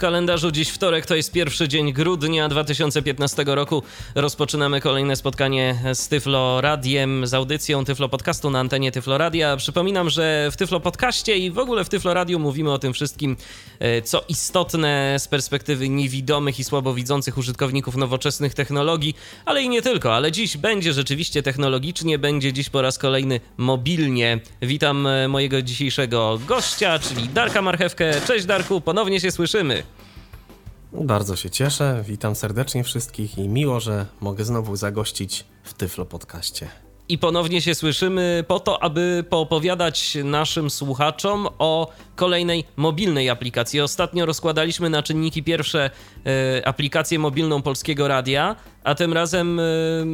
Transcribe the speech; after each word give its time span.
Kalendarzu 0.00 0.50
dziś 0.50 0.68
wtorek, 0.68 1.06
to 1.06 1.14
jest 1.14 1.32
pierwszy 1.32 1.68
dzień 1.68 1.92
grudnia 1.92 2.48
2015 2.48 3.44
roku. 3.46 3.82
Rozpoczynamy 4.14 4.80
kolejne 4.80 5.16
spotkanie 5.16 5.78
z 5.94 6.08
Tyflo 6.08 6.60
Radiem, 6.60 7.26
z 7.26 7.34
audycją 7.34 7.84
Tyflo 7.84 8.08
Podcastu 8.08 8.50
na 8.50 8.60
antenie 8.60 8.92
Tyflo 8.92 9.18
Radia. 9.18 9.56
Przypominam, 9.56 10.10
że 10.10 10.48
w 10.52 10.56
Tyflo 10.56 10.80
Podcaście 10.80 11.36
i 11.38 11.50
w 11.50 11.58
ogóle 11.58 11.84
w 11.84 11.88
Tyflo 11.88 12.14
Radiu 12.14 12.38
mówimy 12.38 12.72
o 12.72 12.78
tym 12.78 12.92
wszystkim, 12.92 13.36
e, 13.78 14.02
co 14.02 14.24
istotne 14.28 15.16
z 15.18 15.28
perspektywy 15.28 15.88
niewidomych 15.88 16.58
i 16.58 16.64
słabowidzących 16.64 17.38
użytkowników 17.38 17.96
nowoczesnych 17.96 18.54
technologii, 18.54 19.16
ale 19.44 19.62
i 19.62 19.68
nie 19.68 19.82
tylko. 19.82 20.14
Ale 20.14 20.32
dziś 20.32 20.56
będzie 20.56 20.92
rzeczywiście 20.92 21.42
technologicznie, 21.42 22.18
będzie 22.18 22.52
dziś 22.52 22.70
po 22.70 22.82
raz 22.82 22.98
kolejny 22.98 23.40
mobilnie. 23.56 24.40
Witam 24.62 25.06
e, 25.06 25.28
mojego 25.28 25.62
dzisiejszego 25.62 26.40
gościa, 26.46 26.98
czyli 26.98 27.28
Darka 27.28 27.62
Marchewkę. 27.62 28.20
Cześć 28.26 28.46
Darku, 28.46 28.80
ponownie 28.80 29.20
się 29.20 29.30
słyszymy. 29.30 29.82
Bardzo 30.92 31.36
się 31.36 31.50
cieszę, 31.50 32.04
witam 32.06 32.34
serdecznie 32.34 32.84
wszystkich 32.84 33.38
i 33.38 33.48
miło, 33.48 33.80
że 33.80 34.06
mogę 34.20 34.44
znowu 34.44 34.76
zagościć 34.76 35.44
w 35.62 35.74
Tyflo 35.74 36.04
Podcaście. 36.04 36.68
I 37.08 37.18
ponownie 37.18 37.60
się 37.60 37.74
słyszymy 37.74 38.44
po 38.48 38.60
to, 38.60 38.82
aby 38.82 39.24
poopowiadać 39.30 40.18
naszym 40.24 40.70
słuchaczom 40.70 41.48
o 41.58 41.92
kolejnej 42.16 42.64
mobilnej 42.76 43.30
aplikacji. 43.30 43.80
Ostatnio 43.80 44.26
rozkładaliśmy 44.26 44.90
na 44.90 45.02
czynniki 45.02 45.42
pierwsze 45.42 45.90
e, 46.26 46.68
aplikację 46.68 47.18
mobilną 47.18 47.62
Polskiego 47.62 48.08
Radia, 48.08 48.56
a 48.84 48.94
tym 48.94 49.12
razem 49.12 49.60
e, 49.60 49.62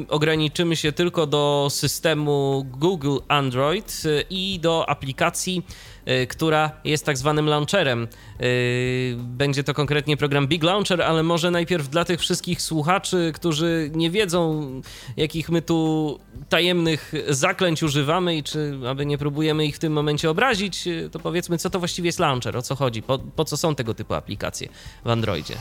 ograniczymy 0.08 0.76
się 0.76 0.92
tylko 0.92 1.26
do 1.26 1.68
systemu 1.70 2.66
Google 2.70 3.18
Android 3.28 4.02
e, 4.04 4.24
i 4.30 4.60
do 4.60 4.90
aplikacji 4.90 5.62
Y, 5.62 5.95
która 6.28 6.70
jest 6.84 7.06
tak 7.06 7.18
zwanym 7.18 7.46
launcherem. 7.46 8.08
Y, 8.40 9.16
będzie 9.18 9.64
to 9.64 9.74
konkretnie 9.74 10.16
program 10.16 10.46
Big 10.46 10.62
Launcher, 10.62 11.02
ale 11.02 11.22
może 11.22 11.50
najpierw 11.50 11.88
dla 11.88 12.04
tych 12.04 12.20
wszystkich 12.20 12.62
słuchaczy, 12.62 13.32
którzy 13.34 13.90
nie 13.94 14.10
wiedzą, 14.10 14.70
jakich 15.16 15.48
my 15.48 15.62
tu 15.62 16.18
tajemnych 16.48 17.12
zaklęć 17.28 17.82
używamy 17.82 18.36
i 18.36 18.42
czy 18.42 18.78
aby 18.88 19.06
nie 19.06 19.18
próbujemy 19.18 19.66
ich 19.66 19.76
w 19.76 19.78
tym 19.78 19.92
momencie 19.92 20.30
obrazić, 20.30 20.86
y, 20.86 21.10
to 21.12 21.18
powiedzmy, 21.18 21.58
co 21.58 21.70
to 21.70 21.78
właściwie 21.78 22.08
jest 22.08 22.18
launcher, 22.18 22.56
o 22.56 22.62
co 22.62 22.74
chodzi, 22.74 23.02
po, 23.02 23.18
po 23.18 23.44
co 23.44 23.56
są 23.56 23.74
tego 23.74 23.94
typu 23.94 24.14
aplikacje 24.14 24.68
w 25.04 25.10
Androidzie. 25.10 25.54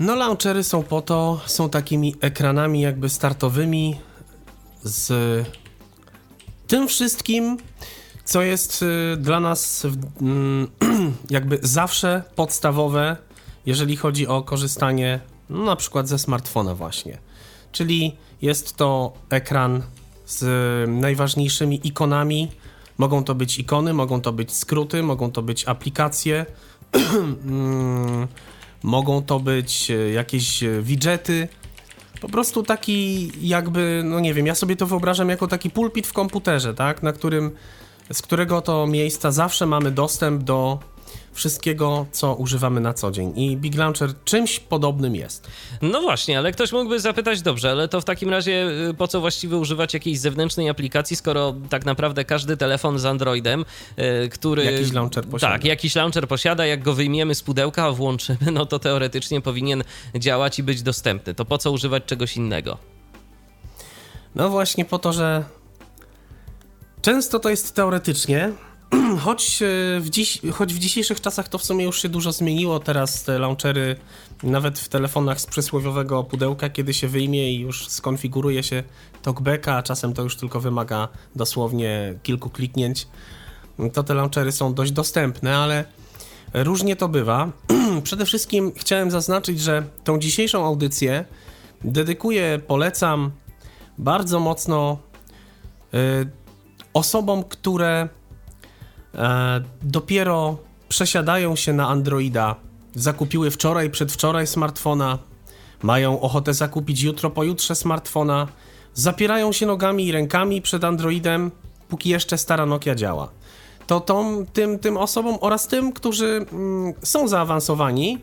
No, 0.00 0.14
launchery 0.14 0.64
są 0.64 0.82
po 0.82 1.02
to, 1.02 1.40
są 1.46 1.70
takimi 1.70 2.14
ekranami 2.20 2.80
jakby 2.80 3.08
startowymi 3.08 3.96
z 4.82 5.12
tym 6.66 6.88
wszystkim, 6.88 7.58
co 8.28 8.42
jest 8.42 8.82
y, 8.82 9.16
dla 9.16 9.40
nas 9.40 9.86
mm, 10.20 10.68
jakby 11.30 11.58
zawsze 11.62 12.22
podstawowe, 12.36 13.16
jeżeli 13.66 13.96
chodzi 13.96 14.26
o 14.26 14.42
korzystanie 14.42 15.20
no, 15.50 15.64
na 15.64 15.76
przykład 15.76 16.08
ze 16.08 16.18
smartfona 16.18 16.74
właśnie. 16.74 17.18
Czyli 17.72 18.16
jest 18.42 18.76
to 18.76 19.12
ekran 19.30 19.82
z 20.26 20.44
najważniejszymi 20.90 21.86
ikonami. 21.86 22.48
Mogą 22.98 23.24
to 23.24 23.34
być 23.34 23.58
ikony, 23.58 23.94
mogą 23.94 24.20
to 24.20 24.32
być 24.32 24.52
skróty, 24.52 25.02
mogą 25.02 25.30
to 25.30 25.42
być 25.42 25.64
aplikacje, 25.64 26.46
mm, 27.44 28.26
mogą 28.82 29.22
to 29.22 29.40
być 29.40 29.90
y, 29.90 30.12
jakieś 30.12 30.64
widgety. 30.82 31.48
Po 32.20 32.28
prostu 32.28 32.62
taki 32.62 33.30
jakby, 33.48 34.02
no 34.04 34.20
nie 34.20 34.34
wiem, 34.34 34.46
ja 34.46 34.54
sobie 34.54 34.76
to 34.76 34.86
wyobrażam 34.86 35.28
jako 35.28 35.46
taki 35.46 35.70
pulpit 35.70 36.06
w 36.06 36.12
komputerze, 36.12 36.74
tak, 36.74 37.02
na 37.02 37.12
którym 37.12 37.50
z 38.12 38.22
którego 38.22 38.60
to 38.60 38.86
miejsca 38.86 39.32
zawsze 39.32 39.66
mamy 39.66 39.90
dostęp 39.90 40.42
do 40.42 40.78
wszystkiego, 41.32 42.06
co 42.12 42.34
używamy 42.34 42.80
na 42.80 42.94
co 42.94 43.10
dzień. 43.10 43.32
I 43.36 43.56
Big 43.56 43.76
Launcher 43.76 44.10
czymś 44.24 44.60
podobnym 44.60 45.16
jest. 45.16 45.48
No 45.82 46.00
właśnie, 46.00 46.38
ale 46.38 46.52
ktoś 46.52 46.72
mógłby 46.72 47.00
zapytać, 47.00 47.42
dobrze, 47.42 47.70
ale 47.70 47.88
to 47.88 48.00
w 48.00 48.04
takim 48.04 48.30
razie 48.30 48.68
y, 48.90 48.94
po 48.94 49.08
co 49.08 49.20
właściwie 49.20 49.56
używać 49.56 49.94
jakiejś 49.94 50.18
zewnętrznej 50.18 50.68
aplikacji, 50.68 51.16
skoro 51.16 51.54
tak 51.70 51.84
naprawdę 51.84 52.24
każdy 52.24 52.56
telefon 52.56 52.98
z 52.98 53.04
Androidem, 53.04 53.64
y, 54.24 54.28
który... 54.28 54.64
Jakiś 54.64 54.92
launcher 54.92 55.24
posiada. 55.24 55.52
Tak, 55.52 55.64
jakiś 55.64 55.94
launcher 55.94 56.28
posiada, 56.28 56.66
jak 56.66 56.82
go 56.82 56.94
wyjmiemy 56.94 57.34
z 57.34 57.42
pudełka, 57.42 57.84
a 57.84 57.90
włączymy, 57.90 58.52
no 58.52 58.66
to 58.66 58.78
teoretycznie 58.78 59.40
powinien 59.40 59.84
działać 60.14 60.58
i 60.58 60.62
być 60.62 60.82
dostępny. 60.82 61.34
To 61.34 61.44
po 61.44 61.58
co 61.58 61.72
używać 61.72 62.04
czegoś 62.04 62.36
innego? 62.36 62.78
No 64.34 64.48
właśnie 64.48 64.84
po 64.84 64.98
to, 64.98 65.12
że 65.12 65.44
Często 67.02 67.38
to 67.38 67.48
jest 67.48 67.74
teoretycznie, 67.74 68.52
choć 69.24 69.62
e, 69.62 69.66
w, 70.00 70.10
dziś, 70.10 70.40
choć 70.52 70.74
w 70.74 70.78
dzisiejszych 70.78 71.20
czasach 71.20 71.48
to 71.48 71.58
w 71.58 71.64
sumie 71.64 71.84
już 71.84 72.02
się 72.02 72.08
dużo 72.08 72.32
zmieniło. 72.32 72.80
Teraz 72.80 73.22
te 73.24 73.38
launchery, 73.38 73.96
nawet 74.42 74.78
w 74.78 74.88
telefonach 74.88 75.40
z 75.40 75.46
przysłowiowego 75.46 76.24
pudełka, 76.24 76.68
kiedy 76.68 76.94
się 76.94 77.08
wyjmie 77.08 77.52
i 77.52 77.60
już 77.60 77.88
skonfiguruje 77.88 78.62
się 78.62 78.82
talkbacka, 79.22 79.74
a 79.74 79.82
czasem 79.82 80.14
to 80.14 80.22
już 80.22 80.36
tylko 80.36 80.60
wymaga 80.60 81.08
dosłownie 81.36 82.14
kilku 82.22 82.50
kliknięć, 82.50 83.08
to 83.92 84.02
te 84.02 84.14
launchery 84.14 84.52
są 84.52 84.74
dość 84.74 84.92
dostępne, 84.92 85.56
ale 85.56 85.84
różnie 86.54 86.96
to 86.96 87.08
bywa. 87.08 87.52
Przede 88.02 88.26
wszystkim 88.26 88.72
chciałem 88.76 89.10
zaznaczyć, 89.10 89.60
że 89.60 89.84
tą 90.04 90.18
dzisiejszą 90.18 90.66
audycję 90.66 91.24
dedykuję, 91.84 92.60
polecam 92.66 93.30
bardzo 93.98 94.40
mocno 94.40 94.98
e, 95.94 95.98
osobom, 96.92 97.44
które 97.44 98.08
e, 99.14 99.60
dopiero 99.82 100.56
przesiadają 100.88 101.56
się 101.56 101.72
na 101.72 101.88
Androida, 101.88 102.56
zakupiły 102.94 103.50
wczoraj, 103.50 103.90
przedwczoraj 103.90 104.46
smartfona, 104.46 105.18
mają 105.82 106.20
ochotę 106.20 106.54
zakupić 106.54 107.02
jutro, 107.02 107.30
pojutrze 107.30 107.74
smartfona, 107.74 108.48
zapierają 108.94 109.52
się 109.52 109.66
nogami 109.66 110.06
i 110.06 110.12
rękami 110.12 110.62
przed 110.62 110.84
Androidem, 110.84 111.50
póki 111.88 112.08
jeszcze 112.08 112.38
stara 112.38 112.66
Nokia 112.66 112.94
działa. 112.94 113.28
To 113.86 114.00
tą, 114.00 114.46
tym, 114.52 114.78
tym 114.78 114.96
osobom 114.96 115.38
oraz 115.40 115.66
tym, 115.66 115.92
którzy 115.92 116.46
mm, 116.52 116.94
są 117.02 117.28
zaawansowani, 117.28 118.18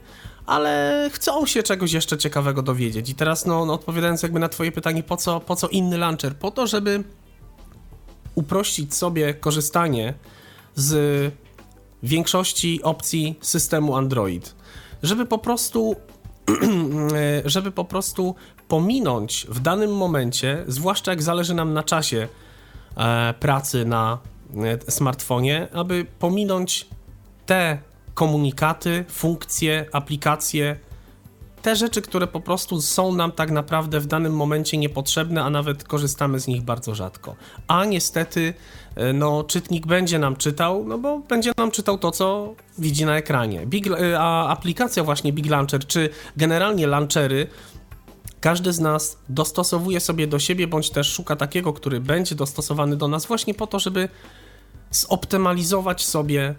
ale 0.46 1.10
chcą 1.14 1.46
się 1.46 1.64
czegoś 1.64 1.92
jeszcze 1.92 2.18
ciekawego 2.18 2.62
dowiedzieć. 2.62 3.10
I 3.10 3.16
teraz, 3.16 3.46
no, 3.46 3.66
no, 3.66 3.74
odpowiadając 3.74 4.24
jakby 4.24 4.40
na 4.40 4.50
Twoje 4.50 4.72
pytanie, 4.72 5.04
po 5.04 5.18
co, 5.18 5.40
po 5.40 5.56
co 5.56 5.68
inny 5.68 5.98
launcher? 5.98 6.36
Po 6.36 6.52
to, 6.52 6.68
żeby 6.68 7.04
uprościć 8.36 8.96
sobie 8.96 9.34
korzystanie 9.34 10.14
z 10.76 11.34
większości 12.04 12.84
opcji 12.84 13.40
systemu 13.42 13.96
Android, 13.96 14.56
żeby 15.04 15.26
po 15.26 15.38
prostu 15.38 15.96
żeby 17.46 17.72
po 17.72 17.86
prostu 17.86 18.36
pominąć 18.68 19.48
w 19.50 19.60
danym 19.60 19.96
momencie, 19.96 20.64
zwłaszcza 20.68 21.12
jak 21.12 21.24
zależy 21.24 21.54
nam 21.54 21.74
na 21.74 21.84
czasie 21.84 22.28
e, 22.98 23.34
pracy 23.40 23.86
na 23.86 24.18
e, 24.88 24.92
smartfonie, 24.92 25.68
aby 25.74 26.06
pominąć 26.20 26.88
te 27.46 27.78
komunikaty, 28.14 29.06
funkcje, 29.10 29.86
aplikacje, 29.92 30.80
te 31.66 31.76
rzeczy, 31.76 32.02
które 32.02 32.28
po 32.28 32.40
prostu 32.42 32.82
są 32.82 33.16
nam 33.16 33.32
tak 33.32 33.52
naprawdę 33.52 34.00
w 34.00 34.08
danym 34.08 34.36
momencie 34.36 34.78
niepotrzebne, 34.78 35.44
a 35.44 35.50
nawet 35.50 35.84
korzystamy 35.84 36.40
z 36.40 36.48
nich 36.48 36.62
bardzo 36.62 36.96
rzadko. 36.96 37.36
A 37.68 37.86
niestety, 37.86 38.54
e, 38.96 39.14
no, 39.14 39.44
czytnik 39.44 39.88
będzie 39.88 40.20
nam 40.20 40.36
czytał, 40.36 40.86
no 40.88 40.98
bo 40.98 41.20
będzie 41.20 41.52
nam 41.58 41.72
czytał 41.72 41.98
to, 41.98 42.12
co 42.12 42.56
widzi 42.78 43.06
na 43.06 43.18
ekranie. 43.18 43.66
Big, 43.66 43.88
e, 43.88 44.20
a 44.20 44.48
aplikacja 44.48 45.04
właśnie 45.04 45.34
Big 45.34 45.46
Launcher, 45.46 45.88
czy 45.88 46.10
generalnie 46.38 46.88
launchery, 46.88 47.48
każdy 48.42 48.74
z 48.74 48.80
nas 48.80 49.18
dostosowuje 49.30 50.00
sobie 50.00 50.28
do 50.28 50.40
siebie, 50.40 50.68
bądź 50.68 50.90
też 50.90 51.14
szuka 51.14 51.36
takiego, 51.36 51.74
który 51.74 52.00
będzie 52.00 52.36
dostosowany 52.36 52.96
do 52.96 53.08
nas 53.08 53.26
właśnie 53.26 53.54
po 53.54 53.68
to, 53.68 53.80
żeby 53.80 54.10
zoptymalizować 54.92 56.06
sobie 56.06 56.56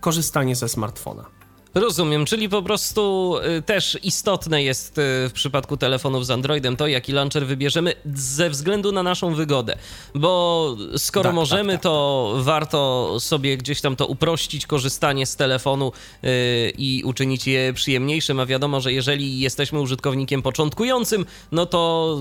korzystanie 0.00 0.56
ze 0.56 0.68
smartfona. 0.68 1.37
Rozumiem, 1.78 2.24
czyli 2.24 2.48
po 2.48 2.62
prostu 2.62 3.34
y, 3.58 3.62
też 3.62 3.98
istotne 4.02 4.62
jest 4.62 4.98
y, 4.98 5.02
w 5.28 5.30
przypadku 5.32 5.76
telefonów 5.76 6.26
z 6.26 6.30
Androidem 6.30 6.76
to, 6.76 6.86
jaki 6.86 7.12
launcher 7.12 7.46
wybierzemy 7.46 7.92
ze 8.14 8.50
względu 8.50 8.92
na 8.92 9.02
naszą 9.02 9.34
wygodę. 9.34 9.78
Bo 10.14 10.76
skoro 10.96 11.22
tak, 11.22 11.30
tak 11.30 11.34
możemy, 11.34 11.72
tak, 11.72 11.76
tak, 11.76 11.82
to 11.82 12.34
warto 12.38 13.16
sobie 13.20 13.56
gdzieś 13.56 13.80
tam 13.80 13.96
to 13.96 14.06
uprościć, 14.06 14.66
korzystanie 14.66 15.26
z 15.26 15.36
telefonu 15.36 15.92
yy, 16.22 16.30
i 16.78 17.02
uczynić 17.04 17.46
je 17.46 17.72
przyjemniejszym. 17.72 18.40
A 18.40 18.46
wiadomo, 18.46 18.80
że 18.80 18.92
jeżeli 18.92 19.40
jesteśmy 19.40 19.80
użytkownikiem 19.80 20.42
początkującym, 20.42 21.26
no 21.52 21.66
to 21.66 22.18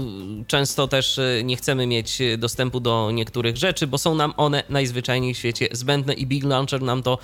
często 0.48 0.88
też 0.88 1.18
y, 1.18 1.42
nie 1.44 1.58
chcemy 1.58 1.88
mieć 1.88 2.20
dostępu 2.38 2.80
do 2.80 3.12
niektórych 3.12 3.58
rzeczy, 3.58 3.88
bo 3.88 3.98
są 3.98 4.16
nam 4.16 4.34
one 4.38 4.64
najzwyczajniej 4.70 5.34
w 5.34 5.38
świecie 5.38 5.68
zbędne 5.72 6.14
i 6.14 6.26
Big 6.28 6.44
Launcher 6.44 6.82
nam 6.82 7.04
to 7.04 7.18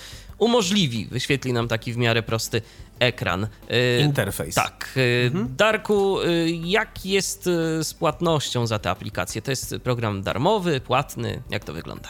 umożliwi, 0.44 1.06
wyświetli 1.06 1.54
nam 1.54 1.68
taki 1.68 1.94
w 1.94 1.98
miarę 1.98 2.24
prosty 2.24 2.62
ekran. 3.00 3.44
Y, 3.44 4.02
Interfejs. 4.02 4.56
Tak. 4.56 4.94
Y, 4.98 5.26
mhm. 5.28 5.56
Darku, 5.56 6.22
y, 6.22 6.50
jak 6.64 7.06
jest 7.06 7.44
z 7.82 7.94
płatnością 7.94 8.68
za 8.68 8.80
tę 8.80 8.90
aplikację? 8.90 9.42
To 9.42 9.52
jest 9.52 9.76
program 9.84 10.22
darmowy, 10.22 10.82
płatny? 10.82 11.42
Jak 11.50 11.64
to 11.64 11.74
wygląda? 11.74 12.10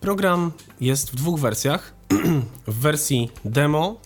Program 0.00 0.52
jest 0.80 1.12
w 1.12 1.14
dwóch 1.14 1.40
wersjach. 1.40 1.92
w 2.66 2.74
wersji 2.74 3.30
demo 3.44 4.00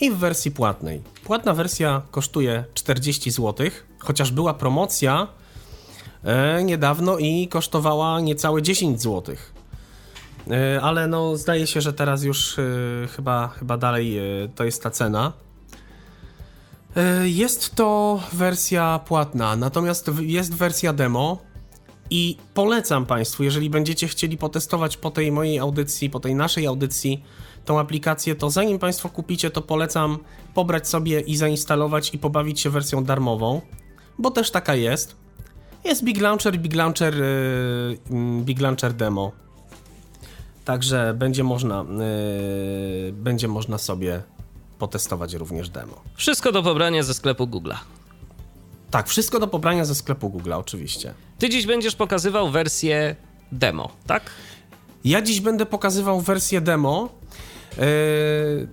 i 0.00 0.10
w 0.10 0.16
wersji 0.16 0.50
płatnej. 0.50 1.02
Płatna 1.24 1.54
wersja 1.54 2.02
kosztuje 2.10 2.64
40 2.74 3.30
zł, 3.30 3.66
chociaż 3.98 4.32
była 4.32 4.54
promocja 4.54 5.26
e, 6.24 6.64
niedawno 6.64 7.18
i 7.18 7.48
kosztowała 7.48 8.20
niecałe 8.20 8.62
10 8.62 9.02
zł. 9.02 9.36
E, 10.50 10.80
ale 10.82 11.06
no 11.06 11.36
zdaje 11.36 11.66
się, 11.66 11.80
że 11.80 11.92
teraz 11.92 12.22
już 12.22 12.58
e, 12.58 12.62
chyba, 13.16 13.48
chyba 13.48 13.76
dalej 13.76 14.18
e, 14.18 14.22
to 14.54 14.64
jest 14.64 14.82
ta 14.82 14.90
cena. 14.90 15.32
Jest 17.24 17.74
to 17.74 18.20
wersja 18.32 19.00
płatna, 19.06 19.56
natomiast 19.56 20.10
jest 20.20 20.54
wersja 20.54 20.92
demo 20.92 21.38
i 22.10 22.36
polecam 22.54 23.06
Państwu, 23.06 23.44
jeżeli 23.44 23.70
będziecie 23.70 24.08
chcieli 24.08 24.36
potestować 24.36 24.96
po 24.96 25.10
tej 25.10 25.32
mojej 25.32 25.58
audycji, 25.58 26.10
po 26.10 26.20
tej 26.20 26.34
naszej 26.34 26.66
audycji, 26.66 27.24
tą 27.64 27.78
aplikację, 27.80 28.34
to 28.34 28.50
zanim 28.50 28.78
Państwo 28.78 29.08
kupicie, 29.08 29.50
to 29.50 29.62
polecam 29.62 30.18
pobrać 30.54 30.88
sobie 30.88 31.20
i 31.20 31.36
zainstalować 31.36 32.14
i 32.14 32.18
pobawić 32.18 32.60
się 32.60 32.70
wersją 32.70 33.04
darmową, 33.04 33.60
bo 34.18 34.30
też 34.30 34.50
taka 34.50 34.74
jest. 34.74 35.16
Jest 35.84 36.04
Big 36.04 36.20
Launcher, 36.20 36.58
Big 36.58 36.74
Launcher, 36.74 37.14
yy, 37.14 38.42
Big 38.42 38.60
Launcher 38.60 38.92
Demo. 38.92 39.45
Także 40.66 41.14
będzie 41.14 41.44
można, 41.44 41.84
yy, 43.04 43.12
będzie 43.12 43.48
można 43.48 43.78
sobie 43.78 44.22
potestować 44.78 45.34
również 45.34 45.68
demo. 45.68 46.00
Wszystko 46.14 46.52
do 46.52 46.62
pobrania 46.62 47.02
ze 47.02 47.14
sklepu 47.14 47.44
Google'a. 47.44 47.76
Tak, 48.90 49.08
wszystko 49.08 49.38
do 49.38 49.48
pobrania 49.48 49.84
ze 49.84 49.94
sklepu 49.94 50.30
Google, 50.30 50.52
oczywiście. 50.52 51.14
Ty 51.38 51.48
dziś 51.48 51.66
będziesz 51.66 51.96
pokazywał 51.96 52.50
wersję 52.50 53.16
demo, 53.52 53.90
tak? 54.06 54.22
Ja 55.04 55.22
dziś 55.22 55.40
będę 55.40 55.66
pokazywał 55.66 56.20
wersję 56.20 56.60
demo 56.60 57.08
yy, 57.76 57.84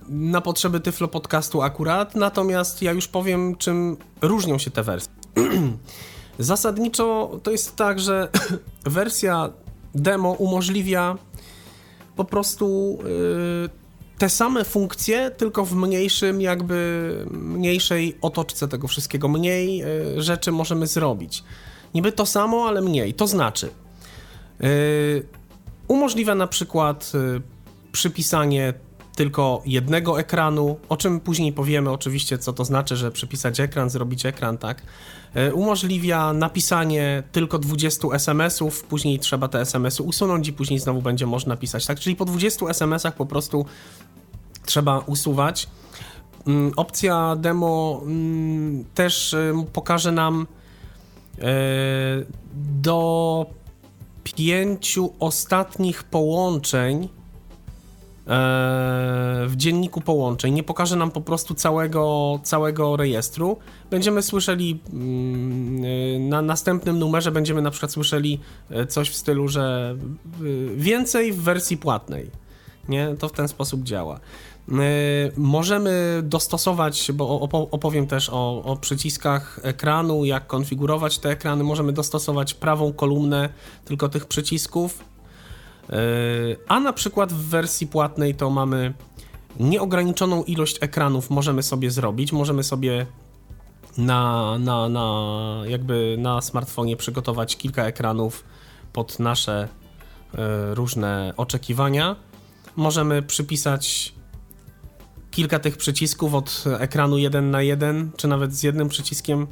na 0.08 0.40
potrzeby 0.40 0.80
Tyflo 0.80 1.08
Podcastu 1.08 1.62
akurat, 1.62 2.14
natomiast 2.14 2.82
ja 2.82 2.92
już 2.92 3.08
powiem, 3.08 3.56
czym 3.56 3.96
różnią 4.22 4.58
się 4.58 4.70
te 4.70 4.82
wersje. 4.82 5.12
Zasadniczo 6.38 7.40
to 7.42 7.50
jest 7.50 7.76
tak, 7.76 8.00
że 8.00 8.28
wersja 8.84 9.50
demo 9.94 10.30
umożliwia 10.30 11.18
po 12.16 12.24
prostu 12.24 12.98
yy, 13.04 13.84
te 14.18 14.28
same 14.28 14.64
funkcje, 14.64 15.30
tylko 15.30 15.64
w 15.64 15.76
mniejszym, 15.76 16.40
jakby 16.40 17.26
mniejszej 17.30 18.18
otoczce 18.20 18.68
tego 18.68 18.88
wszystkiego. 18.88 19.28
Mniej 19.28 19.82
y, 19.82 20.22
rzeczy 20.22 20.52
możemy 20.52 20.86
zrobić. 20.86 21.44
Niby 21.94 22.12
to 22.12 22.26
samo, 22.26 22.68
ale 22.68 22.80
mniej. 22.80 23.14
To 23.14 23.26
znaczy, 23.26 23.70
y, 24.64 25.26
umożliwia 25.88 26.34
na 26.34 26.46
przykład 26.46 27.12
y, 27.14 27.42
przypisanie 27.92 28.74
tylko 29.14 29.62
jednego 29.66 30.20
ekranu, 30.20 30.76
o 30.88 30.96
czym 30.96 31.20
później 31.20 31.52
powiemy 31.52 31.90
oczywiście, 31.90 32.38
co 32.38 32.52
to 32.52 32.64
znaczy, 32.64 32.96
że 32.96 33.10
przypisać 33.10 33.60
ekran, 33.60 33.90
zrobić 33.90 34.26
ekran, 34.26 34.58
tak. 34.58 34.82
Umożliwia 35.52 36.32
napisanie 36.32 37.22
tylko 37.32 37.58
20 37.58 38.08
SMS-ów, 38.12 38.84
później 38.84 39.18
trzeba 39.18 39.48
te 39.48 39.60
SMS-y 39.60 40.02
usunąć 40.02 40.48
i 40.48 40.52
później 40.52 40.78
znowu 40.78 41.02
będzie 41.02 41.26
można 41.26 41.56
pisać, 41.56 41.86
tak. 41.86 42.00
Czyli 42.00 42.16
po 42.16 42.24
20 42.24 42.66
SMS-ach 42.66 43.14
po 43.14 43.26
prostu 43.26 43.66
trzeba 44.64 44.98
usuwać. 44.98 45.68
Mm, 46.46 46.72
opcja 46.76 47.36
demo 47.36 48.00
mm, 48.02 48.84
też 48.94 49.36
pokaże 49.72 50.12
nam 50.12 50.46
e, 51.38 51.44
do 52.54 53.46
pięciu 54.24 55.12
ostatnich 55.20 56.04
połączeń 56.04 57.04
e, 57.04 57.08
w 59.46 59.52
dzienniku 59.56 60.00
połączeń. 60.00 60.54
Nie 60.54 60.62
pokaże 60.62 60.96
nam 60.96 61.10
po 61.10 61.20
prostu 61.20 61.54
całego, 61.54 62.40
całego 62.42 62.96
rejestru. 62.96 63.56
Będziemy 63.90 64.22
słyszeli 64.22 64.80
mm, 64.92 65.84
e, 65.84 66.18
na 66.18 66.42
następnym 66.42 66.98
numerze, 66.98 67.30
będziemy 67.30 67.62
na 67.62 67.70
przykład 67.70 67.92
słyszeli 67.92 68.40
coś 68.88 69.10
w 69.10 69.16
stylu, 69.16 69.48
że 69.48 69.96
więcej 70.76 71.32
w 71.32 71.42
wersji 71.42 71.76
płatnej. 71.76 72.30
Nie? 72.88 73.14
To 73.18 73.28
w 73.28 73.32
ten 73.32 73.48
sposób 73.48 73.82
działa. 73.82 74.20
Możemy 75.36 76.22
dostosować, 76.22 77.12
bo 77.12 77.40
opowiem 77.70 78.06
też 78.06 78.30
o, 78.32 78.62
o, 78.64 78.76
przyciskach 78.76 79.60
ekranu, 79.62 80.24
jak 80.24 80.46
konfigurować 80.46 81.18
te 81.18 81.30
ekrany. 81.30 81.64
Możemy 81.64 81.92
dostosować 81.92 82.54
prawą 82.54 82.92
kolumnę 82.92 83.48
tylko 83.84 84.08
tych 84.08 84.26
przycisków. 84.26 85.13
E, 85.90 85.96
a 86.68 86.80
na 86.80 86.92
przykład 86.92 87.32
w 87.32 87.48
wersji 87.48 87.86
płatnej 87.86 88.34
to 88.34 88.50
mamy 88.50 88.94
nieograniczoną 89.60 90.44
ilość 90.44 90.78
ekranów 90.80 91.30
możemy 91.30 91.62
sobie 91.62 91.90
zrobić. 91.90 92.32
Możemy 92.32 92.64
sobie 92.64 93.06
na, 93.98 94.58
na, 94.58 94.88
na, 94.88 95.62
jakby 95.66 96.16
na 96.18 96.40
smartfonie 96.40 96.96
przygotować 96.96 97.56
kilka 97.56 97.84
ekranów 97.84 98.44
pod 98.92 99.18
nasze 99.18 99.68
e, 100.34 100.74
różne 100.74 101.32
oczekiwania. 101.36 102.16
Możemy 102.76 103.22
przypisać 103.22 104.14
kilka 105.30 105.58
tych 105.58 105.76
przycisków 105.76 106.34
od 106.34 106.64
ekranu 106.78 107.18
1 107.18 107.50
na 107.50 107.62
1, 107.62 108.10
czy 108.16 108.28
nawet 108.28 108.54
z 108.54 108.62
jednym 108.62 108.88
przyciskiem 108.88 109.46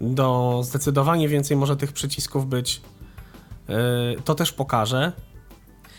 do 0.00 0.60
zdecydowanie 0.64 1.28
więcej 1.28 1.56
może 1.56 1.76
tych 1.76 1.92
przycisków 1.92 2.46
być. 2.46 2.80
Yy, 3.68 3.76
to 4.24 4.34
też 4.34 4.52
pokażę. 4.52 5.12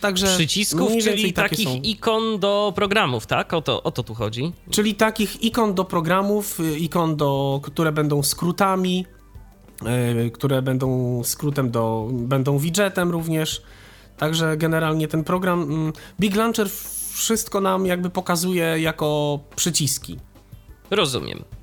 Także 0.02 0.28
przycisków, 0.28 0.92
czyli 1.04 1.34
takich 1.34 1.70
są. 1.70 1.80
ikon 1.84 2.40
do 2.40 2.74
programów, 2.76 3.28
tak? 3.28 3.54
O 3.54 3.62
to, 3.62 3.84
o 3.84 3.92
to 3.92 4.04
tu 4.04 4.14
chodzi. 4.14 4.52
Czyli 4.70 4.96
takich 4.96 5.44
ikon 5.44 5.74
do 5.74 5.86
programów, 5.86 6.60
y, 6.60 6.80
ikon, 6.80 7.16
do, 7.16 7.60
które 7.64 7.92
będą 7.92 8.24
skrótami, 8.24 9.06
yy, 10.16 10.32
które 10.32 10.62
będą 10.62 11.22
skrótem 11.24 11.72
do, 11.72 12.08
będą 12.12 12.58
widgetem 12.58 13.12
również. 13.12 13.62
Także 14.18 14.58
generalnie 14.58 15.08
ten 15.08 15.24
program 15.24 15.62
mm, 15.62 15.94
Big 16.20 16.36
Launcher 16.36 16.70
wszystko 17.14 17.62
nam 17.62 17.86
jakby 17.86 18.10
pokazuje 18.10 18.80
jako 18.80 19.40
przyciski. 19.56 20.18
Rozumiem. 20.92 21.59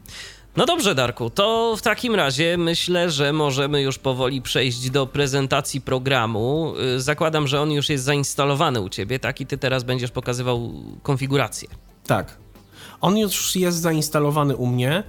No 0.56 0.66
dobrze, 0.66 0.94
Darku, 0.94 1.30
to 1.30 1.75
w 1.76 1.82
takim 1.82 2.14
razie 2.14 2.56
myślę, 2.58 3.10
że 3.10 3.32
możemy 3.32 3.82
już 3.82 3.98
powoli 3.98 4.42
przejść 4.42 4.90
do 4.90 5.06
prezentacji 5.06 5.80
programu. 5.80 6.75
Y, 6.96 7.00
zakładam, 7.00 7.46
że 7.46 7.60
on 7.60 7.72
już 7.72 7.88
jest 7.88 8.04
zainstalowany 8.04 8.80
u 8.80 8.88
ciebie, 8.88 9.18
tak? 9.18 9.40
I 9.40 9.46
ty 9.46 9.58
teraz 9.58 9.84
będziesz 9.84 10.10
pokazywał 10.10 10.72
konfigurację. 11.02 11.68
Tak. 12.06 12.36
On 13.00 13.18
już 13.18 13.56
jest 13.56 13.78
zainstalowany 13.78 14.56
u 14.56 14.66
mnie. 14.66 15.02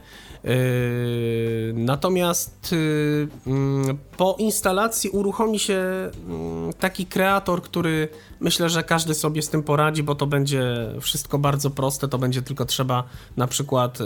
Yy, 0.44 0.52
natomiast 1.74 2.72
yy, 2.72 3.28
mm, 3.48 3.98
po 4.18 4.36
instalacji 4.40 5.10
uruchomi 5.10 5.60
się 5.60 5.82
mm, 6.28 6.74
taki 6.74 7.06
kreator, 7.06 7.62
który 7.62 8.10
myślę, 8.40 8.70
że 8.70 8.84
każdy 8.84 9.14
sobie 9.14 9.42
z 9.42 9.50
tym 9.50 9.64
poradzi, 9.64 10.04
bo 10.04 10.16
to 10.16 10.28
będzie 10.28 10.90
wszystko 11.02 11.40
bardzo 11.40 11.70
proste. 11.70 12.08
To 12.08 12.18
będzie 12.18 12.42
tylko 12.42 12.66
trzeba 12.66 13.04
na 13.38 13.48
przykład 13.48 14.00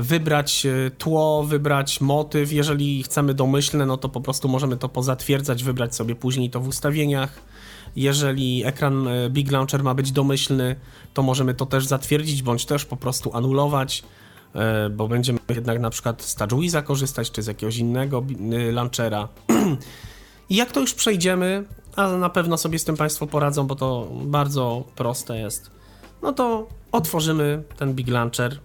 wybrać 0.00 0.66
tło, 0.98 1.44
wybrać 1.44 2.00
motyw. 2.00 2.52
Jeżeli 2.52 3.02
chcemy 3.02 3.34
domyślne, 3.34 3.86
no 3.86 3.96
to 3.96 4.08
po 4.08 4.20
prostu 4.20 4.48
możemy 4.48 4.76
to 4.76 4.88
pozatwierdzać, 4.88 5.64
wybrać 5.64 5.94
sobie 5.94 6.14
później 6.14 6.50
to 6.50 6.60
w 6.60 6.68
ustawieniach. 6.68 7.42
Jeżeli 7.96 8.64
ekran 8.64 9.08
Big 9.30 9.52
Launcher 9.52 9.82
ma 9.84 9.94
być 9.94 10.12
domyślny, 10.12 10.76
to 11.14 11.22
możemy 11.22 11.54
to 11.54 11.66
też 11.66 11.86
zatwierdzić, 11.86 12.42
bądź 12.42 12.66
też 12.66 12.84
po 12.84 12.96
prostu 12.96 13.36
anulować. 13.36 14.02
Bo 14.90 15.08
będziemy 15.08 15.38
jednak 15.48 15.80
na 15.80 15.90
przykład 15.90 16.22
z 16.22 16.34
TouchWiza 16.34 16.82
korzystać, 16.82 17.30
czy 17.30 17.42
z 17.42 17.46
jakiegoś 17.46 17.76
innego 17.76 18.24
y, 18.52 18.72
launchera. 18.72 19.28
I 20.50 20.56
jak 20.56 20.72
to 20.72 20.80
już 20.80 20.94
przejdziemy, 20.94 21.64
a 21.96 22.08
na 22.08 22.30
pewno 22.30 22.56
sobie 22.56 22.78
z 22.78 22.84
tym 22.84 22.96
Państwo 22.96 23.26
poradzą, 23.26 23.66
bo 23.66 23.74
to 23.74 24.08
bardzo 24.24 24.84
proste 24.94 25.38
jest, 25.38 25.70
no 26.22 26.32
to 26.32 26.68
otworzymy 26.92 27.62
ten 27.76 27.94
Big 27.94 28.08
Launcher. 28.08 28.60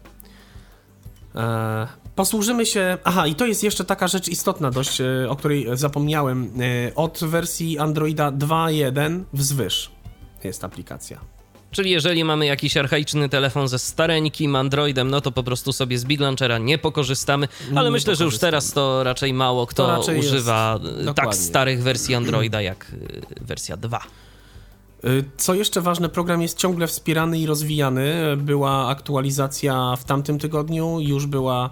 E, 1.40 1.88
posłużymy 2.16 2.66
się. 2.66 2.98
Aha, 3.04 3.28
i 3.28 3.36
to 3.36 3.46
jest 3.46 3.64
jeszcze 3.64 3.86
taka 3.86 4.08
rzecz 4.08 4.28
istotna, 4.28 4.72
dość, 4.72 5.02
e, 5.02 5.30
o 5.30 5.36
której 5.36 5.68
zapomniałem. 5.74 6.52
Od 6.96 7.20
wersji 7.24 7.80
Androida 7.80 8.32
2.1 8.32 9.24
wzwyż 9.34 9.92
jest 10.44 10.64
aplikacja. 10.64 11.20
Czyli 11.72 11.92
jeżeli 11.92 12.24
mamy 12.24 12.46
jakiś 12.46 12.78
archaiczny 12.78 13.30
telefon 13.30 13.68
ze 13.68 13.80
stareńkim 13.80 14.56
Androidem, 14.56 15.10
no 15.10 15.22
to 15.22 15.32
po 15.32 15.44
prostu 15.44 15.74
sobie 15.74 16.00
z 16.00 16.06
Big 16.06 16.20
Launchera 16.20 16.58
nie 16.58 16.78
pokorzystamy, 16.78 17.48
ale 17.76 17.86
nie 17.86 17.92
myślę, 17.92 18.16
że 18.16 18.24
już 18.24 18.38
teraz 18.38 18.74
to 18.74 19.04
raczej 19.04 19.34
mało 19.34 19.68
kto 19.68 19.88
raczej 19.88 20.20
używa 20.20 20.80
tak 21.16 21.36
starych 21.36 21.84
wersji 21.84 22.16
Androida 22.16 22.62
jak 22.62 22.92
wersja 23.42 23.78
2. 23.78 24.02
Y, 25.06 25.24
co 25.38 25.54
jeszcze 25.54 25.82
ważne, 25.82 26.10
program 26.10 26.42
jest 26.42 26.58
ciągle 26.58 26.88
wspierany 26.88 27.40
i 27.40 27.46
rozwijany. 27.46 28.38
Była 28.38 28.88
aktualizacja 28.88 29.96
w 29.96 30.04
tamtym 30.04 30.40
tygodniu, 30.40 31.00
już 31.00 31.26
była 31.26 31.66
y, 31.68 31.72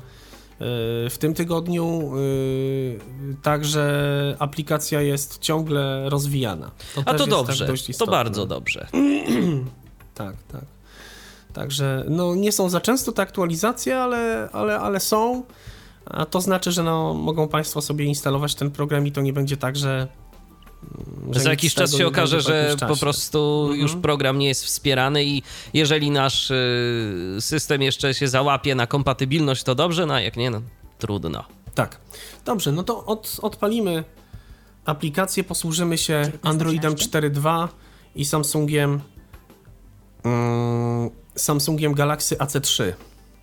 w 1.09 1.15
tym 1.19 1.33
tygodniu, 1.33 2.17
y, 2.17 2.99
także 3.43 4.35
aplikacja 4.39 5.01
jest 5.01 5.39
ciągle 5.39 6.09
rozwijana. 6.09 6.71
To 6.95 7.01
A 7.05 7.13
to 7.13 7.19
tak 7.19 7.29
dobrze, 7.29 7.67
tak 7.67 7.97
to 7.97 8.05
bardzo 8.05 8.45
dobrze. 8.45 8.87
tak, 10.13 10.35
tak. 10.51 10.65
Także 11.53 12.05
no, 12.09 12.35
nie 12.35 12.51
są 12.51 12.69
za 12.69 12.81
często 12.81 13.11
te 13.11 13.21
aktualizacje, 13.21 13.99
ale, 13.99 14.49
ale, 14.53 14.79
ale 14.79 14.99
są. 14.99 15.43
A 16.05 16.25
to 16.25 16.41
znaczy, 16.41 16.71
że 16.71 16.83
no, 16.83 17.13
mogą 17.13 17.47
Państwo 17.47 17.81
sobie 17.81 18.05
instalować 18.05 18.55
ten 18.55 18.71
program 18.71 19.07
i 19.07 19.11
to 19.11 19.21
nie 19.21 19.33
będzie 19.33 19.57
tak, 19.57 19.75
że 19.75 20.07
że 20.07 20.07
Za 21.31 21.49
jakiś 21.49 21.73
czas 21.73 21.95
się 21.95 22.07
okaże, 22.07 22.41
że 22.41 22.75
po 22.87 22.97
prostu 22.97 23.61
mhm. 23.61 23.81
już 23.81 23.95
program 23.95 24.39
nie 24.39 24.47
jest 24.47 24.65
wspierany 24.65 25.25
i 25.25 25.43
jeżeli 25.73 26.11
nasz 26.11 26.51
y, 26.51 27.37
system 27.39 27.81
jeszcze 27.81 28.13
się 28.13 28.27
załapie 28.27 28.75
na 28.75 28.87
kompatybilność, 28.87 29.63
to 29.63 29.75
dobrze, 29.75 30.05
no 30.05 30.13
a 30.13 30.21
jak 30.21 30.37
nie, 30.37 30.51
no 30.51 30.61
trudno. 30.99 31.43
Tak. 31.75 31.99
Dobrze, 32.45 32.71
no 32.71 32.83
to 32.83 33.05
od, 33.05 33.39
odpalimy 33.41 34.03
aplikację, 34.85 35.43
posłużymy 35.43 35.97
się 35.97 36.31
Androidem 36.41 36.93
4.2 36.93 37.67
i 38.15 38.25
Samsungiem 38.25 39.01
mm, 40.23 41.09
Samsungiem 41.35 41.93
Galaxy 41.93 42.35
AC3. 42.35 42.93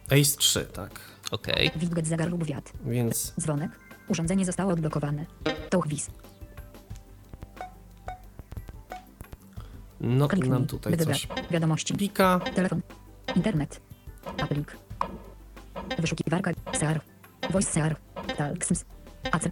Ace 0.07 0.37
3, 0.39 0.67
tak. 0.73 1.01
Okej. 1.31 1.69
Okay. 1.69 1.81
Wilgotz 1.81 2.07
zegar 2.07 2.39
wiatr. 2.39 2.73
Więc... 2.87 3.33
Dzwonek. 3.41 3.71
Urządzenie 4.09 4.45
zostało 4.45 4.73
odblokowane. 4.73 5.27
To 5.71 5.81
chwis. 5.81 6.11
No, 10.05 10.29
Kliknij, 10.29 10.51
nam 10.51 10.67
tutaj 10.67 10.97
coś 10.97 11.29
Wiadomości. 11.51 11.95
pika. 11.95 12.41
Telefon. 12.55 12.83
Internet. 13.37 13.81
Aplik. 14.43 14.77
Wyszukiwarka. 15.99 16.51
SEAR. 16.73 17.01
Voice 17.51 17.71
SEAR. 17.71 17.97
Talksms. 18.37 18.85
AC. 19.33 19.49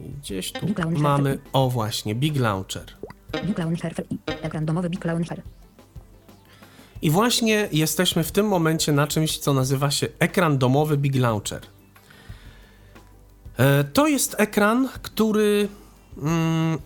Gdzieś 0.00 0.52
tu 0.52 0.66
mamy, 0.90 1.38
o 1.52 1.70
właśnie, 1.70 2.14
Big 2.14 2.36
Launcher. 2.36 2.84
Big 3.44 3.58
Launcher. 3.58 3.94
Ekran 4.26 4.66
domowy 4.66 4.90
Big 4.90 5.04
Launcher. 5.04 5.42
I 7.02 7.10
właśnie 7.10 7.68
jesteśmy 7.72 8.24
w 8.24 8.32
tym 8.32 8.46
momencie 8.46 8.92
na 8.92 9.06
czymś, 9.06 9.38
co 9.38 9.54
nazywa 9.54 9.90
się 9.90 10.06
ekran 10.18 10.58
domowy 10.58 10.96
Big 10.96 11.16
Launcher. 11.16 11.62
E, 13.58 13.84
to 13.84 14.06
jest 14.06 14.34
ekran, 14.38 14.88
który 15.02 15.68
mm, 16.22 16.78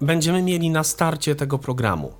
będziemy 0.00 0.42
mieli 0.42 0.70
na 0.70 0.84
starcie 0.84 1.34
tego 1.34 1.58
programu. 1.58 2.12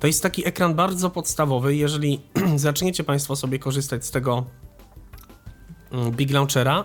To 0.00 0.06
jest 0.06 0.22
taki 0.22 0.48
ekran 0.48 0.74
bardzo 0.74 1.10
podstawowy. 1.10 1.76
Jeżeli 1.76 2.20
zaczniecie 2.56 3.04
Państwo 3.04 3.36
sobie 3.36 3.58
korzystać 3.58 4.06
z 4.06 4.10
tego 4.10 4.44
mm, 5.92 6.10
Big 6.10 6.32
Launchera 6.32 6.84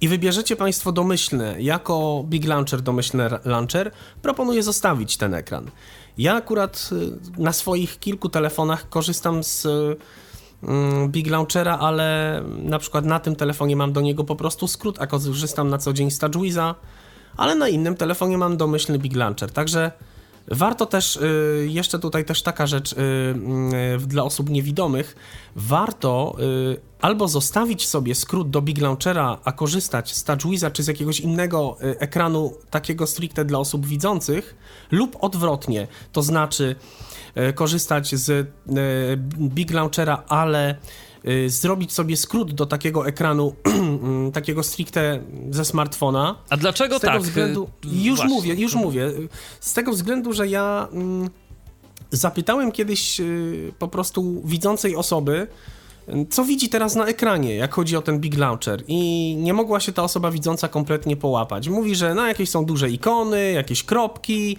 i 0.00 0.08
wybierzecie 0.08 0.56
Państwo 0.56 0.92
domyślne 0.92 1.62
jako 1.62 2.24
Big 2.28 2.44
Launcher, 2.44 2.82
domyślny 2.82 3.28
launcher, 3.44 3.90
proponuję 4.22 4.62
zostawić 4.62 5.16
ten 5.16 5.34
ekran. 5.34 5.70
Ja 6.18 6.34
akurat 6.34 6.90
y, 6.92 7.42
na 7.42 7.52
swoich 7.52 7.98
kilku 7.98 8.28
telefonach 8.28 8.88
korzystam 8.88 9.44
z 9.44 9.66
mm, 10.62 11.08
Big 11.08 11.30
Launchera, 11.30 11.78
ale 11.78 12.40
na 12.58 12.78
przykład 12.78 13.04
na 13.04 13.20
tym 13.20 13.36
telefonie 13.36 13.76
mam 13.76 13.92
do 13.92 14.00
niego 14.00 14.24
po 14.24 14.36
prostu 14.36 14.68
skrót, 14.68 14.96
a 15.00 15.06
korzystam 15.06 15.68
na 15.68 15.78
co 15.78 15.92
dzień 15.92 16.10
z 16.10 16.18
TouchWiza 16.18 16.74
ale 17.36 17.54
na 17.54 17.68
innym 17.68 17.96
telefonie 17.96 18.38
mam 18.38 18.56
domyślny 18.56 18.98
Big 18.98 19.16
Launcher, 19.16 19.50
także 19.50 19.92
warto 20.48 20.86
też, 20.86 21.16
y, 21.16 21.68
jeszcze 21.70 21.98
tutaj 21.98 22.24
też 22.24 22.42
taka 22.42 22.66
rzecz 22.66 22.92
y, 22.92 22.96
y, 23.96 24.06
dla 24.06 24.22
osób 24.22 24.50
niewidomych, 24.50 25.16
warto 25.56 26.36
albo 27.00 27.28
zostawić 27.28 27.88
sobie 27.88 28.14
skrót 28.14 28.50
do 28.50 28.62
Big 28.62 28.80
Launchera, 28.80 29.38
a 29.44 29.52
korzystać 29.52 30.14
z 30.14 30.24
TouchWiza 30.24 30.70
czy 30.70 30.82
z 30.82 30.86
jakiegoś 30.86 31.20
innego 31.20 31.76
ekranu 31.80 32.54
takiego 32.70 33.06
stricte 33.06 33.44
dla 33.44 33.58
osób 33.58 33.86
widzących, 33.86 34.56
lub 34.90 35.16
odwrotnie, 35.20 35.86
to 36.12 36.22
znaczy 36.22 36.76
korzystać 37.54 38.14
z 38.14 38.48
Big 39.38 39.72
Launchera, 39.72 40.22
ale 40.28 40.78
zrobić 41.46 41.92
sobie 41.92 42.16
skrót 42.16 42.52
do 42.52 42.66
takiego 42.66 43.06
ekranu, 43.06 43.54
takiego 44.32 44.62
stricte 44.62 45.20
ze 45.50 45.64
smartfona. 45.64 46.38
A 46.50 46.56
dlaczego 46.56 46.98
z 46.98 47.00
tego 47.00 47.12
tak? 47.12 47.22
Względu, 47.22 47.68
już 47.84 48.16
Właśnie. 48.16 48.34
mówię, 48.34 48.54
już 48.54 48.74
mówię. 48.74 49.10
Z 49.60 49.72
tego 49.72 49.92
względu, 49.92 50.32
że 50.32 50.48
ja 50.48 50.88
mm, 50.92 51.30
zapytałem 52.10 52.72
kiedyś 52.72 53.20
y, 53.20 53.72
po 53.78 53.88
prostu 53.88 54.42
widzącej 54.44 54.96
osoby, 54.96 55.46
co 56.30 56.44
widzi 56.44 56.68
teraz 56.68 56.94
na 56.94 57.06
ekranie, 57.06 57.54
jak 57.54 57.74
chodzi 57.74 57.96
o 57.96 58.02
ten 58.02 58.20
Big 58.20 58.38
Launcher 58.38 58.82
i 58.88 59.36
nie 59.38 59.54
mogła 59.54 59.80
się 59.80 59.92
ta 59.92 60.02
osoba 60.02 60.30
widząca 60.30 60.68
kompletnie 60.68 61.16
połapać. 61.16 61.68
Mówi, 61.68 61.94
że 61.94 62.14
no 62.14 62.26
jakieś 62.26 62.50
są 62.50 62.64
duże 62.64 62.90
ikony, 62.90 63.52
jakieś 63.52 63.84
kropki, 63.84 64.56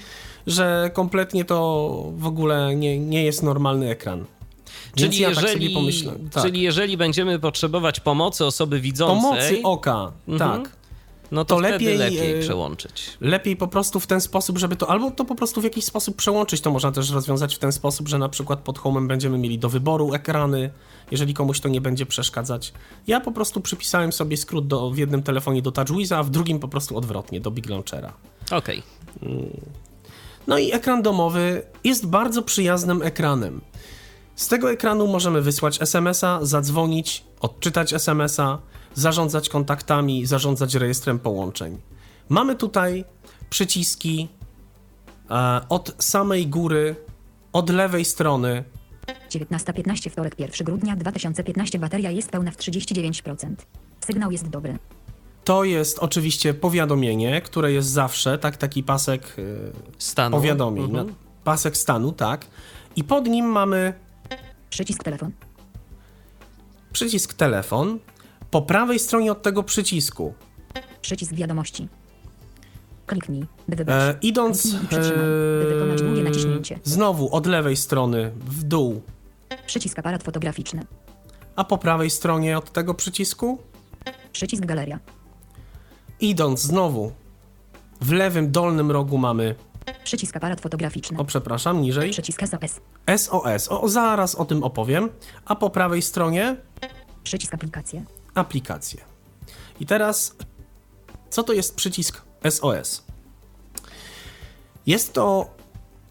że 0.48 0.92
kompletnie 0.94 1.46
to 1.46 2.12
w 2.18 2.26
ogóle 2.26 2.76
nie, 2.76 3.00
nie 3.00 3.24
jest 3.24 3.44
normalny 3.44 3.90
ekran. 3.90 4.26
Czyli, 4.96 5.20
ja 5.20 5.36
tak 5.36 5.44
jeżeli, 5.44 5.76
tak 6.32 6.44
czyli 6.44 6.62
jeżeli 6.62 6.98
będziemy 6.98 7.40
potrzebować 7.40 8.00
pomocy 8.00 8.46
osoby 8.46 8.80
widzącej... 8.80 9.22
Pomocy 9.22 9.60
oka, 9.64 10.12
mhm. 10.28 10.64
tak. 10.64 10.76
No 11.32 11.46
to, 11.46 11.56
to 11.56 11.62
lepiej, 11.62 11.98
lepiej 11.98 12.40
e, 12.40 12.42
przełączyć. 12.42 13.18
Lepiej 13.22 13.56
po 13.56 13.68
prostu 13.68 14.00
w 14.00 14.08
ten 14.08 14.22
sposób, 14.22 14.58
żeby 14.58 14.76
to, 14.76 14.90
albo 14.90 15.12
to 15.12 15.26
po 15.26 15.36
prostu 15.36 15.62
w 15.62 15.64
jakiś 15.64 15.86
sposób 15.86 16.16
przełączyć, 16.16 16.62
to 16.62 16.72
można 16.72 16.92
też 16.92 17.12
rozwiązać 17.12 17.56
w 17.56 17.60
ten 17.60 17.72
sposób, 17.72 18.08
że 18.08 18.18
na 18.18 18.30
przykład 18.30 18.60
pod 18.60 18.80
homem 18.80 19.08
będziemy 19.08 19.38
mieli 19.38 19.60
do 19.60 19.70
wyboru 19.70 20.14
ekrany, 20.14 20.70
jeżeli 21.12 21.34
komuś 21.34 21.60
to 21.60 21.70
nie 21.70 21.82
będzie 21.82 22.06
przeszkadzać. 22.06 22.74
Ja 23.08 23.20
po 23.20 23.32
prostu 23.32 23.62
przypisałem 23.62 24.14
sobie 24.14 24.38
skrót 24.38 24.68
do, 24.68 24.92
w 24.92 24.98
jednym 24.98 25.24
telefonie 25.24 25.62
do 25.62 25.72
TouchWiza, 25.72 26.18
a 26.18 26.24
w 26.24 26.30
drugim 26.30 26.60
po 26.60 26.68
prostu 26.68 26.98
odwrotnie, 26.98 27.42
do 27.42 27.52
Big 27.52 27.70
Launchera. 27.70 28.14
Okej. 28.52 28.84
Okay. 29.18 29.30
Mm. 29.30 29.62
No 30.48 30.58
i 30.58 30.72
ekran 30.72 31.02
domowy 31.02 31.64
jest 31.84 32.08
bardzo 32.08 32.42
przyjaznym 32.42 33.02
ekranem. 33.02 33.62
Z 34.36 34.48
tego 34.48 34.72
ekranu 34.72 35.08
możemy 35.08 35.42
wysłać 35.42 35.82
SMS-a, 35.82 36.40
zadzwonić, 36.42 37.24
odczytać 37.40 37.94
SMS-a, 37.94 38.60
zarządzać 38.94 39.50
kontaktami, 39.50 40.26
zarządzać 40.26 40.76
rejestrem 40.76 41.20
połączeń. 41.20 41.78
Mamy 42.30 42.56
tutaj 42.56 43.06
przyciski 43.50 44.28
e, 45.30 45.62
od 45.70 45.96
samej 46.00 46.48
góry, 46.48 46.96
od 47.54 47.70
lewej 47.70 48.06
strony. 48.06 48.64
19.15 49.30 50.10
wtorek 50.10 50.40
1 50.40 50.66
grudnia 50.66 50.96
2015 50.96 51.80
bateria 51.80 52.12
jest 52.12 52.30
pełna 52.30 52.52
w 52.52 52.58
39%. 52.58 53.56
Sygnał 54.06 54.32
jest 54.32 54.50
dobry. 54.50 54.78
To 55.44 55.64
jest 55.64 56.00
oczywiście 56.00 56.54
powiadomienie, 56.54 57.42
które 57.42 57.72
jest 57.72 57.90
zawsze, 57.90 58.38
tak, 58.38 58.58
taki 58.58 58.84
pasek 58.84 59.36
e, 59.38 59.42
stanu. 59.98 60.38
powiadomień. 60.38 60.86
Mhm. 60.86 61.16
Pasek 61.44 61.78
stanu, 61.78 62.12
tak. 62.12 62.48
I 62.96 63.04
pod 63.04 63.28
nim 63.28 63.46
mamy 63.46 64.05
Przycisk 64.70 65.04
telefon. 65.04 65.32
Przycisk 66.94 67.34
telefon. 67.34 68.00
Po 68.52 68.62
prawej 68.62 69.00
stronie 69.00 69.32
od 69.32 69.42
tego 69.42 69.64
przycisku. 69.64 70.34
Przycisk 71.02 71.34
wiadomości. 71.34 71.88
Kliknij, 73.06 73.46
by 73.68 73.76
wybrać. 73.76 74.16
E, 74.16 74.18
idąc 74.22 74.66
e, 74.66 74.78
by 75.60 75.74
wykonać 75.74 76.02
długie 76.02 76.24
naciśnięcie. 76.24 76.80
Znowu 76.84 77.36
od 77.36 77.46
lewej 77.46 77.76
strony 77.76 78.32
w 78.36 78.64
dół. 78.64 79.02
Przycisk 79.66 80.00
aparat 80.00 80.24
fotograficzny. 80.24 80.86
A 81.56 81.64
po 81.64 81.78
prawej 81.78 82.10
stronie 82.10 82.58
od 82.58 82.72
tego 82.72 82.94
przycisku? 82.94 83.60
Przycisk 84.32 84.66
galeria. 84.66 85.00
Idąc 86.20 86.62
znowu 86.62 87.12
w 88.02 88.12
lewym 88.12 88.52
dolnym 88.52 88.92
rogu 88.92 89.18
mamy 89.18 89.56
Przycisk 90.04 90.36
aparat 90.36 90.62
fotograficzny. 90.62 91.18
O, 91.18 91.26
przepraszam, 91.26 91.82
niżej. 91.82 92.12
Przycisk 92.12 92.42
SOS. 92.48 92.80
SOS. 93.18 93.68
O, 93.70 93.90
zaraz 93.90 94.36
o 94.36 94.46
tym 94.46 94.64
opowiem. 94.64 95.10
A 95.46 95.56
po 95.56 95.70
prawej 95.70 96.02
stronie? 96.02 96.56
Przycisk 97.24 97.54
aplikacje. 97.54 98.04
Aplikacje. 98.36 99.02
I 99.80 99.86
teraz, 99.86 100.36
co 101.30 101.44
to 101.44 101.54
jest 101.54 101.76
przycisk 101.76 102.22
SOS? 102.50 103.04
Jest 104.86 105.14
to 105.14 105.56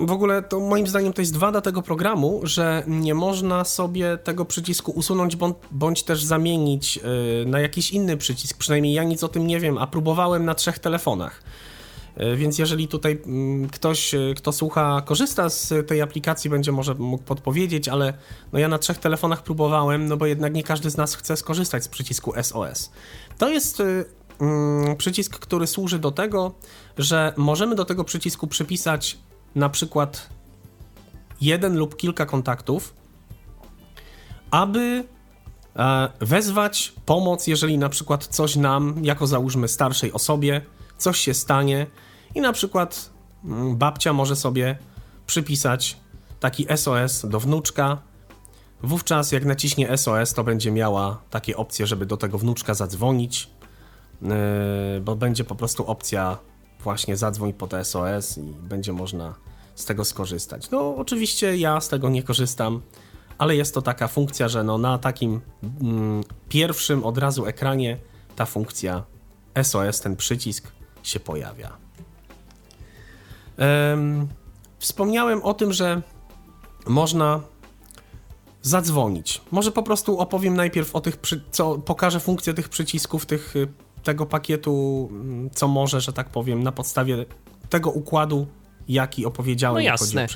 w 0.01 0.13
ogóle 0.13 0.43
to 0.43 0.61
moim 0.61 0.87
zdaniem 0.87 1.13
to 1.13 1.23
jest 1.23 1.37
wada 1.37 1.61
tego 1.61 1.83
programu, 1.83 2.41
że 2.43 2.83
nie 2.87 3.15
można 3.15 3.65
sobie 3.65 4.19
tego 4.19 4.45
przycisku 4.45 4.93
usunąć 4.93 5.37
bądź, 5.37 5.57
bądź 5.71 6.03
też 6.03 6.25
zamienić 6.25 6.97
yy, 6.97 7.03
na 7.47 7.61
jakiś 7.61 7.91
inny 7.91 8.17
przycisk. 8.17 8.59
Przynajmniej 8.59 8.95
ja 8.95 9.05
nic 9.05 9.25
o 9.25 9.29
tym 9.29 9.47
nie 9.47 9.61
wiem, 9.61 9.79
a 9.79 9.87
próbowałem 9.87 10.45
na 10.45 10.55
trzech 10.55 10.79
telefonach. 10.79 11.43
E, 12.17 12.37
więc 12.37 12.59
jeżeli 12.59 12.89
tutaj 12.89 13.23
mm, 13.27 13.69
ktoś, 13.69 14.15
e, 14.15 14.19
kto 14.37 14.53
słucha, 14.53 15.03
korzysta 15.05 15.49
z 15.49 15.73
tej 15.87 16.03
aplikacji, 16.03 16.51
będzie 16.51 16.73
może 16.73 16.95
mógł 16.95 17.25
podpowiedzieć, 17.25 17.89
ale 17.89 18.15
no 18.53 18.59
ja 18.59 18.69
na 18.69 18.79
trzech 18.79 18.99
telefonach 18.99 19.43
próbowałem, 19.43 20.07
no 20.07 20.17
bo 20.17 20.27
jednak 20.27 20.55
nie 20.55 20.63
każdy 20.63 20.91
z 20.91 20.97
nas 20.97 21.15
chce 21.15 21.37
skorzystać 21.37 21.85
z 21.85 21.89
przycisku 21.89 22.33
SOS. 22.43 22.91
To 23.39 23.49
jest 23.49 23.81
e, 23.81 23.85
mm, 24.41 24.97
przycisk, 24.97 25.39
który 25.39 25.67
służy 25.67 25.99
do 25.99 26.11
tego, 26.11 26.55
że 26.99 27.33
możemy 27.37 27.75
do 27.75 27.85
tego 27.85 28.05
przycisku 28.05 28.47
przypisać 28.47 29.19
na 29.55 29.69
przykład 29.69 30.29
jeden 31.41 31.77
lub 31.77 31.97
kilka 31.97 32.27
kontaktów, 32.27 32.95
aby 34.51 35.05
wezwać 36.21 36.93
pomoc, 37.07 37.47
jeżeli 37.47 37.79
na 37.79 37.89
przykład 37.89 38.27
coś 38.27 38.57
nam, 38.57 38.95
jako 39.03 39.27
załóżmy 39.27 39.69
starszej 39.69 40.13
osobie, 40.13 40.61
coś 40.99 41.19
się 41.19 41.35
stanie 41.35 41.87
i 42.35 42.41
na 42.41 42.53
przykład 42.53 43.11
mm, 43.45 43.77
babcia 43.77 44.13
może 44.13 44.37
sobie 44.37 44.79
przypisać 45.27 45.97
taki 46.41 46.67
SOS 46.77 47.27
do 47.29 47.41
wnuczka. 47.41 47.99
Wówczas 48.83 49.33
jak 49.33 49.45
naciśnie 49.45 49.99
SOS, 49.99 50.35
to 50.35 50.45
będzie 50.45 50.71
miała 50.71 51.21
takie 51.31 51.57
opcje, 51.57 51.87
żeby 51.87 52.07
do 52.07 52.17
tego 52.17 52.39
wnuczka 52.39 52.75
zadzwonić, 52.75 53.51
yy, 54.23 54.31
bo 55.01 55.17
będzie 55.17 55.45
po 55.45 55.55
prostu 55.55 55.87
opcja 55.87 56.39
właśnie 56.81 57.17
zadzwoń 57.17 57.53
po 57.53 57.85
SOS 57.85 58.39
i 58.39 58.43
będzie 58.43 58.93
można 58.93 59.35
z 59.75 59.85
tego 59.85 60.05
skorzystać. 60.05 60.71
No 60.71 60.97
oczywiście 60.97 61.57
ja 61.57 61.81
z 61.81 61.89
tego 61.89 62.11
nie 62.11 62.23
korzystam, 62.23 62.83
ale 63.39 63.57
jest 63.57 63.75
to 63.75 63.83
taka 63.83 64.09
funkcja, 64.09 64.49
że 64.49 64.65
no 64.65 64.79
na 64.79 64.99
takim 64.99 65.41
mm, 65.81 66.25
pierwszym 66.49 67.05
od 67.05 67.19
razu 67.19 67.47
ekranie 67.47 67.99
ta 68.37 68.47
funkcja 68.47 69.05
SOS, 69.63 70.01
ten 70.01 70.17
przycisk 70.17 70.73
się 71.05 71.21
pojawia. 71.21 71.77
Em, 73.57 74.29
wspomniałem 74.79 75.43
o 75.43 75.55
tym, 75.55 75.73
że 75.73 76.03
można 76.87 77.41
zadzwonić. 78.63 79.41
Może 79.51 79.73
po 79.73 79.83
prostu 79.83 80.19
opowiem 80.19 80.57
najpierw 80.57 80.97
o 80.97 81.01
tych, 81.01 81.19
co 81.51 81.79
pokażę 81.79 82.21
funkcję 82.21 82.55
tych 82.55 82.69
przycisków, 82.69 83.27
tych, 83.27 83.57
y, 83.57 83.69
tego 84.03 84.27
pakietu, 84.27 85.09
mm, 85.11 85.51
co 85.51 85.69
może, 85.69 86.01
że 86.01 86.13
tak 86.13 86.29
powiem, 86.29 86.63
na 86.63 86.73
podstawie 86.73 87.25
tego 87.69 87.91
układu, 87.91 88.47
jaki 88.89 89.27
opowiedziałem, 89.27 89.75
No 89.75 89.81
jasne. 89.81 90.27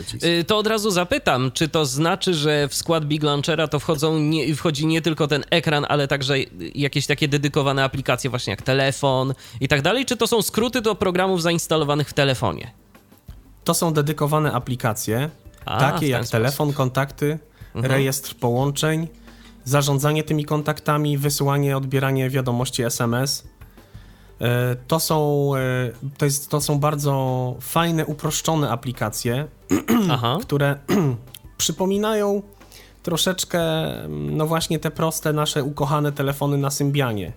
Y, 0.41 0.45
To 0.45 0.59
od 0.59 0.67
razu 0.67 0.91
zapytam, 0.91 1.53
czy 1.53 1.69
to 1.69 1.87
znaczy, 1.87 2.35
że 2.35 2.69
w 2.69 2.75
skład 2.75 3.05
Big 3.05 3.23
Launchera 3.23 3.69
to 3.69 3.79
wchodzą 3.81 4.19
nie, 4.19 4.55
wchodzi 4.55 4.87
nie 4.87 5.03
tylko 5.03 5.27
ten 5.29 5.45
ekran, 5.51 5.87
ale 5.89 6.09
także 6.09 6.35
jakieś 6.75 7.07
takie 7.07 7.29
dedykowane 7.29 7.85
aplikacje, 7.85 8.31
właśnie 8.31 8.51
jak 8.51 8.63
telefon 8.63 9.35
i 9.61 9.69
tak 9.69 9.83
dalej? 9.83 10.07
Czy 10.07 10.17
to 10.17 10.27
są 10.27 10.43
skróty 10.43 10.81
do 10.81 10.95
programów 10.95 11.43
zainstalowanych 11.43 12.09
w 12.09 12.13
telefonie? 12.13 12.71
To 13.65 13.75
są 13.75 13.93
dedykowane 13.93 14.53
aplikacje, 14.53 15.31
A, 15.65 15.81
takie 15.81 16.09
jak 16.09 16.21
sposób. 16.23 16.33
telefon, 16.33 16.73
kontakty, 16.73 17.39
Mhm. 17.75 17.93
rejestr 17.95 18.35
połączeń, 18.35 19.09
zarządzanie 19.65 20.23
tymi 20.25 20.45
kontaktami, 20.45 21.19
wysyłanie, 21.19 21.77
odbieranie 21.77 22.31
wiadomości 22.31 22.83
SMS. 22.83 23.45
E, 24.41 24.77
To 24.87 25.01
są, 25.01 25.51
e, 25.57 25.91
to, 26.19 26.25
jest, 26.25 26.51
to 26.51 26.61
są 26.61 26.79
bardzo 26.81 27.57
fajne, 27.61 28.07
uproszczone 28.07 28.71
aplikacje, 28.71 29.47
które 30.43 30.79
przypominają 31.59 32.43
troszeczkę, 33.03 33.61
no 34.09 34.47
właśnie 34.47 34.79
te 34.79 34.91
proste 34.91 35.33
nasze 35.33 35.65
ukochane 35.65 36.13
telefony 36.13 36.59
na 36.59 36.71
Symbianie. 36.71 37.33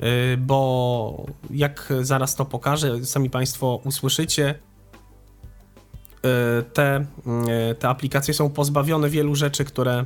Y, 0.00 0.36
Bo 0.36 1.26
jak 1.50 1.92
zaraz 2.00 2.34
to 2.34 2.44
pokażę, 2.44 3.04
sami 3.04 3.30
Państwo 3.30 3.80
usłyszycie, 3.84 4.54
te, 6.72 7.06
y, 7.70 7.74
te 7.74 7.88
aplikacje 7.88 8.34
są 8.34 8.50
pozbawione 8.50 9.08
wielu 9.08 9.34
rzeczy, 9.34 9.64
które 9.64 10.04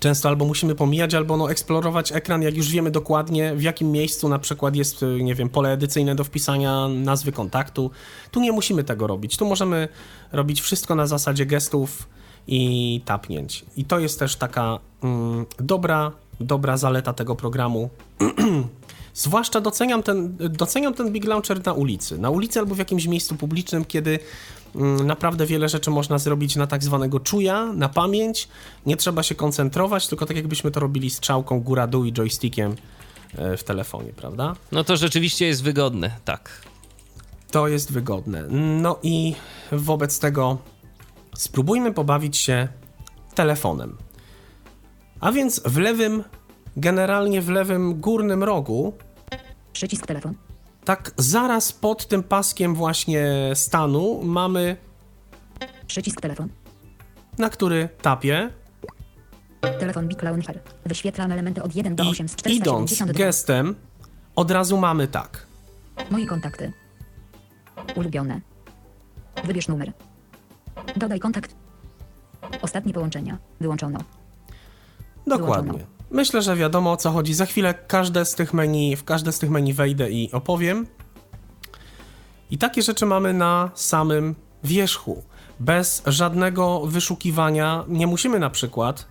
często 0.00 0.28
albo 0.28 0.44
musimy 0.44 0.74
pomijać, 0.74 1.14
albo 1.14 1.36
no 1.36 1.50
eksplorować 1.50 2.12
ekran, 2.12 2.42
jak 2.42 2.56
już 2.56 2.68
wiemy 2.68 2.90
dokładnie 2.90 3.54
w 3.54 3.62
jakim 3.62 3.92
miejscu 3.92 4.28
na 4.28 4.38
przykład 4.38 4.76
jest, 4.76 5.02
y, 5.02 5.22
nie 5.22 5.34
wiem, 5.34 5.48
pole 5.48 5.72
edycyjne 5.72 6.14
do 6.14 6.24
wpisania 6.24 6.88
nazwy 6.88 7.32
kontaktu. 7.32 7.90
Tu 8.30 8.40
nie 8.40 8.52
musimy 8.52 8.84
tego 8.84 9.06
robić. 9.06 9.36
Tu 9.36 9.46
możemy 9.46 9.88
robić 10.32 10.60
wszystko 10.60 10.94
na 10.94 11.06
zasadzie 11.06 11.46
gestów 11.46 12.08
i 12.46 13.00
tapnięć. 13.04 13.64
I 13.76 13.84
to 13.84 13.98
jest 13.98 14.18
też 14.18 14.36
taka 14.36 14.78
mm, 15.02 15.46
dobra, 15.58 16.12
dobra 16.40 16.76
zaleta 16.76 17.12
tego 17.12 17.36
programu. 17.36 17.90
Zwłaszcza 19.14 19.60
doceniam 19.60 20.02
ten, 20.02 20.36
doceniam 20.36 20.94
ten 20.94 21.12
Big 21.12 21.24
Launcher 21.24 21.66
na 21.66 21.72
ulicy. 21.72 22.18
Na 22.18 22.30
ulicy 22.30 22.58
albo 22.58 22.74
w 22.74 22.78
jakimś 22.78 23.06
miejscu 23.06 23.36
publicznym, 23.36 23.84
kiedy 23.84 24.18
mm, 24.74 25.06
naprawdę 25.06 25.46
wiele 25.46 25.68
rzeczy 25.68 25.90
można 25.90 26.18
zrobić 26.18 26.56
na 26.56 26.66
tak 26.66 26.84
zwanego 26.84 27.20
czuja, 27.20 27.64
na 27.64 27.88
pamięć. 27.88 28.48
Nie 28.86 28.96
trzeba 28.96 29.22
się 29.22 29.34
koncentrować, 29.34 30.08
tylko 30.08 30.26
tak 30.26 30.36
jakbyśmy 30.36 30.70
to 30.70 30.80
robili 30.80 31.10
strzałką 31.10 31.60
góra-dół 31.60 32.04
i 32.04 32.12
joystickiem 32.12 32.74
e, 33.36 33.56
w 33.56 33.64
telefonie, 33.64 34.12
prawda? 34.12 34.56
No 34.72 34.84
to 34.84 34.96
rzeczywiście 34.96 35.46
jest 35.46 35.62
wygodne, 35.62 36.10
tak. 36.24 36.50
To 37.50 37.68
jest 37.68 37.92
wygodne. 37.92 38.42
No 38.82 38.98
i 39.02 39.34
wobec 39.72 40.18
tego 40.18 40.58
spróbujmy 41.34 41.92
pobawić 41.92 42.36
się 42.36 42.68
telefonem. 43.34 43.96
A 45.20 45.32
więc 45.32 45.60
w 45.64 45.76
lewym, 45.76 46.24
generalnie 46.80 47.42
w 47.42 47.48
lewym 47.48 48.00
górnym 48.00 48.42
rogu, 48.44 48.92
Przycisk 49.72 50.06
telefon. 50.06 50.34
tak 50.84 51.10
zaraz 51.16 51.72
pod 51.72 52.06
tym 52.06 52.22
paskiem 52.22 52.74
właśnie 52.74 53.26
stanu 53.54 54.20
mamy, 54.22 54.76
Przycisk 55.86 56.20
telefon. 56.20 56.48
na 57.38 57.50
który 57.50 57.88
tapię 58.02 58.50
Telefon 59.80 60.08
Big 60.08 60.22
Launcher. 60.22 60.60
Wyświetlam 60.86 61.32
elementy 61.32 61.62
od 61.62 61.74
1 61.74 61.96
do 61.96 62.04
i 62.04 62.08
8 62.08 62.28
z 62.28 62.32
idąc 62.32 62.90
472. 62.90 63.18
gestem 63.26 63.74
od 64.36 64.50
razu 64.50 64.76
mamy 64.78 65.08
tak. 65.08 65.46
Moi 66.10 66.26
kontakty. 66.26 66.72
Ulubione. 67.96 68.40
Wybierz 69.44 69.68
numer. 69.68 69.92
Dodaj 70.96 71.20
kontakt. 71.20 71.54
Ostatnie 72.62 72.92
połączenia. 72.92 73.38
Wyłączono. 73.60 73.98
Dokładnie. 75.26 75.72
Wyłączono. 75.72 75.99
Myślę, 76.10 76.42
że 76.42 76.56
wiadomo 76.56 76.92
o 76.92 76.96
co 76.96 77.10
chodzi. 77.10 77.34
Za 77.34 77.46
chwilę 77.46 77.74
każde 77.74 78.24
z 78.24 78.34
tych 78.34 78.54
menu, 78.54 78.96
w 78.96 79.04
każde 79.04 79.32
z 79.32 79.38
tych 79.38 79.50
menu 79.50 79.72
wejdę 79.72 80.10
i 80.10 80.32
opowiem. 80.32 80.86
I 82.50 82.58
takie 82.58 82.82
rzeczy 82.82 83.06
mamy 83.06 83.34
na 83.34 83.70
samym 83.74 84.34
wierzchu. 84.64 85.22
Bez 85.60 86.02
żadnego 86.06 86.86
wyszukiwania 86.86 87.84
nie 87.88 88.06
musimy 88.06 88.38
na 88.38 88.50
przykład 88.50 89.06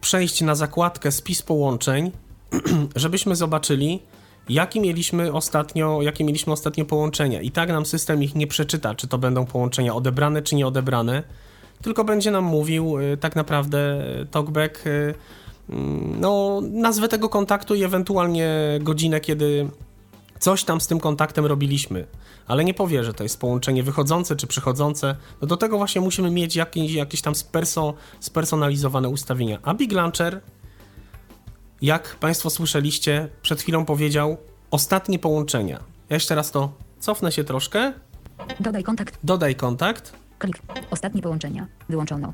przejść 0.00 0.40
na 0.40 0.54
zakładkę 0.54 1.12
spis 1.12 1.42
połączeń, 1.42 2.12
żebyśmy 2.96 3.36
zobaczyli, 3.36 4.02
jaki 4.48 4.80
mieliśmy 4.80 5.32
ostatnio, 5.32 6.02
jakie 6.02 6.24
mieliśmy 6.24 6.52
ostatnio 6.52 6.84
połączenia. 6.84 7.40
I 7.40 7.50
tak 7.50 7.68
nam 7.68 7.86
system 7.86 8.22
ich 8.22 8.34
nie 8.34 8.46
przeczyta, 8.46 8.94
czy 8.94 9.08
to 9.08 9.18
będą 9.18 9.46
połączenia 9.46 9.94
odebrane, 9.94 10.42
czy 10.42 10.56
nieodebrane, 10.56 11.22
tylko 11.82 12.04
będzie 12.04 12.30
nam 12.30 12.44
mówił 12.44 12.98
y, 12.98 13.16
tak 13.16 13.36
naprawdę 13.36 14.04
y, 14.20 14.26
talkback 14.26 14.86
y, 14.86 15.14
no, 16.20 16.60
nazwę 16.70 17.08
tego 17.08 17.28
kontaktu 17.28 17.74
i 17.74 17.82
ewentualnie 17.84 18.48
godzinę, 18.80 19.20
kiedy 19.20 19.68
coś 20.38 20.64
tam 20.64 20.80
z 20.80 20.86
tym 20.86 21.00
kontaktem 21.00 21.46
robiliśmy, 21.46 22.06
ale 22.46 22.64
nie 22.64 22.74
powie, 22.74 23.04
że 23.04 23.14
to 23.14 23.22
jest 23.22 23.40
połączenie 23.40 23.82
wychodzące 23.82 24.36
czy 24.36 24.46
przychodzące. 24.46 25.16
No 25.40 25.48
do 25.48 25.56
tego 25.56 25.78
właśnie 25.78 26.00
musimy 26.00 26.30
mieć 26.30 26.56
jakieś, 26.56 26.92
jakieś 26.92 27.22
tam 27.22 27.34
sperso, 27.34 27.94
spersonalizowane 28.20 29.08
ustawienia. 29.08 29.58
A 29.62 29.74
Big 29.74 29.92
Launcher, 29.92 30.40
jak 31.82 32.16
Państwo 32.20 32.50
słyszeliście, 32.50 33.28
przed 33.42 33.60
chwilą 33.62 33.84
powiedział 33.84 34.36
ostatnie 34.70 35.18
połączenia. 35.18 35.80
Ja 36.10 36.16
jeszcze 36.16 36.34
raz 36.34 36.50
to 36.50 36.72
cofnę 37.00 37.32
się 37.32 37.44
troszkę, 37.44 37.92
Dodaj 38.60 38.82
kontakt. 38.82 39.18
dodaj 39.24 39.54
kontakt, 39.54 40.12
Klik. 40.38 40.58
Ostatnie 40.90 41.22
połączenia. 41.22 41.66
Wyłączono. 41.88 42.32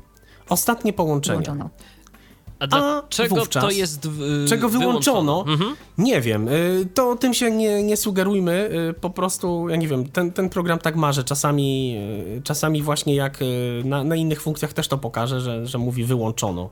ostatnie 0.49 0.93
połączenia. 0.93 1.39
Wyłączono. 1.41 1.69
A 2.61 2.67
dlaczego 2.67 3.35
wówczas, 3.35 3.63
to 3.63 3.71
jest 3.71 4.07
w, 4.07 4.45
Czego 4.49 4.69
wyłączono? 4.69 5.45
Mhm. 5.47 5.75
Nie 5.97 6.21
wiem, 6.21 6.47
y, 6.47 6.87
to 6.93 7.15
tym 7.15 7.33
się 7.33 7.51
nie, 7.51 7.83
nie 7.83 7.97
sugerujmy, 7.97 8.69
y, 8.89 8.93
po 8.93 9.09
prostu, 9.09 9.69
ja 9.69 9.75
nie 9.75 9.87
wiem, 9.87 10.09
ten, 10.09 10.31
ten 10.31 10.49
program 10.49 10.79
tak 10.79 10.95
ma, 10.95 11.11
że 11.11 11.23
czasami, 11.23 11.95
y, 12.37 12.41
czasami 12.43 12.81
właśnie 12.81 13.15
jak 13.15 13.39
na, 13.85 14.03
na 14.03 14.15
innych 14.15 14.41
funkcjach 14.41 14.73
też 14.73 14.87
to 14.87 14.97
pokaże, 14.97 15.41
że, 15.41 15.67
że 15.67 15.77
mówi 15.77 16.03
wyłączono. 16.03 16.69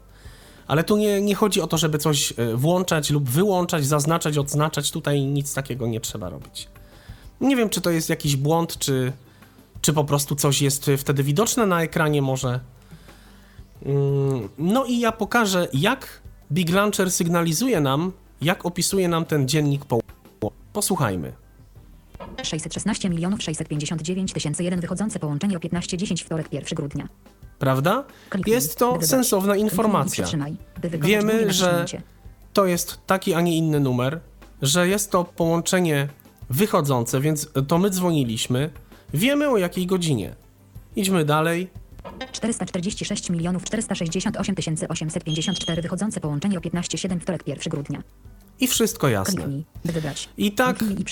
Ale 0.67 0.83
tu 0.83 0.97
nie, 0.97 1.21
nie 1.21 1.35
chodzi 1.35 1.61
o 1.61 1.67
to, 1.67 1.77
żeby 1.77 1.97
coś 1.97 2.33
włączać 2.55 3.09
lub 3.09 3.29
wyłączać, 3.29 3.85
zaznaczać, 3.85 4.37
odznaczać, 4.37 4.91
tutaj 4.91 5.21
nic 5.21 5.53
takiego 5.53 5.87
nie 5.87 5.99
trzeba 5.99 6.29
robić. 6.29 6.67
Nie 7.41 7.55
wiem, 7.55 7.69
czy 7.69 7.81
to 7.81 7.89
jest 7.89 8.09
jakiś 8.09 8.35
błąd, 8.35 8.77
czy, 8.77 9.13
czy 9.81 9.93
po 9.93 10.03
prostu 10.03 10.35
coś 10.35 10.61
jest 10.61 10.91
wtedy 10.97 11.23
widoczne 11.23 11.65
na 11.65 11.83
ekranie 11.83 12.21
może. 12.21 12.59
Mm, 13.85 14.49
No 14.57 14.85
i 14.85 14.99
ja 14.99 15.11
pokażę, 15.11 15.67
jak 15.73 16.21
Big 16.51 16.69
Launcher 16.69 17.11
sygnalizuje 17.11 17.81
nam, 17.81 18.11
jak 18.41 18.65
opisuje 18.65 19.07
nam 19.07 19.25
ten 19.25 19.47
dziennik 19.47 19.85
po. 19.85 19.99
Posłuchajmy. 20.73 21.33
616 22.43 23.09
milionów 23.09 23.43
659 23.43 24.33
tysięcy 24.33 24.63
1 24.63 24.79
wychodzące 24.79 25.19
połączenie 25.19 25.57
o 25.57 25.59
15.10 25.59 26.25
wtorek 26.25 26.53
1 26.53 26.75
grudnia. 26.75 27.07
Prawda? 27.59 28.03
Jest 28.47 28.77
to 28.77 29.01
sensowna 29.01 29.55
informacja. 29.55 30.25
Wiemy, 30.83 31.53
że. 31.53 31.85
To 32.53 32.65
jest 32.65 32.99
taki, 33.07 33.33
a 33.33 33.41
nie 33.41 33.57
inny 33.57 33.79
numer. 33.79 34.19
że 34.61 34.87
jest 34.87 35.11
to 35.11 35.23
połączenie 35.23 36.07
wychodzące, 36.49 37.21
więc 37.21 37.49
to 37.67 37.77
my 37.77 37.89
dzwoniliśmy. 37.89 38.69
Wiemy 39.13 39.49
o 39.49 39.57
jakiej 39.57 39.85
godzinie. 39.85 40.35
Idźmy 40.95 41.25
dalej. 41.25 41.69
446 42.31 43.29
milionów 43.29 43.63
468 43.63 44.55
854 44.89 45.81
wychodzące 45.81 46.19
połączenie 46.19 46.57
o 46.57 46.61
15.07 46.61 47.19
wtorek 47.19 47.47
1 47.47 47.71
grudnia. 47.71 48.03
I 48.59 48.67
wszystko 48.67 49.09
jasne. 49.09 49.35
Kliknij, 49.35 49.65
by 49.85 49.91
wybrać. 49.91 50.29
I 50.37 50.51
tak 50.51 50.81
i 50.81 51.05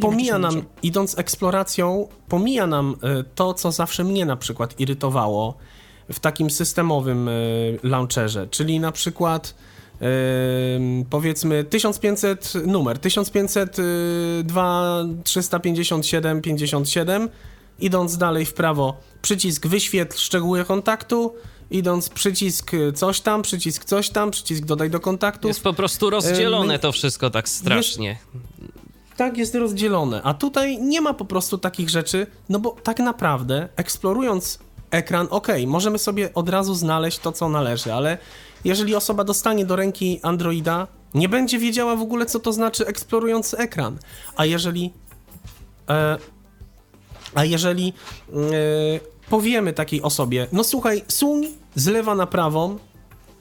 pomija 0.00 0.38
nam, 0.38 0.62
idąc 0.82 1.18
eksploracją, 1.18 2.08
pomija 2.28 2.66
nam 2.66 2.96
e, 3.02 3.24
to, 3.34 3.54
co 3.54 3.72
zawsze 3.72 4.04
mnie 4.04 4.26
na 4.26 4.36
przykład 4.36 4.80
irytowało 4.80 5.56
w 6.12 6.20
takim 6.20 6.50
systemowym 6.50 7.28
e, 7.28 7.32
launcherze, 7.82 8.46
czyli 8.50 8.80
na 8.80 8.92
przykład 8.92 9.54
e, 10.00 10.06
powiedzmy 11.10 11.64
1500 11.64 12.52
numer 12.66 12.98
1500 12.98 13.78
y, 13.78 13.82
2 14.44 15.04
357 15.24 16.42
57 16.42 17.28
idąc 17.78 18.16
dalej 18.16 18.44
w 18.46 18.54
prawo 18.54 18.96
przycisk 19.22 19.66
wyświetl 19.66 20.18
szczegóły 20.18 20.64
kontaktu 20.64 21.34
idąc 21.70 22.08
przycisk 22.08 22.74
y, 22.74 22.92
coś 22.92 23.20
tam 23.20 23.42
przycisk 23.42 23.84
coś 23.84 24.10
tam 24.10 24.30
przycisk 24.30 24.64
dodaj 24.64 24.90
do 24.90 25.00
kontaktów 25.00 25.48
Jest 25.48 25.62
po 25.62 25.72
prostu 25.72 26.10
rozdzielone 26.10 26.72
my- 26.72 26.78
to 26.78 26.92
wszystko 26.92 27.30
tak 27.30 27.48
strasznie. 27.48 28.18
tak 29.16 29.36
jest 29.38 29.54
rozdzielone. 29.54 30.22
A 30.22 30.34
tutaj 30.34 30.78
nie 30.82 31.00
ma 31.00 31.14
po 31.14 31.24
prostu 31.24 31.58
takich 31.58 31.90
rzeczy, 31.90 32.26
no 32.48 32.58
bo 32.58 32.70
tak 32.82 32.98
naprawdę 32.98 33.68
eksplorując 33.76 34.58
ekran, 34.90 35.26
okej, 35.30 35.66
możemy 35.66 35.98
sobie 35.98 36.34
od 36.34 36.48
razu 36.48 36.74
znaleźć 36.74 37.18
to, 37.18 37.32
co 37.32 37.48
należy, 37.48 37.92
ale 37.94 38.18
jeżeli 38.64 38.94
osoba 38.94 39.24
dostanie 39.24 39.64
do 39.66 39.76
ręki 39.76 40.20
Androida, 40.22 40.86
nie 41.14 41.28
będzie 41.28 41.58
wiedziała 41.58 41.96
w 41.96 42.02
ogóle, 42.02 42.26
co 42.26 42.38
to 42.40 42.52
znaczy 42.52 42.86
eksplorujący 42.86 43.56
ekran. 43.58 43.98
A 44.36 44.44
jeżeli. 44.44 44.92
E, 45.88 46.18
a 47.34 47.44
jeżeli 47.44 47.92
e, 48.30 48.34
powiemy 49.30 49.72
takiej 49.72 50.02
osobie, 50.02 50.46
no 50.52 50.64
słuchaj, 50.64 51.04
suń 51.08 51.46
z 51.74 51.86
lewa 51.86 52.14
na 52.14 52.26
prawą 52.26 52.78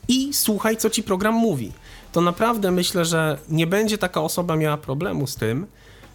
i 0.08 0.34
słuchaj, 0.34 0.78
co 0.78 0.89
ci 0.89 1.04
program 1.04 1.36
mówi. 1.36 1.71
To 2.12 2.21
naprawdę 2.21 2.71
myślę, 2.71 3.06
że 3.06 3.38
nie 3.50 3.67
będzie 3.67 3.97
taka 3.97 4.21
osoba 4.21 4.56
miała 4.56 4.78
problemu 4.78 5.28
z 5.28 5.36
tym, 5.36 5.67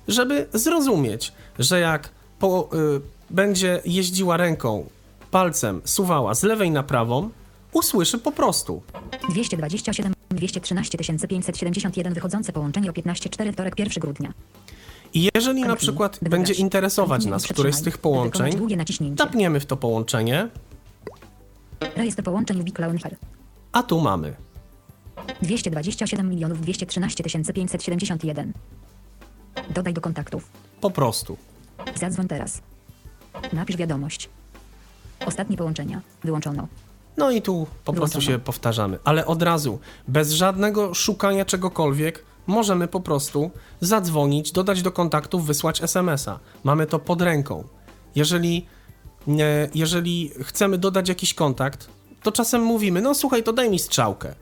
żeby 0.08 0.46
zrozumieć, 0.52 1.32
że 1.58 1.80
jak 1.80 2.10
po, 2.38 2.68
y, 2.74 3.00
będzie 3.30 3.80
jeździła 3.84 4.36
ręką, 4.36 4.86
palcem, 5.30 5.80
suwała 5.84 6.34
z 6.34 6.42
lewej 6.42 6.70
na 6.70 6.82
prawą, 6.82 7.30
usłyszy 7.72 8.18
po 8.18 8.32
prostu. 8.32 8.82
227 9.30 10.12
213 10.30 10.98
571 10.98 12.14
wychodzące 12.14 12.52
połączenie 12.52 12.90
o 12.90 12.92
15.04 12.92 13.52
wtorek 13.52 13.78
1 13.78 14.00
grudnia. 14.00 14.32
I 15.14 15.28
jeżeli 15.34 15.62
na 15.62 15.76
przykład 15.76 16.18
będzie 16.22 16.54
interesować 16.54 17.24
nas 17.24 17.46
któreś 17.46 17.74
z 17.74 17.82
tych 17.82 17.98
połączeń, 17.98 18.52
tapniemy 19.16 19.60
w 19.60 19.66
to 19.66 19.76
połączenie, 19.76 20.48
Rejestr 21.96 22.22
połączeń 22.22 22.64
Launcher. 22.78 23.16
a 23.72 23.82
tu 23.82 24.00
mamy 24.00 24.34
227 25.42 26.28
milionów 26.30 26.60
213 26.60 27.24
571. 27.24 28.52
Dodaj 29.70 29.92
do 29.94 30.00
kontaktów. 30.00 30.48
po 30.80 30.90
prostu. 30.90 31.36
Zadzwoń 31.94 32.28
teraz. 32.28 32.60
Napisz 33.52 33.76
wiadomość. 33.76 34.28
Ostatnie 35.26 35.56
połączenia. 35.56 36.00
Wyłączono. 36.24 36.68
No 37.16 37.30
i 37.30 37.42
tu 37.42 37.66
po 37.84 37.92
prostu 37.92 38.18
Wyłączono. 38.18 38.38
się 38.38 38.44
powtarzamy. 38.44 38.98
Ale 39.04 39.26
od 39.26 39.42
razu, 39.42 39.78
bez 40.08 40.30
żadnego 40.32 40.94
szukania 40.94 41.44
czegokolwiek, 41.44 42.24
możemy 42.46 42.88
po 42.88 43.00
prostu 43.00 43.50
zadzwonić, 43.80 44.52
dodać 44.52 44.82
do 44.82 44.92
kontaktów, 44.92 45.46
wysłać 45.46 45.82
SMS-a. 45.82 46.38
Mamy 46.64 46.86
to 46.86 46.98
pod 46.98 47.22
ręką. 47.22 47.64
Jeżeli, 48.14 48.66
jeżeli 49.74 50.30
chcemy 50.42 50.78
dodać 50.78 51.08
jakiś 51.08 51.34
kontakt, 51.34 51.88
to 52.22 52.32
czasem 52.32 52.62
mówimy, 52.62 53.00
no 53.00 53.14
słuchaj, 53.14 53.42
to 53.42 53.52
daj 53.52 53.70
mi 53.70 53.78
strzałkę. 53.78 54.34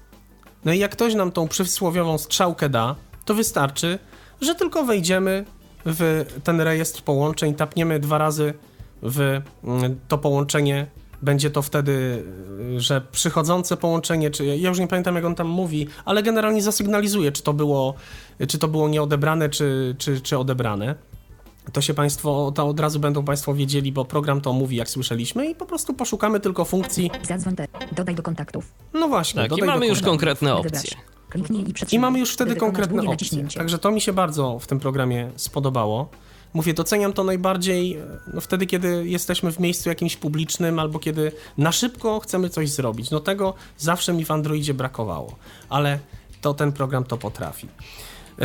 No 0.65 0.73
i 0.73 0.79
jak 0.79 0.93
ktoś 0.93 1.15
nam 1.15 1.33
tą 1.33 1.49
przysłowiową 1.49 2.19
strzałkę 2.19 2.69
da, 2.69 2.97
to 3.25 3.35
wystarczy, 3.35 3.99
że 4.41 4.55
tylko 4.55 4.85
wejdziemy 4.85 5.45
w 5.87 6.27
ten 6.45 6.61
rejestr 6.61 7.03
połączeń, 7.03 7.55
tapniemy 7.55 8.01
dwa 8.01 8.19
razy 8.19 8.55
w 9.03 9.41
mm, 9.65 10.01
to 10.09 10.19
połączenie. 10.19 10.87
Będzie 11.23 11.51
to 11.51 11.63
wtedy, 11.63 12.25
y, 12.77 12.81
że 12.81 13.01
przychodzące 13.13 13.77
połączenie, 13.77 14.31
czy 14.31 14.47
ja 14.47 14.69
już 14.69 14.79
nie 14.79 14.87
pamiętam 14.89 15.15
jak 15.17 15.25
on 15.25 15.35
tam 15.35 15.47
mówi, 15.47 15.87
ale 16.05 16.23
generalnie 16.23 16.63
zasygnalizuje, 16.63 17.33
czy 17.33 17.43
to 17.43 17.53
było, 17.53 17.95
czy 18.49 18.59
to 18.59 18.69
było 18.69 18.89
nieodebrane, 18.89 19.49
czy, 19.49 19.95
czy, 19.99 20.21
czy 20.21 20.39
odebrane. 20.39 20.95
To 21.73 21.81
się 21.81 21.95
Państwo, 21.95 22.53
to 22.55 22.67
od 22.67 22.81
razu 22.81 23.01
będą 23.01 23.25
Państwo 23.25 23.55
wiedzieli, 23.55 23.93
bo 23.93 24.05
program 24.05 24.41
to 24.41 24.53
mówi, 24.53 24.77
jak 24.77 24.89
słyszeliśmy, 24.89 25.51
i 25.51 25.55
po 25.55 25.67
prostu 25.67 25.95
poszukamy 25.95 26.41
tylko 26.41 26.65
funkcji. 26.65 27.11
Zadzwoń 27.23 27.57
teraz. 27.57 27.71
Dodaj 27.93 28.15
do 28.15 28.23
kontaktów. 28.23 28.73
No 28.95 29.09
właśnie, 29.09 29.49
Tak, 29.49 29.59
i 29.59 29.63
mamy 29.63 29.87
już 29.87 30.01
konkretne 30.03 30.55
opcje. 30.55 30.99
i 31.91 31.95
I 31.95 31.99
mamy 31.99 32.19
już 32.19 32.33
wtedy 32.33 32.57
konkretne 32.57 33.03
opcje. 33.03 33.49
Także 33.49 33.79
to 33.79 33.91
mi 33.91 34.01
się 34.01 34.13
bardzo 34.13 34.59
w 34.59 34.67
tym 34.67 34.81
programie 34.81 35.31
spodobało. 35.37 36.09
Mówię, 36.55 36.75
doceniam 36.75 37.13
to 37.13 37.25
najbardziej 37.25 37.97
e, 37.97 38.07
no, 38.35 38.41
wtedy, 38.41 38.67
kiedy 38.67 39.09
jesteśmy 39.09 39.53
w 39.53 39.59
miejscu 39.59 39.89
jakimś 39.89 40.17
publicznym 40.17 40.79
albo 40.79 40.99
kiedy 40.99 41.33
na 41.59 41.73
szybko 41.73 42.21
chcemy 42.21 42.51
coś 42.51 42.71
zrobić. 42.71 43.11
No 43.11 43.21
tego 43.21 43.55
zawsze 43.79 44.13
mi 44.13 44.25
w 44.25 44.31
Androidzie 44.31 44.75
brakowało, 44.75 45.37
ale 45.69 45.99
to 46.41 46.55
ten 46.55 46.73
program 46.73 47.05
to 47.05 47.17
potrafi. 47.17 47.69
E, 48.41 48.45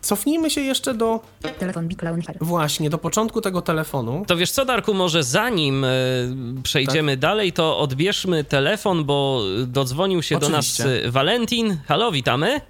Cofnijmy 0.00 0.50
się 0.50 0.60
jeszcze 0.60 0.94
do 0.94 1.20
Telefon 1.58 1.88
Big 1.88 2.02
Launcher. 2.02 2.36
właśnie 2.40 2.90
do 2.90 2.98
początku 2.98 3.40
tego 3.40 3.62
telefonu. 3.62 4.24
To 4.26 4.36
wiesz 4.36 4.50
co, 4.50 4.64
Darku, 4.64 4.94
może 4.94 5.22
zanim 5.22 5.84
e, 5.84 5.88
przejdziemy 6.62 7.12
Tak. 7.12 7.20
dalej, 7.20 7.52
to 7.52 7.78
odbierzmy 7.78 8.44
telefon, 8.44 9.04
bo 9.04 9.42
dodzwonił 9.66 10.22
się 10.22 10.38
do 10.38 10.48
nas 10.48 10.80
Oczywiście. 10.80 11.10
Valentin. 11.10 11.78
Halo, 11.86 12.12
witamy. 12.12 12.60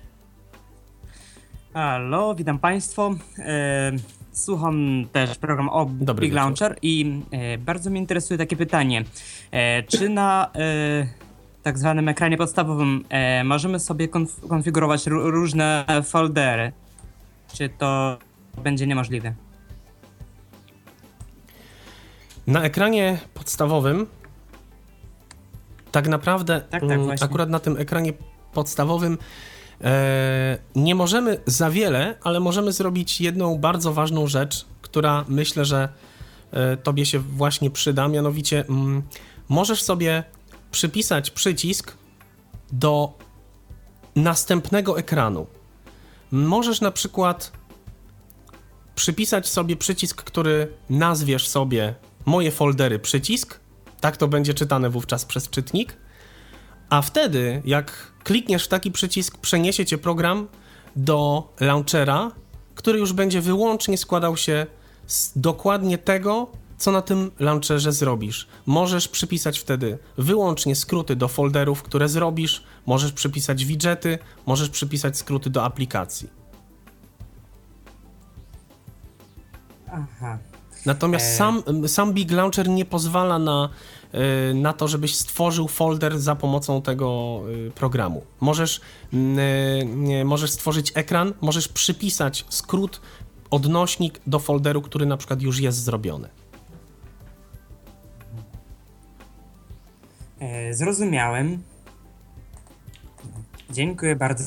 Halo, 1.74 2.34
witam 2.34 2.58
Państwa. 2.58 3.10
E, 3.38 3.92
słucham 4.32 5.04
też 5.12 5.38
program 5.38 5.68
o 5.68 5.86
Dobry 5.90 6.22
Big 6.26 6.32
wieczór. 6.32 6.44
Launcher 6.44 6.76
i 6.82 7.20
e, 7.30 7.58
bardzo 7.58 7.90
mnie 7.90 8.00
interesuje 8.00 8.38
takie 8.38 8.56
pytanie. 8.56 9.04
E, 9.50 9.82
czy 9.82 10.08
na 10.08 10.50
tak 11.62 11.78
zwanym 11.78 12.08
ekranie 12.08 12.36
podstawowym 12.36 13.04
możemy 13.44 13.80
sobie 13.80 14.08
konf- 14.08 14.48
konfigurować 14.48 15.06
ró- 15.06 15.30
różne 15.30 15.84
foldery? 16.04 16.72
Czy 17.54 17.68
to 17.68 18.18
będzie 18.62 18.86
niemożliwe? 18.86 19.34
Na 22.46 22.62
ekranie 22.62 23.18
podstawowym 23.34 24.06
tak 25.92 26.08
naprawdę 26.08 26.60
tak, 26.70 26.82
mm, 26.82 27.04
właśnie. 27.04 27.26
akurat 27.26 27.48
na 27.50 27.58
tym 27.58 27.76
ekranie 27.78 28.12
podstawowym 28.52 29.18
nie 30.74 30.94
możemy 30.94 31.40
za 31.46 31.70
wiele, 31.70 32.14
ale 32.22 32.40
możemy 32.40 32.72
zrobić 32.72 33.20
jedną 33.20 33.58
bardzo 33.58 33.92
ważną 33.92 34.26
rzecz, 34.26 34.66
która 34.82 35.24
myślę, 35.28 35.64
że 35.64 35.88
e, 36.52 36.76
tobie 36.76 37.06
się 37.06 37.18
właśnie 37.18 37.70
przyda, 37.70 38.08
mianowicie 38.08 38.64
mm, 38.68 39.02
możesz 39.48 39.82
sobie 39.82 40.24
przypisać 40.70 41.30
przycisk 41.30 41.96
do 42.72 43.18
następnego 44.16 44.98
ekranu. 44.98 45.46
Możesz 46.30 46.80
na 46.80 46.90
przykład 46.90 47.52
przypisać 48.94 49.48
sobie 49.48 49.76
przycisk, 49.76 50.22
który 50.22 50.68
nazwiesz 50.90 51.48
sobie 51.48 51.94
moje 52.26 52.50
foldery 52.50 52.98
przycisk. 52.98 53.60
Tak 54.00 54.16
to 54.16 54.28
będzie 54.28 54.54
czytane 54.54 54.90
wówczas 54.90 55.24
przez 55.24 55.50
czytnik. 55.50 55.96
A 56.90 57.02
wtedy, 57.02 57.62
jak 57.64 58.12
klikniesz 58.24 58.64
w 58.64 58.68
taki 58.68 58.92
przycisk, 58.92 59.38
przeniesie 59.38 59.86
cię 59.86 59.98
program 59.98 60.48
do 60.96 61.48
launchera, 61.60 62.30
który 62.74 62.98
już 62.98 63.12
będzie 63.12 63.40
wyłącznie 63.40 63.98
składał 63.98 64.36
się 64.36 64.66
z 65.06 65.32
dokładnie 65.36 65.98
tego, 65.98 66.50
co 66.76 66.92
na 66.92 67.02
tym 67.02 67.30
launcherze 67.40 67.92
zrobisz. 67.92 68.48
Możesz 68.66 69.08
przypisać 69.08 69.58
wtedy 69.58 69.98
wyłącznie 70.18 70.76
skróty 70.76 71.16
do 71.16 71.28
folderów, 71.28 71.82
które 71.82 72.08
zrobisz, 72.08 72.64
możesz 72.86 73.12
przypisać 73.12 73.64
widgety, 73.64 74.18
możesz 74.46 74.70
przypisać 74.70 75.18
skróty 75.18 75.50
do 75.50 75.64
aplikacji. 75.64 76.28
Aha. 79.92 80.38
Natomiast 80.86 81.26
E. 81.26 81.36
sam, 81.36 81.62
sam 81.86 82.12
Big 82.12 82.30
Launcher 82.30 82.68
nie 82.68 82.84
pozwala 82.84 83.38
na, 83.38 83.68
na 84.54 84.72
to, 84.72 84.88
żebyś 84.88 85.16
stworzył 85.16 85.68
folder 85.68 86.18
za 86.18 86.36
pomocą 86.36 86.82
tego 86.82 87.40
y, 87.68 87.70
programu. 87.70 88.22
Możesz, 88.40 88.80
y, 90.20 90.24
możesz 90.24 90.50
stworzyć 90.50 90.92
ekran, 90.94 91.34
możesz 91.40 91.68
przypisać 91.68 92.44
skrót, 92.48 93.00
odnośnik 93.50 94.20
do 94.26 94.38
folderu, 94.38 94.82
który 94.82 95.06
na 95.06 95.16
przykład 95.16 95.42
już 95.42 95.60
jest 95.60 95.78
zrobiony. 95.78 96.28
E, 100.40 100.74
zrozumiałem. 100.74 101.62
Dziękuję 103.70 104.16
bardzo. 104.16 104.44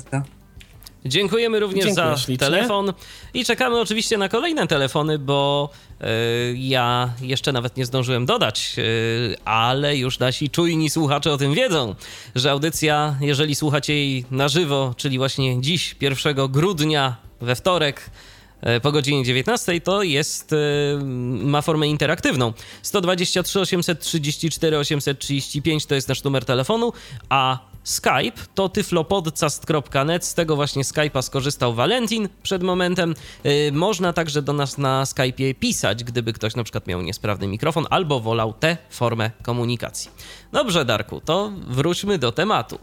Dziękujemy 1.06 1.60
również 1.60 1.86
Dziękuję 1.86 2.06
za 2.06 2.18
ślicznie. 2.18 2.38
telefon 2.38 2.94
i 3.34 3.46
czekamy 3.46 3.80
oczywiście 3.80 4.18
na 4.18 4.30
kolejne 4.30 4.68
telefony, 4.68 5.20
bo 5.20 5.70
e, 6.02 6.08
ja 6.54 7.10
jeszcze 7.22 7.52
nawet 7.52 7.78
nie 7.78 7.86
zdążyłem 7.86 8.26
dodać, 8.26 8.76
e, 8.78 9.48
ale 9.48 9.98
już 9.98 10.20
nasi 10.20 10.50
czujni 10.50 10.90
słuchacze 10.90 11.32
o 11.32 11.38
tym 11.38 11.54
wiedzą, 11.54 11.96
że 12.36 12.52
audycja, 12.52 13.18
jeżeli 13.22 13.56
słuchacie 13.56 13.94
jej 13.94 14.26
na 14.32 14.48
żywo, 14.48 14.94
czyli 14.98 15.18
właśnie 15.18 15.62
dziś, 15.62 15.96
1 16.02 16.48
grudnia, 16.48 17.16
we 17.42 17.56
wtorek, 17.56 18.10
e, 18.62 18.80
po 18.80 18.92
godzinie 18.92 19.26
19 19.26 19.82
to 19.82 20.04
jest, 20.04 20.56
ma 21.28 21.62
formę 21.62 21.88
interaktywną. 21.88 22.54
123 22.82 23.60
834 23.60 24.78
835 24.78 25.86
to 25.86 25.96
jest 25.96 26.10
nasz 26.10 26.24
numer 26.24 26.46
telefonu, 26.46 26.94
a 27.30 27.60
Skype 27.88 28.42
to 28.56 28.70
tyflopodcast.net. 28.70 30.26
Z 30.26 30.34
tego 30.34 30.56
właśnie 30.56 30.84
Skype'a 30.84 31.22
skorzystał 31.22 31.74
Valentin 31.74 32.30
przed 32.44 32.64
momentem. 32.64 33.14
E, 33.44 33.72
Można 33.72 34.14
także 34.14 34.42
do 34.42 34.54
nas 34.54 34.78
na 34.78 35.04
Skype'ie 35.04 35.56
pisać, 35.56 36.04
gdyby 36.04 36.34
ktoś 36.34 36.56
na 36.56 36.64
przykład 36.64 36.88
miał 36.88 37.02
niesprawny 37.02 37.48
mikrofon 37.48 37.86
albo 37.90 38.20
wolał 38.20 38.54
tę 38.54 38.78
formę 38.90 39.32
komunikacji. 39.44 40.12
Dobrze, 40.52 40.86
Darku, 40.86 41.22
to 41.22 41.52
wróćmy 41.68 42.18
do 42.18 42.32
tematu. 42.32 42.80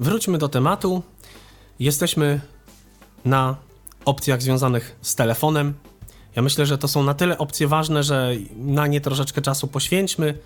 Wróćmy 0.00 0.38
do 0.38 0.48
tematu. 0.48 1.02
Jesteśmy 1.78 2.40
na 3.24 3.56
opcjach 4.04 4.42
związanych 4.42 4.96
z 5.02 5.14
telefonem. 5.14 5.74
Ja 6.36 6.42
myślę, 6.42 6.66
że 6.66 6.78
to 6.78 6.88
są 6.88 7.02
na 7.02 7.14
tyle 7.14 7.38
opcje 7.38 7.68
ważne, 7.68 8.02
że 8.02 8.32
na 8.56 8.86
nie 8.86 9.00
troszeczkę 9.00 9.42
czasu 9.42 9.66
poświęćmy, 9.66 10.38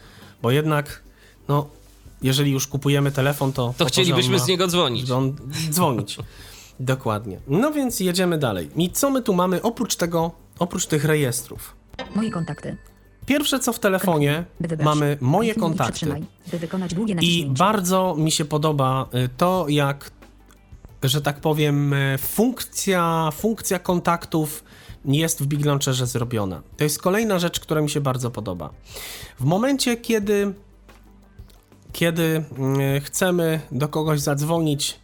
bo 0.42 0.51
jednak, 0.51 1.03
no, 1.49 1.68
jeżeli 2.23 2.51
już 2.53 2.67
kupujemy 2.67 3.13
telefon, 3.13 3.53
to. 3.53 3.75
To 3.79 3.85
chcielibyśmy 3.85 4.37
ma- 4.37 4.45
z 4.45 4.49
niego 4.49 4.67
dzwonić. 4.67 5.01
żeby 5.07 5.15
on 5.15 5.37
dzwonić. 5.71 6.19
Dokładnie. 6.81 7.41
No 7.49 7.73
więc 7.73 8.01
jedziemy 8.01 8.39
dalej. 8.39 8.71
I 8.77 8.91
co 8.91 9.11
my 9.11 9.23
tu 9.23 9.35
mamy 9.35 9.63
oprócz 9.63 9.97
tego, 9.97 10.31
oprócz 10.59 10.87
tych 10.87 11.05
rejestrów? 11.05 11.77
Moje 12.15 12.31
kontakty. 12.31 12.77
Pierwsze 13.27 13.59
co 13.61 13.73
w 13.73 13.79
telefonie 13.79 14.45
mamy 14.83 15.19
moje 15.21 15.53
i 15.53 15.55
kontakty. 15.55 15.93
przytrzymaj, 15.93 16.25
By 16.51 16.59
wykonać 16.59 16.95
długie 16.95 17.13
I 17.13 17.17
naciśnięcie. 17.17 17.59
bardzo 17.59 18.15
mi 18.19 18.31
się 18.33 18.45
podoba 18.45 19.07
y, 19.15 19.29
to, 19.37 19.67
jak, 19.69 20.11
że 21.03 21.23
tak 21.23 21.41
powiem, 21.41 21.93
y, 21.93 22.19
funkcja, 22.19 23.31
funkcja 23.33 23.79
kontaktów 23.79 24.65
jest 25.05 25.43
w 25.43 25.47
Big 25.47 25.65
Launcherze 25.67 26.07
zrobiona. 26.07 26.63
To 26.77 26.85
jest 26.85 27.03
kolejna 27.03 27.39
rzecz, 27.39 27.61
która 27.61 27.81
mi 27.81 27.91
się 27.91 28.01
bardzo 28.01 28.31
podoba. 28.31 28.71
W 29.41 29.45
momencie, 29.45 29.97
kiedy, 29.97 30.55
kiedy 31.97 32.45
y, 32.97 33.01
chcemy 33.01 33.61
do 33.73 33.89
kogoś 33.89 34.21
zadzwonić 34.21 35.01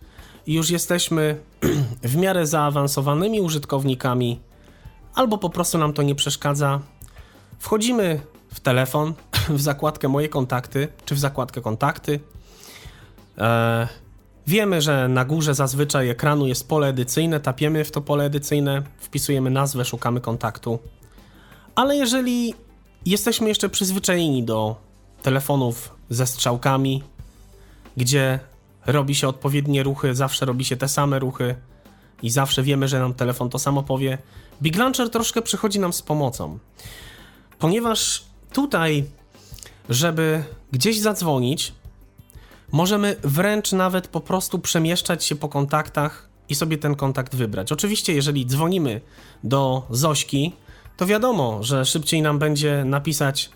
i 0.46 0.55
już 0.55 0.70
jesteśmy 0.70 1.40
w 2.12 2.16
miarę 2.16 2.46
zaawansowanymi 2.46 3.40
użytkownikami, 3.40 4.40
albo 5.14 5.38
po 5.38 5.50
prostu 5.50 5.78
nam 5.78 5.92
to 5.92 6.02
nie 6.02 6.14
przeszkadza, 6.14 6.81
Wchodzimy 7.59 8.20
w 8.55 8.61
telefon, 8.61 9.14
w 9.59 9.61
zakładkę 9.61 10.09
Moje 10.09 10.28
kontakty, 10.28 10.88
czy 11.05 11.14
w 11.14 11.18
zakładkę 11.18 11.61
Kontakty. 11.61 12.20
E, 13.38 13.88
wiemy, 14.46 14.81
że 14.81 15.09
na 15.09 15.24
górze 15.24 15.55
zazwyczaj 15.55 16.09
ekranu 16.09 16.46
jest 16.46 16.68
pole 16.68 16.88
edycyjne, 16.88 17.40
tapiemy 17.40 17.85
w 17.85 17.90
to 17.90 18.00
pole 18.00 18.24
edycyjne, 18.24 18.83
wpisujemy 18.98 19.50
nazwę, 19.50 19.85
szukamy 19.85 20.20
kontaktu. 20.20 20.78
Ale 21.74 21.96
jeżeli 21.96 22.55
jesteśmy 23.07 23.48
jeszcze 23.48 23.68
przyzwyczajeni 23.68 24.44
do 24.44 24.91
telefonów 25.22 25.94
ze 26.11 26.26
strzałkami, 26.26 27.02
gdzie 27.96 28.40
robi 28.87 29.14
się 29.14 29.28
odpowiednie 29.28 29.82
ruchy, 29.82 30.14
zawsze 30.14 30.46
robi 30.46 30.64
się 30.64 30.76
te 30.76 30.88
same 30.88 31.18
ruchy 31.18 31.54
i 32.22 32.30
zawsze 32.30 32.62
wiemy, 32.62 32.88
że 32.88 32.98
nam 32.98 33.14
telefon 33.14 33.50
to 33.50 33.58
samo 33.58 33.82
powie, 33.82 34.18
Big 34.62 34.76
Launcher 34.76 35.11
troszkę 35.11 35.42
przychodzi 35.42 35.80
nam 35.80 35.92
z 35.92 36.02
pomocą 36.02 36.58
ponieważ 37.62 38.24
tutaj, 38.52 39.04
żeby 39.88 40.44
gdzieś 40.72 41.00
zadzwonić, 41.00 41.72
możemy 42.72 43.16
wręcz 43.22 43.72
nawet 43.72 44.08
po 44.08 44.20
prostu 44.20 44.58
przemieszczać 44.58 45.24
się 45.24 45.37
po 45.37 45.48
kontaktach 45.48 46.28
i 46.48 46.54
sobie 46.54 46.78
ten 46.78 46.94
kontakt 46.94 47.37
wybrać. 47.37 47.72
Oczywiście, 47.72 48.12
jeżeli 48.12 48.46
dzwonimy 48.46 49.00
do 49.44 49.87
Zośki, 49.90 50.52
to 50.96 51.06
wiadomo, 51.06 51.62
że 51.62 51.85
szybciej 51.85 52.22
nam 52.22 52.38
będzie 52.38 52.85
napisać 52.85 53.50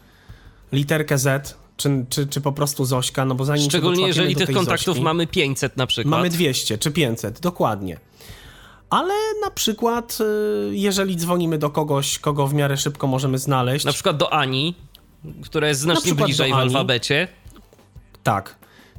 literkę 0.72 1.18
Z, 1.18 1.56
czy, 1.76 2.04
czy, 2.08 2.26
czy 2.26 2.40
po 2.40 2.52
prostu 2.52 2.84
Zośka, 2.84 3.24
no 3.24 3.34
bo 3.34 3.44
zanim 3.44 3.70
Szczególnie 3.70 4.06
jeżeli 4.06 4.36
tych 4.36 4.52
kontaktów 4.52 4.86
Zośki, 4.86 5.02
mamy 5.02 5.26
500 5.26 5.76
na 5.76 5.86
przykład. 5.86 6.10
Mamy 6.10 6.30
200 6.30 6.78
czy 6.78 6.90
500, 6.90 7.40
dokładnie. 7.40 7.98
Ale 8.90 9.14
na 9.44 9.50
przykład, 9.50 10.18
y, 10.20 10.76
jeżeli 10.76 11.16
dzwonimy 11.16 11.58
do 11.58 11.70
kogoś, 11.70 12.18
kogo 12.18 12.46
w 12.46 12.54
miarę 12.54 12.76
szybko 12.76 13.06
możemy 13.06 13.38
znaleźć, 13.38 13.84
Na 13.84 13.92
przykład 13.92 14.16
do 14.16 14.32
Ani, 14.32 14.74
która 15.44 15.68
jest 15.68 15.80
znacznie 15.80 16.14
bliżej 16.14 16.52
w 16.52 16.54
alfabecie. 16.54 17.28
tak, 18.22 18.56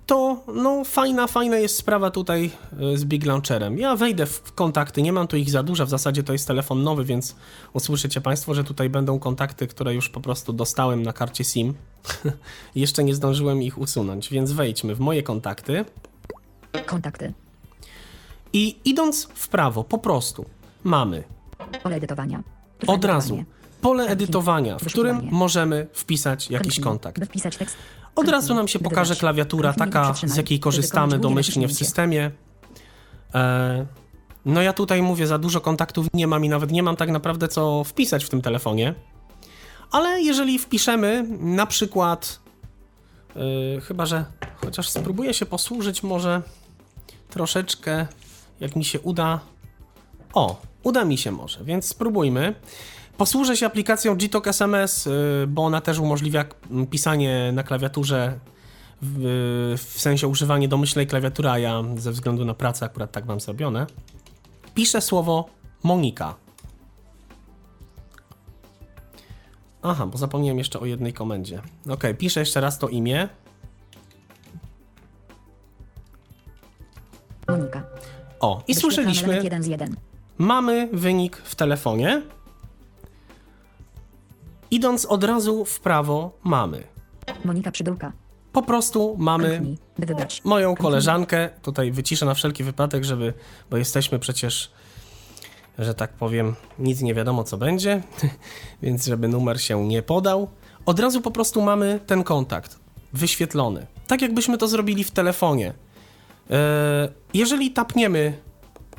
to 0.07 0.43
no 0.53 0.83
fajna, 0.83 1.27
fajna 1.27 1.57
jest 1.57 1.75
sprawa 1.75 2.11
tutaj 2.11 2.51
y, 2.93 2.97
z 2.97 3.05
Big 3.05 3.25
Launcherem. 3.25 3.77
Ja 3.77 3.95
wejdę 3.95 4.25
w 4.25 4.53
kontakty, 4.53 5.01
nie 5.01 5.13
mam 5.13 5.27
tu 5.27 5.37
ich 5.37 5.49
za 5.49 5.63
dużo, 5.63 5.85
w 5.85 5.89
zasadzie 5.89 6.23
to 6.23 6.33
jest 6.33 6.47
telefon 6.47 6.83
nowy, 6.83 7.05
więc 7.05 7.35
usłyszycie 7.73 8.21
Państwo, 8.21 8.53
że 8.53 8.63
tutaj 8.63 8.89
będą 8.89 9.19
kontakty, 9.19 9.67
które 9.67 9.93
już 9.93 10.09
po 10.09 10.21
prostu 10.21 10.53
dostałem 10.53 11.03
na 11.03 11.13
karcie 11.13 11.43
SIM. 11.43 11.73
Jeszcze 12.75 13.03
nie 13.03 13.15
zdążyłem 13.15 13.61
ich 13.61 13.77
usunąć, 13.77 14.29
więc 14.29 14.51
wejdźmy 14.51 14.95
w 14.95 14.99
moje 14.99 15.23
kontakty. 15.23 15.85
Kontakty. 16.85 17.33
I 18.53 18.75
idąc 18.85 19.27
w 19.33 19.47
prawo, 19.47 19.83
po 19.83 19.97
prostu 19.97 20.45
mamy 20.83 21.23
Pole 21.83 21.95
edytowania. 21.95 22.43
od 22.87 23.05
razu 23.05 23.43
pole 23.81 24.07
edytowania, 24.07 24.77
w 24.77 24.85
którym 24.85 25.27
możemy 25.31 25.87
wpisać 25.93 26.49
jakiś 26.49 26.79
kontakt. 26.79 27.25
Wpisać 27.25 27.57
tekst. 27.57 27.77
Od 28.17 28.29
razu 28.29 28.55
nam 28.55 28.67
się 28.67 28.79
pokaże 28.79 29.15
klawiatura 29.15 29.73
taka, 29.73 30.13
z 30.23 30.37
jakiej 30.37 30.59
korzystamy 30.59 31.19
domyślnie 31.19 31.67
w 31.67 31.73
systemie. 31.73 32.31
E, 33.35 33.85
no 34.45 34.61
ja 34.61 34.73
tutaj 34.73 35.01
mówię, 35.01 35.27
za 35.27 35.37
dużo 35.37 35.61
kontaktów 35.61 36.07
nie 36.13 36.27
mam 36.27 36.45
i 36.45 36.49
nawet 36.49 36.71
nie 36.71 36.83
mam 36.83 36.95
tak 36.95 37.09
naprawdę 37.09 37.47
co 37.47 37.83
wpisać 37.83 38.25
w 38.25 38.29
tym 38.29 38.41
telefonie. 38.41 38.93
Ale 39.91 40.21
jeżeli 40.21 40.59
wpiszemy 40.59 41.25
na 41.39 41.65
przykład, 41.65 42.39
e, 43.35 43.81
chyba 43.81 44.05
że 44.05 44.25
chociaż 44.55 44.89
spróbuję 44.89 45.33
się 45.33 45.45
posłużyć 45.45 46.03
może 46.03 46.41
troszeczkę, 47.29 48.07
jak 48.59 48.75
mi 48.75 48.85
się 48.85 48.99
uda. 48.99 49.39
O, 50.33 50.61
uda 50.83 51.05
mi 51.05 51.17
się 51.17 51.31
może, 51.31 51.63
więc 51.63 51.85
spróbujmy. 51.85 52.55
Posłużę 53.17 53.57
się 53.57 53.65
aplikacją 53.65 54.15
Gtalk 54.15 54.47
SMS, 54.47 55.07
y, 55.07 55.11
bo 55.47 55.65
ona 55.65 55.81
też 55.81 55.99
umożliwia 55.99 56.45
pisanie 56.89 57.51
na 57.53 57.63
klawiaturze, 57.63 58.39
w, 59.01 59.75
w 59.77 60.01
sensie 60.01 60.27
używanie 60.27 60.67
domyślnej 60.67 61.07
klawiatury, 61.07 61.49
a 61.49 61.59
ja 61.59 61.83
ze 61.97 62.11
względu 62.11 62.45
na 62.45 62.53
pracę 62.53 62.85
akurat 62.85 63.11
tak 63.11 63.25
mam 63.25 63.39
zrobione. 63.39 63.87
Piszę 64.75 65.01
słowo 65.01 65.49
Monika. 65.83 66.35
Aha, 69.81 70.05
bo 70.05 70.17
zapomniałem 70.17 70.57
jeszcze 70.57 70.79
o 70.79 70.85
jednej 70.85 71.13
komendzie. 71.13 71.61
Ok, 71.89 72.03
piszę 72.17 72.39
jeszcze 72.39 72.61
raz 72.61 72.79
to 72.79 72.89
imię. 72.89 73.29
Monika. 77.47 77.83
O, 78.39 78.63
i 78.67 78.73
Wyświetlamy 78.73 79.15
słyszeliśmy, 79.15 79.59
mamy 80.37 80.89
wynik 80.93 81.37
w 81.37 81.55
telefonie. 81.55 82.21
Idąc 84.71 85.05
od 85.05 85.23
razu 85.23 85.65
w 85.65 85.79
prawo, 85.79 86.37
mamy. 86.43 86.83
Monika 87.45 87.71
Przydółka. 87.71 88.11
Po 88.51 88.61
prostu 88.61 89.15
mamy 89.19 89.61
moją 90.43 90.75
koleżankę. 90.75 91.49
Tutaj 91.61 91.91
wyciszę 91.91 92.25
na 92.25 92.33
wszelki 92.33 92.63
wypadek, 92.63 93.03
żeby, 93.03 93.33
bo 93.69 93.77
jesteśmy 93.77 94.19
przecież, 94.19 94.71
że 95.79 95.93
tak 95.93 96.13
powiem, 96.13 96.55
nic 96.79 97.01
nie 97.01 97.13
wiadomo 97.13 97.43
co 97.43 97.57
będzie, 97.57 98.01
więc 98.83 99.05
żeby 99.05 99.27
numer 99.27 99.61
się 99.61 99.87
nie 99.87 100.01
podał. 100.01 100.47
Od 100.85 100.99
razu 100.99 101.21
po 101.21 101.31
prostu 101.31 101.61
mamy 101.61 101.99
ten 102.07 102.23
kontakt 102.23 102.79
wyświetlony. 103.13 103.87
Tak 104.07 104.21
jakbyśmy 104.21 104.57
to 104.57 104.67
zrobili 104.67 105.03
w 105.03 105.11
telefonie. 105.11 105.73
E, 106.49 107.09
Jeżeli 107.33 107.71
tapniemy 107.71 108.37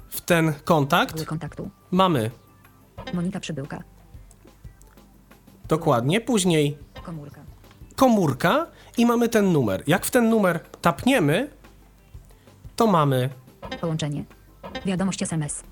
w 0.08 0.20
ten 0.20 0.52
kontakt, 0.64 1.24
mamy 1.90 2.30
Monika 3.14 3.40
Przybyłka. 3.40 3.82
Dokładnie, 5.68 6.20
później 6.20 6.78
Komórka. 7.02 7.40
komórka 7.96 8.66
i 8.96 9.06
mamy 9.06 9.28
ten 9.28 9.52
numer. 9.52 9.82
Jak 9.86 10.06
w 10.06 10.10
ten 10.10 10.28
numer 10.30 10.60
tapniemy, 10.82 11.50
to 12.76 12.86
mamy 12.86 13.30
Połączenie. 13.80 14.24
Wiadomość 14.86 15.22
SMS. 15.22 15.62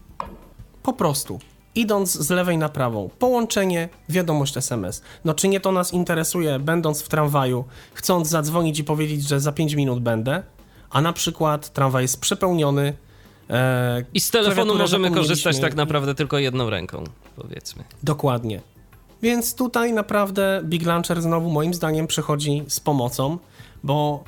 po 0.83 0.93
prostu, 0.93 1.41
idąc 1.75 2.13
z 2.13 2.31
lewej 2.31 2.59
na 2.59 2.69
prawą, 2.69 3.11
połączenie, 3.19 3.89
wiadomość 4.09 4.57
SMS. 4.57 5.03
No 5.25 5.35
czy 5.35 5.49
nie 5.49 5.61
to 5.61 5.73
nas 5.73 5.93
interesuje, 5.93 6.59
będąc 6.59 7.03
w 7.03 7.09
tramwaju, 7.09 7.65
chcąc 7.95 8.29
zadzwonić 8.29 8.79
i 8.79 8.85
powiedzieć, 8.85 9.29
że 9.29 9.41
za 9.41 9.53
5 9.53 9.75
minut 9.75 10.01
będę, 10.01 10.43
a 10.91 11.01
na 11.01 11.13
przykład 11.13 11.73
tramwaj 11.73 12.05
jest 12.05 12.21
przepełniony, 12.21 12.95
E, 13.51 14.05
I 14.15 14.21
z 14.21 14.31
telefonu 14.31 14.75
możemy 14.75 15.11
korzystać 15.11 15.61
tak 15.61 15.75
naprawdę 15.75 16.15
tylko 16.15 16.39
jedną 16.39 16.71
ręką, 16.71 17.05
powiedzmy. 17.37 17.85
Dokładnie. 18.03 18.61
Więc 19.23 19.55
tutaj 19.55 19.93
naprawdę 19.93 20.61
Big 20.65 20.87
Launcher 20.87 21.23
znowu 21.23 21.51
moim 21.51 21.75
zdaniem 21.75 22.07
przychodzi 22.07 22.65
z 22.69 22.81
pomocą, 22.81 23.39
bo 23.85 24.25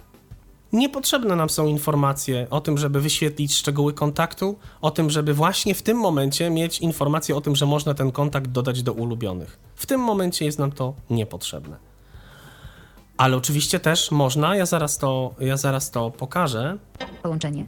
niepotrzebne 0.73 1.37
nam 1.37 1.51
są 1.51 1.67
informacje 1.67 2.47
o 2.51 2.61
tym, 2.61 2.79
żeby 2.79 3.01
wyświetlić 3.01 3.55
szczegóły 3.55 3.93
kontaktu, 3.93 4.59
o 4.81 4.91
tym, 4.91 5.11
żeby 5.11 5.35
właśnie 5.35 5.75
w 5.75 5.83
tym 5.83 5.99
momencie 5.99 6.51
mieć 6.51 6.79
informację 6.79 7.37
o 7.37 7.41
tym, 7.41 7.57
że 7.57 7.67
można 7.67 7.95
ten 7.95 8.13
kontakt 8.13 8.51
dodać 8.51 8.83
do 8.83 8.93
ulubionych. 8.93 9.59
W 9.75 9.87
tym 9.87 10.01
momencie 10.01 10.45
jest 10.45 10.59
nam 10.59 10.73
to 10.73 10.95
niepotrzebne. 11.11 11.77
Ale 13.17 13.37
oczywiście 13.37 13.81
też 13.81 14.11
można, 14.11 14.57
ja 14.57 14.67
zaraz 14.67 14.99
to, 14.99 15.35
ja 15.41 15.57
zaraz 15.57 15.91
to 15.91 16.11
pokażę, 16.11 16.79
Połączenie. 17.23 17.67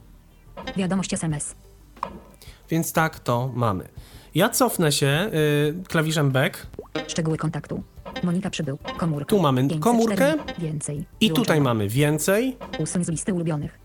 Wiadomość 0.76 1.14
SMS. 1.14 1.54
więc 2.70 2.92
tak 2.92 3.20
to 3.20 3.50
mamy. 3.54 3.88
Ja 4.34 4.48
cofnę 4.48 4.92
się 4.92 5.30
y, 5.80 5.88
klawiszem 5.88 6.30
back 6.30 6.66
Szczegóły 7.08 7.36
kontaktu. 7.36 7.82
Monika 8.22 8.50
przybył. 8.50 8.78
Komórka. 8.98 9.24
Tu 9.30 9.40
mamy 9.40 9.60
504 9.68 9.80
komórkę. 9.80 10.34
Więcej. 10.58 10.96
i 10.96 11.26
Wyłączona. 11.28 11.44
tutaj 11.44 11.60
mamy 11.60 11.88
więcej, 11.88 12.56
Usuń 12.78 13.04
z 13.04 13.08
listy 13.08 13.34
ulubionych. 13.34 13.78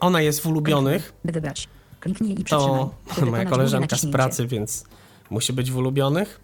ona 0.00 0.20
jest 0.20 0.40
w 0.40 0.46
ulubionych, 0.46 1.12
By 1.24 1.32
wybrać. 1.32 1.68
Kliknij 2.00 2.32
i 2.40 2.44
przytrzymaj. 2.44 2.86
to 3.16 3.26
moja 3.30 3.44
koleżanka 3.44 3.96
z 3.96 4.06
pracy, 4.06 4.46
więc 4.46 4.84
musi 5.30 5.52
być 5.52 5.70
w 5.70 5.76
ulubionych. 5.76 6.40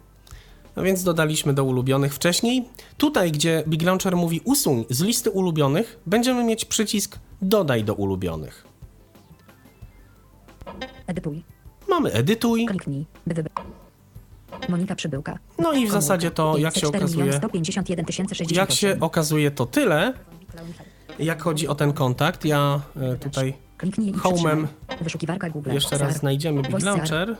No 0.75 0.83
więc 0.83 1.03
dodaliśmy 1.03 1.53
do 1.53 1.63
ulubionych 1.63 2.13
wcześniej. 2.15 2.65
Tutaj, 2.97 3.31
gdzie 3.31 3.63
Big 3.67 3.81
Launcher 3.81 4.15
mówi 4.15 4.41
usuń 4.43 4.85
z 4.89 5.01
listy 5.01 5.31
ulubionych, 5.31 5.99
będziemy 6.05 6.43
mieć 6.43 6.65
przycisk 6.65 7.19
dodaj 7.41 7.83
do 7.83 7.93
ulubionych. 7.93 8.65
Edytuj. 11.07 11.43
Mamy 11.89 12.11
edytuj, 12.13 12.65
Kliknij. 12.65 13.05
Monika 14.69 14.95
Przybyłka. 14.95 15.39
no 15.57 15.73
i 15.73 15.87
w 15.87 15.91
zasadzie 15.91 16.31
to, 16.31 16.57
jak 16.57 16.75
się 16.75 16.81
504 16.91 17.05
okazuje, 17.05 17.33
151 17.33 18.05
068. 18.05 18.57
jak 18.57 18.71
się 18.71 18.97
okazuje 18.99 19.51
to 19.51 19.65
tyle, 19.65 20.13
jak 21.19 21.41
chodzi 21.41 21.67
o 21.67 21.75
ten 21.75 21.93
kontakt. 21.93 22.45
Ja 22.45 22.81
e, 23.01 23.15
tutaj 23.15 23.53
Home'em. 24.23 24.67
jeszcze 25.71 25.97
raz 25.97 26.17
znajdziemy 26.17 26.61
Big 26.61 26.83
Launcher. 26.83 27.35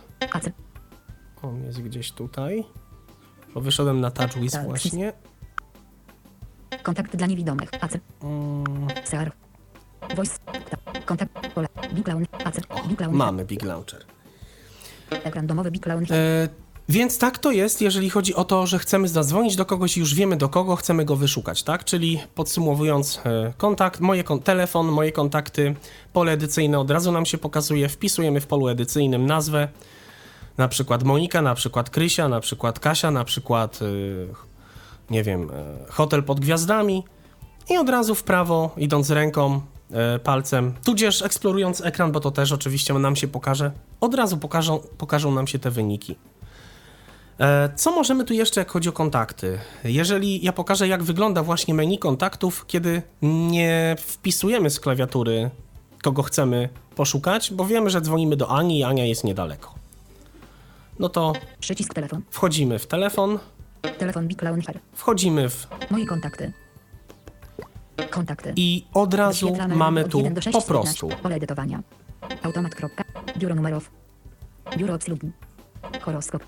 On 1.42 1.64
jest 1.64 1.82
gdzieś 1.82 2.12
tutaj. 2.12 2.64
Bo 3.54 3.62
wyszedłem 3.62 4.02
na 4.02 4.12
TouchWiz 4.12 4.52
Tak. 4.52 4.66
właśnie. 4.66 5.14
Kontakt 6.84 7.16
dla 7.16 7.28
niewidomych. 7.28 7.70
AC. 7.82 7.92
Mm, 8.22 8.88
SAR. 9.04 9.32
Voice. 10.16 10.40
Kontakt. 11.06 11.54
Pole. 11.54 11.68
Big 11.94 12.08
Laun. 12.08 12.26
AC. 12.46 12.56
Big 12.88 13.02
Laun. 13.02 13.16
mamy 13.16 13.46
Big 13.46 13.64
Launcher. 13.64 14.06
Ekran 15.12 15.48
domowy 15.48 15.72
Big 15.72 15.86
Laun. 15.86 16.04
E, 16.04 16.50
więc 16.90 17.18
tak 17.18 17.38
to 17.38 17.52
jest, 17.52 17.82
jeżeli 17.82 18.10
chodzi 18.10 18.36
o 18.36 18.44
to, 18.44 18.68
że 18.68 18.80
chcemy 18.80 19.08
zadzwonić 19.08 19.56
do 19.56 19.66
kogoś 19.66 19.98
i 19.98 20.00
już 20.00 20.16
wiemy 20.16 20.38
do 20.38 20.50
kogo, 20.50 20.76
chcemy 20.76 21.06
go 21.06 21.16
wyszukać, 21.16 21.64
tak? 21.64 21.84
Czyli 21.84 22.20
podsumowując, 22.36 23.22
e, 23.26 23.54
kontakt, 23.58 24.00
moje 24.00 24.24
kon- 24.24 24.40
telefon, 24.40 24.88
moje 24.88 25.12
kontakty, 25.12 25.76
pole 26.14 26.32
edycyjne 26.32 26.80
od 26.80 26.92
razu 26.92 27.12
nam 27.12 27.26
się 27.26 27.38
pokazuje, 27.38 27.90
wpisujemy 27.90 28.42
w 28.42 28.48
polu 28.48 28.68
edycyjnym 28.68 29.26
nazwę, 29.26 29.68
na 30.58 30.68
przykład 30.68 31.04
Monika, 31.04 31.42
na 31.42 31.56
przykład 31.56 31.90
Krysia, 31.90 32.30
na 32.30 32.40
przykład 32.40 32.80
Kasia, 32.80 33.12
na 33.12 33.24
przykład, 33.24 33.80
e, 33.82 33.86
nie 35.10 35.24
wiem, 35.24 35.50
e, 35.52 35.92
hotel 35.92 36.24
pod 36.24 36.40
gwiazdami 36.40 37.04
i 37.70 37.78
od 37.78 37.90
razu 37.90 38.16
w 38.16 38.24
prawo, 38.24 38.72
idąc 38.78 39.10
ręką, 39.10 39.62
palcem, 40.24 40.74
tudzież 40.86 41.22
eksplorując 41.22 41.82
ekran, 41.82 42.12
bo 42.12 42.20
to 42.20 42.32
też 42.32 42.52
oczywiście 42.52 42.94
nam 42.94 43.16
się 43.16 43.28
pokaże, 43.28 43.72
od 44.02 44.16
razu 44.16 44.38
pokażą, 44.38 44.80
pokażą 44.98 45.32
nam 45.32 45.48
się 45.48 45.60
te 45.60 45.72
wyniki. 45.72 46.16
E, 47.40 47.70
Co 47.76 47.92
możemy 47.92 48.26
tu 48.26 48.34
jeszcze, 48.34 48.62
jak 48.62 48.72
chodzi 48.72 48.90
o 48.90 48.92
kontakty? 48.92 49.60
Jeżeli 49.84 50.46
ja 50.46 50.54
pokażę, 50.54 50.88
jak 50.88 51.04
wygląda 51.04 51.44
właśnie 51.44 51.74
menu 51.74 51.98
kontaktów, 52.00 52.66
kiedy 52.68 53.02
nie 53.22 53.96
wpisujemy 54.00 54.70
z 54.70 54.80
klawiatury, 54.80 55.50
kogo 56.04 56.24
chcemy 56.24 56.70
poszukać, 56.96 57.52
bo 57.54 57.66
wiemy, 57.66 57.90
że 57.90 58.02
dzwonimy 58.02 58.36
do 58.36 58.50
Ani 58.52 58.80
i 58.80 58.84
Ania 58.84 59.06
jest 59.06 59.24
niedaleko. 59.24 59.76
No 61.00 61.10
to 61.10 61.34
Przycisk 61.60 61.94
telefon. 61.94 62.22
wchodzimy 62.30 62.80
w 62.80 62.88
telefon, 62.88 63.40
Telefon 63.98 64.28
Big 64.28 64.42
wchodzimy 64.94 65.50
w 65.50 65.68
Moje 65.90 66.06
kontakty. 66.06 66.54
Kontakty. 68.10 68.54
i 68.56 68.86
od 68.94 69.14
razu 69.14 69.58
mamy 69.76 70.06
od 70.06 70.12
tu 70.12 70.18
1 70.18 70.34
do 70.34 70.42
6 70.42 70.54
po 70.58 70.62
prostu 70.62 71.10
Pole 71.24 71.36
edytowania. 71.36 71.82
Automat. 72.44 72.74
Biuro 73.38 73.56
numerów. 73.56 73.92
Biuro 74.78 74.94
obsługi. 74.96 75.32
Horoskop. 76.02 76.44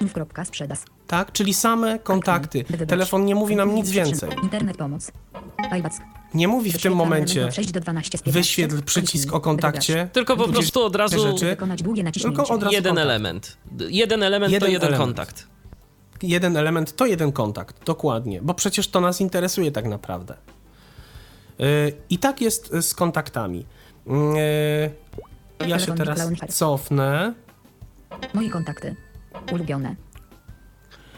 Inf. 0.00 0.14
Sprzedaż. 0.44 0.78
tak, 1.06 1.32
czyli 1.32 1.54
same 1.54 1.98
kontakty. 1.98 2.64
Telefon 2.88 3.24
nie 3.24 3.34
mówi 3.34 3.56
nam 3.56 3.74
nic 3.74 3.90
więcej. 3.90 4.30
Internet 4.42 4.76
pomoc. 4.76 5.12
Nie 6.34 6.48
mówi 6.48 6.72
w 6.72 6.82
tym 6.82 6.94
momencie 6.94 7.40
element 7.40 7.58
od 7.58 7.64
6 7.64 7.72
do 7.72 7.80
12 7.80 8.18
z 8.18 8.22
15. 8.22 8.40
wyświetl 8.40 8.82
przycisk 8.82 9.32
o 9.34 9.40
kontakcie. 9.40 10.08
Tylko 10.12 10.36
po 10.36 10.48
prostu 10.48 10.84
od 10.84 10.96
razu 10.96 11.20
rzeczy. 11.20 11.46
Wykonać 11.46 11.82
długie 11.82 12.02
naciśnięcie. 12.02 12.36
Tylko 12.36 12.54
od 12.54 12.62
razu 12.62 12.74
jeden 12.74 12.90
kontakt. 12.90 13.04
element. 13.10 13.56
Jeden 13.88 14.22
element 14.22 14.52
Jeden 14.52 14.66
to 14.68 14.72
jeden 14.72 14.88
element. 14.88 15.06
kontakt. 15.16 15.46
jeden 16.22 16.56
element 16.56 16.96
to 16.96 17.06
jeden 17.06 17.32
kontakt, 17.32 17.84
dokładnie, 17.84 18.42
bo 18.42 18.54
przecież 18.54 18.88
to 18.88 19.00
nas 19.00 19.20
interesuje 19.20 19.72
tak 19.72 19.84
naprawdę. 19.84 20.34
I 22.10 22.18
tak 22.18 22.40
jest 22.40 22.72
z 22.80 22.94
kontaktami. 22.94 23.66
Yy, 24.06 25.66
ja 25.68 25.78
się 25.78 25.94
teraz 25.94 26.20
cofnę. 26.48 27.34
Moje 28.34 28.50
kontakty. 28.50 28.96
Ulubione. 29.52 29.96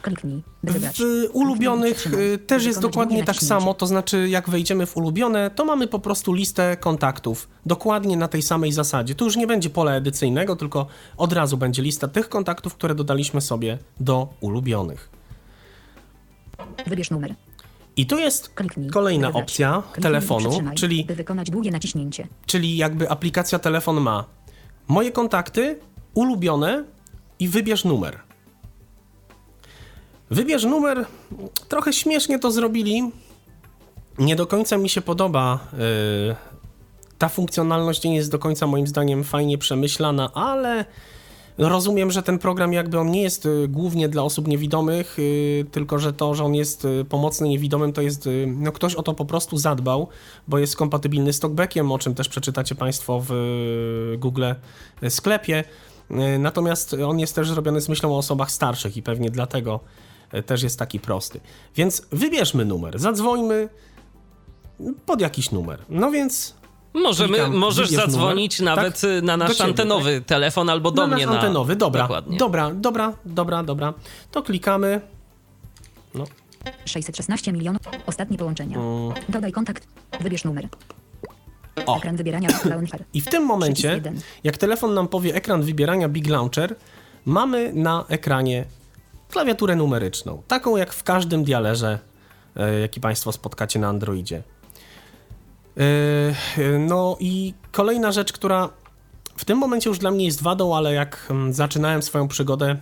Kliknij. 0.03 0.43
W 0.65 1.31
ulubionych 1.33 2.07
yy, 2.07 2.39
też 2.39 2.65
jest 2.65 2.81
dokładnie 2.81 3.25
tak 3.25 3.37
samo, 3.37 3.75
to 3.75 3.87
znaczy 3.87 4.29
jak 4.29 4.51
wejdziemy 4.51 4.87
w 4.87 4.97
ulubione, 4.97 5.51
to 5.51 5.65
mamy 5.65 5.87
po 5.87 5.99
prostu 5.99 6.33
listę 6.33 6.77
kontaktów, 6.77 7.49
dokładnie 7.67 8.17
na 8.17 8.29
tej 8.29 8.43
samej 8.43 8.73
zasadzie. 8.73 9.15
Tu 9.15 9.25
już 9.25 9.37
nie 9.37 9.47
będzie 9.47 9.71
pola 9.71 9.93
edycyjnego, 9.93 10.57
tylko 10.57 10.87
od 11.17 11.33
razu 11.33 11.57
będzie 11.57 11.83
lista 11.83 12.09
tych 12.09 12.29
kontaktów, 12.29 12.75
które 12.75 12.95
dodaliśmy 12.95 13.41
sobie 13.41 13.79
do 14.01 14.29
ulubionych. 14.41 15.11
Wybierz 16.87 17.11
numer. 17.11 17.35
I 17.97 18.07
tu 18.07 18.19
jest 18.19 18.49
Kliknij. 18.49 18.91
kolejna 18.91 19.27
wybrać. 19.27 19.45
opcja 19.45 19.83
Kliknij 19.83 20.03
telefonu, 20.03 20.51
czyli 20.75 21.05
By 21.05 21.15
wykonać 21.15 21.51
długie 21.51 21.71
naciśnięcie. 21.71 22.29
Czyli 22.47 22.77
jakby 22.77 23.11
aplikacja 23.11 23.59
telefon 23.59 24.01
ma 24.01 24.25
moje 24.89 25.13
kontakty, 25.13 25.79
ulubione 26.15 26.85
i 27.39 27.49
wybierz 27.49 27.85
numer. 27.85 28.19
Wybierz 30.31 30.65
numer, 30.65 31.07
trochę 31.69 31.93
śmiesznie 31.93 32.39
to 32.39 32.51
zrobili. 32.51 33.11
Nie 34.19 34.37
do 34.37 34.47
końca 34.47 34.77
mi 34.79 34.89
się 34.89 35.01
podoba. 35.01 35.59
yy, 35.73 36.37
ta 37.19 37.29
funkcjonalność 37.29 38.05
nie 38.05 38.17
jest 38.17 38.31
do 38.31 38.39
końca 38.39 38.67
moim 38.67 38.87
zdaniem 38.87 39.25
fajnie 39.25 39.59
przemyślana, 39.59 40.33
ale 40.35 40.85
rozumiem, 41.59 42.11
że 42.11 42.23
ten 42.23 42.39
program 42.39 42.73
jakby 42.73 42.99
on 42.99 43.11
nie 43.11 43.23
jest 43.23 43.47
y, 43.47 43.69
głównie 43.69 44.09
dla 44.09 44.23
osób 44.23 44.49
niewidomych, 44.49 45.19
y, 45.19 45.67
tylko 45.73 45.99
że 45.99 46.13
to, 46.13 46.35
że 46.35 46.45
on 46.45 46.55
jest 46.55 46.85
y, 46.85 47.05
pomocny 47.09 47.49
niewidomym, 47.49 47.93
to 47.93 48.03
jest, 48.03 48.29
no 48.47 48.73
ktoś 48.73 48.95
o 48.95 49.03
to 49.03 49.15
po 49.15 49.25
prostu 49.25 49.59
zadbał, 49.59 50.09
bo 50.49 50.59
jest 50.59 50.77
kompatybilny 50.77 51.33
z 51.33 51.41
TalkBackiem, 51.41 51.93
o 51.93 51.99
czym 51.99 52.15
też 52.15 52.29
przeczytacie 52.29 52.75
Państwo 52.75 53.23
w 53.29 53.35
Google 54.19 54.45
sklepie. 55.09 55.65
Natomiast 56.39 56.97
on 57.07 57.19
jest 57.19 57.35
też 57.35 57.49
zrobiony 57.49 57.81
z 57.81 57.89
myślą 57.89 58.15
o 58.15 58.19
osobach 58.19 58.51
starszych 58.51 58.97
i 58.97 59.03
pewnie 59.03 59.31
dlatego 59.31 59.81
też 60.47 60.63
jest 60.63 60.79
taki 60.79 61.01
prosty. 61.01 61.41
Więc 61.77 62.07
wybierzmy 62.13 62.65
numer, 62.65 62.99
zadzwońmy 62.99 63.69
pod 65.07 65.21
jakiś 65.21 65.51
numer. 65.51 65.79
No 65.89 66.11
więc 66.11 66.55
Możemy, 66.95 67.49
możesz 67.49 67.91
zadzwonić 67.91 68.61
numer. 68.61 68.77
nawet 68.77 69.01
Tak? 69.01 69.23
na 69.23 69.37
nasz 69.37 69.57
ciebie, 69.57 69.71
antenowy 69.71 70.21
telefon 70.21 70.71
albo 70.71 70.91
do 70.91 71.07
na 71.07 71.15
mnie 71.15 71.27
nasz 71.27 71.35
na 71.35 71.41
antenowy, 71.41 71.77
dobra, 71.77 72.03
Dokładnie. 72.03 72.39
dobra, 72.39 72.71
dobra, 72.75 73.13
dobra, 73.25 73.63
dobra. 73.63 73.95
To 74.31 74.43
klikamy. 74.43 75.01
No, 76.15 76.25
616 76.85 77.53
milionów. 77.53 77.83
Ostatnie 78.07 78.39
połączenia. 78.39 78.79
Dodaj 79.29 79.53
kontakt. 79.53 79.87
Wybierz 80.21 80.45
numer. 80.45 80.69
Mm. 81.77 81.89
O. 81.89 81.97
Ekran 81.97 82.17
wybierania 82.17 82.49
Launcher. 82.65 83.05
I 83.15 83.21
w 83.21 83.29
tym 83.29 83.45
momencie, 83.45 84.03
jak 84.45 84.59
telefon 84.59 84.95
nam 84.95 85.09
powie 85.09 85.35
ekran 85.35 85.63
wybierania 85.63 86.09
Big 86.09 86.29
Launcher, 86.29 86.77
mamy 87.25 87.73
na 87.73 88.05
ekranie 88.09 88.65
klawiaturę 89.31 89.77
numeryczną. 89.77 90.43
Taką 90.49 90.77
jak 90.77 90.93
w 90.93 91.03
każdym 91.03 91.45
dialerze, 91.45 91.99
e, 92.57 92.81
jaki 92.81 93.01
Państwo 93.01 93.33
spotkacie 93.33 93.79
na 93.79 93.89
Androidzie. 93.89 94.43
E, 95.77 96.79
No 96.79 97.17
i 97.21 97.55
kolejna 97.73 98.13
rzecz, 98.13 98.33
która 98.33 98.69
w 99.37 99.45
tym 99.45 99.59
momencie 99.59 99.91
już 99.91 99.99
dla 99.99 100.11
mnie 100.11 100.25
jest 100.25 100.43
wadą, 100.43 100.77
ale 100.77 100.95
jak 100.95 101.27
mm, 101.31 101.53
zaczynałem 101.53 102.03
swoją 102.03 102.29
przygodę 102.29 102.77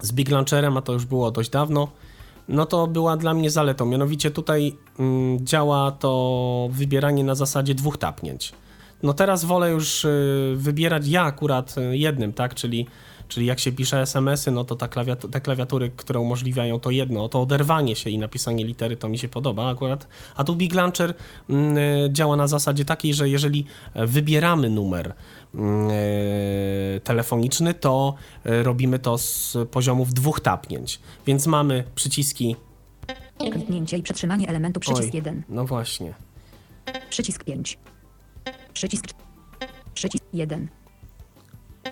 z 0.00 0.12
Big 0.12 0.30
Launcherem, 0.30 0.76
a 0.76 0.82
to 0.82 0.92
już 0.92 1.04
było 1.06 1.30
dość 1.30 1.50
dawno, 1.50 1.88
no 2.48 2.66
to 2.66 2.86
była 2.86 3.16
dla 3.16 3.34
mnie 3.34 3.50
zaletą. 3.50 3.86
Mianowicie 3.86 4.30
tutaj 4.30 4.76
mm, 4.98 5.46
działa 5.46 5.90
to 5.90 6.68
wybieranie 6.72 7.24
na 7.24 7.34
zasadzie 7.34 7.74
dwóch 7.74 7.98
tapnięć. 7.98 8.52
no 9.02 9.14
teraz 9.14 9.44
wolę 9.44 9.70
już 9.70 10.04
y, 10.04 10.54
wybierać 10.56 11.06
ja 11.08 11.22
akurat 11.22 11.78
y, 11.78 11.96
jednym, 11.96 12.32
tak? 12.32 12.54
Czyli, 12.54 12.86
czyli 13.30 13.46
jak 13.46 13.60
się 13.60 13.72
pisze 13.72 14.00
SMS-y, 14.00 14.50
no 14.50 14.64
to 14.64 14.76
ta 14.76 14.86
klawiat- 14.86 15.30
te 15.30 15.40
klawiatury, 15.40 15.90
które 15.96 16.20
umożliwiają 16.20 16.80
to 16.80 16.90
jedno, 16.90 17.28
to 17.28 17.40
oderwanie 17.40 17.96
się 17.96 18.10
i 18.10 18.18
napisanie 18.18 18.64
litery, 18.64 18.96
to 18.96 19.08
mi 19.08 19.18
się 19.18 19.28
podoba 19.28 19.70
akurat. 19.70 20.08
A 20.36 20.44
tu 20.44 20.56
Big 20.56 20.74
Launcher 20.74 21.14
mm, 21.50 21.78
y, 21.78 22.08
działa 22.12 22.36
na 22.36 22.46
zasadzie 22.46 22.84
takiej, 22.84 23.14
że 23.14 23.28
jeżeli 23.28 23.66
e, 23.94 24.06
wybieramy 24.06 24.70
numer 24.70 25.14
mm, 25.54 25.90
e, 25.90 27.00
telefoniczny, 27.00 27.74
to 27.74 28.14
e, 28.44 28.62
robimy 28.62 28.98
to 28.98 29.18
z 29.18 29.56
poziomów 29.70 30.14
dwóch 30.14 30.40
tapnięć. 30.40 31.00
Więc 31.26 31.46
mamy 31.46 31.84
przyciski. 31.94 32.56
Kliknięcie 33.38 33.96
i 33.96 34.02
przetrzymanie 34.02 34.48
elementu 34.48 34.80
przycisk 34.80 35.08
Oj, 35.08 35.10
1. 35.14 35.42
no 35.48 35.64
właśnie. 35.66 36.14
Przycisk 37.10 37.44
5. 37.44 37.78
Przycisk. 38.72 39.06
Przycisk 39.94 40.24
1. 40.32 40.68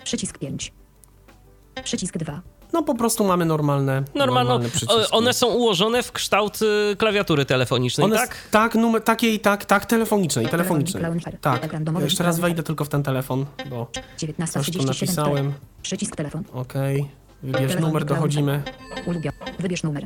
Przycisk 0.03 0.37
5. 0.37 0.78
Przycisk 1.83 2.17
2. 2.17 2.41
No 2.73 2.83
po 2.83 2.95
prostu 2.95 3.23
mamy 3.23 3.45
normalne, 3.45 4.03
Normalno, 4.15 4.49
normalne 4.49 4.69
przyciski. 4.69 5.11
one 5.11 5.33
są 5.33 5.47
ułożone 5.47 6.03
w 6.03 6.11
kształt 6.11 6.59
y, 6.61 6.95
klawiatury 6.95 7.45
telefonicznej, 7.45 8.05
One 8.05 8.15
tak? 8.15 8.37
tak, 8.51 8.75
numer, 8.75 9.01
takiej, 9.01 9.39
tak, 9.39 9.65
tak, 9.65 9.85
telefonicznej, 9.85 10.47
telefonicznej. 10.47 11.03
Tak. 11.41 11.83
Domowy 11.83 12.05
Jeszcze 12.05 12.23
raz 12.23 12.39
wejdę 12.39 12.63
tylko 12.63 12.85
w 12.85 12.89
ten 12.89 13.03
telefon, 13.03 13.45
bo 13.69 13.87
19. 14.17 14.59
coś 14.59 14.71
tu 14.71 14.83
napisałem. 14.83 15.53
Przycisk 15.81 16.15
telefon. 16.15 16.43
Okej. 16.53 17.09
Wybierz 17.43 17.61
Telefon 17.61 17.81
numer, 17.81 18.05
dochodzimy. 18.05 18.63
Ulubio. 19.05 19.31
Wybierz 19.59 19.83
numer. 19.83 20.03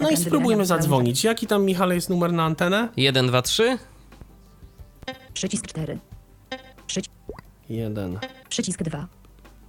No 0.00 0.10
i 0.10 0.16
spróbujmy 0.16 0.66
zadzwonić. 0.66 1.24
Jaki 1.24 1.46
tam, 1.46 1.64
Michale, 1.64 1.94
jest 1.94 2.10
numer 2.10 2.32
na 2.32 2.44
antenę? 2.44 2.88
1, 2.96 3.26
2, 3.26 3.42
3. 3.42 3.78
Przycisk 5.34 5.66
4. 5.66 5.98
Przyci- 6.86 7.08
Jeden, 7.68 8.18
przycisk 8.48 8.82
2. 8.82 9.06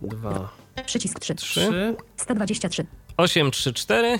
dwa, 0.01 0.49
Przycisk 0.85 1.19
3. 1.19 1.35
Trzy. 1.35 1.61
trzy. 1.61 1.95
123. 2.17 2.85
8, 3.17 3.51
3, 3.51 3.73
4. 3.73 4.19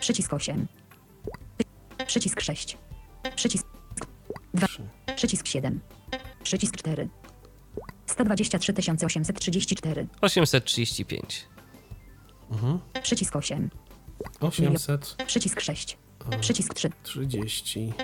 Przycisk 0.00 0.34
8. 0.34 0.66
Przycisk 2.06 2.40
6. 2.40 2.76
Przycisk 3.36 3.66
2. 4.54 4.66
Przycisk 5.16 5.46
7. 5.46 5.80
Przycisk 6.42 6.76
4. 6.76 7.08
123 8.06 8.72
834. 9.06 10.06
835. 10.20 11.46
Przycisk 13.02 13.36
8. 13.36 13.70
835. 14.40 15.16
Przycisk 15.26 15.60
6. 15.60 15.98
Przycisk 16.40 16.74
3. 16.74 16.90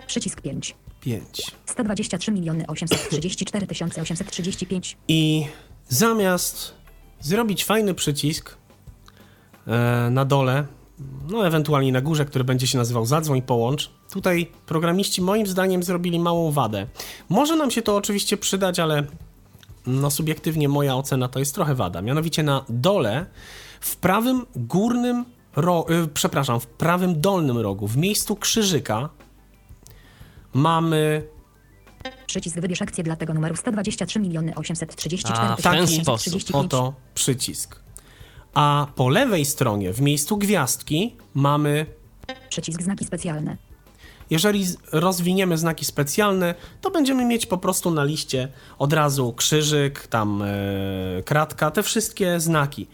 Przycisk 0.06 0.40
5. 0.40 0.76
123 1.66 2.32
834 2.68 3.66
835. 4.02 4.96
I 5.08 5.46
zamiast 5.94 6.74
zrobić 7.20 7.64
fajny 7.64 7.94
przycisk 7.94 8.56
e, 9.66 10.08
na 10.10 10.24
dole, 10.24 10.66
no 11.30 11.46
ewentualnie 11.46 11.92
na 11.92 12.00
górze, 12.00 12.24
który 12.24 12.44
będzie 12.44 12.66
się 12.66 12.78
nazywał 12.78 13.06
zadzwoń, 13.06 13.42
połącz, 13.42 13.90
tutaj 14.12 14.50
programiści 14.66 15.22
moim 15.22 15.46
zdaniem 15.46 15.82
zrobili 15.82 16.20
małą 16.20 16.50
wadę. 16.50 16.86
Może 17.28 17.56
nam 17.56 17.70
się 17.70 17.82
to 17.82 17.96
oczywiście 17.96 18.36
przydać, 18.36 18.78
ale 18.78 19.06
no 19.86 20.10
subiektywnie 20.10 20.68
moja 20.68 20.96
ocena 20.96 21.28
to 21.28 21.38
jest 21.38 21.54
trochę 21.54 21.74
wada. 21.74 22.02
Mianowicie 22.02 22.42
na 22.42 22.64
dole, 22.68 23.26
w 23.80 23.96
prawym 23.96 24.46
górnym, 24.56 25.24
ro, 25.56 25.86
y, 26.04 26.08
przepraszam, 26.08 26.60
w 26.60 26.66
prawym 26.66 27.20
dolnym 27.20 27.58
rogu, 27.58 27.88
w 27.88 27.96
miejscu 27.96 28.36
krzyżyka 28.36 29.08
mamy 30.52 31.28
Przycisk 32.26 32.60
wybierz 32.60 32.82
akcję 32.82 33.04
dla 33.04 33.16
tego 33.16 33.34
numeru 33.34 33.56
123 33.56 34.20
834 34.54 35.38
A, 35.38 35.56
w 35.56 35.62
ten 35.62 35.86
sposób. 35.86 36.34
835. 36.34 36.64
oto 36.64 36.94
przycisk. 37.14 37.80
A 38.54 38.86
po 38.94 39.08
lewej 39.08 39.44
stronie, 39.44 39.92
w 39.92 40.00
miejscu 40.00 40.36
gwiazdki, 40.36 41.16
mamy. 41.34 41.86
Przycisk 42.48 42.82
znaki 42.82 43.04
specjalne. 43.04 43.56
Jeżeli 44.30 44.64
rozwiniemy 44.92 45.58
znaki 45.58 45.84
specjalne, 45.84 46.54
to 46.80 46.90
będziemy 46.90 47.24
mieć 47.24 47.46
po 47.46 47.58
prostu 47.58 47.90
na 47.90 48.04
liście 48.04 48.48
od 48.78 48.92
razu 48.92 49.32
krzyżyk, 49.32 50.06
tam 50.06 50.42
e, 50.42 50.46
kratka, 51.24 51.70
te 51.70 51.82
wszystkie 51.82 52.40
znaki. 52.40 52.86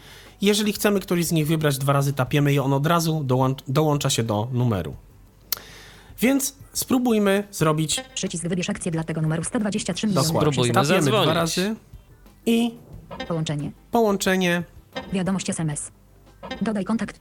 Jeżeli 0.42 0.72
chcemy 0.72 1.00
któryś 1.00 1.26
z 1.26 1.32
nich 1.32 1.46
wybrać, 1.46 1.78
dwa 1.78 1.92
razy 1.92 2.12
tapiemy 2.12 2.52
i 2.52 2.58
on 2.58 2.72
od 2.72 2.86
razu 2.86 3.24
dołącz, 3.24 3.58
dołącza 3.68 4.10
się 4.10 4.22
do 4.22 4.48
numeru. 4.52 4.96
Więc 6.20 6.54
spróbujmy 6.72 7.48
zrobić 7.50 8.00
Przycisk 8.14 8.48
wybierz 8.48 8.70
akcję 8.70 8.92
dla 8.92 9.04
tego 9.04 9.22
numeru 9.22 9.44
123 9.44 10.06
dokładnie. 10.06 10.40
Spróbujmy 10.40 10.60
800. 10.60 10.74
Tapiemy 10.74 11.02
zadzwonić. 11.02 11.24
dwa 11.24 11.34
razy 11.34 11.74
i 12.46 12.74
Połączenie. 13.28 13.72
połączenie 13.90 14.62
Wiadomość 15.12 15.50
SMS. 15.50 15.90
Dodaj 16.62 16.84
kontakt. 16.84 17.20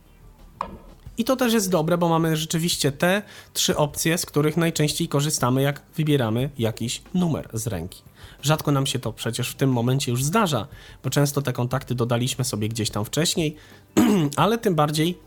I 1.17 1.23
to 1.23 1.35
też 1.35 1.53
jest 1.53 1.69
dobre, 1.69 1.97
bo 1.97 2.09
mamy 2.09 2.37
rzeczywiście 2.37 2.91
te 2.91 3.21
trzy 3.53 3.77
opcje, 3.77 4.17
z 4.17 4.25
których 4.25 4.57
najczęściej 4.57 5.07
korzystamy, 5.07 5.61
jak 5.61 5.81
wybieramy 5.95 6.49
jakiś 6.57 7.01
numer 7.13 7.49
z 7.53 7.67
ręki. 7.67 8.03
Rzadko 8.41 8.71
nam 8.71 8.85
się 8.85 8.99
to 8.99 9.13
przecież 9.13 9.49
w 9.49 9.55
tym 9.55 9.71
momencie 9.71 10.11
już 10.11 10.23
zdarza, 10.23 10.67
bo 11.03 11.09
często 11.09 11.41
te 11.41 11.53
kontakty 11.53 11.95
dodaliśmy 11.95 12.45
sobie 12.45 12.69
gdzieś 12.69 12.89
tam 12.89 13.05
wcześniej, 13.05 13.55
ale 14.35 14.57
tym 14.57 14.75
bardziej, 14.75 15.17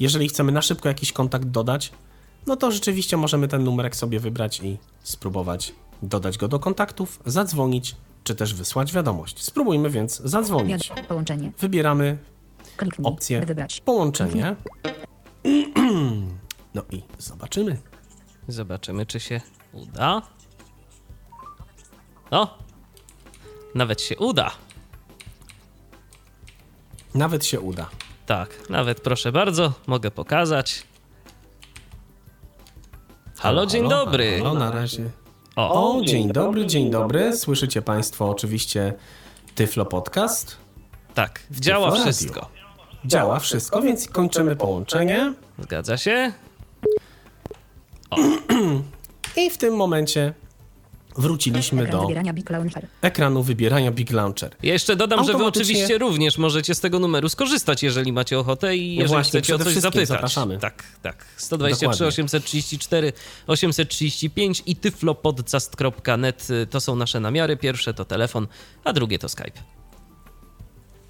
jeżeli 0.00 0.28
chcemy 0.28 0.52
na 0.52 0.62
szybko 0.62 0.88
jakiś 0.88 1.12
kontakt 1.12 1.44
dodać, 1.44 1.92
no 2.46 2.56
to 2.56 2.70
rzeczywiście 2.70 3.16
możemy 3.16 3.48
ten 3.48 3.64
numerek 3.64 3.96
sobie 3.96 4.20
wybrać 4.20 4.60
i 4.60 4.78
spróbować 5.02 5.74
dodać 6.02 6.38
go 6.38 6.48
do 6.48 6.58
kontaktów, 6.58 7.20
zadzwonić, 7.26 7.96
czy 8.24 8.34
też 8.34 8.54
wysłać 8.54 8.92
wiadomość. 8.92 9.42
Spróbujmy 9.44 9.90
więc 9.90 10.20
zadzwonić. 10.24 10.92
Połączenie. 11.08 11.52
Wybieramy 11.58 12.18
Kliknij. 12.76 13.06
opcję 13.12 13.46
wybrać. 13.46 13.80
połączenie. 13.80 14.56
No 16.74 16.82
i 16.90 17.02
zobaczymy. 17.18 17.76
Zobaczymy, 18.48 19.06
czy 19.06 19.20
się 19.20 19.40
uda. 19.72 20.22
O! 22.30 22.58
Nawet 23.74 24.00
się 24.02 24.16
uda. 24.18 24.50
Nawet 27.14 27.46
się 27.46 27.60
uda. 27.60 27.90
Tak, 28.26 28.70
nawet 28.70 29.00
proszę 29.00 29.32
bardzo, 29.32 29.72
mogę 29.86 30.10
pokazać. 30.10 30.82
Halo, 33.40 33.66
dzień 33.66 33.82
Halo, 33.82 34.04
dobry. 34.04 34.38
Halo, 34.38 34.54
na 34.54 34.70
razie. 34.70 35.10
O, 35.56 35.96
O, 35.98 36.04
dzień 36.04 36.32
dobry, 36.32 36.66
dzień 36.66 36.90
dobry. 36.90 37.36
Słyszycie 37.36 37.82
Państwo 37.82 38.30
oczywiście 38.30 38.94
Tyflo 39.54 39.86
Podcast. 39.86 40.56
tak, 41.14 41.40
działa 41.50 41.88
Radio. 41.90 42.02
wszystko. 42.02 42.48
Działa 43.04 43.38
wszystko, 43.38 43.82
więc 43.82 44.08
kończymy 44.08 44.56
połączenie. 44.56 45.32
Zgadza 45.58 45.96
się? 45.96 46.32
I 49.36 49.50
w 49.50 49.58
tym 49.58 49.76
momencie 49.76 50.34
wróciliśmy 51.16 51.86
do 51.86 52.00
wybierania 52.00 52.32
Big 52.32 52.50
Launcher. 52.50 52.86
ekranu 53.02 53.42
wybierania 53.42 53.90
Big 53.90 54.10
Launcher. 54.10 54.56
Ja 54.62 54.72
jeszcze 54.72 54.96
dodam, 54.96 55.24
że 55.24 55.32
wy 55.32 55.44
oczywiście 55.44 55.98
również 55.98 56.38
możecie 56.38 56.74
z 56.74 56.80
tego 56.80 56.98
numeru 56.98 57.28
skorzystać, 57.28 57.82
jeżeli 57.82 58.12
macie 58.12 58.38
ochotę 58.38 58.76
i 58.76 58.94
jeżeli 58.94 59.08
właśnie, 59.08 59.40
chcecie 59.40 59.54
o 59.54 59.58
coś 59.58 59.74
zapytać. 59.74 60.08
zapraszamy. 60.08 60.58
Tak, 60.58 60.84
tak. 61.02 61.24
123 61.36 61.86
Dokładnie. 61.86 62.06
834 62.08 63.12
835 63.46 64.62
i 64.66 64.76
tyflopodcast.net 64.76 66.48
to 66.70 66.80
są 66.80 66.96
nasze 66.96 67.20
namiary. 67.20 67.56
Pierwsze 67.56 67.94
to 67.94 68.04
telefon, 68.04 68.46
a 68.84 68.92
drugie 68.92 69.18
to 69.18 69.28
Skype. 69.28 69.60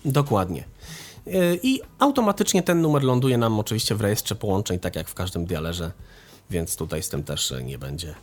Dokładnie. 0.04 0.64
Yy, 1.26 1.60
I 1.62 1.80
automatycznie 1.98 2.62
ten 2.62 2.80
numer 2.80 3.02
ląduje 3.02 3.38
nam 3.38 3.60
oczywiście 3.60 3.94
w 3.94 4.00
rejestrze 4.00 4.34
połączeń, 4.34 4.78
tak 4.78 4.96
jak 4.96 5.08
w 5.08 5.14
każdym 5.14 5.46
dialerze, 5.46 5.92
więc 6.50 6.76
tutaj 6.76 7.02
z 7.02 7.08
tym 7.08 7.22
też 7.22 7.52
e, 7.52 7.62
nie 7.62 7.78
będzie 7.78 8.14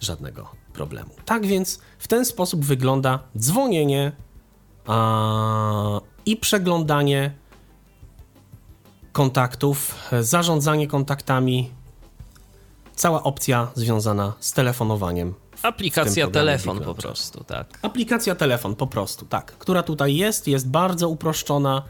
żadnego 0.00 0.50
problemu. 0.76 1.10
Tak 1.24 1.46
więc 1.46 1.80
w 1.98 2.08
ten 2.08 2.24
sposób 2.24 2.64
wygląda 2.64 3.18
dzwonienie 3.38 4.12
a, 4.86 6.00
i 6.26 6.36
przeglądanie 6.36 7.32
kontaktów, 9.12 9.94
zarządzanie 10.20 10.86
kontaktami, 10.86 11.70
cała 12.94 13.22
opcja 13.22 13.68
związana 13.74 14.32
z 14.40 14.52
telefonowaniem. 14.52 15.34
Aplikacja 15.62 16.30
telefon 16.30 16.80
po 16.80 16.94
prostu, 16.94 17.44
tak. 17.44 17.78
Aplikacja 17.82 18.34
telefon 18.34 18.74
po 18.74 18.86
prostu, 18.86 19.26
tak, 19.26 19.52
która 19.52 19.82
tutaj 19.82 20.16
jest, 20.16 20.48
jest 20.48 20.68
bardzo 20.68 21.08
uproszczona 21.08 21.82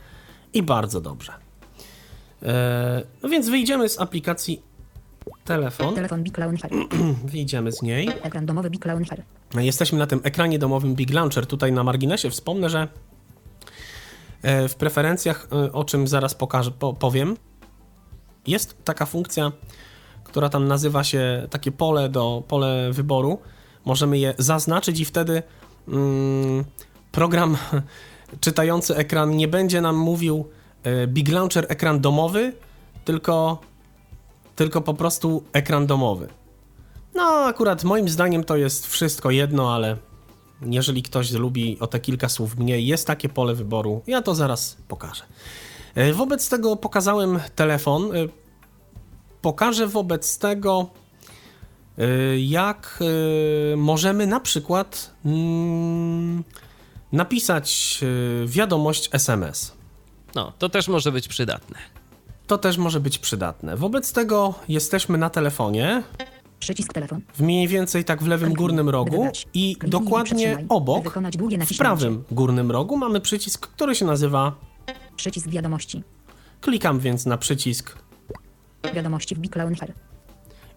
i 0.55 0.62
bardzo 0.62 1.01
dobrze. 1.01 1.32
E, 2.43 3.03
no 3.22 3.28
więc 3.28 3.49
wyjdziemy 3.49 3.89
z 3.89 4.01
aplikacji 4.01 4.62
telefon, 5.45 5.95
Telefon 5.95 6.22
Big 6.22 6.39
Launcher. 6.39 6.70
wyjdziemy 7.33 7.72
z 7.72 7.83
niej. 7.83 8.09
Ekran 8.22 8.47
domowy 8.47 8.70
Big 8.70 8.85
Launcher. 8.85 9.22
Jesteśmy 9.55 9.99
na 9.99 10.07
tym 10.07 10.20
ekranie 10.22 10.59
domowym 10.59 10.95
Big 10.95 11.12
Launcher. 11.12 11.47
Tutaj 11.47 11.72
na 11.72 11.85
marginesie 11.85 12.31
wspomnę, 12.31 12.70
że 12.70 12.89
e, 14.43 14.68
w 14.68 14.74
preferencjach, 14.74 15.49
e, 15.53 15.72
o 15.72 15.85
czym 15.85 16.09
zaraz 16.09 16.35
pokażę, 16.35 16.70
po, 16.70 16.95
powiem, 16.95 17.37
jest 18.47 18.85
taka 18.85 19.07
funkcja, 19.07 19.53
która 20.24 20.49
tam 20.49 20.68
nazywa 20.68 21.05
się 21.05 21.47
takie 21.51 21.72
pole 21.72 22.09
do 22.09 22.43
pole 22.49 22.93
wyboru. 22.93 23.39
możemy 23.85 24.18
je 24.18 24.35
zaznaczyć 24.39 25.01
i 25.01 25.05
wtedy 25.05 25.43
mm, 25.89 26.64
program 27.12 27.57
czytający 28.41 28.97
ekran 28.97 29.37
nie 29.37 29.49
będzie 29.49 29.81
nam 29.81 29.97
mówił 29.97 30.49
e, 30.83 31.07
Big 31.07 31.29
Launcher 31.29 31.66
ekran 31.68 32.01
domowy, 32.01 32.53
tylko, 33.05 33.61
tylko 34.57 34.81
po 34.81 34.95
prostu 34.95 35.45
ekran 35.53 35.87
domowy. 35.87 36.29
No, 37.15 37.23
akurat 37.23 37.85
moim 37.85 38.09
zdaniem 38.09 38.45
to 38.45 38.57
jest 38.57 38.87
wszystko 38.87 39.31
jedno, 39.31 39.75
ale 39.75 39.97
jeżeli 40.63 41.03
ktoś 41.03 41.33
lubi 41.33 41.79
o 41.81 41.87
te 41.87 42.01
kilka 42.01 42.29
słów 42.29 42.57
mniej, 42.57 42.87
jest 42.87 43.07
takie 43.07 43.29
pole 43.29 43.55
wyboru, 43.55 44.03
ja 44.07 44.23
to 44.23 44.35
zaraz 44.35 44.77
pokażę. 44.89 45.25
E, 45.95 46.13
Wobec 46.13 46.49
tego 46.49 46.77
pokazałem 46.77 47.41
telefon. 47.55 48.17
E, 48.17 48.29
Pokażę 49.43 49.87
wobec 49.87 50.39
tego, 50.39 50.91
e, 51.99 52.39
jak 52.39 52.99
możemy 53.77 54.27
na 54.27 54.41
przykład 54.41 55.15
mm, 55.25 56.45
napisać 57.13 58.01
wiadomość 58.47 59.09
SMS. 59.13 59.73
No, 60.35 60.53
to 60.59 60.69
też 60.69 60.89
może 60.89 61.13
być 61.13 61.29
przydatne. 61.29 61.79
To 62.47 62.59
też 62.59 62.79
może 62.79 63.01
być 63.01 63.19
przydatne. 63.19 63.77
Wobec 63.77 64.13
tego 64.13 64.55
jesteśmy 64.69 65.19
na 65.19 65.31
telefonie, 65.31 66.03
Przycisk 66.59 66.93
telefon. 66.93 67.21
w 67.35 67.41
mniej 67.41 67.69
więcej 67.69 68.05
tak 68.05 68.23
w 68.23 68.27
lewym 68.27 68.55
górnym 68.55 68.89
rogu 68.89 69.29
i 69.55 69.77
dokładnie 69.87 70.65
obok, 70.69 71.05
w 71.67 71.79
prawym 71.79 72.25
górnym 72.31 72.71
rogu 72.71 72.97
mamy 72.97 73.21
przycisk, 73.21 73.67
który 73.67 73.95
się 73.95 74.05
nazywa 74.05 74.53
Przycisk 75.17 75.49
wiadomości. 75.49 76.03
Klikam 76.61 77.01
więc 77.01 77.27
na 77.27 77.39
przycisk 77.39 77.97
Wiadomości 78.95 79.35
w 79.35 79.39
Big 79.39 79.57
Launcher. 79.57 79.93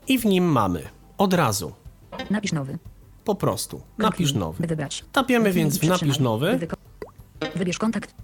i 0.08 0.20
w 0.20 0.26
nim 0.26 0.46
mamy 0.46 0.84
od 1.18 1.34
razu, 1.34 1.72
Napisz 2.30 2.52
nowy. 2.52 2.78
po 3.26 3.36
prostu, 3.36 3.82
napisz 3.98 4.34
nowy. 4.34 4.68
Wybrać. 4.68 5.06
Tapiemy 5.12 5.52
więc 5.52 5.78
w 5.78 5.88
napisz 5.88 6.20
nowy 6.20 6.60
Wybierz 7.56 7.78
kontakt. 7.78 8.16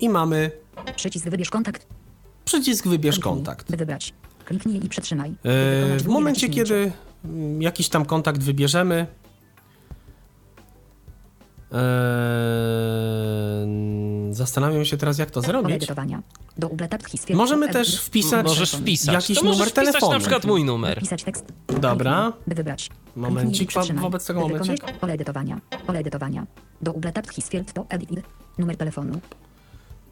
i 0.00 0.08
mamy 0.08 0.50
Przycisk 0.96 1.28
wybierz 1.28 1.50
kontakt. 1.50 1.86
Przycisk 2.44 2.86
wybierz 2.86 3.14
Kliknij, 3.14 3.34
kontakt. 3.34 3.70
Wybrać. 3.76 4.14
Kliknij 4.44 4.84
i 4.84 4.88
przytrzymaj. 4.88 5.30
by 5.30 5.36
E, 5.50 5.98
W 5.98 6.06
momencie, 6.06 6.48
kiedy 6.48 6.92
mm, 7.24 7.62
jakiś 7.62 7.88
tam 7.88 8.04
kontakt 8.04 8.42
wybierzemy, 8.42 9.06
e, 11.72 13.66
zastanawiam 14.30 14.84
się 14.84 14.96
teraz, 14.96 15.18
jak 15.18 15.30
to 15.30 15.40
zrobić. 15.42 15.86
Możemy 17.34 17.68
też 17.68 18.00
wpisać 18.00 18.46
Możesz 18.46 18.72
wpisać. 18.72 19.14
jakiś 19.14 19.38
to 19.38 19.44
numer 19.44 19.68
wpisać 19.68 19.74
telefonu. 19.74 20.12
na 20.12 20.18
przykład 20.20 20.44
mój 20.44 20.64
numer. 20.64 21.00
Dobra. 21.80 22.32
Wybrać. 22.46 22.90
Momencik, 23.16 23.70
wobec 23.94 24.26
tego 24.26 24.40
momencik. 24.40 24.92
Pole 25.00 25.12
edytowania. 25.12 25.60
Pole 25.86 25.98
edytowania. 25.98 26.46
Do 26.82 26.92
Uble 26.92 27.12
Tap 27.12 27.30
History 27.30 27.64
to 27.64 27.86
edit. 27.88 28.10
Numer 28.58 28.76
telefonu. 28.76 29.20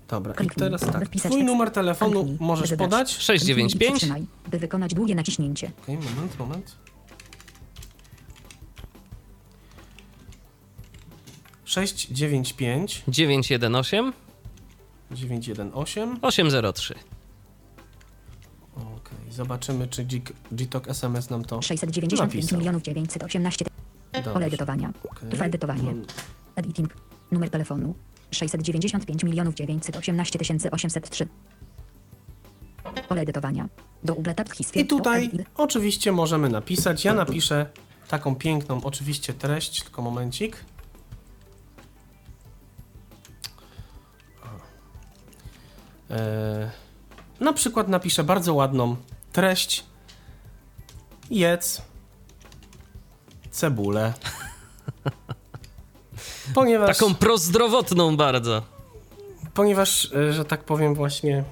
Dobra, 0.08 0.34
i 0.44 0.46
teraz 0.48 0.80
tak. 0.80 1.08
Twój 1.08 1.44
numer 1.44 1.70
telefonu 1.70 2.36
możesz 2.40 2.70
podać. 2.74 3.08
Kliknij 3.16 3.34
i 3.36 3.38
695 3.38 3.90
przytrzymaj, 3.96 4.26
By 4.50 4.58
wykonać 4.58 4.94
długie 4.94 5.14
naciśnięcie. 5.14 5.70
Okej, 5.82 5.96
moment, 5.96 6.38
moment. 6.38 6.76
695 11.64 13.02
918 13.08 14.12
918 15.10 16.06
803. 16.22 16.94
Okej, 18.76 19.32
zobaczymy, 19.32 19.88
czy 19.88 20.04
G- 20.04 20.20
GTOK 20.52 20.88
SMS 20.88 21.30
nam 21.30 21.44
to 21.44 21.62
695 21.62 22.20
napisał. 22.40 22.58
milionów 22.58 22.82
918 22.82 23.64
Pole 24.12 24.24
Dobrze. 24.24 24.46
edytowania. 24.46 24.92
Okej. 25.10 25.30
Trwa 25.30 25.44
edytowanie. 25.44 25.82
Mam- 25.82 26.04
Editing. 26.56 26.94
Numer 27.32 27.50
telefonu. 27.50 27.94
695 28.32 29.24
milionów 29.24 29.54
918 29.54 30.38
803. 30.70 31.28
Pole 33.08 33.20
edytowania. 33.22 33.68
Do 34.04 34.14
Uble 34.14 34.34
Tap 34.34 34.52
History 34.52 34.80
I 34.80 34.86
tutaj 34.86 35.30
oczywiście 35.56 36.12
możemy 36.12 36.48
napisać. 36.48 37.04
Ja 37.04 37.14
napiszę 37.14 37.66
taką 38.08 38.34
piękną, 38.34 38.80
oczywiście 38.84 39.34
treść, 39.34 39.82
tylko 39.82 40.02
momencik. 40.02 40.64
E, 46.10 46.70
na 47.40 47.52
przykład 47.52 47.88
napiszę 47.88 48.24
bardzo 48.24 48.54
ładną 48.54 48.96
treść. 49.32 49.84
Jedz 51.30 51.82
cebulę. 53.50 54.12
Ponieważ, 56.54 56.98
Taką 56.98 57.14
prozdrowotną 57.14 58.16
bardzo. 58.16 58.62
ponieważ, 59.54 60.12
e, 60.14 60.32
że 60.32 60.44
tak 60.44 60.64
powiem, 60.64 60.94
właśnie 60.94 61.44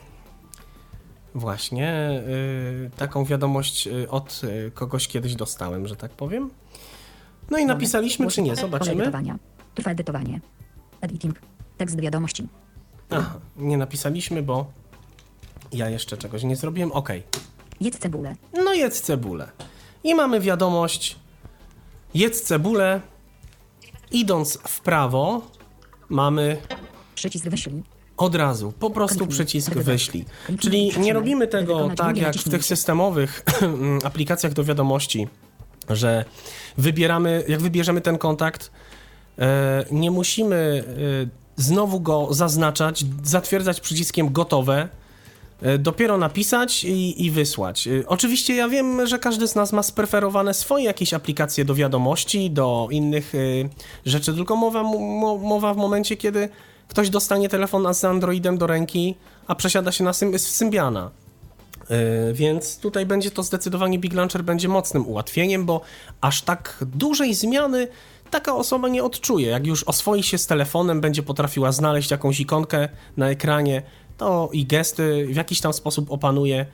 Właśnie, 1.35 2.11
y, 2.29 2.91
taką 2.97 3.25
wiadomość 3.25 3.87
y, 3.87 4.11
od 4.11 4.41
y, 4.45 4.71
kogoś 4.75 5.09
kiedyś 5.09 5.35
dostałem, 5.35 5.87
że 5.89 5.97
tak 5.97 6.11
powiem. 6.11 6.51
No 7.51 7.59
i 7.59 7.67
napisaliśmy, 7.67 8.27
czy 8.27 8.43
nie, 8.43 8.57
zobaczymy. 8.57 9.13
Trwa 9.75 9.91
edytowanie. 9.91 10.41
Editing. 11.01 11.41
Tekst 11.79 12.01
wiadomości. 12.01 12.49
Aha, 13.11 13.35
nie 13.57 13.77
napisaliśmy, 13.77 14.43
bo 14.43 14.67
ja 15.73 15.89
jeszcze 15.91 16.17
czegoś 16.17 16.43
nie 16.43 16.57
zrobiłem. 16.57 16.93
Ok, 16.93 17.09
Jedz 17.81 17.99
cebulę. 17.99 18.37
no 18.65 18.73
jedz 18.75 19.01
cebulę. 19.01 19.49
I 20.05 20.15
mamy 20.15 20.41
wiadomość, 20.41 21.17
jedz 22.15 22.43
cebulę. 22.43 23.01
Idąc 24.11 24.59
w 24.69 24.81
prawo, 24.81 25.43
mamy 26.09 26.57
Przycisk 27.15 27.49
wyślij. 27.49 27.83
od 28.17 28.35
razu, 28.35 28.73
po 28.79 28.91
prostu 28.91 29.27
przycisk 29.27 29.75
wyślij. 29.75 30.25
Czyli 30.59 30.93
nie 30.99 31.13
robimy 31.13 31.49
tego 31.49 31.91
tak 31.97 32.17
jak 32.17 32.35
w 32.37 32.51
tych 32.51 32.65
systemowych 32.65 33.45
aplikacjach 34.05 34.53
do 34.53 34.65
wiadomości, 34.65 35.29
że 35.89 36.25
wybieramy, 36.79 37.45
jak 37.49 37.61
wybierzemy 37.61 38.01
ten 38.01 38.19
kontakt, 38.19 38.71
e, 39.39 39.85
nie 39.91 40.11
musimy 40.11 40.85
e, 41.27 41.63
znowu 41.63 42.01
go 42.01 42.29
zaznaczać, 42.31 43.05
zatwierdzać 43.23 43.81
przyciskiem 43.81 44.33
gotowe, 44.33 44.89
dopiero 45.79 46.19
napisać 46.19 46.85
i, 46.85 47.25
i 47.27 47.31
wysłać. 47.31 47.87
E, 47.87 48.07
Oczywiście 48.07 48.55
ja 48.55 48.69
wiem, 48.69 49.07
że 49.07 49.19
każdy 49.19 49.49
z 49.49 49.55
nas 49.55 49.73
ma 49.73 49.83
spreferowane 49.83 50.55
swoje 50.55 50.85
jakieś 50.85 51.15
aplikacje 51.15 51.65
do 51.65 51.75
wiadomości, 51.75 52.51
do 52.51 52.89
innych 52.91 53.35
e, 53.35 53.39
rzeczy, 54.07 54.35
tylko 54.35 54.57
mowa, 54.57 54.83
mo, 54.83 55.39
mowa 55.39 55.75
w 55.75 55.77
momencie, 55.77 56.17
kiedy 56.17 56.49
ktoś 56.89 57.11
dostanie 57.11 57.49
telefon 57.49 57.95
z 57.95 58.05
Androidem 58.05 58.59
do 58.59 58.67
ręki, 58.67 59.15
a 59.47 59.55
przesiada 59.55 59.93
się 59.93 60.05
na 60.05 60.11
Sym- 60.13 60.39
Symbiana. 60.39 61.11
Więc 62.33 62.79
tutaj 62.79 63.07
będzie 63.07 63.31
to 63.31 63.43
zdecydowanie 63.43 63.99
Big 63.99 64.13
Launcher 64.15 64.45
będzie 64.45 64.69
mocnym 64.69 65.07
ułatwieniem, 65.07 65.65
bo 65.67 65.81
aż 66.21 66.43
tak 66.43 66.85
dużej 66.95 67.35
zmiany 67.35 67.89
taka 68.31 68.55
osoba 68.55 68.89
nie 68.89 69.05
odczuje. 69.05 69.49
Jak 69.49 69.67
już 69.67 69.85
oswoi 69.85 70.23
się 70.23 70.39
z 70.39 70.47
telefonem, 70.47 71.01
będzie 71.01 71.23
potrafiła 71.23 71.73
znaleźć 71.73 72.11
jakąś 72.11 72.41
ikonkę 72.41 72.89
na 73.17 73.31
ekranie, 73.31 73.83
to 74.21 74.49
i 74.53 74.67
gesty 74.67 75.27
w 75.31 75.37
jakiś 75.37 75.61
tam 75.61 75.73
sposób 75.73 76.11
opanuje, 76.11 76.67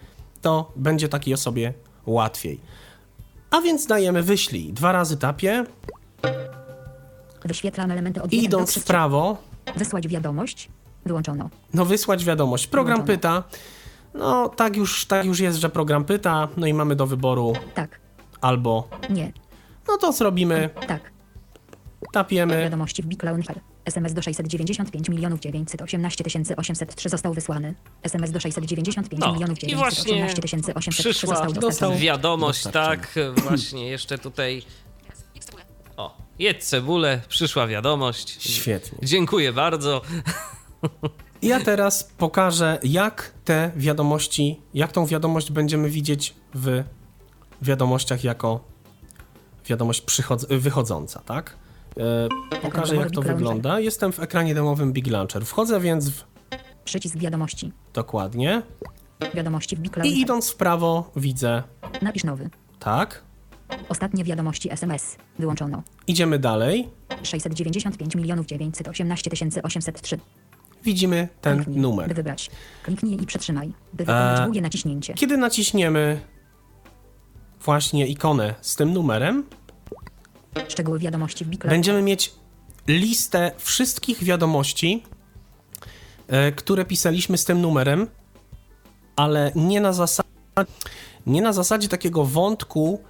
to 0.42 0.72
będzie 0.76 1.08
takiej 1.08 1.34
osobie 1.34 1.72
łatwiej. 2.06 2.60
A 3.50 3.60
więc 3.60 3.86
dajemy 3.86 4.22
wyślij. 4.22 4.72
Dwa 4.72 4.92
razy 4.92 5.16
tapię 5.16 5.64
Wyświetlam 7.44 7.90
elementy 7.90 8.22
od 8.22 8.32
idąc 8.32 8.78
w 8.78 8.84
prawo, 8.84 9.36
Wysłać 9.76 10.08
wiadomość. 10.08 10.68
Wyłączono. 11.04 11.50
no 11.74 11.84
wysłać 11.84 12.24
wiadomość. 12.24 12.66
Program 12.66 12.96
Włączone. 12.96 13.16
pyta. 13.18 13.42
No 14.14 14.48
tak 14.48 14.76
już, 14.76 15.06
tak 15.06 15.24
już 15.26 15.40
jest, 15.40 15.58
że 15.58 15.68
program 15.68 16.04
pyta, 16.04 16.48
no 16.56 16.66
i 16.66 16.74
mamy 16.74 16.96
do 16.96 17.06
wyboru 17.06 17.52
Tak. 17.74 18.00
albo 18.40 18.88
Nie. 19.10 19.32
no 19.88 19.96
to 19.96 20.12
zrobimy, 20.12 20.70
Tak. 20.88 21.00
tapiemy. 22.12 22.60
Wiadomości 22.62 23.02
w 23.02 23.06
Big 23.06 23.22
Launcher. 23.22 23.60
SMS 23.86 24.12
do 24.14 24.22
695 24.22 25.08
milionów 25.08 25.40
918 25.40 26.24
803 26.56 27.08
został 27.08 27.34
wysłany. 27.34 27.74
SMS 28.02 28.30
do 28.30 28.40
695 28.40 29.20
No, 29.20 29.32
milionów 29.32 29.64
i 29.64 29.74
właśnie 29.76 30.04
918 30.14 30.74
803 30.74 31.02
przyszła 31.02 31.28
został 31.34 31.46
dostał- 31.52 31.60
dostarczony. 31.70 32.00
wiadomość, 32.00 32.62
tak, 32.72 33.14
właśnie, 33.48 33.88
jeszcze 33.88 34.18
tutaj... 34.18 34.62
O, 35.96 36.16
jedz 36.38 36.66
cebulę, 36.68 37.20
przyszła 37.28 37.66
wiadomość. 37.66 38.36
Świetnie. 38.52 38.98
Dziękuję 39.02 39.52
bardzo. 39.52 40.02
Ja 41.42 41.60
teraz 41.60 42.04
pokażę, 42.18 42.78
jak 42.82 43.32
te 43.44 43.70
wiadomości, 43.76 44.60
jak 44.74 44.92
tą 44.92 45.06
wiadomość 45.06 45.52
będziemy 45.52 45.90
widzieć 45.90 46.34
w 46.54 46.82
wiadomościach 47.62 48.24
jako 48.24 48.64
wiadomość 49.66 50.02
wychodząca, 50.48 51.20
tak? 51.20 51.56
E, 52.00 52.58
pokażę, 52.62 52.96
jak 52.96 53.10
to 53.10 53.22
wygląda. 53.22 53.80
Jestem 53.80 54.12
w 54.12 54.20
ekranie 54.20 54.54
domowym 54.54 54.92
Big 54.92 55.06
Launcher. 55.06 55.44
Wchodzę 55.46 55.80
więc 55.80 56.08
w 56.10 56.24
Przycisk 56.84 57.16
wiadomości. 57.16 57.72
dokładnie 57.94 58.62
Wiadomości 59.34 59.76
w 59.76 59.80
Big 59.80 59.96
i 59.96 60.00
Launcher. 60.00 60.18
idąc 60.18 60.50
w 60.50 60.56
prawo 60.56 61.10
widzę 61.16 61.62
Napisz 62.02 62.24
nowy. 62.24 62.50
tak, 62.78 63.22
Ostatnie 63.88 64.24
wiadomości 64.24 64.72
SMS. 64.72 65.16
Wyłączono. 65.38 65.82
Idziemy 66.06 66.38
dalej. 66.38 66.88
695 67.22 68.14
milionów 68.14 68.46
918 68.46 69.30
803. 69.62 70.18
Widzimy 70.84 71.28
ten 71.40 71.56
Kliknij, 71.56 71.80
numer. 71.80 72.08
By 72.08 72.14
wybrać. 72.14 72.50
Kliknij 72.82 73.22
i 73.22 73.26
przytrzymaj. 73.26 73.68
By 73.92 74.04
wykonać 74.04 74.38
Eee, 74.38 74.44
długie 74.44 74.60
naciśnięcie. 74.60 75.14
Kiedy 75.14 75.36
naciśniemy 75.36 76.20
właśnie 77.60 78.06
ikonę 78.06 78.54
z 78.60 78.76
tym 78.76 78.92
numerem, 78.92 79.44
Szczegóły 80.68 80.98
wiadomości 80.98 81.44
w 81.44 81.48
Big 81.48 81.66
będziemy 81.66 82.02
mieć 82.02 82.34
listę 82.88 83.52
wszystkich 83.58 84.24
wiadomości, 84.24 85.02
e, 86.28 86.52
które 86.52 86.84
pisaliśmy 86.84 87.38
z 87.38 87.44
tym 87.44 87.60
numerem, 87.60 88.06
ale 89.16 89.52
nie 89.54 89.80
na 89.80 89.92
zasadzie, 89.92 90.28
nie 91.26 91.42
na 91.42 91.52
zasadzie 91.52 91.88
takiego 91.88 92.24
wątku, 92.24 93.00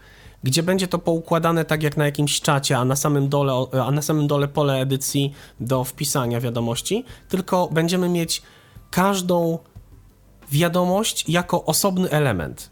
gdzie 0.43 0.63
będzie 0.63 0.89
to 0.89 0.99
poukładane 0.99 1.65
tak 1.65 1.83
jak 1.83 1.97
na 1.97 2.05
jakimś 2.05 2.41
czacie, 2.41 2.79
a 2.79 2.85
na 2.85 2.97
samym 2.97 3.29
dole, 3.29 3.53
a 3.85 3.91
na 3.91 4.03
samym 4.03 4.27
dole 4.27 4.49
pole 4.49 4.81
edycji 4.81 5.33
do 5.61 5.85
wpisania 5.85 6.41
wiadomości, 6.41 7.05
tylko 7.29 7.69
będziemy 7.73 8.09
mieć 8.09 8.43
każdą 8.91 9.59
wiadomość 10.51 11.29
jako 11.29 11.65
osobny 11.65 12.11
element. 12.11 12.71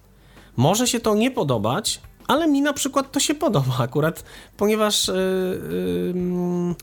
Może 0.56 0.86
się 0.86 1.00
to 1.00 1.14
nie 1.14 1.30
podobać, 1.30 2.00
ale 2.28 2.48
mi 2.48 2.62
na 2.62 2.72
przykład 2.72 3.12
to 3.12 3.20
się 3.20 3.34
podoba 3.34 3.78
akurat, 3.78 4.24
ponieważ 4.56 5.08
yy, 5.08 5.14
yy, 6.14 6.74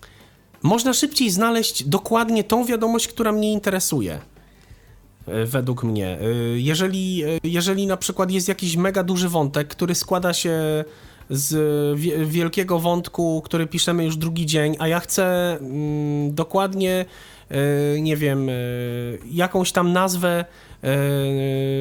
można 0.63 0.93
szybciej 0.93 1.29
znaleźć 1.29 1.83
dokładnie 1.83 2.43
tą 2.43 2.65
wiadomość, 2.65 3.07
która 3.07 3.31
mnie 3.31 3.51
interesuje. 3.51 4.19
yy, 5.27 5.45
Według 5.45 5.83
mnie. 5.83 6.17
Yy, 6.21 6.61
Jeżeli, 6.61 7.15
yy, 7.17 7.39
jeżeli 7.43 7.87
na 7.87 7.97
przykład 7.97 8.31
jest 8.31 8.47
jakiś 8.47 8.75
mega 8.75 9.03
duży 9.03 9.29
wątek, 9.29 9.67
który 9.67 9.95
składa 9.95 10.33
się 10.33 10.83
z 11.29 11.99
wie- 11.99 12.25
wielkiego 12.25 12.79
wątku, 12.79 13.41
który 13.45 13.67
piszemy 13.67 14.05
już 14.05 14.17
drugi 14.17 14.45
dzień, 14.45 14.75
a 14.79 14.87
ja 14.87 14.99
chcę 14.99 15.57
mm, 15.61 16.35
dokładnie, 16.35 17.05
nie 17.99 18.17
wiem, 18.17 18.47
jakąś 19.31 19.71
tam 19.71 19.93
nazwę 19.93 20.45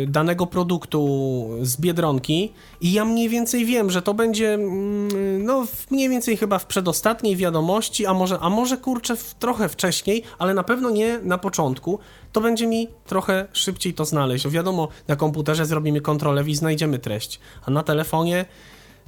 danego 0.07 0.47
produktu 0.47 1.49
z 1.63 1.81
Biedronki 1.81 2.53
i 2.81 2.93
ja 2.93 3.05
mniej 3.05 3.29
więcej 3.29 3.65
wiem, 3.65 3.91
że 3.91 4.03
to 4.03 4.15
będzie 4.15 4.55
mm, 4.55 5.45
no 5.45 5.67
mniej 5.91 6.09
więcej 6.09 6.37
chyba 6.37 6.59
w 6.59 6.67
przedostatniej 6.67 7.37
wiadomości, 7.37 8.07
a 8.07 8.15
może, 8.15 8.39
a 8.41 8.51
może 8.51 8.77
kurczę 8.77 9.17
w, 9.17 9.35
trochę 9.35 9.69
wcześniej, 9.69 10.23
ale 10.39 10.55
na 10.55 10.63
pewno 10.63 10.91
nie 10.91 11.19
na 11.19 11.39
początku, 11.39 11.99
to 12.33 12.41
będzie 12.41 12.67
mi 12.67 12.89
trochę 13.07 13.47
szybciej 13.53 13.95
to 13.95 14.05
znaleźć. 14.05 14.47
O, 14.47 14.51
Wiadomo, 14.51 14.89
na 15.09 15.17
komputerze 15.17 15.67
zrobimy 15.67 16.01
kontrolę 16.01 16.45
i 16.47 16.55
znajdziemy 16.55 16.99
treść, 16.99 17.41
a 17.67 17.71
na 17.71 17.83
telefonie 17.83 18.45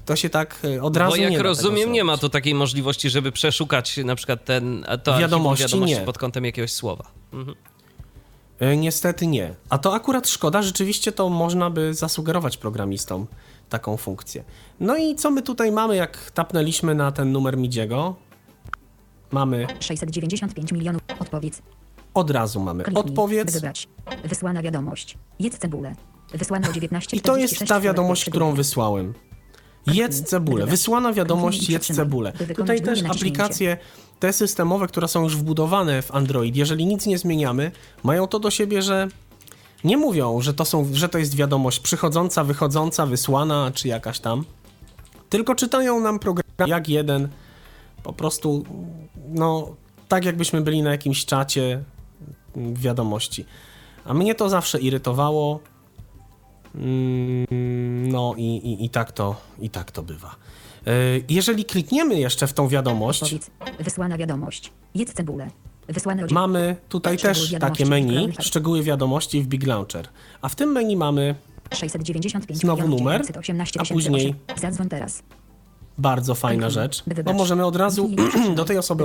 to 0.07 0.17
się 0.17 0.31
tak 0.31 0.59
y, 0.65 0.83
od 0.83 0.97
razu 0.97 1.11
Bo 1.11 1.17
nie 1.17 1.23
jak 1.23 1.33
da 1.33 1.39
tego 1.39 1.49
rozumiem, 1.49 1.93
nie 1.93 2.05
ma 2.05 2.17
tu 2.17 2.29
takiej 2.29 2.55
możliwości, 2.55 3.11
żeby 3.11 3.33
przeszukać 3.33 3.97
na 3.97 4.15
przykład 4.15 4.45
ten, 4.45 4.87
to 5.05 5.19
Wiadomości 5.19 5.65
wiadomości 5.65 5.97
nie. 5.97 6.05
pod 6.05 6.19
kątem 6.19 6.45
jakiegoś 6.45 6.73
słowa. 6.73 7.05
Mhm. 7.33 7.57
E, 8.63 8.77
Niestety 8.77 9.27
nie. 9.27 9.55
A 9.69 9.79
to 9.79 9.95
akurat 9.95 10.29
szkoda, 10.29 10.63
rzeczywiście 10.63 11.13
to 11.13 11.29
można 11.29 11.71
by 11.71 11.95
zasugerować 11.95 12.57
programistom 12.57 13.27
taką 13.69 13.97
funkcję. 13.97 14.45
No 14.81 14.97
i 14.97 15.15
co 15.15 15.31
my 15.31 15.43
tutaj 15.43 15.73
mamy, 15.73 15.97
jak 15.97 16.31
tapnęliśmy 16.31 16.95
na 16.95 17.13
ten 17.13 17.33
numer 17.33 17.57
Midziego? 17.57 18.17
Mamy, 19.31 19.67
695 19.81 20.73
milionów. 20.73 21.03
Odpowiedz. 21.19 21.63
od 22.15 22.31
razu 22.31 22.61
mamy 22.61 22.85
Kliknij, 22.85 23.05
odpowiedz. 23.05 23.53
wybrać. 23.53 23.89
Wysłana 24.25 24.63
wiadomość. 24.63 25.19
Jedz 25.39 25.59
cebulę. 25.59 25.95
Wysłane 26.35 26.71
o 26.71 26.73
19 26.73 27.17
I 27.17 27.21
to 27.21 27.37
jest 27.37 27.67
ta 27.67 27.81
wiadomość, 27.81 28.25
którą 28.25 28.53
wysłałem. 28.55 29.15
Jedz 29.87 30.23
cebulę. 30.23 30.67
Wysłana 30.67 31.13
wiadomość 31.13 31.69
jedz 31.71 31.87
cebulę. 31.87 32.33
Tutaj 32.57 32.81
też 32.83 33.03
aplikacje 33.03 33.77
te 34.23 34.33
systemowe, 34.33 34.87
które 34.87 35.09
są 35.09 35.23
już 35.23 35.37
wbudowane 35.37 36.03
w 36.03 36.15
Android, 36.15 36.57
jeżeli 36.57 36.87
nic 36.87 37.07
nie 37.07 37.19
zmieniamy, 37.19 37.73
mają 38.03 38.27
to 38.27 38.39
do 38.39 38.51
siebie, 38.51 38.83
że 38.83 39.09
nie 39.85 39.97
mówią, 39.97 40.41
że 40.41 40.55
to, 40.55 40.65
są, 40.65 40.89
że 40.93 41.09
to 41.09 41.19
jest 41.19 41.35
wiadomość 41.35 41.81
przychodząca, 41.81 42.45
wychodząca, 42.45 43.07
wysłana, 43.07 43.71
czy 43.75 43.89
jakaś 43.89 44.21
tam, 44.21 44.45
tylko 45.29 45.55
czytają 45.55 46.01
nam 46.01 46.19
program 46.19 46.45
jak 46.67 46.89
jeden, 46.89 47.29
po 48.03 48.13
prostu, 48.13 48.65
no, 49.29 49.75
tak 50.09 50.25
jakbyśmy 50.25 50.61
byli 50.61 50.83
na 50.83 50.91
jakimś 50.91 51.25
czacie 51.25 51.83
wiadomości. 52.57 53.45
A 54.05 54.15
mnie 54.15 54.35
to 54.35 54.49
zawsze 54.49 54.81
irytowało, 54.81 55.61
Mm, 56.75 58.09
No 58.09 58.35
i, 58.37 58.43
i, 58.43 58.85
i, 58.85 58.91
tak 58.91 59.13
to, 59.13 59.37
i 59.61 59.71
tak 59.71 59.91
to 59.91 60.03
bywa. 60.03 60.37
E, 60.87 60.91
Jeżeli 61.29 61.65
klikniemy 61.65 62.19
jeszcze 62.19 62.47
w 62.47 62.53
tą 62.53 62.69
wiadomość. 62.69 63.35
Wysłana 63.81 64.19
wiadomość. 64.19 64.73
Jedz 64.95 65.13
cebulę. 65.13 65.51
Wysłane 65.89 66.27
mamy 66.31 66.77
tutaj 66.89 67.19
też 67.19 67.55
takie 67.61 67.87
menu, 67.87 68.29
szczegóły 68.41 68.83
wiadomości 68.83 69.43
w 69.43 69.47
Big 69.47 69.67
Launcher. 69.67 70.09
A 70.43 70.49
w 70.49 70.57
tym 70.57 70.73
menu 70.73 70.97
mamy 70.97 71.35
695 71.75 72.61
Znowu 72.61 72.89
numer, 72.89 73.21
918 73.21 73.81
a 73.81 73.85
później- 73.85 74.35
800. 74.47 74.61
Zadzwoń 74.61 74.89
teraz. 74.89 75.23
bardzo 75.99 76.35
fajna 76.35 76.71
rzecz, 76.71 77.05
bo 77.25 77.33
możemy 77.33 77.67
od 77.67 77.77
razu 77.77 78.11
do 78.57 78.65
tej 78.65 78.79
osoby 78.79 79.05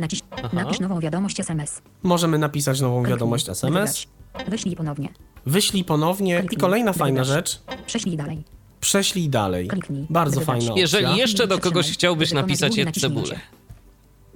naciś... 0.00 0.20
Napisz 0.52 0.80
nową 0.80 1.00
wiadomość 1.00 1.40
SMS. 1.40 1.82
możemy 2.02 2.38
napisać 2.38 2.80
nową 2.80 3.02
wiadomość 3.02 3.48
SMS. 3.48 4.06
Wyślij 4.48 4.76
ponownie. 4.76 5.08
wyślij 5.46 5.84
ponownie 5.84 6.44
i 6.50 6.56
kolejna 6.56 6.92
fajna 6.92 7.24
rzecz, 7.24 7.60
Prześlij 7.86 8.16
dalej. 8.16 8.44
Prześlij 8.80 9.28
dalej. 9.28 9.68
Kliknij, 9.68 10.06
Bardzo 10.10 10.34
by 10.34 10.40
wybrać. 10.40 10.58
fajna 10.58 10.72
opcja. 10.72 10.82
Jeżeli 10.82 11.16
jeszcze 11.16 11.46
do 11.46 11.58
kogoś 11.58 11.92
chciałbyś 11.92 12.32
napisać 12.32 12.76
jedz 12.76 13.00
cebulę. 13.00 13.40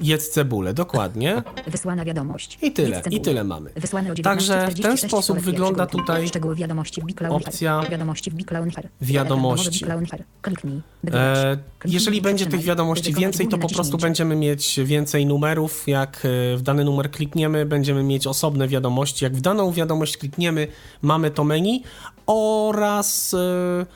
Jedz 0.01 0.31
cebulę, 0.31 0.75
dokładnie. 0.75 1.43
Wysłana 1.67 2.05
wiadomość. 2.05 2.59
I 2.63 2.73
tyle, 2.73 3.03
i 3.11 3.21
tyle 3.21 3.45
mamy. 3.45 3.71
Wysłane 3.77 4.13
o 4.13 4.15
Także 4.15 4.67
w 4.71 4.81
ten 4.81 4.97
19.46 4.97 5.09
sposób 5.09 5.39
wygląda 5.41 5.87
tutaj 5.87 6.31
opcja 7.29 7.83
Wiadomości 7.91 8.31
w 9.01 9.07
wiadomości. 9.07 9.85
E, 11.13 11.59
jeżeli 11.85 12.23
będzie 12.23 12.47
tych 12.47 12.61
wiadomości 12.61 13.15
więcej, 13.15 13.49
to 13.49 13.59
po 13.59 13.69
prostu 13.69 13.99
będziemy 13.99 14.37
mieć 14.37 14.81
więcej 14.85 15.27
numerów. 15.27 15.85
Jak 15.87 16.17
e, 16.17 16.57
w 16.57 16.63
dany 16.63 16.85
numer 16.85 17.11
klikniemy, 17.11 17.67
będziemy 17.67 18.03
mieć 18.03 18.27
osobne 18.27 18.69
wiadomości. 18.69 19.25
Jak 19.25 19.37
w 19.37 19.41
daną 19.41 19.73
wiadomość 19.73 20.17
klikniemy, 20.17 20.69
mamy 21.03 21.31
to 21.31 21.45
menu 21.45 21.83
oraz 22.27 23.35
e, 23.35 23.87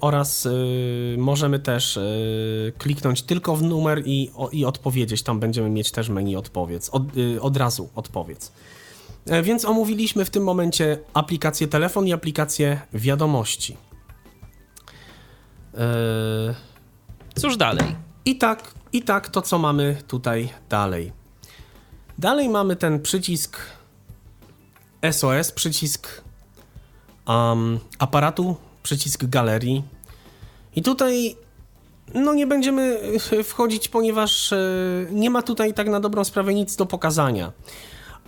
oraz 0.00 0.46
e, 0.46 0.50
możemy 1.18 1.58
też 1.58 1.96
e, 1.96 2.02
kliknąć 2.78 3.22
tylko 3.22 3.56
w 3.56 3.62
numer 3.62 4.02
i, 4.04 4.30
i 4.52 4.64
odpowiedzieć. 4.64 5.22
Tam 5.22 5.40
będziemy 5.40 5.70
mieć 5.70 5.90
też 5.90 6.08
menu 6.08 6.36
odpowiedz. 6.36 6.90
Od, 6.90 7.02
e, 7.36 7.40
od 7.40 7.56
razu 7.56 7.88
odpowiedz. 7.94 8.52
E, 9.26 9.42
Więc 9.42 9.64
omówiliśmy 9.64 10.24
w 10.24 10.30
tym 10.30 10.44
momencie 10.44 10.98
aplikację 11.14 11.68
telefon 11.68 12.06
i 12.06 12.12
aplikację 12.12 12.80
wiadomości. 12.92 13.76
E, 15.74 16.54
Cóż 17.36 17.56
dalej? 17.56 17.96
I 18.24 18.38
tak, 18.38 18.74
i 18.92 19.02
tak 19.02 19.28
to, 19.28 19.42
co 19.42 19.58
mamy 19.58 19.96
tutaj 20.08 20.48
dalej. 20.68 21.12
Dalej 22.18 22.48
mamy 22.48 22.76
ten 22.76 23.02
przycisk 23.02 23.58
SOS, 25.10 25.52
przycisk 25.52 26.25
um, 27.28 27.78
aparatu, 27.98 28.56
przycisk 28.82 29.24
galerii. 29.24 29.82
I 30.76 30.82
tutaj 30.82 31.36
no 32.14 32.34
nie 32.34 32.46
będziemy 32.46 33.00
e, 33.32 33.44
wchodzić, 33.44 33.88
ponieważ 33.88 34.52
e, 34.52 34.58
nie 35.10 35.30
ma 35.30 35.42
tutaj 35.42 35.74
tak 35.74 35.88
na 35.88 36.00
dobrą 36.00 36.24
sprawę 36.24 36.54
nic 36.54 36.76
do 36.76 36.86
pokazania. 36.86 37.52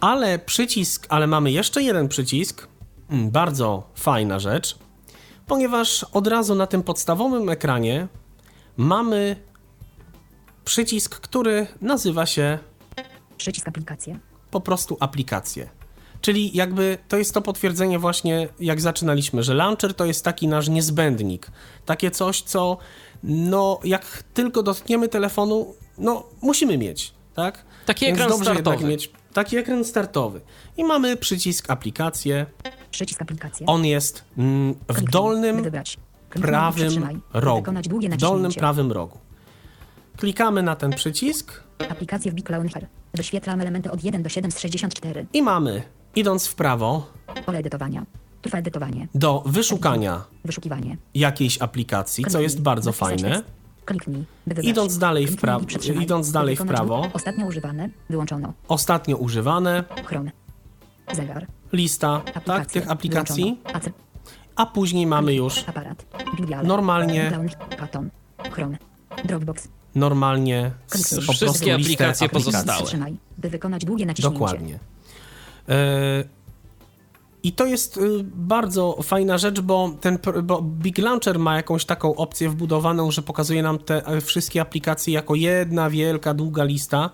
Ale 0.01 0.39
przycisk, 0.39 1.07
ale 1.09 1.27
mamy 1.27 1.51
jeszcze 1.53 1.83
jeden 1.83 2.09
przycisk, 2.09 2.69
mm, 3.11 3.31
bardzo 3.31 3.91
fajna 3.95 4.39
rzecz, 4.39 4.79
ponieważ 5.47 6.05
od 6.05 6.27
razu 6.27 6.55
na 6.55 6.67
tym 6.67 6.83
podstawowym 6.83 7.49
ekranie 7.49 8.09
mamy 8.77 9.37
przycisk, 10.65 11.21
który 11.21 11.67
nazywa 11.81 12.27
się 12.27 12.59
Przycisk 13.37 13.69
aplikacje. 13.69 14.19
po 14.51 14.61
prostu 14.61 14.97
aplikacje. 15.01 15.69
Czyli 16.21 16.57
jakby 16.57 16.99
to 17.09 17.17
jest 17.17 17.35
to 17.35 17.43
potwierdzenie 17.43 17.99
właśnie, 17.99 18.49
jak 18.61 18.81
zaczynaliśmy, 18.81 19.43
że 19.43 19.55
launcher 19.55 19.95
to 19.95 20.05
jest 20.05 20.25
taki 20.25 20.49
nasz 20.49 20.69
niezbędnik. 20.69 21.51
Takie 21.87 22.11
coś, 22.11 22.43
co 22.43 22.79
no 23.23 23.81
jak 23.85 24.23
tylko 24.35 24.63
dotkniemy 24.63 25.09
telefonu, 25.09 25.75
no 25.99 26.25
musimy 26.43 26.79
mieć, 26.79 27.15
tak? 27.35 27.65
Taki 27.87 28.07
Więc 28.07 28.21
ekran 28.21 28.39
startowy. 28.39 28.85
mieć 28.85 29.11
taki 29.33 29.57
ekran 29.57 29.85
startowy. 29.85 30.41
I 30.77 30.85
mamy 30.85 31.17
przycisk 31.17 31.71
aplikacje. 31.71 32.47
Przycisk 32.91 33.23
aplikacje. 33.23 33.67
On 33.67 33.85
jest 33.85 34.25
mm, 34.39 34.75
w 34.75 34.87
Kliknij, 34.87 35.09
dolnym 35.11 35.65
prawym 36.31 37.21
rogu. 37.33 37.73
W 38.11 38.17
dolnym 38.17 38.53
prawym 38.53 38.93
rogu. 38.93 39.19
Klikamy 40.17 40.63
na 40.63 40.77
ten 40.77 40.91
przycisk 40.91 41.63
Aplikacje 41.89 42.33
w 42.33 42.35
Big 42.35 42.51
Launcher. 42.51 42.87
Wyświetlam 43.15 43.61
elementy 43.61 43.91
od 43.91 44.05
1 44.05 44.23
do 44.23 44.29
7 44.29 44.51
z 44.51 44.59
64. 44.59 45.27
i 45.33 45.43
mamy, 45.43 45.83
idąc 46.17 46.47
w 46.47 46.55
prawo, 46.55 47.07
Pole 47.47 47.59
edytowania. 47.59 48.07
Trwa 48.43 48.59
edytowanie. 48.59 49.09
do 49.15 49.43
wyszukania 49.47 50.25
Wyszukiwanie. 50.45 50.97
jakiejś 51.15 51.63
aplikacji, 51.63 52.25
co 52.25 52.29
Kliknij, 52.29 52.43
jest 52.43 52.61
bardzo 52.61 52.93
fajne. 52.93 53.31
tekst. 53.31 53.45
Kliknij, 53.85 54.17
by 54.47 54.55
wybrać. 54.55 54.67
Idąc 54.67 54.99
dalej 54.99 55.25
w 55.27 55.29
Kliknij 55.29 55.43
prawo- 55.51 55.67
przytrzymaj, 55.67 56.05
idąc 56.05 56.33
dalej 56.33 56.57
w 56.57 56.59
wykonać 56.59 56.77
prawo. 56.79 57.11
Ostatnio 57.13 57.47
używane, 57.47 57.89
wyłączono. 58.11 58.53
Ostatnio 58.69 59.17
używane, 59.17 59.85
Chrome. 60.05 60.31
Zegar. 61.13 61.47
lista 61.73 62.21
tak, 62.25 62.37
Aplikacje. 62.37 62.81
tych 62.81 62.91
aplikacji, 62.91 63.45
Wyłączono. 63.45 63.75
AC. 63.79 63.91
a 64.57 64.67
później 64.67 65.07
mamy 65.07 65.35
już 65.35 65.65
Aparat. 65.69 66.05
Bibliale. 66.37 66.69
Normalnie. 66.69 67.33
Atom. 67.81 68.11
Chrome. 68.53 68.79
Dropbox. 69.25 69.69
normalnie 69.95 70.71
po 70.91 70.95
Wszystkie 70.99 71.17
prostu 71.27 71.45
listę 71.45 71.75
aplikacje 71.75 72.27
aplikacji. 72.27 72.29
pozostałe. 72.29 72.79
Przytrzymaj, 72.79 73.17
by 73.39 73.51
wykonać 73.51 73.85
długie 73.85 74.07
naciśnięcie. 74.07 74.35
Dokładnie. 74.39 74.79
E, 75.69 76.25
I 77.43 77.53
to 77.53 77.67
jest 77.67 77.97
y, 77.97 78.01
bardzo 78.25 78.99
fajna 79.03 79.39
rzecz, 79.39 79.61
bo, 79.61 79.91
ten, 80.01 80.19
bo 80.43 80.63
Big 80.63 80.99
Launcher 80.99 81.39
ma 81.39 81.57
jakąś 81.57 81.85
taką 81.85 82.15
opcję 82.15 82.49
wbudowaną, 82.49 83.11
że 83.11 83.23
pokazuje 83.23 83.63
nam 83.63 83.79
te 83.79 84.07
e, 84.07 84.21
wszystkie 84.21 84.61
aplikacje 84.61 85.15
jako 85.15 85.35
jedna 85.35 85.91
wielka, 85.91 86.35
długa 86.35 86.65
lista, 86.65 87.11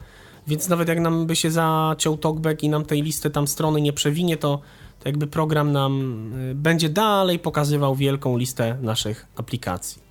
więc 0.47 0.69
nawet 0.69 0.89
jak 0.89 1.01
nam 1.01 1.27
by 1.27 1.37
się 1.37 1.51
zaciął 1.51 2.17
talkback 2.17 2.63
i 2.63 2.69
nam 2.69 2.85
tej 2.85 3.03
listy 3.03 3.31
tam 3.31 3.47
strony 3.47 3.81
nie 3.81 3.93
przewinie, 3.93 4.37
to, 4.37 4.61
to 5.01 5.09
jakby 5.09 5.27
program 5.27 5.73
nam 5.73 6.33
y, 6.51 6.55
będzie 6.55 6.89
dalej 6.89 7.39
pokazywał 7.39 7.95
wielką 7.95 8.37
listę 8.37 8.79
naszych 8.83 9.27
aplikacji. 9.37 10.03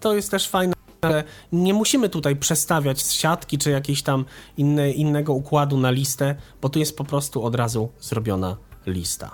To 0.00 0.14
jest 0.14 0.30
też 0.30 0.48
fajne, 0.48 0.74
że 1.10 1.24
nie 1.52 1.74
musimy 1.74 2.08
tutaj 2.08 2.36
przestawiać 2.36 3.02
z 3.02 3.12
siatki 3.12 3.58
czy 3.58 3.70
jakiegoś 3.70 4.02
tam 4.02 4.24
inne, 4.56 4.90
innego 4.90 5.32
układu 5.32 5.76
na 5.76 5.90
listę, 5.90 6.34
bo 6.60 6.68
tu 6.68 6.78
jest 6.78 6.96
po 6.96 7.04
prostu 7.04 7.44
od 7.44 7.54
razu 7.54 7.88
zrobiona 8.00 8.56
lista. 8.86 9.30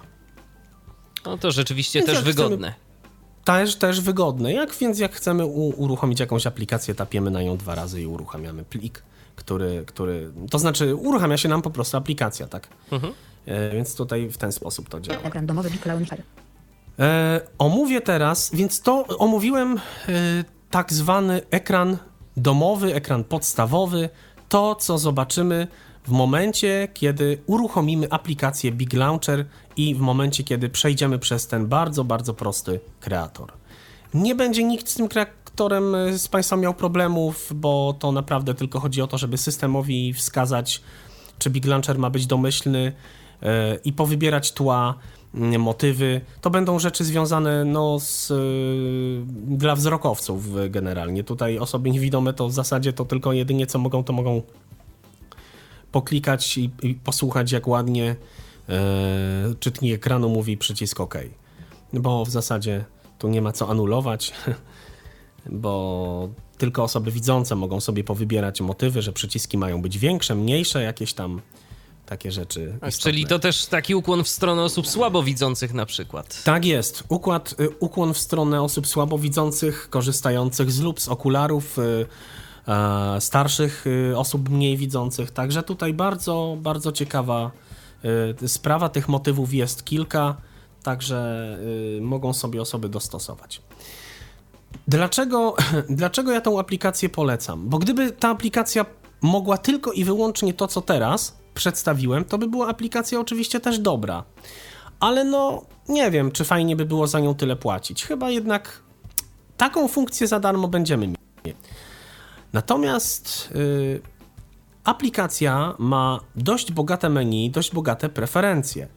No 1.27 1.39
to 1.39 1.51
rzeczywiście 1.51 1.99
Więc 1.99 2.07
też 2.07 2.17
jak 2.17 2.25
chcemy- 2.25 2.49
wygodne. 2.49 2.75
Też, 3.45 3.77
też 3.77 4.01
wygodne. 4.01 4.53
Jak 4.53 4.77
więc 4.77 4.99
jak 4.99 5.13
chcemy 5.15 5.47
u, 5.47 5.69
uruchomić 5.83 6.21
jakąś 6.21 6.47
aplikację, 6.47 6.95
tapiemy 6.95 7.31
na 7.31 7.43
nią 7.43 7.57
dwa 7.57 7.75
razy 7.75 8.03
i 8.03 8.07
uruchamiamy 8.07 8.65
plik, 8.65 9.03
który, 9.37 9.85
który 9.87 10.33
to 10.51 10.59
znaczy 10.59 10.95
uruchamia 10.95 11.37
się 11.37 11.49
nam 11.49 11.63
po 11.63 11.71
prostu 11.71 11.97
aplikacja, 11.97 12.47
tak? 12.47 12.69
E, 13.47 13.71
więc 13.71 13.95
tutaj 13.95 14.29
w 14.29 14.37
ten 14.39 14.53
sposób 14.53 14.89
to 14.89 15.01
działa. 15.01 15.23
Ekran 15.23 15.47
domowy 15.47 15.71
Big 15.71 15.87
Launcher. 15.87 16.23
E, 16.99 17.41
omówię 17.59 18.01
teraz, 18.01 18.51
więc 18.55 18.81
to 18.81 19.07
omówiłem 19.07 19.77
e, 20.09 20.45
tak 20.71 20.93
zwany 20.93 21.41
ekran 21.51 21.97
domowy, 22.37 22.95
ekran 22.95 23.25
podstawowy, 23.25 24.09
to 24.49 24.75
co 24.75 24.99
zobaczymy 24.99 25.67
w 26.05 26.11
momencie, 26.11 26.89
kiedy 26.95 27.43
uruchomimy 27.47 28.11
aplikację 28.11 28.73
Big 28.73 28.93
Launcher 28.93 29.45
i 29.77 29.95
w 29.95 29.99
momencie, 29.99 30.45
kiedy 30.45 30.69
przejdziemy 30.69 31.19
przez 31.19 31.47
ten 31.47 31.67
bardzo, 31.67 32.05
bardzo 32.05 32.35
prosty 32.35 32.81
kreator. 33.01 33.53
Nie 34.15 34.35
będzie 34.35 34.65
nikt 34.65 34.89
z 34.89 34.95
tym 34.95 35.09
kreatorem 35.09 35.95
e, 35.95 36.19
z 36.19 36.29
Państwa 36.29 36.57
miał 36.57 36.75
problemów, 36.75 37.53
bo 37.55 37.95
to 37.99 38.13
naprawdę 38.13 38.55
tylko 38.55 38.81
chodzi 38.81 39.03
o 39.03 39.07
to, 39.07 39.19
żeby 39.19 39.39
systemowi 39.39 40.15
wskazać, 40.15 40.83
czy 41.39 41.51
Big 41.51 41.67
Launcher 41.67 41.99
ma 41.99 42.11
być 42.11 42.27
domyślny 42.27 42.93
e, 43.43 43.75
i 43.85 43.93
powybierać 43.93 44.53
tła, 44.53 44.95
motywy. 45.35 46.21
To 46.41 46.51
będą 46.51 46.79
rzeczy 46.79 47.05
związane 47.05 47.65
no, 47.65 48.01
z, 48.01 48.31
e, 48.31 48.35
dla 49.57 49.75
wzrokowców 49.77 50.71
generalnie. 50.71 51.25
Tutaj 51.25 51.59
osoby 51.59 51.91
niewidome 51.91 52.33
to 52.33 52.49
w 52.49 52.53
zasadzie 52.53 52.93
to 52.93 53.05
tylko 53.05 53.33
jedynie 53.33 53.67
co 53.67 53.79
mogą, 53.79 54.05
to 54.05 54.13
mogą 54.13 54.43
poklikać 55.93 56.59
i, 56.59 56.71
i 56.83 56.95
posłuchać 56.95 57.53
jak 57.53 57.69
ładnie 57.69 58.17
e, 58.69 59.55
czytnik 59.61 59.95
ekranu 59.95 60.29
mówi 60.29 60.57
przycisk 60.57 61.01
OK. 61.01 61.15
Bo 61.93 62.25
w 62.25 62.31
zasadzie 62.31 62.85
tu 63.19 63.29
nie 63.29 63.43
ma 63.43 63.53
co 63.53 63.69
anulować, 63.69 64.33
bo 65.47 66.29
tylko 66.59 66.83
osoby 66.83 67.11
widzące 67.11 67.55
mogą 67.55 67.81
sobie 67.81 68.05
powybierać 68.05 68.61
motywy, 68.61 69.03
że 69.03 69.13
przyciski 69.13 69.59
mają 69.59 69.83
być 69.83 69.99
większe, 69.99 70.35
mniejsze, 70.35 70.83
jakieś 70.83 71.15
tam 71.15 71.41
takie 72.09 72.33
rzeczy. 72.33 72.79
Tak, 72.81 72.95
czyli 72.95 73.27
to 73.27 73.39
też 73.39 73.67
taki 73.67 73.95
ukłon 73.95 74.25
w 74.25 74.29
stronę 74.29 74.63
osób 74.63 74.87
słabowidzących 74.87 75.75
na 75.75 75.87
przykład. 75.87 76.43
Tak 76.45 76.65
jest. 76.65 77.05
Układ, 77.09 77.55
y, 77.61 77.71
ukłon 77.71 78.15
w 78.15 78.19
stronę 78.19 78.63
osób 78.63 78.87
słabowidzących, 78.87 79.91
korzystających 79.91 80.71
z 80.71 80.81
lub 80.81 81.01
z 81.01 81.09
okularów, 81.09 81.79
y, 81.79 82.07
starszych 83.21 83.87
y, 83.87 84.19
osób 84.19 84.49
mniej 84.49 84.77
widzących. 84.77 85.31
Także 85.31 85.63
tutaj 85.63 85.95
bardzo, 85.95 86.57
bardzo 86.61 86.93
ciekawa 86.93 87.51
sprawa. 88.47 88.89
Tych 88.89 89.09
motywów 89.09 89.55
jest 89.55 89.85
kilka, 89.85 90.37
także 90.83 91.59
mogą 92.01 92.33
sobie 92.33 92.63
osoby 92.63 92.89
dostosować. 92.89 93.63
Dlaczego, 94.89 95.57
dlaczego 96.01 96.33
ja 96.33 96.41
tą 96.41 96.61
aplikację 96.61 97.09
polecam? 97.09 97.69
Bo 97.69 97.79
gdyby 97.79 98.13
ta 98.13 98.29
aplikacja 98.29 98.87
mogła 99.21 99.59
tylko 99.59 99.93
i 99.93 100.05
wyłącznie 100.05 100.55
to, 100.55 100.69
co 100.69 100.81
teraz 100.81 101.38
przedstawiłem, 101.59 102.25
to 102.25 102.39
by 102.39 102.49
była 102.49 102.69
aplikacja 102.69 103.21
oczywiście 103.21 103.61
też 103.61 103.79
dobra. 103.79 104.25
Ale 105.01 105.25
no, 105.25 105.63
nie 105.89 106.11
wiem, 106.11 106.33
czy 106.33 106.45
fajnie 106.45 106.77
by 106.77 106.85
było 106.85 107.07
za 107.07 107.21
nią 107.21 107.35
tyle 107.35 107.57
płacić. 107.57 108.05
Chyba 108.05 108.31
jednak 108.31 108.83
taką 109.57 109.89
funkcję 109.89 110.27
za 110.27 110.41
darmo 110.41 110.69
będziemy 110.69 111.07
mieli. 111.07 111.57
Natomiast 112.53 113.51
y, 113.57 114.01
aplikacja 114.85 115.75
ma 115.79 116.21
dość 116.37 116.73
bogate 116.73 117.09
menu, 117.09 117.51
dość 117.51 117.75
bogate 117.75 118.09
preferencje. 118.09 118.89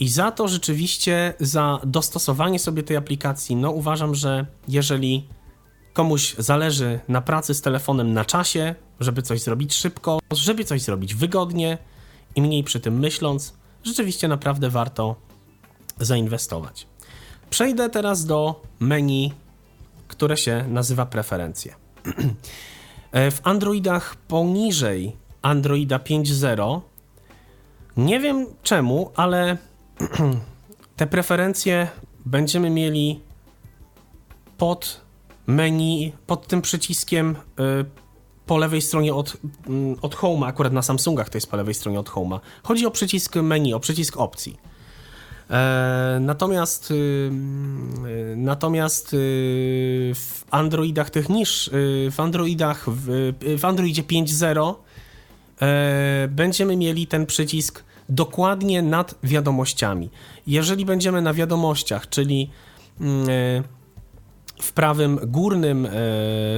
I 0.00 0.08
za 0.08 0.30
to 0.30 0.48
rzeczywiście, 0.48 1.34
za 1.40 1.78
dostosowanie 1.84 2.58
sobie 2.58 2.82
tej 2.82 2.96
aplikacji, 2.96 3.56
no 3.56 3.70
uważam, 3.70 4.14
że 4.14 4.46
jeżeli 4.68 5.28
komuś 5.92 6.34
zależy 6.38 7.00
na 7.08 7.20
pracy 7.20 7.54
z 7.54 7.60
telefonem 7.60 8.12
na 8.12 8.24
czasie, 8.24 8.74
żeby 9.00 9.22
coś 9.22 9.40
zrobić 9.40 9.74
szybko, 9.74 10.18
żeby 10.32 10.64
coś 10.64 10.82
zrobić 10.82 11.14
wygodnie 11.14 11.78
i 12.34 12.42
mniej 12.42 12.64
przy 12.64 12.80
tym 12.80 12.98
myśląc, 12.98 13.54
rzeczywiście 13.84 14.28
naprawdę 14.28 14.70
warto 14.70 15.16
zainwestować. 16.00 16.86
Przejdę 17.50 17.90
teraz 17.90 18.24
do 18.24 18.62
menu, 18.80 19.32
które 20.08 20.36
się 20.36 20.64
nazywa 20.68 21.06
preferencje. 21.06 21.74
E, 23.12 23.30
w 23.30 23.46
Androidach 23.46 24.16
poniżej 24.16 25.16
Androida 25.42 25.98
5.0 25.98 26.80
nie 27.96 28.20
wiem 28.20 28.46
czemu, 28.62 29.10
ale 29.16 29.56
te 30.96 31.06
preferencje 31.06 31.88
będziemy 32.26 32.70
mieli 32.70 33.20
pod 34.58 35.00
menu, 35.46 36.12
pod 36.26 36.46
tym 36.46 36.62
przyciskiem 36.62 37.36
y, 37.36 38.03
po 38.46 38.58
lewej 38.58 38.82
stronie 38.82 39.14
od, 39.14 39.36
mm, 39.66 39.96
od 40.02 40.16
Home'a, 40.16 40.46
akurat 40.46 40.72
na 40.72 40.82
Samsungach 40.82 41.28
to 41.30 41.36
jest 41.36 41.50
po 41.50 41.56
lewej 41.56 41.74
stronie 41.74 42.00
od 42.00 42.10
Home'a. 42.10 42.40
Chodzi 42.62 42.86
o 42.86 42.90
przycisk 42.90 43.36
menu, 43.36 43.74
o 43.74 43.80
przycisk 43.80 44.16
opcji. 44.16 44.58
E, 45.50 46.18
natomiast 46.20 46.90
y, 46.90 46.94
y, 46.94 48.36
natomiast 48.36 49.14
y, 49.14 50.12
w 50.14 50.44
Androidach 50.50 51.10
tych 51.10 51.28
niż, 51.28 51.70
w 52.10 52.14
Androidach 52.16 52.84
w, 52.90 53.32
w 53.58 53.64
Androidzie 53.64 54.02
5.0 54.02 54.74
e, 55.60 56.28
będziemy 56.28 56.76
mieli 56.76 57.06
ten 57.06 57.26
przycisk 57.26 57.84
dokładnie 58.08 58.82
nad 58.82 59.14
wiadomościami. 59.22 60.10
Jeżeli 60.46 60.84
będziemy 60.84 61.22
na 61.22 61.34
wiadomościach, 61.34 62.08
czyli 62.08 62.50
mm, 63.00 63.26
w 64.60 64.72
prawym 64.72 65.20
górnym 65.26 65.86
e, 65.86 65.90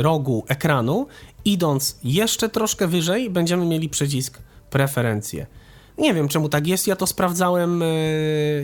rogu 0.03 0.45
ekranu, 0.49 1.07
idąc 1.47 1.99
jeszcze 2.05 2.49
troszkę 2.49 2.87
wyżej, 2.87 3.31
będziemy 3.31 3.67
mieli 3.67 3.89
przycisk 3.89 4.39
preferencje. 4.71 5.47
Nie 5.99 6.15
wiem 6.15 6.29
czemu 6.29 6.49
tak 6.49 6.67
jest, 6.67 6.87
ja 6.87 6.97
to 6.97 7.07
sprawdzałem, 7.07 7.83
e, 7.83 7.87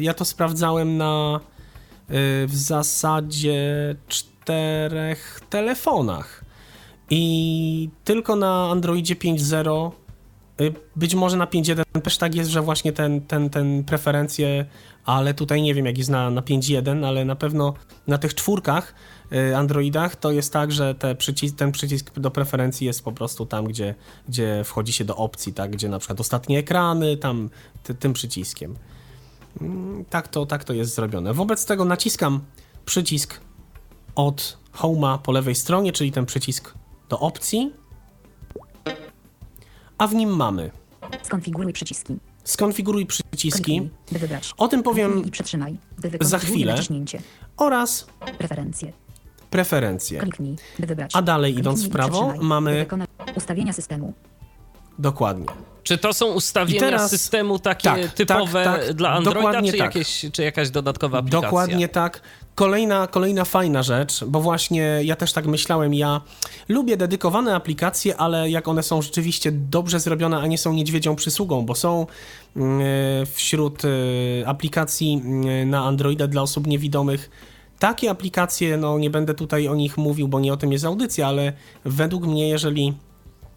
ja 0.00 0.14
to 0.14 0.24
sprawdzałem 0.24 0.96
na 0.96 1.40
e, 2.08 2.16
w 2.46 2.56
zasadzie 2.56 3.96
czterech 4.08 5.40
telefonach. 5.50 6.44
I 7.10 7.88
tylko 8.04 8.36
na 8.36 8.70
Androidzie 8.70 9.16
5.0 9.16 9.90
y, 9.90 10.01
być 10.96 11.14
może 11.14 11.36
na 11.36 11.46
5.1 11.46 12.00
też 12.00 12.18
tak 12.18 12.34
jest, 12.34 12.50
że 12.50 12.62
właśnie 12.62 12.92
ten, 12.92 13.20
ten, 13.20 13.50
ten 13.50 13.84
preferencje, 13.84 14.66
ale 15.05 15.34
tutaj 15.34 15.62
nie 15.62 15.74
wiem 15.74 15.86
jak 15.86 15.98
jest 15.98 16.11
na, 16.11 16.30
na 16.30 16.40
5.1, 16.40 17.07
ale 17.07 17.24
na 17.24 17.36
pewno 17.36 17.74
na 18.07 18.18
tych 18.18 18.34
czwórkach 18.34 18.94
y, 19.32 19.57
Androidach 19.57 20.16
to 20.16 20.30
jest 20.30 20.53
tak, 20.53 20.72
że 20.72 20.94
te 20.94 21.16
ten 21.57 21.72
przycisk 21.72 22.18
do 22.18 22.30
preferencji 22.30 22.86
jest 22.86 23.05
po 23.05 23.12
prostu 23.12 23.46
tam, 23.46 23.64
gdzie, 23.64 23.94
gdzie 24.28 24.62
wchodzi 24.64 24.92
się 24.92 25.05
do 25.05 25.16
opcji, 25.16 25.53
tak, 25.55 25.70
gdzie 25.70 25.88
na 25.88 25.98
przykład 25.98 26.20
ostatnie 26.20 26.59
ekrany, 26.59 27.16
tam 27.16 27.50
ty, 27.82 27.94
tym 27.94 28.12
przyciskiem. 28.12 28.76
Mm, 29.61 30.05
Tak 30.05 30.28
to, 30.28 30.46
tak 30.46 30.64
to 30.64 30.72
jest 30.72 30.94
zrobione. 30.94 31.34
Wobec 31.34 31.66
tego 31.66 31.84
naciskam 31.84 32.40
przycisk 32.84 33.40
od 34.14 34.59
Home'a 34.74 35.18
po 35.18 35.32
lewej 35.32 35.55
stronie, 35.55 35.92
czyli 35.92 36.12
ten 36.12 36.26
przycisk 36.26 36.74
do 37.09 37.18
opcji, 37.18 37.72
a 39.99 40.07
w 40.07 40.14
nim 40.14 40.36
mamy 40.36 40.70
Skonfiguruj 41.22 41.72
przyciski. 41.72 42.16
skonfiguruj 42.45 43.07
przyciski. 43.07 43.62
Kliknij, 43.62 43.90
by 44.12 44.18
wybrać. 44.18 44.55
O 44.59 44.68
tym 44.68 44.82
powiem 44.82 45.11
Kliknij 45.11 45.28
i 45.28 45.30
przytrzymaj, 45.30 45.76
by 45.99 46.11
wykonać 46.11 46.30
za 46.30 46.38
chwilę. 46.38 46.76
oraz 47.57 48.07
Preferencje. 48.38 48.93
preferencje. 49.51 50.20
Kliknij, 50.20 50.57
by 50.78 50.86
wybrać. 50.86 51.11
A 51.14 51.22
dalej, 51.22 51.59
idąc 51.59 51.78
Kliknij 51.80 51.90
w 51.90 51.90
i 51.90 51.93
prawo, 51.93 52.34
mamy- 52.40 52.86
ustawienia 53.36 53.72
systemu. 53.72 54.12
Dokładnie. 54.99 55.47
Czy 55.82 55.99
to 55.99 56.12
są 56.12 56.26
ustawienia 56.26 56.80
teraz- 56.80 57.11
systemu 57.11 57.59
takie 57.59 57.84
tak, 57.88 58.12
typowe 58.12 58.64
tak, 58.64 58.86
tak, 58.86 58.93
dla 58.95 59.11
Androida, 59.11 59.62
czy, 59.62 59.70
tak. 59.70 59.78
jakieś, 59.78 60.26
czy 60.32 60.43
jakaś 60.43 60.70
dodatkowa 60.70 61.18
aplikacja? 61.18 61.49
Dokładnie 61.49 61.88
tak. 61.88 62.20
Kolejna, 62.55 63.07
kolejna 63.07 63.44
fajna 63.44 63.82
rzecz, 63.82 64.24
bo 64.24 64.40
właśnie 64.40 65.00
ja 65.05 65.16
też 65.16 65.32
tak 65.32 65.46
myślałem, 65.46 65.94
ja 65.94 66.20
lubię 66.68 66.96
dedykowane 66.96 67.55
aplikacje, 67.55 68.16
ale 68.16 68.50
jak 68.50 68.68
one 68.68 68.82
są 68.82 69.03
rzeczywiście 69.03 69.53
dobrze 69.53 70.00
zrobione, 70.00 70.38
a 70.38 70.46
nie 70.46 70.59
są 70.59 70.72
niedźwiedzią 70.72 71.16
przysługą, 71.16 71.66
bo 71.66 71.74
są 71.74 72.07
mm, 72.57 72.82
wśród 73.26 73.82
e, 73.84 73.88
aplikacji 74.48 75.22
mm, 75.24 75.70
na 75.70 75.84
Androida 75.84 76.26
dla 76.26 76.42
osób 76.42 76.66
niewidomych 76.66 77.30
takie 77.78 78.11
aplikacje, 78.11 78.76
no 78.76 78.98
nie 78.98 79.11
będę 79.11 79.34
tutaj 79.34 79.68
o 79.68 79.74
nich 79.74 79.98
mówił, 79.98 80.28
bo 80.28 80.40
nie 80.40 80.53
o 80.53 80.57
tym 80.57 80.72
jest 80.72 80.84
audycja, 80.84 81.26
ale 81.26 81.53
według 81.84 82.26
mnie, 82.26 82.48
jeżeli 82.48 82.94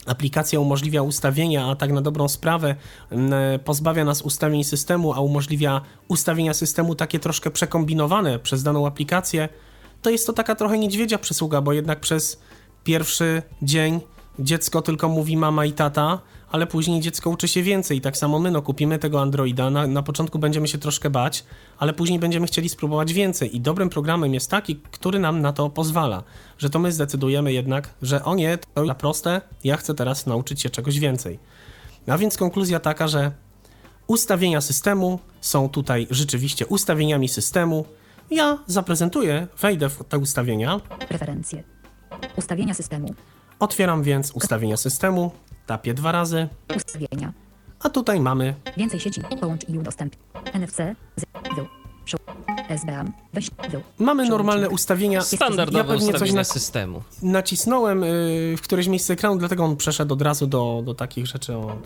aplikacja 0.06 0.60
umożliwia 0.60 1.02
ustawienia, 1.02 1.68
a 1.68 1.76
tak 1.76 1.92
na 1.92 2.02
dobrą 2.02 2.28
sprawę 2.28 2.76
m, 3.10 3.34
pozbawia 3.66 4.06
nas 4.06 4.22
ustawień 4.22 4.64
systemu, 4.64 5.14
a 5.14 5.20
umożliwia 5.20 5.82
ustawienia 6.08 6.54
systemu 6.54 6.96
takie 6.96 7.20
troszkę 7.20 7.52
przekombinowane 7.52 8.40
przez 8.40 8.64
daną 8.64 8.88
aplikację, 8.88 9.50
to 10.02 10.10
jest 10.10 10.28
to 10.28 10.34
taka 10.34 10.56
trochę 10.56 10.78
niedźwiedzia 10.78 11.18
przysługa, 11.18 11.62
bo 11.62 11.74
jednak 11.74 12.00
przez 12.00 12.42
pierwszy 12.84 13.42
dzień 13.62 14.02
dziecko 14.40 14.82
tylko 14.82 15.10
mówi 15.10 15.38
mama 15.38 15.66
i 15.66 15.74
tata, 15.74 16.20
ale 16.52 16.68
później 16.68 17.02
dziecko 17.02 17.30
uczy 17.30 17.48
się 17.48 17.64
więcej. 17.64 18.02
Tak 18.02 18.18
samo 18.18 18.40
my, 18.40 18.52
no 18.52 18.62
kupimy 18.62 19.00
tego 19.00 19.22
Androida, 19.22 19.70
na, 19.70 19.88
na 19.88 20.04
początku 20.04 20.40
będziemy 20.40 20.68
się 20.68 20.78
troszkę 20.78 21.10
bać, 21.10 21.44
ale 21.78 21.94
później 21.94 22.20
będziemy 22.20 22.48
chcieli 22.48 22.70
spróbować 22.70 23.14
więcej. 23.14 23.56
I 23.56 23.62
dobrym 23.62 23.90
programem 23.90 24.34
jest 24.34 24.52
taki, 24.52 24.76
który 24.76 25.20
nam 25.20 25.42
na 25.42 25.54
to 25.54 25.70
pozwala, 25.70 26.24
że 26.58 26.70
to 26.70 26.80
my 26.80 26.92
zdecydujemy 26.92 27.54
jednak, 27.54 27.90
że 28.02 28.24
o 28.24 28.36
nie, 28.36 28.58
to 28.74 28.86
za 28.86 28.96
proste, 28.96 29.42
ja 29.64 29.78
chcę 29.78 29.94
teraz 29.94 30.26
nauczyć 30.26 30.62
się 30.62 30.70
czegoś 30.70 31.00
więcej. 31.00 31.40
A 32.08 32.18
więc 32.18 32.38
konkluzja 32.38 32.80
taka, 32.80 33.08
że 33.08 33.32
ustawienia 34.08 34.62
systemu 34.62 35.20
są 35.42 35.70
tutaj 35.70 36.08
rzeczywiście 36.12 36.66
ustawieniami 36.66 37.30
systemu. 37.30 37.86
Ja 38.32 38.58
zaprezentuję, 38.68 39.48
wejdę 39.62 39.90
w 39.90 40.04
te 40.04 40.18
ustawienia, 40.18 40.80
Preferencje. 41.08 41.64
Ustawienia 42.38 42.74
systemu. 42.74 43.14
otwieram 43.60 44.04
więc 44.04 44.32
ustawienia 44.32 44.78
systemu, 44.78 45.32
tapię 45.66 45.94
dwa 45.94 46.12
razy, 46.12 46.48
Ustawienia. 46.76 47.34
a 47.80 47.90
tutaj 47.90 48.20
mamy 48.20 48.56
Więcej 48.78 49.00
sieci. 49.00 49.22
Połącz 49.42 49.70
i 49.70 49.78
udostępnij. 49.80 50.22
NFC. 50.54 50.78
Z. 51.16 51.26
Mamy 54.00 54.30
normalne 54.30 54.70
ustawienia. 54.70 55.22
Standardowe 55.22 55.78
Ja 55.78 55.84
pewnie 55.84 56.06
coś 56.06 56.14
ustawienia 56.14 56.36
na, 56.40 56.44
systemu. 56.44 57.02
nacisnąłem 57.22 58.04
y, 58.04 58.56
w 58.58 58.62
któreś 58.62 58.88
miejsce 58.88 59.14
ekranu, 59.14 59.38
dlatego 59.38 59.64
on 59.66 59.76
przeszedł 59.78 60.14
od 60.14 60.22
razu 60.22 60.48
do, 60.48 60.82
do 60.86 60.94
takich 60.94 61.28
rzeczy. 61.28 61.56
O. 61.56 61.78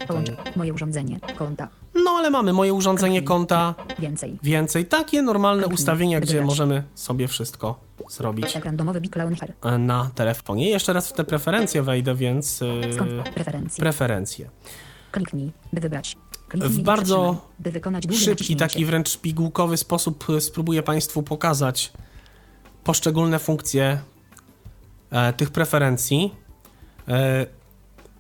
Moje 0.56 0.74
urządzenie. 0.74 1.20
Konta. 1.38 1.68
No 2.06 2.12
ale 2.12 2.30
mamy 2.30 2.54
moje 2.54 2.74
urządzenie 2.74 3.22
konta, 3.22 3.76
Więcej. 4.00 4.40
więcej. 4.44 4.86
Takie 4.86 5.22
normalne 5.22 5.62
Kliknij. 5.64 5.76
ustawienia, 5.76 6.20
gdzie 6.20 6.42
możemy 6.42 6.84
sobie 6.96 7.28
wszystko 7.28 7.80
zrobić 8.10 8.58
e, 9.64 9.78
na 9.78 10.10
telefonie. 10.16 10.70
Jeszcze 10.70 10.94
raz 10.94 11.10
w 11.10 11.14
te 11.14 11.24
preferencje 11.24 11.84
wejdę, 11.84 12.16
więc 12.16 12.62
y, 12.62 12.94
Skąd? 12.96 13.12
Preferencje. 13.34 13.82
preferencje. 13.82 14.50
Kliknij, 15.12 15.52
by 15.74 15.82
wybrać. 15.82 16.18
W 16.54 16.82
bardzo 16.82 17.42
szybki, 18.12 18.56
taki 18.56 18.86
wręcz 18.86 19.18
pigułkowy 19.18 19.78
sposób 19.78 20.30
y, 20.30 20.42
spróbuję 20.42 20.84
Państwu 20.84 21.24
pokazać 21.24 21.92
poszczególne 22.84 23.40
funkcje 23.40 24.00
e, 25.12 25.34
tych 25.34 25.52
preferencji. 25.52 26.32
E, 27.08 27.46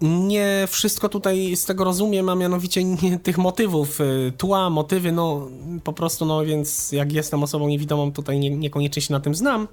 nie 0.01 0.67
wszystko 0.67 1.09
tutaj 1.09 1.55
z 1.55 1.65
tego 1.65 1.83
rozumiem, 1.83 2.29
a 2.29 2.35
mianowicie 2.35 2.83
nie, 3.03 3.19
tych 3.19 3.37
motywów, 3.37 3.99
tła, 4.37 4.69
motywy, 4.69 5.11
no 5.11 5.47
po 5.83 5.93
prostu, 5.93 6.25
no 6.25 6.45
więc 6.45 6.91
jak 6.91 7.11
jestem 7.13 7.43
osobą 7.43 7.67
niewidomą, 7.67 8.11
tutaj 8.11 8.39
nie, 8.39 8.49
niekoniecznie 8.49 9.01
się 9.01 9.13
na 9.13 9.19
tym 9.19 9.35
znam. 9.35 9.67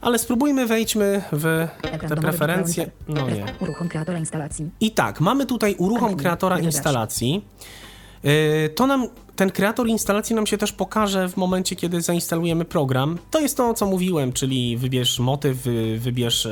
Ale 0.00 0.18
spróbujmy, 0.18 0.66
wejdźmy 0.66 1.22
w 1.32 1.68
te 2.08 2.16
preferencje. 2.16 2.90
No 3.08 3.30
nie. 3.30 3.44
Uruchom 3.60 3.88
kreatora 3.88 4.18
instalacji. 4.18 4.70
I 4.80 4.90
tak, 4.90 5.20
mamy 5.20 5.46
tutaj 5.46 5.74
uruchom 5.78 6.16
kreatora 6.16 6.58
instalacji. 6.58 7.44
Yy, 8.24 8.68
To 8.74 8.86
nam, 8.86 9.08
ten 9.36 9.50
kreator 9.50 9.88
instalacji 9.88 10.36
nam 10.36 10.46
się 10.46 10.58
też 10.58 10.72
pokaże 10.72 11.28
w 11.28 11.36
momencie, 11.36 11.76
kiedy 11.76 12.00
zainstalujemy 12.00 12.64
program. 12.64 13.18
To 13.30 13.40
jest 13.40 13.56
to, 13.56 13.74
co 13.74 13.86
mówiłem, 13.86 14.32
czyli 14.32 14.76
wybierz 14.76 15.18
motyw, 15.18 15.56
wy- 15.62 15.98
wybierz, 15.98 16.48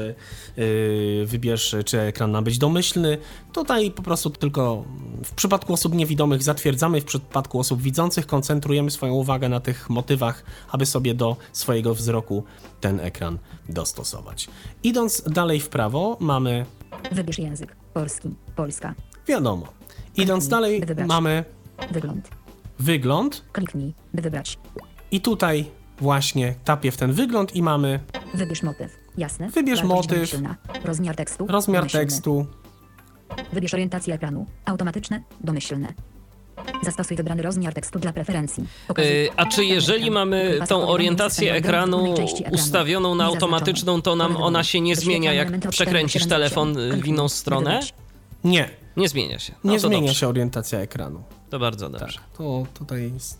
yy, 0.56 1.26
wybierz, 1.26 1.76
czy 1.84 2.00
ekran 2.00 2.30
ma 2.30 2.42
być 2.42 2.58
domyślny. 2.58 3.18
Tutaj 3.52 3.90
po 3.90 4.02
prostu 4.02 4.30
tylko 4.30 4.84
w 5.24 5.32
przypadku 5.32 5.72
osób 5.72 5.94
niewidomych 5.94 6.42
zatwierdzamy, 6.42 7.00
w 7.00 7.04
przypadku 7.04 7.58
osób 7.58 7.82
widzących 7.82 8.26
koncentrujemy 8.26 8.90
swoją 8.90 9.12
uwagę 9.14 9.48
na 9.48 9.60
tych 9.60 9.90
motywach, 9.90 10.44
aby 10.70 10.86
sobie 10.86 11.14
do 11.14 11.36
swojego 11.52 11.94
wzroku 11.94 12.44
ten 12.80 13.00
ekran 13.00 13.38
dostosować. 13.68 14.48
Idąc 14.82 15.22
dalej 15.26 15.60
w 15.60 15.68
prawo, 15.68 16.16
mamy 16.20 16.66
Wybierz 17.12 17.38
język. 17.38 17.76
Polski. 17.94 18.28
Polska. 18.56 18.94
Wiadomo. 19.26 19.66
Idąc 20.16 20.44
Kliknij, 20.44 20.50
dalej, 20.50 20.80
wybrać. 20.80 21.08
mamy 21.08 21.44
Wygląd. 21.90 22.28
wygląd 22.78 23.44
Kliknij, 23.52 23.94
by 24.14 24.22
wybrać. 24.22 24.58
i 25.10 25.20
tutaj 25.20 25.64
właśnie 26.00 26.54
tapię 26.64 26.90
w 26.90 26.96
ten 26.96 27.12
wygląd 27.12 27.56
i 27.56 27.62
mamy 27.62 28.00
Wybierz 28.34 28.62
motyw. 28.62 28.96
Jasne. 29.18 29.48
Wybierz 29.50 29.82
Wartość 29.82 29.94
motyw. 30.08 30.30
domyślna. 30.30 30.56
Rozmiar 30.84 31.16
tekstu. 31.16 31.46
rozmiar 31.46 31.82
domyślny. 31.82 32.00
tekstu. 32.00 32.46
Wybierz 33.52 33.74
orientację 33.74 34.14
ekranu. 34.14 34.46
Automatyczne. 34.64 35.22
Domyślne. 35.40 35.88
Zastosuj 36.82 37.16
wybrany 37.16 37.42
rozmiar 37.42 37.74
tekstu 37.74 37.98
dla 37.98 38.12
preferencji. 38.12 38.64
Pokazuj. 38.88 39.12
Yy, 39.12 39.28
a 39.36 39.46
czy 39.46 39.64
jeżeli 39.64 40.10
mamy 40.10 40.58
tą 40.68 40.88
orientację 40.88 41.52
ekranu 41.54 42.14
ustawioną 42.52 43.14
na 43.14 43.24
automatyczną, 43.24 44.02
to 44.02 44.16
nam 44.16 44.36
ona 44.36 44.64
się 44.64 44.80
nie 44.80 44.96
zmienia, 44.96 45.32
jak 45.32 45.68
przekręcisz 45.70 46.22
4 46.22 46.28
do 46.28 46.34
telefon 46.34 46.74
7. 46.74 47.00
w 47.00 47.06
inną 47.06 47.28
stronę? 47.28 47.80
Nie, 48.44 48.70
Nie 48.98 49.08
zmienia 49.08 49.38
się. 49.38 49.54
No 49.64 49.72
nie 49.72 49.80
to 49.80 49.86
zmienia 49.86 50.06
dobrze. 50.06 50.14
się 50.20 50.28
orientacja 50.28 50.78
ekranu. 50.78 51.22
To 51.50 51.58
bardzo 51.58 51.88
dobrze. 51.88 52.18
To 52.38 52.66
tutaj 52.74 53.12
jest. 53.14 53.38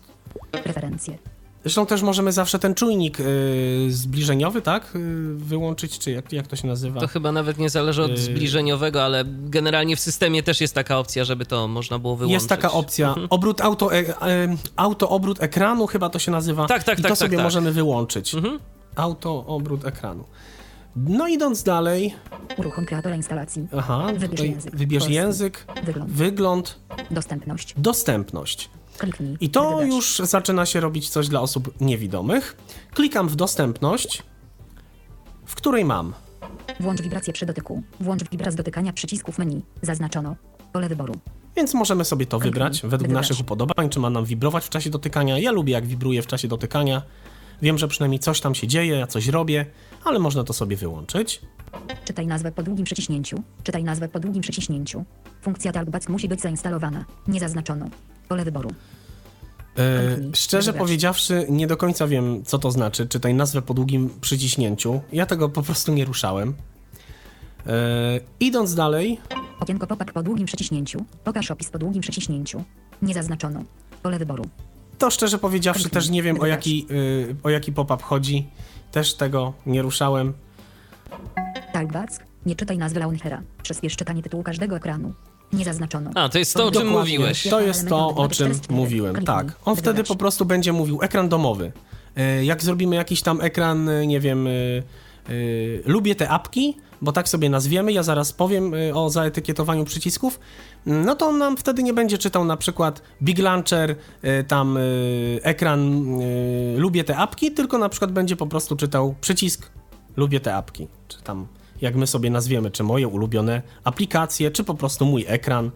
Preferencje. 0.51 1.17
Zresztą 1.63 1.85
też 1.85 2.01
możemy 2.01 2.31
zawsze 2.31 2.59
ten 2.59 2.75
czujnik 2.75 3.19
y, 3.19 3.87
zbliżeniowy, 3.89 4.61
tak? 4.61 4.95
Y, 4.95 5.35
wyłączyć, 5.35 5.99
czy 5.99 6.11
jak, 6.11 6.33
jak 6.33 6.47
to 6.47 6.55
się 6.55 6.67
nazywa? 6.67 6.99
To 6.99 7.07
chyba 7.07 7.31
nawet 7.31 7.57
nie 7.57 7.69
zależy 7.69 8.03
od 8.03 8.11
Yy. 8.11 8.17
zbliżeniowego, 8.17 9.03
ale 9.03 9.23
generalnie 9.27 9.95
w 9.95 9.99
systemie 9.99 10.43
też 10.43 10.61
jest 10.61 10.75
taka 10.75 10.99
opcja, 10.99 11.23
żeby 11.23 11.45
to 11.45 11.67
można 11.67 11.99
było 11.99 12.15
wyłączyć. 12.15 12.33
Jest 12.33 12.49
taka 12.49 12.71
opcja. 12.71 13.15
Obrót 13.29 13.61
auto, 13.61 13.93
e, 13.93 13.97
e, 14.21 14.55
auto 14.75 15.09
obrót 15.09 15.43
ekranu, 15.43 15.87
chyba 15.87 16.09
to 16.09 16.19
się 16.19 16.31
nazywa. 16.31 16.67
Tak, 16.67 16.83
tak, 16.83 16.99
I 16.99 17.01
tak, 17.01 17.11
to 17.11 17.15
tak, 17.15 17.17
sobie 17.17 17.37
tak. 17.37 17.43
możemy 17.43 17.71
wyłączyć. 17.71 18.35
Mhm. 18.35 18.59
Auto 18.95 19.45
obrót 19.45 19.85
ekranu. 19.85 20.23
No 21.07 21.27
idąc 21.27 21.63
dalej, 21.63 22.15
Uruchom 22.57 22.85
kreatora 22.85 23.15
instalacji. 23.15 23.67
aha, 23.77 24.07
Wybierz 24.17 24.41
język. 24.41 24.75
wybierz 24.75 25.07
język, 25.09 25.65
Wygląd. 25.83 26.11
wygląd, 26.11 26.79
Dostępność. 27.11 27.73
dostępność. 27.77 28.69
Kliknij. 28.97 29.37
I 29.41 29.49
to 29.49 29.69
wybrać. 29.69 29.87
już 29.87 30.21
zaczyna 30.23 30.65
się 30.65 30.79
robić 30.79 31.09
coś 31.09 31.27
dla 31.27 31.41
osób 31.41 31.81
niewidomych. 31.81 32.57
Klikam 32.93 33.29
w 33.29 33.35
dostępność, 33.35 34.23
w 35.45 35.55
której 35.55 35.85
mam 35.85 36.13
Włącz 36.79 37.01
wibrację 37.01 37.33
przy 37.33 37.45
dotyku. 37.45 37.83
Włącz 37.99 38.29
wibraz 38.29 38.55
dotykania 38.55 38.93
przycisków 38.93 39.37
menu. 39.37 39.61
Zaznaczono. 39.81 40.35
Pole 40.73 40.89
wyboru. 40.89 41.13
Więc 41.55 41.73
możemy 41.73 42.05
sobie 42.05 42.25
to 42.25 42.37
Kliknij, 42.39 42.51
wybrać 42.53 42.81
według 42.81 43.01
wybrać. 43.01 43.29
naszych 43.29 43.39
upodobań, 43.45 43.89
czy 43.89 43.99
ma 43.99 44.09
nam 44.09 44.25
wibrować 44.25 44.65
w 44.65 44.69
czasie 44.69 44.89
dotykania. 44.89 45.39
Ja 45.39 45.51
lubię, 45.51 45.73
jak 45.73 45.85
wibruje 45.85 46.21
w 46.21 46.27
czasie 46.27 46.47
dotykania. 46.47 47.01
Wiem, 47.61 47.77
że 47.77 47.87
przynajmniej 47.87 48.19
coś 48.19 48.41
tam 48.41 48.55
się 48.55 48.67
dzieje, 48.67 48.95
ja 48.95 49.07
coś 49.07 49.27
robię, 49.27 49.65
ale 50.05 50.19
można 50.19 50.43
to 50.43 50.53
sobie 50.53 50.77
wyłączyć. 50.77 51.41
Czytaj 52.05 52.27
nazwę 52.27 52.51
po 52.51 52.63
długim 52.63 52.85
przyciśnięciu. 52.85 53.43
Czytaj 53.63 53.83
nazwę 53.83 54.07
po 54.07 54.19
długim 54.19 54.41
przyciśnięciu. 54.41 55.05
Funkcja 55.41 55.71
talkback 55.71 56.09
musi 56.09 56.27
być 56.27 56.41
zainstalowana. 56.41 57.05
Nie 57.27 57.39
zaznaczono. 57.39 57.89
Pole 58.27 58.45
wyboru. 58.45 58.69
E, 59.77 60.17
szczerze 60.33 60.71
wybrać. 60.71 60.87
powiedziawszy, 60.87 61.45
nie 61.49 61.67
do 61.67 61.77
końca 61.77 62.07
wiem, 62.07 62.43
co 62.45 62.59
to 62.59 62.71
znaczy, 62.71 63.07
czytaj 63.07 63.33
nazwę 63.33 63.61
po 63.61 63.73
długim 63.73 64.09
przyciśnięciu. 64.21 65.01
Ja 65.13 65.25
tego 65.25 65.49
po 65.49 65.63
prostu 65.63 65.93
nie 65.93 66.05
ruszałem. 66.05 66.53
E, 67.67 68.19
idąc 68.39 68.75
dalej, 68.75 69.19
Okienko 69.59 69.87
pop-up 69.87 70.13
po 70.13 70.23
długim 70.23 70.45
przyciśnięciu. 70.45 71.05
Pokaż 71.23 71.51
opis 71.51 71.69
po 71.69 71.79
długim 71.79 72.01
przyciśnięciu. 72.01 72.63
Nie 73.01 73.13
zaznaczono. 73.13 73.63
Pole 74.03 74.19
wyboru. 74.19 74.45
to 74.97 75.11
szczerze 75.11 75.37
powiedziawszy 75.37 75.83
Kliknij, 75.83 76.01
też 76.01 76.09
nie 76.09 76.23
wiem, 76.23 76.41
o 76.41 76.45
jaki, 76.45 76.87
y, 76.91 77.35
o 77.43 77.49
jaki 77.49 77.71
pop-up 77.71 78.03
chodzi. 78.03 78.47
Też 78.91 79.13
tego 79.13 79.53
nie 79.65 79.81
ruszałem. 79.81 80.33
Talkback. 81.73 82.23
Nie 82.45 82.55
czytaj 82.55 82.77
nazwy 82.77 82.99
launchera. 82.99 83.41
Przyspiesz 83.63 83.95
czytanie 83.95 84.23
tytułu 84.23 84.43
każdego 84.43 84.75
ekranu. 84.77 85.13
Nie 85.53 85.65
zaznaczono. 85.65 86.11
A, 86.15 86.29
to 86.29 86.39
jest 86.39 86.53
to, 86.53 86.65
o 86.65 86.71
czym 86.71 86.73
Dokładnie. 86.87 86.99
mówiłeś. 86.99 87.47
To 87.49 87.61
jest 87.61 87.87
to, 87.89 88.07
o 88.07 88.27
czym 88.27 88.47
24. 88.47 88.75
mówiłem. 88.81 89.25
Tak. 89.25 89.55
On 89.65 89.75
wtedy 89.75 90.03
po 90.03 90.15
prostu 90.15 90.45
będzie 90.45 90.73
mówił 90.73 90.99
ekran 91.01 91.29
domowy. 91.29 91.71
E, 92.17 92.45
Jak 92.45 92.63
zrobimy 92.63 92.95
jakiś 92.95 93.21
tam 93.21 93.41
ekran, 93.41 93.89
e, 93.89 94.07
nie 94.07 94.19
wiem, 94.19 94.47
e, 94.47 94.51
lubię 95.85 96.15
te 96.15 96.29
apki, 96.29 96.77
bo 97.01 97.11
tak 97.11 97.29
sobie 97.29 97.49
nazwiemy, 97.49 97.91
ja 97.91 98.03
zaraz 98.03 98.33
powiem 98.33 98.73
o 98.93 99.09
zaetykietowaniu 99.09 99.85
przycisków, 99.85 100.39
no 100.85 101.15
to 101.15 101.27
on 101.27 101.37
nam 101.37 101.57
wtedy 101.57 101.83
nie 101.83 101.93
będzie 101.93 102.17
czytał 102.17 102.45
na 102.45 102.57
przykład 102.57 103.01
Big 103.23 103.39
Launcher, 103.39 103.95
e, 104.21 104.43
tam 104.43 104.77
e, 104.77 104.81
ekran 105.43 106.05
e, 106.21 106.77
lubię 106.77 107.03
te 107.03 107.17
apki, 107.17 107.51
tylko 107.51 107.77
na 107.77 107.89
przykład 107.89 108.11
będzie 108.11 108.35
po 108.35 108.47
prostu 108.47 108.75
czytał 108.75 109.15
przycisk 109.21 109.69
lubię 110.17 110.39
te 110.39 110.55
apki, 110.55 110.87
czy 111.07 111.21
tam 111.21 111.47
jak 111.81 111.95
my 111.95 112.07
sobie 112.07 112.29
nazwiemy, 112.29 112.71
czy 112.71 112.83
moje 112.83 113.07
ulubione 113.07 113.61
aplikacje, 113.83 114.51
czy 114.51 114.63
po 114.63 114.73
prostu 114.73 115.05
mój 115.05 115.25
ekran. 115.27 115.71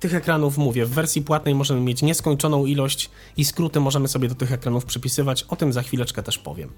Tych 0.00 0.14
ekranów 0.14 0.58
mówię, 0.58 0.86
w 0.86 0.90
wersji 0.90 1.22
płatnej 1.22 1.54
możemy 1.54 1.80
mieć 1.80 2.02
nieskończoną 2.02 2.66
ilość 2.66 3.10
i 3.36 3.44
skróty 3.44 3.80
możemy 3.80 4.08
sobie 4.08 4.28
do 4.28 4.34
tych 4.34 4.52
ekranów 4.52 4.84
przypisywać. 4.84 5.42
O 5.42 5.56
tym 5.56 5.72
za 5.72 5.82
chwileczkę 5.82 6.22
też 6.22 6.38
powiem. 6.38 6.70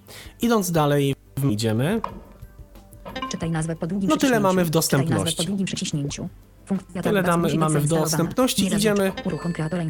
Idąc 0.42 0.70
dalej, 0.70 1.14
idziemy. 1.50 2.00
Czytaj 3.30 3.50
nazwę 3.50 3.76
po 3.76 3.86
długim 3.86 4.10
No 4.10 4.16
tyle 4.16 4.40
mamy 4.40 4.62
w 4.62 4.66
Czytaj 4.66 4.72
dostępności. 4.72 5.24
nazwę 5.24 5.36
po 5.36 5.44
długim 5.44 5.66
przyciśnięciu. 5.66 6.28
Tyle 6.66 7.22
tabulacji 7.22 7.22
damy- 7.22 7.58
mamy 7.58 7.70
w 7.70 7.72
zainstalowana. 7.72 8.10
dostępności. 8.10 8.66
Idziemy. 8.66 9.12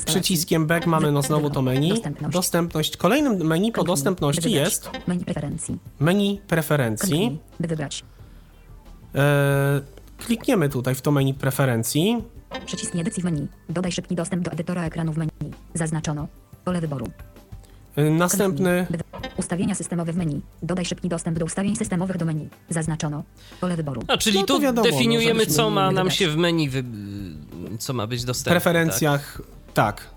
Przyciskiem 0.05 0.67
back 0.67 0.87
mamy 0.87 1.13
no 1.13 1.23
znowu 1.23 1.51
to 1.51 1.63
menu. 1.63 1.89
Dostępność. 1.91 2.33
Dostępność. 2.33 2.97
Kolejnym 2.97 3.47
menu 3.47 3.73
po 3.73 3.85
dostępności 3.85 4.53
jest 4.53 4.91
Menu 5.07 5.25
preferencji. 5.25 5.79
menu 6.01 6.41
preferencji. 6.49 7.39
Wybrać. 7.61 8.05
E, 9.15 9.81
klikniemy 10.19 10.69
tutaj 10.69 10.95
w 10.95 11.03
to 11.03 11.11
menu 11.13 11.35
preferencji. 11.35 12.25
Przycisk 12.67 12.95
edycji 12.97 13.23
w 13.23 13.25
menu. 13.25 13.49
Dodaj 13.69 13.93
szybki 13.93 14.15
dostęp 14.15 14.43
do 14.45 14.51
edytora 14.51 14.85
ekranu 14.85 15.13
w 15.13 15.17
menu. 15.17 15.31
Zaznaczono. 15.75 16.29
Pole 16.65 16.81
wyboru. 16.81 17.07
Następny 17.97 18.87
Ustawienia 19.37 19.75
systemowe 19.75 20.13
w 20.13 20.17
menu. 20.17 20.41
Dodaj 20.63 20.85
szybki 20.85 21.09
dostęp 21.09 21.39
do 21.39 21.45
ustawień 21.45 21.77
systemowych 21.77 22.17
do 22.17 22.25
menu. 22.25 22.49
Zaznaczono. 22.69 23.23
Pole 23.61 23.77
wyboru. 23.77 24.03
A, 24.09 24.17
czyli 24.17 24.39
No 24.41 24.47
tu 24.47 24.61
wiadomo, 24.61 24.91
definiujemy, 24.91 25.35
możemy 25.35 25.57
co 25.57 25.71
ma 25.71 25.85
nam 25.87 25.95
wybrać. 25.95 26.17
się 26.17 26.29
w 26.29 26.37
menu, 26.37 26.69
wy... 26.71 26.85
co 27.79 27.93
ma 27.93 28.07
być 28.07 28.25
dostępne. 28.25 28.51
preferencjach. 28.61 29.41
Tak. 29.75 30.11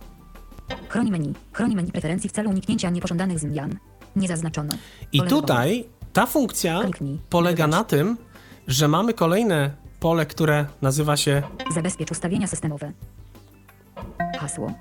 Chroni 0.89 1.11
menu. 1.11 1.33
Chroni 1.53 1.75
menu 1.75 1.91
preferencji 1.91 2.29
w 2.29 2.33
celu 2.33 2.49
uniknięcia 2.49 2.89
niepożądanych 2.89 3.39
zmian. 3.39 3.77
Nie 4.15 4.27
zaznaczono. 4.27 4.73
I 5.11 5.17
Pole 5.17 5.29
wyboru. 5.29 5.41
tutaj 5.41 5.85
ta 6.13 6.25
funkcja 6.25 6.81
Kliknij. 6.83 7.19
polega 7.29 7.63
Wybrać. 7.65 7.79
na 7.79 7.83
tym, 7.83 8.17
że 8.67 8.87
mamy 8.87 9.13
kolejne 9.13 9.71
pole, 9.99 10.25
które 10.25 10.65
nazywa 10.81 11.17
się 11.17 11.43
Zabezpiecz 11.73 12.11
ustawienia 12.11 12.47
systemowe. 12.47 12.91
Hasło. 14.39 14.73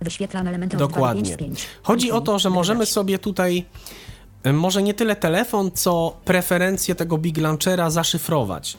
Wyświetlam 0.00 0.48
elementy 0.48 0.76
dokładnie. 0.76 1.22
2 1.22 1.32
do 1.32 1.38
5 1.38 1.58
z 1.58 1.62
5. 1.62 1.68
Chodzi 1.82 2.12
o 2.12 2.20
to, 2.20 2.38
że 2.38 2.50
możemy 2.50 2.86
sobie 2.86 3.18
tutaj 3.18 3.64
e, 4.42 4.52
może 4.52 4.82
nie 4.82 4.94
tyle 4.94 5.16
telefon, 5.16 5.70
co 5.74 6.16
preferencje 6.24 6.94
tego 6.94 7.18
Big 7.18 7.38
Launchera 7.38 7.90
zaszyfrować. 7.90 8.76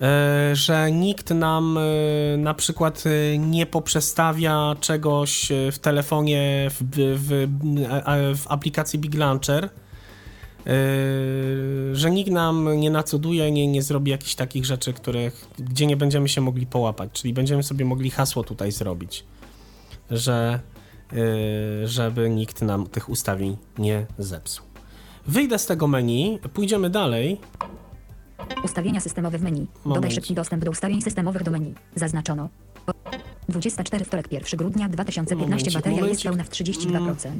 E, 0.00 0.56
Że 0.56 0.92
nikt 0.92 1.30
nam 1.30 1.78
e, 1.78 2.36
na 2.36 2.54
przykład 2.54 3.04
nie 3.38 3.66
poprzestawia 3.66 4.76
czegoś 4.80 5.48
w 5.72 5.78
telefonie, 5.78 6.70
w, 6.70 6.84
w, 7.16 7.48
w, 8.38 8.46
aplikacji 8.48 8.98
Big 8.98 9.14
Launcher, 9.14 9.68
że 11.92 12.10
nikt 12.10 12.30
nam 12.30 12.80
nie 12.80 12.90
nacuduje, 12.90 13.50
nie, 13.50 13.66
nie 13.66 13.82
zrobi 13.82 14.10
jakichś 14.10 14.34
takich 14.34 14.64
rzeczy, 14.64 14.92
których, 14.92 15.48
gdzie 15.58 15.86
nie 15.86 15.96
będziemy 15.96 16.28
się 16.28 16.40
mogli 16.40 16.66
połapać. 16.66 17.10
Czyli 17.12 17.34
będziemy 17.34 17.62
sobie 17.62 17.84
mogli 17.84 18.10
hasło 18.10 18.44
tutaj 18.44 18.72
zrobić, 18.72 19.24
że 20.10 20.60
y, 21.12 21.88
żeby 21.88 22.30
nikt 22.30 22.62
nam 22.62 22.86
tych 22.86 23.08
ustawień 23.08 23.56
nie 23.78 24.06
zepsuł. 24.18 24.66
Wyjdę 25.26 25.58
z 25.58 25.66
tego 25.66 25.88
menu, 25.88 26.38
pójdziemy 26.52 26.90
dalej. 26.90 27.40
Ustawienia 28.64 29.00
systemowe 29.00 29.38
w 29.38 29.42
menu. 29.42 29.60
Dodaj 29.60 29.94
Moment. 29.94 30.14
szybki 30.14 30.34
dostęp 30.34 30.64
do 30.64 30.70
ustawień 30.70 31.02
systemowych 31.02 31.42
do 31.42 31.50
menu. 31.50 31.74
Zaznaczono. 31.94 32.48
24 33.48 34.04
wtorek 34.04 34.32
1 34.32 34.58
grudnia 34.58 34.88
2015 34.88 35.36
Momencik, 35.50 35.74
bateria 35.74 35.96
momencik. 36.00 36.12
jest 36.12 36.22
pełna 36.24 36.44
w 36.44 36.50
32%. 36.50 37.30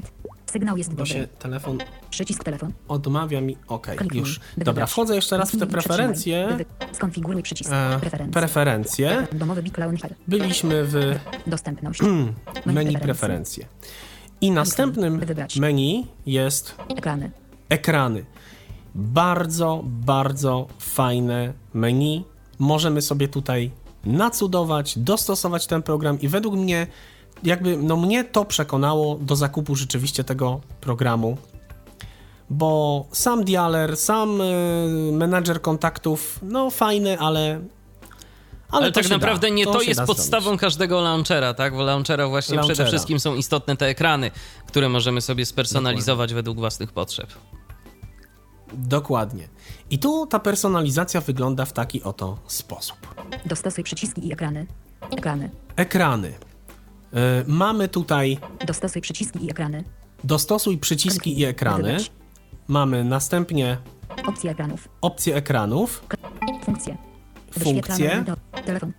Sygnał 0.46 0.76
jest 0.76 0.94
Bo 0.94 1.06
się 1.06 1.14
dobry. 1.14 1.28
telefon 1.38 1.78
Przycisk 2.10 2.44
telefon. 2.44 2.72
odmawia 2.88 3.40
mi. 3.40 3.56
Okej, 3.68 3.96
Kliknij, 3.96 4.20
już. 4.20 4.38
by 4.38 4.44
Dobra, 4.58 4.72
wybrać. 4.72 4.90
wchodzę 4.90 5.14
jeszcze 5.14 5.36
raz 5.38 5.48
w 5.48 5.52
te 5.52 5.58
Kliknij 5.58 5.78
i 5.78 5.82
przytrzymaj, 5.82 5.96
preferencje. 5.98 6.48
by 6.48 6.86
wy- 6.86 6.94
Skonfiguruj 6.96 7.42
przycisk. 7.42 7.70
E, 7.72 7.96
Preferencje. 8.00 8.32
preferencje. 8.32 9.26
Domowy 9.32 9.62
Big 9.62 9.78
Launcher. 9.78 10.14
Byliśmy 10.28 10.84
w 10.84 10.94
Dostępność. 11.46 12.00
menu 12.66 12.98
preferencje. 12.98 13.66
I 14.40 14.50
następnym 14.50 15.20
wybrać. 15.20 15.56
menu 15.56 16.06
jest 16.26 16.74
Ekrany. 16.88 17.30
ekrany. 17.68 18.24
Bardzo, 18.94 19.82
bardzo 19.84 20.66
fajne 20.78 21.52
menu. 21.74 22.24
Możemy 22.58 23.02
sobie 23.02 23.28
tutaj 23.28 23.70
nacudować, 24.06 24.98
dostosować 24.98 25.66
ten 25.66 25.82
program 25.82 26.20
i 26.20 26.28
według 26.28 26.54
mnie, 26.54 26.86
jakby, 27.42 27.76
no 27.76 27.96
mnie 27.96 28.24
to 28.24 28.44
przekonało 28.44 29.18
do 29.20 29.36
zakupu 29.36 29.74
rzeczywiście 29.74 30.24
tego 30.24 30.60
programu. 30.80 31.36
Bo 32.50 33.04
sam 33.12 33.44
dialer, 33.44 33.96
sam 33.96 34.40
y, 34.40 35.12
menadżer 35.12 35.62
kontaktów, 35.62 36.38
no 36.42 36.70
fajny, 36.70 37.18
ale. 37.18 37.60
Ale, 38.70 38.92
to 38.92 39.00
tak 39.00 39.10
naprawdę 39.10 39.48
da. 39.48 39.54
nie 39.54 39.64
to, 39.64 39.80
się 39.80 39.88
jest 39.88 40.02
podstawą 40.02 40.42
zrobić. 40.42 40.60
każdego 40.60 41.00
launchera, 41.00 41.54
tak? 41.54 41.76
W 41.76 41.78
launchera 41.78 42.28
właśnie 42.28 42.58
przede 42.58 42.66
Launchera. 42.66 42.88
wszystkim 42.88 43.20
są 43.20 43.34
istotne 43.34 43.76
te 43.76 43.86
ekrany, 43.86 44.30
które 44.66 44.88
możemy 44.88 45.20
sobie 45.20 45.46
spersonalizować 45.46 46.34
według 46.34 46.58
własnych 46.58 46.92
potrzeb. 46.92 47.26
Dokładnie. 48.72 49.48
I 49.90 49.98
tu 49.98 50.26
ta 50.26 50.38
personalizacja 50.38 51.20
wygląda 51.20 51.64
w 51.64 51.72
taki 51.72 52.02
oto 52.02 52.38
sposób. 52.46 52.96
Dostosuj 53.46 53.84
przyciski 53.84 54.28
i 54.28 54.32
ekrany. 54.32 54.66
Ekrany. 55.10 55.50
Ekrany. 55.76 56.28
Y, 56.28 56.34
mamy 57.46 57.88
tutaj 57.88 58.38
Dostosuj 58.66 59.02
przyciski 59.02 59.44
i 59.44 59.50
ekrany. 59.50 59.84
dostosuj 60.24 60.78
przyciski 60.78 61.40
i 61.40 61.44
ekrany. 61.44 61.96
Mamy 62.68 63.04
następnie 63.04 63.78
Opcje 64.26 64.50
ekranów. 64.50 64.88
opcje 65.00 65.36
ekranów. 65.36 66.04
Funkcje. 66.64 66.96
Funkcje. 67.58 68.24
Telefon. 68.64 68.92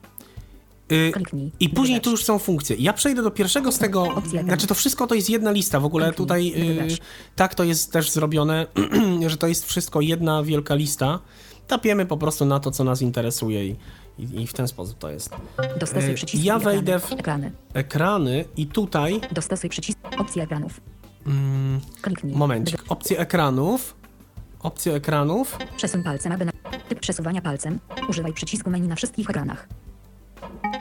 Y, 0.91 1.11
Kliknij. 1.13 1.51
I 1.59 1.69
później 1.69 2.01
tu 2.01 2.11
już 2.11 2.23
są 2.25 2.39
funkcje. 2.39 2.75
Ja 2.79 2.93
przejdę 2.93 3.23
do 3.23 3.31
pierwszego 3.31 3.71
z 3.71 3.77
tego. 3.79 4.03
Ekranu. 4.17 4.43
Znaczy, 4.47 4.67
to 4.67 4.75
wszystko 4.75 5.07
to 5.07 5.15
jest 5.15 5.29
jedna 5.29 5.51
lista. 5.51 5.79
W 5.79 5.85
ogóle 5.85 6.05
Kliknij, 6.05 6.25
tutaj 6.51 6.53
y, 6.93 6.97
tak 7.35 7.55
to 7.55 7.63
jest 7.63 7.91
też 7.91 8.11
zrobione, 8.11 8.67
że 9.27 9.37
to 9.37 9.47
jest 9.47 9.65
wszystko 9.65 10.01
jedna 10.01 10.43
wielka 10.43 10.75
lista. 10.75 11.19
Tapiemy 11.67 12.05
po 12.05 12.17
prostu 12.17 12.45
na 12.45 12.59
to, 12.59 12.71
co 12.71 12.83
nas 12.83 13.01
interesuje 13.01 13.67
i, 13.67 13.75
i, 14.19 14.41
i 14.41 14.47
w 14.47 14.53
ten 14.53 14.67
sposób 14.67 14.97
to 14.97 15.09
jest. 15.09 15.29
Dostosuj 15.79 16.11
Y, 16.11 16.13
przyciski 16.13 16.45
ja 16.47 16.59
wejdę 16.59 16.99
w- 16.99 17.11
Ekrany. 17.13 17.51
Ekrany 17.73 18.45
i 18.57 18.67
tutaj. 18.67 19.21
Dostosuj 19.31 19.69
przycisk. 19.69 19.99
Opcje 20.17 20.43
ekranów. 20.43 20.81
Kliknij. 22.01 22.35
Momencik. 22.35 22.83
Opcje 22.89 23.19
ekranów. 23.19 23.95
Opcje 24.59 24.93
ekranów. 24.93 25.57
Przesuń 25.77 26.03
palcem, 26.03 26.31
aby 26.31 26.45
na... 26.45 26.51
Typ 26.89 26.99
przesuwania 26.99 27.41
palcem. 27.41 27.79
Używaj 28.09 28.33
przycisku 28.33 28.69
menu 28.69 28.87
na 28.87 28.95
wszystkich 28.95 29.29
ekranach. 29.29 29.67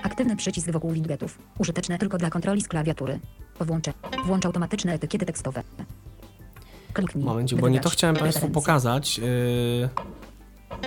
Aktywny 0.02 0.36
przycisk 0.36 0.70
wokół 0.70 0.92
widgetów. 0.92 1.38
Użyteczne 1.58 1.98
tylko 1.98 2.18
dla 2.18 2.30
kontroli 2.30 2.62
z 2.62 2.68
klawiatury. 2.68 3.18
Po 3.58 3.64
włącze. 3.64 3.92
Włącz 4.26 4.46
automatyczne 4.46 4.92
etykiety 4.92 5.26
tekstowe. 5.26 5.62
Kliknij. 6.92 7.24
Momencik, 7.24 7.56
by 7.56 7.62
bo 7.62 7.68
nie 7.68 7.80
to 7.80 7.88
chciałem 7.90 8.16
Państwu 8.16 8.48
pokazać. 8.48 9.18
Yy, 9.18 9.88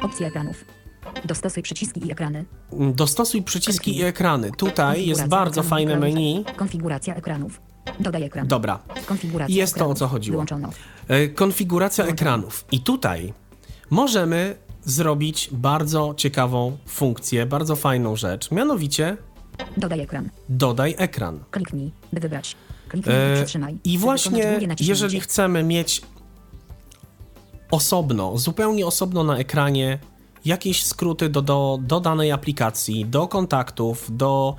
Opcje 0.01 0.28
ekranów. 0.28 0.65
Dostosuj 1.26 1.63
przyciski 1.63 2.07
i 2.07 2.11
ekrany. 2.11 2.45
Dostosuj 2.93 3.41
przyciski 3.43 3.91
i 3.91 3.93
Kliknij. 3.93 4.09
ekrany. 4.09 4.51
Tutaj 4.51 5.05
jest 5.07 5.28
bardzo 5.28 5.61
ekranu 5.61 5.70
fajne 5.70 5.95
menu. 5.99 6.45
Konfiguracja 6.55 7.15
ekranów. 7.15 7.61
Dodaj 7.99 8.24
ekran. 8.24 8.47
Dobra. 8.47 8.80
Konfiguracja 9.05 9.55
Jest 9.55 9.74
to, 9.74 9.80
o 9.80 9.82
ekranów. 9.84 9.99
co 9.99 10.07
chodziło. 10.07 10.34
Wyłączono. 10.34 10.70
E, 11.07 11.28
Konfiguracja 11.28 12.05
ekranów. 12.05 12.65
I 12.72 12.80
tutaj 12.80 13.34
możemy 13.89 14.55
zrobić 14.86 15.49
bardzo 15.51 16.13
ciekawą 16.17 16.77
funkcję, 16.86 17.45
bardzo 17.45 17.75
fajną 17.75 18.15
rzecz. 18.15 18.51
Mianowicie 18.51 19.17
Dodaj 19.77 19.99
ekran. 19.99 20.30
dodaj 20.49 20.95
ekran. 20.97 21.39
Kliknij, 21.51 21.91
by 22.13 22.19
wybrać. 22.19 22.55
Kliknij 22.88 23.15
i 23.15 23.19
E, 23.19 23.36
przytrzymaj. 23.36 23.77
I 23.84 23.97
właśnie, 23.97 24.59
jeżeli 24.80 25.19
chcemy 25.19 25.63
mieć 25.63 26.01
osobno, 27.71 28.38
zupełnie 28.38 28.86
osobno 28.88 29.23
na 29.23 29.38
ekranie 29.38 29.99
jakieś 30.45 30.84
skróty 30.84 31.30
do, 31.30 31.41
do, 31.41 31.80
do 31.82 31.99
danej 31.99 32.32
aplikacji, 32.32 33.05
do 33.05 33.27
kontaktów, 33.27 34.07
do, 34.17 34.55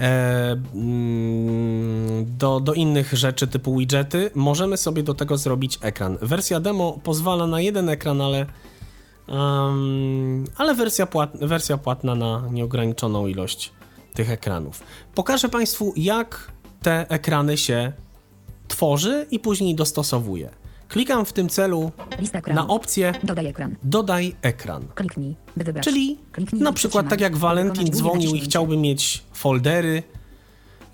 e, 0.00 0.56
mm, 0.74 2.36
do, 2.38 2.60
do 2.60 2.74
innych 2.74 3.12
rzeczy 3.12 3.46
typu 3.46 3.76
widgety, 3.78 4.30
możemy 4.34 4.76
sobie 4.76 5.02
do 5.02 5.14
tego 5.14 5.36
zrobić 5.38 5.78
ekran. 5.82 6.18
Wersja 6.22 6.60
demo 6.60 6.98
pozwala 7.04 7.46
na 7.46 7.60
jeden 7.60 7.88
ekran, 7.88 8.20
ale, 8.20 8.46
em, 9.28 10.44
ale 10.56 10.74
wersja, 10.74 11.06
płat, 11.06 11.36
wersja 11.40 11.78
płatna 11.78 12.14
na 12.14 12.42
nieograniczoną 12.50 13.26
ilość 13.26 13.72
tych 14.14 14.30
ekranów. 14.30 14.82
Pokażę 15.14 15.48
Państwu, 15.48 15.92
jak 15.96 16.52
te 16.82 17.06
ekrany 17.08 17.56
się 17.56 17.92
tworzy 18.68 19.26
i 19.30 19.38
później 19.38 19.74
dostosowuje. 19.74 20.50
Klikam 20.88 21.24
w 21.24 21.32
tym 21.32 21.48
celu 21.48 21.92
na 22.54 22.68
opcję 22.68 23.12
Dodaj 23.22 23.46
ekran. 23.46 23.76
Dodaj 23.82 24.36
ekran. 24.42 24.88
Kliknij, 24.94 25.36
by 25.56 25.64
wybrać. 25.64 25.84
Czyli 25.84 26.18
Kliknij 26.32 26.62
na 26.62 26.72
przykład 26.72 27.08
tak 27.08 27.20
jak 27.20 27.36
długie 27.36 27.92
dzwonił 27.92 28.34
i 28.34 28.40
chciałby 28.40 28.76
mieć 28.76 29.24
foldery 29.32 30.02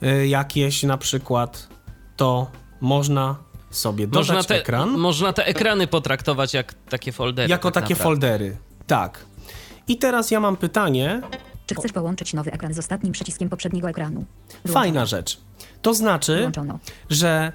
y, 0.03 0.27
jakieś 0.27 0.83
na 0.83 0.99
przykład, 0.99 1.69
to 2.17 2.51
można 2.81 3.37
sobie 3.75 4.07
dodać 4.07 4.29
Można 4.29 4.45
te, 4.45 4.61
ekran 4.61 4.91
można 4.99 5.33
te 5.33 5.47
ekrany 5.47 5.87
potraktować 5.87 6.55
jak 6.55 6.75
takie 6.89 7.13
foldery. 7.13 7.49
jako 7.49 7.71
tak 7.71 7.83
takie 7.85 7.95
naprawdę. 7.95 8.27
foldery. 8.29 8.57
Tak. 8.87 9.25
I 9.89 9.97
teraz 9.99 10.31
ja 10.31 10.41
mam 10.41 10.57
pytanie, 10.57 11.23
Czy 11.67 11.75
chcesz 11.75 11.93
połączyć 11.93 12.35
nowy 12.35 12.53
ekran 12.53 12.75
z 12.75 12.79
ostatnim 12.79 13.13
przyciskiem 13.13 13.49
poprzedniego 13.49 13.89
ekranu? 13.89 14.25
fajna 14.69 15.07
rzecz. 15.07 15.39
To 15.83 15.95
znaczy, 15.95 16.37
Wyłączono. 16.37 16.79
że 17.11 17.53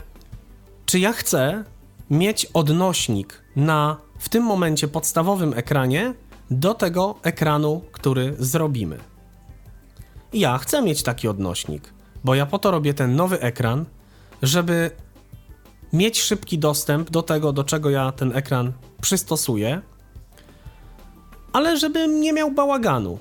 czy 0.85 0.99
ja 0.99 1.13
chcę 1.13 1.63
mieć 2.09 2.45
odnośnik 2.45 3.41
na 3.55 3.97
w 4.19 4.29
tym 4.29 4.43
momencie 4.43 4.87
podstawowym 4.87 5.53
ekranie 5.53 6.13
do 6.51 6.73
tego 6.73 7.15
ekranu, 7.23 7.81
który 7.91 8.35
zrobimy. 8.39 8.97
Ja 10.33 10.57
chcę 10.57 10.81
mieć 10.81 11.03
taki 11.03 11.27
odnośnik, 11.27 11.93
bo 12.23 12.35
ja 12.35 12.45
po 12.45 12.59
to 12.59 12.71
robię 12.71 12.93
ten 12.93 13.15
nowy 13.15 13.39
ekran, 13.39 13.85
żeby 14.41 14.91
mieć 15.93 16.21
szybki 16.21 16.59
dostęp 16.59 17.09
do 17.09 17.21
tego, 17.23 17.53
do 17.53 17.63
czego 17.63 17.89
ja 17.89 18.11
ten 18.11 18.35
ekran 18.37 18.73
przystosuję, 19.01 19.81
ale 21.53 21.77
żebym 21.77 22.21
nie 22.21 22.33
miał 22.33 22.51
bałaganu. 22.51 23.19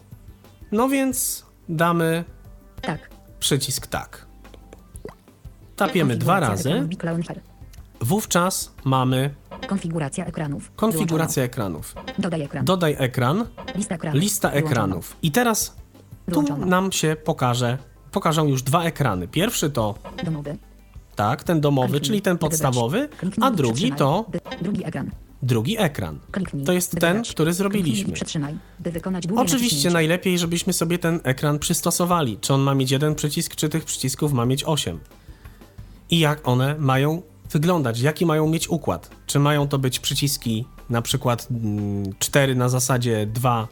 No 0.72 0.88
więc 0.88 1.46
damy 1.68 2.24
Tak. 2.82 3.10
przycisk 3.40 3.86
tak. 3.86 4.26
Tapiemy 5.76 6.16
dwa 6.16 6.34
Konfiguracja 6.40 6.74
razy, 6.74 6.88
wówczas 8.00 8.72
mamy 8.84 9.34
Konfiguracja 9.66 10.26
ekranów. 10.26 10.72
konfigurację 10.76 11.42
ekranów. 11.42 11.94
Dodaj 12.18 12.42
ekran. 12.42 12.64
Dodaj 12.64 12.96
ekran, 12.98 13.46
Lista 13.74 13.94
ekranów. 13.94 14.20
lista 14.22 14.50
ekranów. 14.50 15.16
I 15.22 15.32
teraz 15.32 15.66
tu 15.70 15.74
Wyłączono. 16.26 16.66
nam 16.66 16.92
się 16.92 17.16
pokaże, 17.24 17.78
pokażą 18.12 18.46
już 18.46 18.62
dwa 18.62 18.82
ekrany. 18.84 19.28
Pierwszy 19.28 19.70
to 19.70 19.94
Domowy. 20.24 20.56
Tak, 21.18 21.44
ten 21.44 21.60
domowy, 21.60 22.00
czyli 22.00 22.22
ten 22.22 22.38
podstawowy, 22.38 23.08
a 23.40 23.50
drugi 23.50 23.92
to 23.92 24.24
Drugi 24.62 24.84
ekran. 24.84 25.10
drugi 25.42 25.78
ekran. 25.78 26.18
Kliknij. 26.30 26.64
To 26.64 26.72
jest 26.72 26.96
ten, 27.00 27.22
który 27.22 27.52
zrobiliśmy. 27.52 28.14
Oczywiście 29.36 29.90
najlepiej, 29.90 30.38
żebyśmy 30.38 30.72
sobie 30.72 30.98
ten 30.98 31.20
ekran 31.24 31.58
przystosowali. 31.58 32.38
Czy 32.40 32.54
on 32.54 32.60
ma 32.60 32.74
mieć 32.74 32.90
jeden 32.90 33.14
przycisk, 33.14 33.56
czy 33.56 33.68
tych 33.68 33.84
przycisków 33.84 34.32
ma 34.32 34.46
mieć 34.46 34.64
osiem. 34.64 34.98
I 36.10 36.18
jak 36.18 36.48
one 36.48 36.76
mają 36.78 37.22
wyglądać, 37.50 38.00
jaki 38.00 38.26
mają 38.26 38.48
mieć 38.48 38.68
układ. 38.68 39.10
Czy 39.26 39.38
mają 39.38 39.68
to 39.68 39.78
być 39.78 39.98
przyciski 40.00 40.64
na 40.90 41.02
przykład 41.02 41.48
mm, 41.50 42.14
cztery 42.18 42.54
na 42.54 42.68
zasadzie 42.68 43.26
dwa 43.26 43.68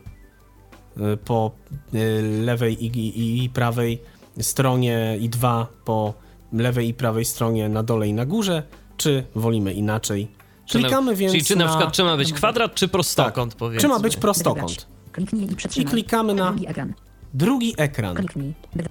y, 0.97 1.17
po 1.17 1.51
y, 1.95 2.23
lewej 2.45 2.85
i, 2.85 2.87
i, 2.87 3.45
i 3.45 3.51
prawej 3.51 4.01
stronie 4.41 5.19
i 5.21 5.29
dwa 5.29 5.67
po 5.85 6.26
lewej 6.59 6.89
i 6.89 6.95
prawej 6.95 7.25
stronie 7.25 7.69
na 7.69 7.83
dole 7.83 8.09
i 8.09 8.13
na 8.13 8.27
górze, 8.27 8.63
czy 8.97 9.27
wolimy 9.35 9.73
inaczej. 9.73 10.29
Czy 10.67 10.79
na- 10.79 10.83
Klikamy 10.89 11.17
więc 11.17 11.33
Czyli 11.33 11.45
czy 11.45 11.57
na, 11.57 11.65
na 11.65 11.71
przykład 11.71 11.93
czy 11.95 12.05
ma 12.05 12.17
być 12.17 12.33
kwadrat, 12.33 12.75
czy 12.75 12.89
prostokąt, 12.89 13.53
tak, 13.53 13.59
powiedzmy. 13.59 13.81
czy 13.81 13.89
ma 13.89 13.99
być 14.01 14.15
By 14.17 14.21
prostokąt. 14.23 14.87
Kliknij 15.13 15.49
i 15.77 15.85
klikamy 15.85 16.35
na 16.35 16.51
Drugi 16.51 16.69
ekran. 16.69 16.95
drugi 17.35 17.75
ekran. 17.77 18.17
Kliknij. 18.17 18.55
By... 18.77 18.85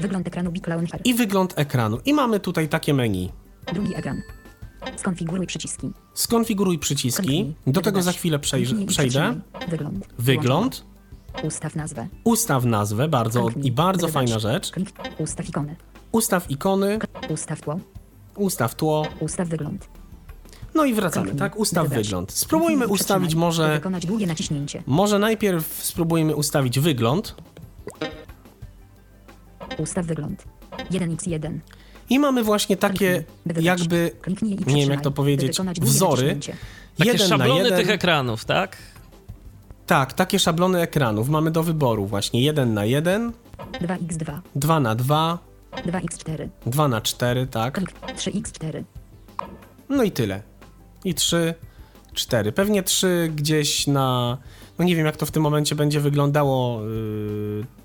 Wygląd 0.00 0.26
ekranu 0.26 0.52
Big 0.52 0.66
Launcher. 0.66 1.00
i 1.04 1.14
wygląd 1.14 1.58
ekranu. 1.58 1.98
I 2.04 2.14
mamy 2.14 2.40
tutaj 2.40 2.68
takie 2.68 2.94
menu. 2.94 3.30
Drugi 3.74 3.94
ekran. 3.94 4.22
Skonfiguruj 4.96 5.46
przyciski. 5.46 5.90
Skonfiguruj 6.14 6.78
przyciski. 6.78 7.22
Kliknij. 7.22 7.54
Do 7.66 7.80
tego 7.80 8.02
za 8.02 8.12
chwilę 8.12 8.38
przejrz- 8.38 8.86
przejdę. 8.86 9.34
Wygląd. 10.18 10.84
Ustaw 11.42 11.74
nazwę. 11.76 12.06
ustaw 12.24 12.64
nazwę, 12.64 13.08
bardzo 13.08 13.44
Kliknij. 13.44 13.66
i 13.66 13.72
bardzo 13.72 14.08
fajna 14.08 14.38
rzecz. 14.38 14.70
Klik. 14.70 14.90
Ustaw 15.18 15.48
ikony. 15.48 15.76
Ustaw 16.12 16.50
ikony, 16.50 16.98
Ustaw 17.28 17.60
tło. 17.60 17.80
ustaw 18.36 18.74
tło, 18.74 19.06
Ustaw 19.20 19.48
wygląd. 19.48 19.88
no 20.74 20.84
i 20.84 20.94
wracamy, 20.94 21.26
Kliknij. 21.26 21.38
tak? 21.40 21.58
Ustaw 21.58 21.84
Wybrać. 21.84 22.06
wygląd. 22.06 22.32
Spróbujmy 22.32 22.78
Kliknij 22.78 22.94
ustawić 22.94 23.34
może, 23.34 23.72
wykonać 23.74 24.06
długie 24.06 24.26
naciśnięcie. 24.26 24.82
może 24.86 25.18
najpierw 25.18 25.84
spróbujmy 25.84 26.36
ustawić 26.36 26.80
wygląd. 26.80 27.34
Ustaw 29.78 30.06
wygląd. 30.06 30.44
1x1. 30.90 31.58
I 32.10 32.18
mamy 32.18 32.42
właśnie 32.44 32.76
takie 32.76 33.24
Kliknij, 33.44 33.64
jakby, 33.64 34.10
nie 34.66 34.80
wiem 34.80 34.90
jak 34.90 35.00
to 35.00 35.10
powiedzieć, 35.10 35.58
wzory. 35.80 36.38
Takie 36.98 37.10
jeden 37.10 37.28
na 37.28 37.36
szablony 37.38 37.62
jeden. 37.64 37.78
tych 37.78 37.90
ekranów, 37.90 38.44
tak? 38.44 38.76
Tak, 39.86 40.12
takie 40.12 40.38
szablony 40.38 40.80
ekranów 40.80 41.28
mamy 41.28 41.50
do 41.50 41.62
wyboru 41.62 42.06
właśnie 42.06 42.42
1 42.42 42.74
na 42.74 42.84
1, 42.84 43.32
2x2. 43.72 44.38
2 44.56 44.80
na 44.80 44.94
2, 44.94 45.38
2x4. 45.76 46.48
2 46.66 46.88
na 46.88 47.00
4, 47.00 47.46
tak? 47.46 47.74
Klik. 47.74 47.90
3x4. 48.16 48.84
No 49.88 50.02
i 50.02 50.10
tyle. 50.10 50.42
I 51.04 51.14
3, 51.14 51.54
4. 52.14 52.52
Pewnie 52.52 52.82
3 52.82 53.30
gdzieś 53.36 53.86
na. 53.86 54.38
No 54.78 54.84
nie 54.84 54.96
wiem, 54.96 55.06
jak 55.06 55.16
to 55.16 55.26
w 55.26 55.30
tym 55.30 55.42
momencie 55.42 55.74
będzie 55.74 56.00
wyglądało. 56.00 56.80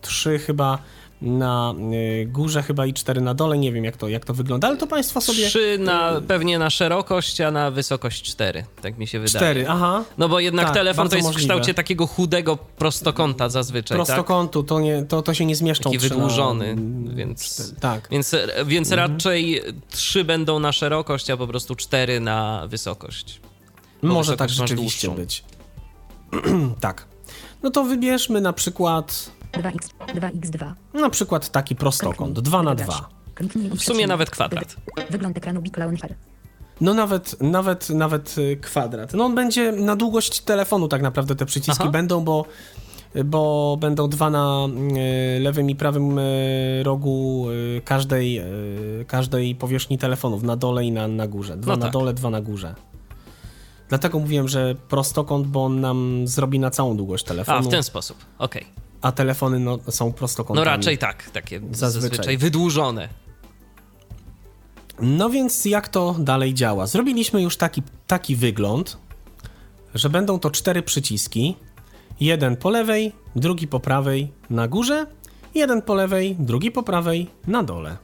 3 0.01 0.39
chyba 0.39 0.79
na 1.21 1.73
y, 1.93 2.25
górze, 2.31 2.63
chyba 2.63 2.85
i 2.85 2.93
4 2.93 3.21
na 3.21 3.33
dole. 3.33 3.57
Nie 3.57 3.71
wiem, 3.71 3.85
jak 3.85 3.97
to, 3.97 4.07
jak 4.07 4.25
to 4.25 4.33
wygląda, 4.33 4.67
ale 4.67 4.77
to 4.77 4.87
Państwo 4.87 5.21
sobie. 5.21 5.47
Trzy 5.47 5.77
na, 5.79 6.21
pewnie 6.27 6.59
na 6.59 6.69
szerokość, 6.69 7.41
a 7.41 7.51
na 7.51 7.71
wysokość 7.71 8.21
cztery. 8.23 8.65
Tak 8.81 8.97
mi 8.97 9.07
się 9.07 9.19
wydaje. 9.19 9.35
4, 9.39 9.65
aha. 9.69 10.03
No 10.17 10.29
bo 10.29 10.39
jednak 10.39 10.65
Tak, 10.65 10.73
telefon 10.75 11.09
to 11.09 11.15
jest 11.15 11.27
w 11.27 11.31
możliwe. 11.31 11.53
kształcie 11.53 11.73
takiego 11.73 12.07
chudego 12.07 12.57
prostokąta 12.57 13.49
zazwyczaj, 13.49 13.97
tak? 13.97 14.05
Prostokątu, 14.07 14.63
to, 14.63 14.79
nie, 14.79 15.03
to, 15.03 15.21
to 15.21 15.33
się 15.33 15.45
nie 15.45 15.55
zmieszczą. 15.55 15.83
Taki 15.91 15.97
trzy 15.97 16.09
na- 16.09 16.15
wydłużony, 16.15 16.75
więc... 17.15 17.73
Tak. 17.79 18.07
Więc, 18.11 18.35
więc 18.65 18.91
Mhm. 18.91 19.11
raczej 19.11 19.61
trzy 19.89 20.23
będą 20.23 20.59
na 20.59 20.71
szerokość, 20.71 21.29
a 21.29 21.37
po 21.37 21.47
prostu 21.47 21.75
cztery 21.75 22.19
na 22.19 22.63
wysokość. 22.67 23.41
Bo 24.03 24.07
Może 24.13 24.37
tak 24.37 24.49
wysokość 24.49 24.59
masz 24.59 24.69
rzeczywiście 24.69 25.09
być. 25.09 25.43
tak. 26.79 27.05
No 27.63 27.71
to 27.71 27.83
wybierzmy 27.83 28.41
na 28.41 28.53
przykład. 28.53 29.31
2x, 29.51 29.77
2x2. 30.15 30.73
Na 30.93 31.09
przykład 31.09 31.49
taki 31.49 31.75
prostokąt. 31.75 32.17
Kliknij, 32.33 32.43
2 32.43 32.63
na 32.63 32.75
wybrać. 32.75 32.97
2. 32.97 33.09
Kliknij 33.35 33.73
i 33.73 33.77
W 33.77 33.81
sumie 33.83 34.07
nawet 34.07 34.29
kwadrat. 34.29 34.75
wy- 34.97 35.03
Wygląd 35.09 35.37
ekranu 35.37 35.61
Big 35.61 35.77
Launcher. 35.77 36.15
No 36.81 36.93
nawet, 36.93 37.41
nawet, 37.41 37.89
nawet 37.89 38.35
y, 38.37 38.57
kwadrat. 38.61 39.13
No 39.13 39.25
on 39.25 39.35
będzie 39.35 39.71
na 39.71 39.95
długość 39.95 40.39
telefonu 40.41 40.87
tak 40.87 41.01
naprawdę 41.01 41.35
te 41.35 41.45
przyciski 41.45 41.81
Aha. 41.83 41.91
będą, 41.91 42.23
bo, 42.23 42.45
bo 43.25 43.77
będą 43.81 44.07
dwa 44.09 44.29
na 44.29 44.67
y, 45.37 45.39
lewym 45.39 45.69
i 45.69 45.75
prawym 45.75 46.17
y, 46.19 46.81
rogu 46.85 47.45
każdej, 47.85 48.41
każdej 49.07 49.55
powierzchni 49.55 49.97
telefonów, 49.97 50.43
na 50.43 50.55
dole 50.55 50.85
i 50.85 50.91
na, 50.91 51.07
na 51.07 51.27
górze. 51.27 51.57
Dwa 51.57 51.71
No 51.73 51.77
na 51.77 51.85
tak. 51.85 51.93
dole, 51.93 52.13
dwa 52.13 52.29
na 52.29 52.41
górze. 52.41 52.75
Dlatego 53.89 54.19
mówiłem, 54.19 54.47
że 54.47 54.75
prostokąt, 54.89 55.47
bo 55.47 55.65
on 55.65 55.81
nam 55.81 56.27
zrobi 56.27 56.59
na 56.59 56.69
całą 56.69 56.97
długość 56.97 57.23
telefonu, 57.25 57.57
A, 57.57 57.61
w 57.61 57.67
ten 57.67 57.83
sposób. 57.83 58.17
Okej. 58.39 58.65
Telefony 59.15 59.59
no, 59.59 59.79
są 59.89 60.13
prostokątami. 60.13 60.65
No 60.65 60.71
raczej 60.71 60.97
tak, 60.97 61.29
takie 61.29 61.59
Zazwyczaj. 61.71 62.09
zazwyczaj. 62.09 62.37
wydłużone. 62.37 63.09
No 64.99 65.29
więc 65.29 65.65
jak 65.65 65.87
to 65.87 66.15
dalej 66.19 66.53
działa? 66.53 66.87
Zrobiliśmy 66.87 67.41
już 67.41 67.57
taki, 67.57 67.83
taki 68.07 68.35
wygląd, 68.35 68.97
że 69.95 70.09
będą 70.09 70.39
to 70.39 70.51
cztery 70.51 70.83
przyciski. 70.83 71.55
Jeden 72.19 72.57
po 72.57 72.69
lewej, 72.69 73.11
drugi 73.35 73.67
po 73.67 73.79
prawej 73.79 74.31
na 74.49 74.67
górze, 74.67 75.05
jeden 75.55 75.81
po 75.81 75.95
lewej, 75.95 76.35
drugi 76.39 76.71
po 76.71 76.83
prawej 76.83 77.27
na 77.47 77.63
dole. 77.63 77.97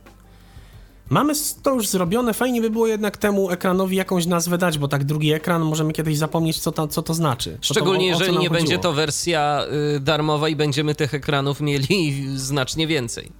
Mamy 1.09 1.33
to 1.63 1.73
już 1.73 1.87
zrobione, 1.87 2.33
fajnie 2.33 2.61
by 2.61 2.69
było 2.69 2.87
jednak 2.87 3.17
temu 3.17 3.49
ekranowi 3.51 3.95
jakąś 3.95 4.25
nazwę 4.25 4.57
dać, 4.57 4.77
bo 4.77 4.87
tak 4.87 5.03
drugi 5.03 5.33
ekran 5.33 5.61
możemy 5.61 5.93
kiedyś 5.93 6.17
zapomnieć, 6.17 6.59
co, 6.59 6.71
ta, 6.71 6.87
co 6.87 7.01
to 7.01 7.13
znaczy. 7.13 7.57
Co 7.61 7.73
Szczególnie 7.73 8.11
to, 8.11 8.17
o- 8.17 8.17
o 8.17 8.21
jeżeli 8.21 8.37
nie 8.39 8.49
będzie 8.49 8.65
chodziło. 8.75 8.81
to 8.83 8.93
wersja 8.93 9.65
y, 9.95 9.99
darmowa 9.99 10.49
i 10.49 10.55
będziemy 10.55 10.95
tych 10.95 11.13
ekranów 11.13 11.61
mieli 11.61 12.23
znacznie 12.37 12.87
więcej. 12.87 13.31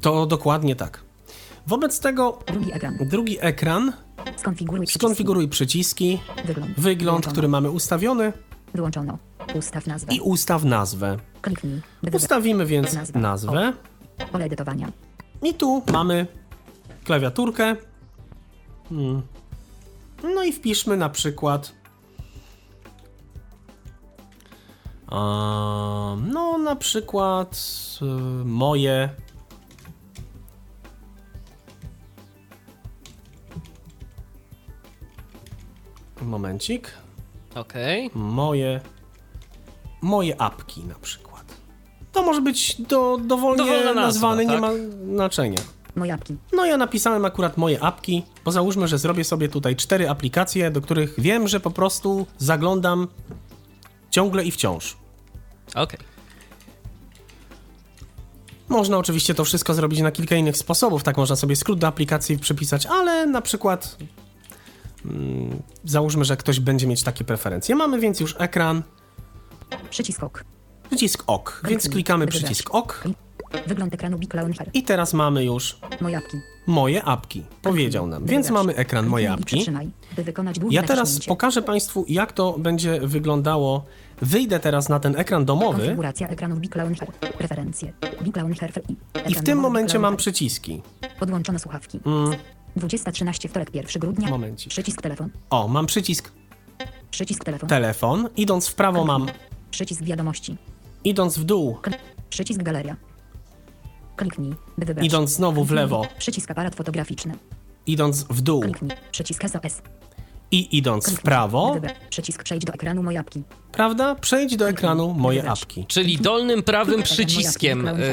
To 0.00 0.26
dokładnie 0.26 0.76
tak. 0.76 1.00
Wobec 1.66 2.00
tego 2.00 2.38
Drugi 2.46 2.72
ekran. 2.72 2.96
drugi 3.00 3.36
ekran, 3.40 3.92
Skonfiguruj 4.36 4.86
przyciski. 4.86 4.98
skonfiguruj 5.06 5.48
przyciski, 5.48 6.18
Wygląd. 6.46 6.70
wygląd, 6.78 6.98
Wyłączono. 7.02 7.32
który 7.32 7.48
mamy 7.48 7.70
ustawiony 7.70 8.32
Wyłączono. 8.74 9.18
Ustaw 9.54 9.86
nazwę. 9.86 10.14
i 10.14 10.20
ustaw 10.20 10.64
nazwę. 10.64 11.16
Kliknij. 11.42 11.80
Ustawimy 12.12 12.66
więc 12.66 12.92
Nazwa. 12.92 13.20
nazwę 13.20 13.72
Pole 14.32 14.44
edytowania. 14.44 14.92
I 15.42 15.54
tu 15.54 15.82
mamy 15.92 16.26
klawiaturkę. 17.04 17.76
Hmm. 18.88 19.22
No 20.34 20.44
i 20.44 20.52
wpiszmy 20.52 20.96
na 20.96 21.08
przykład 21.08 21.78
no, 26.16 26.58
na 26.58 26.76
przykład 26.76 27.58
y, 28.02 28.04
moje. 28.44 29.08
Momencik. 36.22 36.92
Okej. 37.54 38.10
Moje. 38.14 38.80
Moje 40.02 40.40
apki 40.40 40.84
na 40.84 40.94
przykład. 40.94 41.27
To 42.18 42.24
może 42.24 42.40
być 42.40 42.82
do, 42.82 43.18
dowolnie 43.24 43.64
Dowolna 43.64 43.94
nazwa, 43.94 44.00
nazwane, 44.00 44.44
nie 44.44 44.52
tak? 44.52 44.60
ma 44.60 44.70
znaczenia. 45.14 45.58
Moje 45.96 46.14
apki. 46.14 46.36
No 46.52 46.66
ja 46.66 46.76
napisałem 46.76 47.24
akurat 47.24 47.56
moje 47.56 47.82
apki, 47.82 48.22
bo 48.44 48.52
załóżmy, 48.52 48.88
że 48.88 48.98
zrobię 48.98 49.24
sobie 49.24 49.48
tutaj 49.48 49.76
cztery 49.76 50.10
aplikacje, 50.10 50.70
do 50.70 50.80
których 50.80 51.14
wiem, 51.18 51.48
że 51.48 51.60
po 51.60 51.70
prostu 51.70 52.26
zaglądam 52.38 53.08
ciągle 54.10 54.44
i 54.44 54.50
wciąż. 54.50 54.96
Okej. 55.74 56.00
Można 58.68 58.98
oczywiście 58.98 59.34
to 59.34 59.44
wszystko 59.44 59.74
zrobić 59.74 60.00
na 60.00 60.10
kilka 60.10 60.36
innych 60.36 60.56
sposobów, 60.56 61.02
tak 61.02 61.16
można 61.16 61.36
sobie 61.36 61.56
skrót 61.56 61.78
do 61.78 61.86
aplikacji 61.86 62.38
przypisać, 62.38 62.86
ale 62.86 63.26
na 63.26 63.42
przykład 63.42 63.96
mm, 65.04 65.62
załóżmy, 65.84 66.24
że 66.24 66.36
ktoś 66.36 66.60
będzie 66.60 66.86
mieć 66.86 67.02
takie 67.02 67.24
preferencje. 67.24 67.74
Mamy 67.74 68.00
więc 68.00 68.20
już 68.20 68.34
ekran, 68.38 68.82
Przycisk 69.90 70.22
OK. 70.22 70.44
Przycisk 70.88 71.24
OK, 71.26 71.62
więc 71.68 71.88
klikamy 71.88 72.26
przycisk 72.26 72.74
OK 72.74 73.04
Wygląd 73.66 73.94
ekranu 73.94 74.18
Big 74.18 74.34
Launcher. 74.34 74.70
i 74.74 74.82
teraz 74.82 75.14
mamy 75.14 75.44
już 75.44 75.78
Moje 76.00 76.16
apki. 76.18 76.36
moje 76.66 77.04
apki. 77.04 77.44
Powiedział 77.62 78.06
nam, 78.06 78.26
więc 78.26 78.50
mamy 78.50 78.74
ekran 78.76 79.06
moje 79.06 79.32
apki. 79.32 79.66
Ja 80.70 80.82
teraz 80.82 81.18
pokażę 81.26 81.62
Państwu, 81.62 82.04
jak 82.08 82.32
to 82.32 82.58
będzie 82.58 83.00
wyglądało. 83.00 83.84
Wyjdę 84.22 84.60
teraz 84.60 84.88
na 84.88 85.00
ten 85.00 85.16
ekran 85.16 85.44
domowy 85.44 85.78
Konfiguracja 85.78 86.28
ekranu 86.28 86.56
Big 86.56 86.74
Launcher. 86.76 87.08
Preferencje. 87.38 87.92
Big 88.22 88.36
Launcher 88.36 88.72
i 89.28 89.34
w 89.34 89.42
tym 89.44 89.58
momencie 89.58 89.98
mam 89.98 90.16
przyciski. 90.16 90.82
Podłączone 91.20 91.58
słuchawki. 91.58 92.00
20.13 92.76 93.48
wtorek 93.48 93.74
1 93.74 94.00
grudnia. 94.00 94.28
Momencik. 94.30 94.70
Przycisk 94.70 95.02
telefon. 95.02 95.30
O, 95.50 95.68
mam 95.68 95.86
przycisk 95.86 96.32
Przycisk 97.10 97.44
telefon. 97.44 97.68
telefon, 97.68 98.28
idąc 98.36 98.68
w 98.68 98.74
prawo 98.74 99.04
mam, 99.04 99.26
Przycisk 99.70 100.02
wiadomości. 100.02 100.56
Idąc 101.04 101.38
w 101.38 101.44
dół, 101.44 101.78
Przycisk 102.30 102.62
galeria. 102.62 102.96
Kliknij, 104.16 104.54
by 104.78 104.86
wybrać. 104.86 105.06
idąc 105.06 105.30
znowu 105.30 105.64
w 105.64 105.70
lewo, 105.70 106.06
Przycisk 106.18 106.50
aparat 106.50 106.74
fotograficzny. 106.74 107.34
idąc 107.86 108.22
w 108.30 108.40
dół 108.40 108.60
Kliknij. 108.62 108.90
Przycisk 109.12 109.42
SOS. 109.48 109.82
i 110.50 110.76
idąc 110.78 111.04
w 111.04 111.06
Kliknij, 111.06 111.24
prawo, 111.24 111.66
by 111.68 111.74
wybrać. 111.80 111.96
Przycisk 112.10 112.42
przejdź 112.42 112.64
do 112.64 112.72
ekranu 112.72 113.02
moje 113.02 113.18
apki. 113.20 113.42
prawda? 113.72 114.14
Przejdź 114.14 114.56
do 114.56 114.68
ekranu 114.68 115.14
moje 115.14 115.40
Wybrać. 115.40 115.62
apki. 115.62 115.84
Czyli 115.88 116.18
dolnym 116.18 116.62
prawym 116.62 117.02
przyciskiem 117.02 117.78
moja 117.80 117.92
apki, 117.92 118.04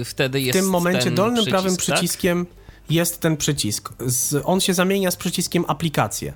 y, 0.00 0.04
wtedy 0.04 0.38
W 0.40 0.42
jest 0.42 0.58
tym 0.58 0.70
momencie 0.70 1.04
ten 1.04 1.14
dolnym 1.14 1.34
przycisk, 1.34 1.50
prawym 1.50 1.76
tak? 1.76 1.80
przyciskiem 1.80 2.46
jest 2.90 3.20
ten 3.20 3.36
przycisk. 3.36 3.92
Z, 4.06 4.42
on 4.44 4.60
się 4.60 4.74
zamienia 4.74 5.10
z 5.10 5.16
przyciskiem 5.16 5.64
aplikacje. 5.68 6.32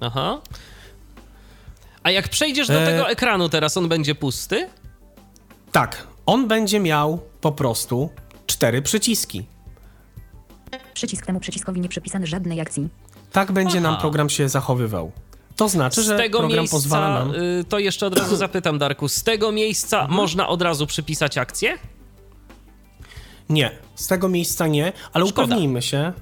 Aha. 0.00 0.40
A 2.02 2.10
jak 2.10 2.28
przejdziesz 2.28 2.68
do 2.68 2.82
E- 2.82 2.86
tego 2.86 3.08
ekranu 3.10 3.48
teraz, 3.48 3.76
on 3.76 3.88
będzie 3.88 4.14
pusty? 4.14 4.68
Tak, 5.72 6.06
on 6.26 6.48
będzie 6.48 6.80
miał 6.80 7.20
po 7.40 7.52
prostu 7.52 8.10
cztery 8.46 8.82
przyciski. 8.82 9.44
Przycisk 10.94 11.26
temu 11.26 11.40
przyciskowi 11.40 11.80
nie 11.80 11.88
przypisany 11.88 12.26
żadnej 12.26 12.60
akcji. 12.60 12.88
Tak 13.32 13.52
będzie 13.52 13.80
nam 13.80 13.92
Aha. 13.92 14.00
program 14.00 14.30
się 14.30 14.48
zachowywał. 14.48 15.12
To 15.56 15.68
znaczy, 15.68 16.02
Z 16.02 16.06
że 16.06 16.16
tego 16.16 16.38
program 16.38 16.58
miejsca, 16.58 16.76
pozwala 16.76 17.08
nam. 17.24 17.34
y, 17.34 17.64
to 17.68 17.78
jeszcze 17.78 18.06
od 18.06 18.18
razu 18.18 18.36
zapytam, 18.36 18.78
Darku, 18.78 19.08
z 19.08 19.22
tego 19.22 19.52
miejsca 19.52 20.00
Mhm. 20.00 20.16
można 20.16 20.48
od 20.48 20.62
razu 20.62 20.86
przypisać 20.86 21.38
akcję? 21.38 21.78
Nie, 23.48 23.70
z 23.94 24.06
tego 24.06 24.28
miejsca 24.28 24.66
nie, 24.66 24.92
ale 25.12 25.26
Szkoda. 25.26 25.44
upewnijmy 25.46 25.82
się. 25.82 26.12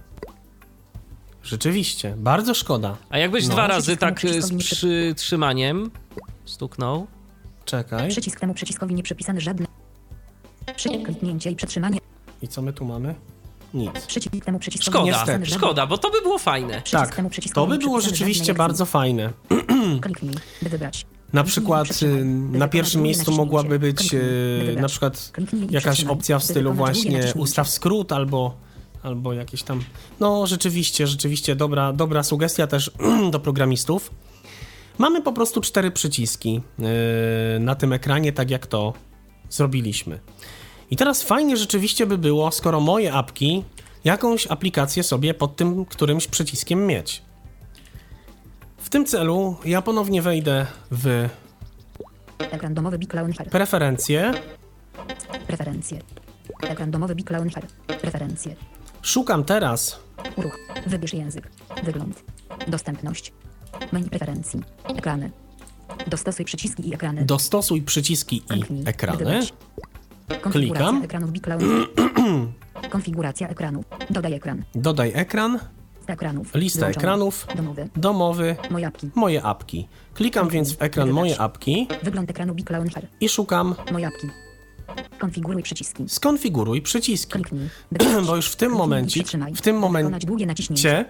Rzeczywiście, 1.43 2.15
bardzo 2.17 2.55
szkoda. 2.55 2.97
A 3.11 3.19
jakbyś 3.19 3.47
No. 3.47 3.53
dwa 3.53 3.67
razy 3.67 3.97
Przycisk 3.97 4.01
tak 4.01 4.25
y, 4.25 4.43
z 4.43 4.59
przytrzymaniem 4.65 5.91
stuknął? 6.45 7.07
Czekaj. 7.69 8.09
Przycisk 8.09 8.41
temu 8.41 8.55
przyciskowi 8.55 8.95
nie 8.95 9.03
przypisany. 9.03 9.41
Przycisk 10.77 11.05
kliknięcie 11.05 11.51
i 11.51 11.57
przetrzymanie. 11.57 11.99
I 12.43 12.49
co 12.49 12.63
my 12.63 12.73
tu 12.73 12.85
mamy? 12.85 13.15
Nic. 13.75 14.07
Przycisk 14.07 14.45
temu 14.45 14.59
przyciskowi 14.59 14.93
Szkoda, 14.93 15.05
nie 15.05 15.13
przypisany 15.13 15.47
żadny. 15.47 15.59
szkoda, 15.59 15.87
bo 15.87 15.99
to 15.99 16.11
by 16.11 16.23
było 16.23 16.39
fajne. 16.39 16.83
Przycisk 16.83 17.07
Tak, 17.07 17.17
temu 17.17 17.31
to 17.55 17.67
by 17.67 17.79
było 17.79 18.01
rzeczywiście 18.01 18.55
bardzo 18.55 18.87
fajne. 18.87 19.33
Kliknij, 20.03 20.35
by 20.63 20.69
wybrać. 20.69 21.07
Na 21.33 21.45
przykład 21.45 22.03
y, 22.03 22.25
na 22.53 22.69
pierwszym 22.69 23.03
miejscu 23.03 23.33
mogłaby 23.33 23.79
być 23.79 24.15
y, 24.15 24.77
na 24.81 24.89
przykład 24.89 25.33
jakaś 25.71 26.05
opcja 26.05 26.39
w 26.39 26.45
stylu 26.45 26.73
właśnie 26.73 27.33
ustaw 27.37 27.69
skrót 27.69 28.13
albo, 28.13 28.57
albo 29.03 29.33
jakieś 29.33 29.63
tam... 29.63 29.83
No 30.21 30.47
rzeczywiście, 30.47 31.07
rzeczywiście 31.07 31.57
dobra, 31.57 31.93
dobra 31.93 32.23
sugestia 32.23 32.67
też 32.67 32.91
do 33.33 33.41
programistów. 33.41 34.11
Mamy 34.99 35.23
po 35.23 35.33
prostu 35.33 35.61
cztery 35.61 35.91
przyciski 35.91 36.61
y, 37.57 37.61
na 37.61 37.75
tym 37.75 37.93
ekranie, 37.93 38.33
tak 38.33 38.51
jak 38.51 38.67
to 38.67 38.93
zrobiliśmy. 39.51 40.19
I 40.91 40.97
teraz 40.97 41.23
fajnie 41.23 41.57
rzeczywiście 41.57 42.07
by 42.07 42.19
było, 42.19 42.51
skoro 42.53 42.81
moje 42.81 43.13
apki, 43.13 43.65
jakąś 44.05 44.47
aplikację 44.47 45.03
sobie 45.03 45.35
pod 45.35 45.57
tym 45.57 45.85
którymś 45.85 46.27
przyciskiem 46.27 46.87
mieć. 46.87 47.23
W 48.79 48.89
tym 48.91 49.05
celu 49.05 49.57
ja 49.65 49.83
ponownie 49.83 50.23
wejdę 50.23 50.67
w 50.91 51.29
Ekran 52.39 52.75
domowy 52.75 52.99
Big 52.99 53.15
Launcher. 53.15 53.51
preferencje, 53.51 54.33
Preferencje. 55.47 55.99
Ekran 56.63 56.91
domowy 56.91 57.15
Big 57.15 57.31
Launcher. 57.31 57.67
Preferencje. 58.01 58.57
szukam 59.03 59.45
teraz 59.45 60.01
Uruch. 60.37 60.59
Wybierz 60.87 61.13
język. 61.15 61.51
Wygląd. 61.85 62.25
Dostępność. 62.69 63.33
Menu 63.93 64.09
preferencji. 64.11 64.61
Ekrany. 64.97 65.31
Dostosuj 66.07 66.45
przyciski 66.45 66.89
i 66.89 66.95
ekrany. 66.95 67.25
dostosuj 67.25 67.83
przyciski 67.83 68.37
i 68.37 68.41
Kliknij, 68.41 68.83
ekrany. 68.87 69.19
wybrać. 69.19 69.53
Konfiguracja 70.41 70.53
Klikam. 70.53 71.03
Launcher. 71.47 71.89
Konfiguracja 72.91 73.49
ekranu. 73.49 73.85
Dodaj 74.11 74.35
ekran. 74.35 74.65
Dodaj 74.75 75.13
ekran, 75.15 75.53
Lista 75.99 76.13
ekranów. 76.13 76.55
Lista 76.55 76.79
Wyłączona. 76.81 77.01
ekranów. 77.03 77.47
Domowy. 77.57 77.89
domowy, 77.97 78.57
Moje 78.71 78.87
apki. 78.87 79.11
moje 79.15 79.43
apki. 79.43 79.89
Klikam 80.15 80.49
więc 80.49 80.73
w 80.77 80.83
ekran 80.83 81.11
moje 81.11 81.39
apki 81.41 81.89
Wygląd 82.03 82.31
ekranu 82.31 82.55
Big 82.55 82.71
Launcher. 82.71 83.07
i 83.21 83.29
szukam 83.29 83.75
Moje 83.93 84.07
apki. 84.07 84.27
Konfiguruj 85.19 85.63
przyciski. 85.63 86.05
skonfiguruj 86.09 86.83
przyciski. 86.83 87.33
Kliknij. 87.33 87.69
wybrać. 87.93 88.27
Bo 88.27 88.37
już 88.37 88.47
w 88.51 88.57
tym 88.57 88.69
Kliknij 88.69 88.77
i 88.77 88.79
momencie, 88.79 89.21
przytrzymaj, 89.21 89.55
w 89.55 89.61
tym 89.63 89.77
momencie 89.79 90.05
wykonać 90.05 90.25
długie 90.27 90.47
naciśnięcie. 90.47 91.05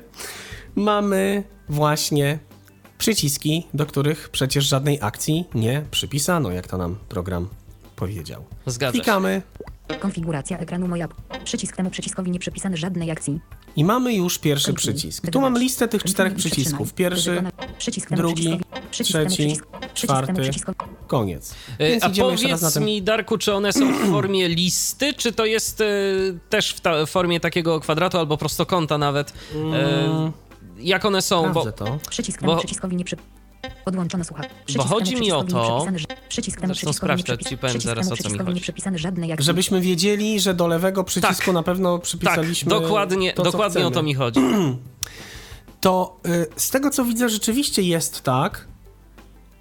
mamy 0.75 1.45
właśnie 1.69 2.39
przyciski, 2.99 3.67
do 3.75 3.87
których 3.87 4.29
przecież 4.29 4.65
żadnej 4.65 4.99
akcji 5.03 5.45
nie 5.55 5.83
przypisano, 5.91 6.51
jak 6.51 6.67
to 6.67 6.79
nam 6.79 6.97
program 7.09 7.49
powiedział. 7.97 8.45
Zgadza 8.67 8.93
się. 8.93 9.03
Klikamy 9.03 9.43
Konfiguracja 10.01 10.59
ekranu 10.59 10.89
moja. 10.89 11.09
Przycisk 11.45 11.77
temu 11.77 11.91
przyciskowi 11.91 12.31
nie 12.31 12.39
przypisany 12.39 12.77
żadnej 12.77 13.11
akcji. 13.11 13.41
i 13.77 13.85
mamy 13.85 14.15
już 14.15 14.39
pierwszy 14.39 14.73
przycisk. 14.75 15.31
Tu 15.31 15.41
mam 15.41 15.59
listę 15.59 15.89
tych 15.89 16.03
czterech 16.03 16.35
przycisków. 16.35 16.95
Pierwszy, 16.95 17.43
drugi, 18.11 18.61
trzeci, 18.91 19.57
czwarty. 19.95 20.51
koniec. 21.07 21.51
Y, 21.53 21.55
Więc 21.79 22.05
A 22.05 22.11
powiedz 22.11 22.75
ten... 22.75 22.85
mi, 22.85 23.03
Darku, 23.03 23.39
czy 23.39 23.55
one 23.55 23.73
są 23.73 23.93
w 23.93 24.11
formie 24.11 24.49
listy, 24.49 25.15
czy 25.15 25.33
to 25.33 25.47
jest 25.47 25.81
y, 25.81 26.39
też 26.51 26.71
w 26.73 26.81
ta, 26.81 27.07
formie 27.07 27.41
takiego 27.41 27.81
kwadratu 27.81 28.19
albo 28.19 28.37
prostokąta 28.37 28.99
nawet? 28.99 29.31
Y, 29.31 30.48
jak 30.79 31.05
one 31.05 31.23
są? 31.23 31.43
Bo, 31.43 31.49
Sprawdzę 31.61 31.73
to. 31.73 31.99
Przycisk 32.11 32.41
temu 32.41 32.53
Bo- 32.53 32.59
przyciskowi 32.59 32.97
nie 32.97 33.05
przy... 33.05 33.17
Podłączone 33.85 34.25
słuchawki. 34.25 34.55
Przycisk 34.67 34.89
chodzi 34.89 35.17
mi 35.17 35.33
o 35.33 35.45
przyciskowi 35.45 35.93
nie 35.93 36.01
to- 36.07 36.15
Przycisk 36.29 36.61
temu 36.61 36.75
Zresztą 36.75 36.87
nie 36.91 36.95
sprawdź, 36.95 37.23
to 37.25 37.33
przypis- 37.33 37.49
ci 37.49 37.59
powiem 37.59 37.71
przycisk 37.71 37.87
zaraz, 37.87 38.07
temu 38.09 38.15
o 38.15 38.23
co 38.23 38.31
mi 38.31 38.39
chodzi. 38.39 38.73
nie. 39.29 39.37
Żebyśmy 39.39 39.81
wiedzieli, 39.81 40.41
że 40.41 40.55
do 40.55 40.67
lewego 40.67 41.05
przycisku 41.05 41.45
Tak. 41.45 41.55
na 41.55 41.63
pewno 41.63 41.99
tak, 41.99 42.05
przypisaliśmy 42.05 42.71
dokładnie, 42.71 43.33
to, 43.33 43.43
dokładnie 43.43 43.87
o 43.87 43.91
to 43.91 44.03
mi 44.03 44.15
chodzi. 44.15 44.41
To 45.81 46.21
y, 46.27 46.47
z 46.57 46.71
tego 46.71 46.91
co 46.91 47.05
widzę, 47.05 47.29
rzeczywiście 47.29 47.83
jest 47.83 48.21
tak, 48.23 48.69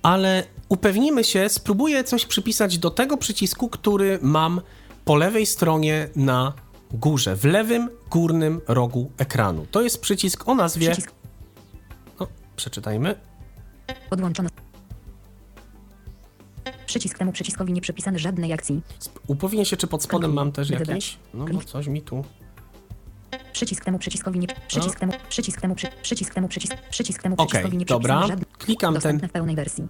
ale 0.03 0.43
upewnimy 0.69 1.23
się, 1.23 1.49
spróbuję 1.49 2.03
coś 2.03 2.25
przypisać 2.25 2.77
do 2.77 2.89
tego 2.89 3.17
przycisku, 3.17 3.69
który 3.69 4.19
mam 4.21 4.61
po 5.05 5.15
lewej 5.15 5.45
stronie 5.45 6.09
na 6.15 6.53
górze, 6.93 7.35
w 7.35 7.45
lewym 7.45 7.89
górnym 8.09 8.61
rogu 8.67 9.11
ekranu. 9.17 9.65
To 9.71 9.81
jest 9.81 10.01
przycisk 10.01 10.47
o 10.47 10.55
nazwie. 10.55 10.91
Przycisk 10.91 11.11
No, 12.19 12.27
przeczytajmy. 12.55 13.15
podłączone. 14.09 14.49
Przycisk 16.85 17.17
temu 17.17 17.31
przyciskowi 17.31 17.73
nie 17.73 17.81
przypisany 17.81 18.19
żadnej 18.19 18.53
akcji. 18.53 18.81
Upewnię 19.27 19.65
się, 19.65 19.77
czy 19.77 19.87
pod 19.87 20.03
spodem 20.03 20.33
mam 20.33 20.51
też 20.51 20.69
wybrać. 20.69 21.17
No 21.33 21.45
bo 21.45 21.49
Klik. 21.49 21.65
coś 21.65 21.87
mi 21.87 22.01
tu. 22.01 22.23
Przycisk 23.53 23.85
temu 23.85 23.99
przyciskowi 23.99 24.39
nie... 24.39 24.47
Przycisk 24.67 24.99
temu... 24.99 25.13
Przycisk 25.29 25.61
temu... 25.61 25.75
Przy, 25.75 25.87
przycisk 26.01 26.33
temu 26.33 26.47
przycisk... 26.47 26.75
Przycisk 26.89 27.23
temu 27.23 27.35
przyciskowi 27.35 27.77
nie 27.77 27.85
dobra. 27.85 28.15
przypisany 28.19 28.27
żadnej... 28.41 28.65
Klikam 28.65 28.99
ten. 28.99 29.19
W 29.19 29.31
pełnej 29.31 29.55
wersji. 29.55 29.87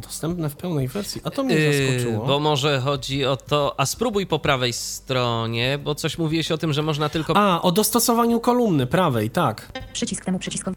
Dostępne 0.00 0.50
w 0.50 0.56
pełnej 0.56 0.88
wersji. 0.88 1.20
A 1.24 1.30
to 1.30 1.42
mnie 1.42 1.54
Yy, 1.54 1.88
zaskoczyło. 1.96 2.26
bo 2.26 2.40
może 2.40 2.80
chodzi 2.80 3.24
o 3.24 3.36
to, 3.36 3.74
a 3.80 3.86
spróbuj 3.86 4.26
po 4.26 4.38
prawej 4.38 4.72
stronie, 4.72 5.78
bo 5.84 5.94
coś 5.94 6.18
mówiłeś 6.18 6.52
o 6.52 6.58
tym, 6.58 6.72
że 6.72 6.82
można 6.82 7.08
tylko... 7.08 7.36
A, 7.36 7.62
o 7.62 7.72
dostosowaniu 7.72 8.40
kolumny 8.40 8.86
prawej, 8.86 9.30
tak. 9.30 9.72
Przycisk 9.92 10.24
temu 10.24 10.38
przyciskowi. 10.38 10.76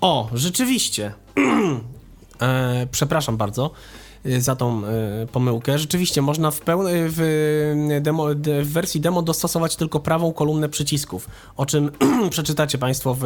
O, 0.00 0.28
rzeczywiście. 0.34 1.12
e, 2.42 2.86
przepraszam 2.90 3.36
bardzo 3.36 3.70
e, 4.24 4.40
za 4.40 4.56
tą 4.56 4.82
e, 4.86 5.26
pomyłkę. 5.32 5.78
Rzeczywiście 5.78 6.22
można 6.22 6.50
w, 6.50 6.60
peł- 6.60 6.84
w, 6.88 7.98
demo, 8.00 8.26
w 8.62 8.72
wersji 8.72 9.00
demo 9.00 9.22
dostosować 9.22 9.76
tylko 9.76 10.00
prawą 10.00 10.32
kolumnę 10.32 10.68
przycisków, 10.68 11.28
o 11.56 11.66
czym 11.66 11.90
przeczytacie 12.30 12.78
Państwo 12.78 13.14
w 13.14 13.22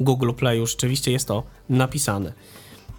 Google 0.00 0.32
Play. 0.32 0.66
Rzeczywiście 0.66 1.12
jest 1.12 1.28
to 1.28 1.42
napisane. 1.68 2.32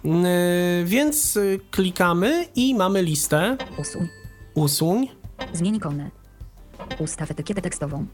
E, 0.04 0.84
więc 0.84 1.36
e, 1.36 1.40
klikamy 1.70 2.46
i 2.54 2.74
mamy 2.74 3.02
listę. 3.02 3.56
Usuń. 3.78 4.08
Usuń. 4.54 5.08
Zmień 5.52 5.76
ikonę. 5.76 6.10
Ustaw 6.98 7.30
etykietę 7.30 7.62
tekstową. 7.62 8.06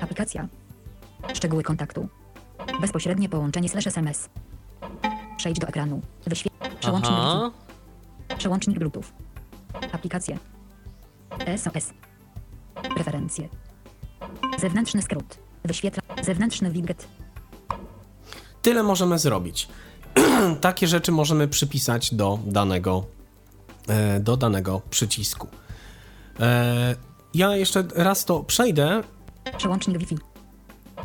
Aplikacja. 0.00 0.48
Szczegóły 1.34 1.62
kontaktu. 1.62 2.08
Bezpośrednie 2.80 3.28
połączenie 3.28 3.68
slash 3.68 3.86
SMS. 3.86 4.28
Przejdź 5.36 5.58
do 5.58 5.66
ekranu. 5.66 6.00
Wyświetl. 6.26 6.56
Przełącznik 6.80 7.18
Aha. 7.18 7.50
Przełącznik 8.38 8.78
Bluetooth. 8.78 9.04
Aplikacje. 9.92 10.38
SOS. 11.56 11.90
Preferencje. 12.94 13.48
Zewnętrzny 14.58 15.02
skrót. 15.02 15.38
Wyświetla. 15.64 16.02
Zewnętrzny 16.22 16.70
widget. 16.70 17.08
Tyle 18.62 18.82
możemy 18.82 19.18
zrobić. 19.18 19.68
Takie 20.60 20.86
rzeczy 20.86 21.12
możemy 21.12 21.48
przypisać 21.48 22.14
do 22.14 22.38
danego, 22.46 23.04
e, 23.88 24.20
do 24.20 24.36
danego 24.36 24.80
przycisku. 24.90 25.48
E, 26.40 26.94
Ja 27.34 27.56
jeszcze 27.56 27.84
raz 27.94 28.24
to 28.24 28.40
przejdę. 28.44 29.02
Przełącznik 29.58 29.98
Wi-Fi. 29.98 30.16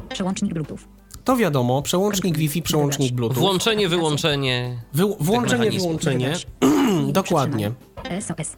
Przełącznik 0.09 0.53
Bluetooth. 0.53 0.77
To 1.23 1.38
wiadomo, 1.38 1.81
przełącznik 1.81 2.38
Wi-Fi, 2.38 2.61
przełącznik 2.61 3.13
Bluetooth. 3.13 3.39
Włączenie, 3.39 3.89
wyłączenie. 3.89 4.81
Wy, 4.93 5.03
włączenie, 5.19 5.71
wyłączenie. 5.71 6.33
Dokładnie. 7.11 7.71
SOS. 8.21 8.55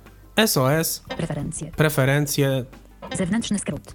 SOS, 0.47 0.99
Preferencje. 1.17 1.71
preferencje, 1.71 2.65
Zewnętrzny 3.17 3.59
skrót. 3.59 3.93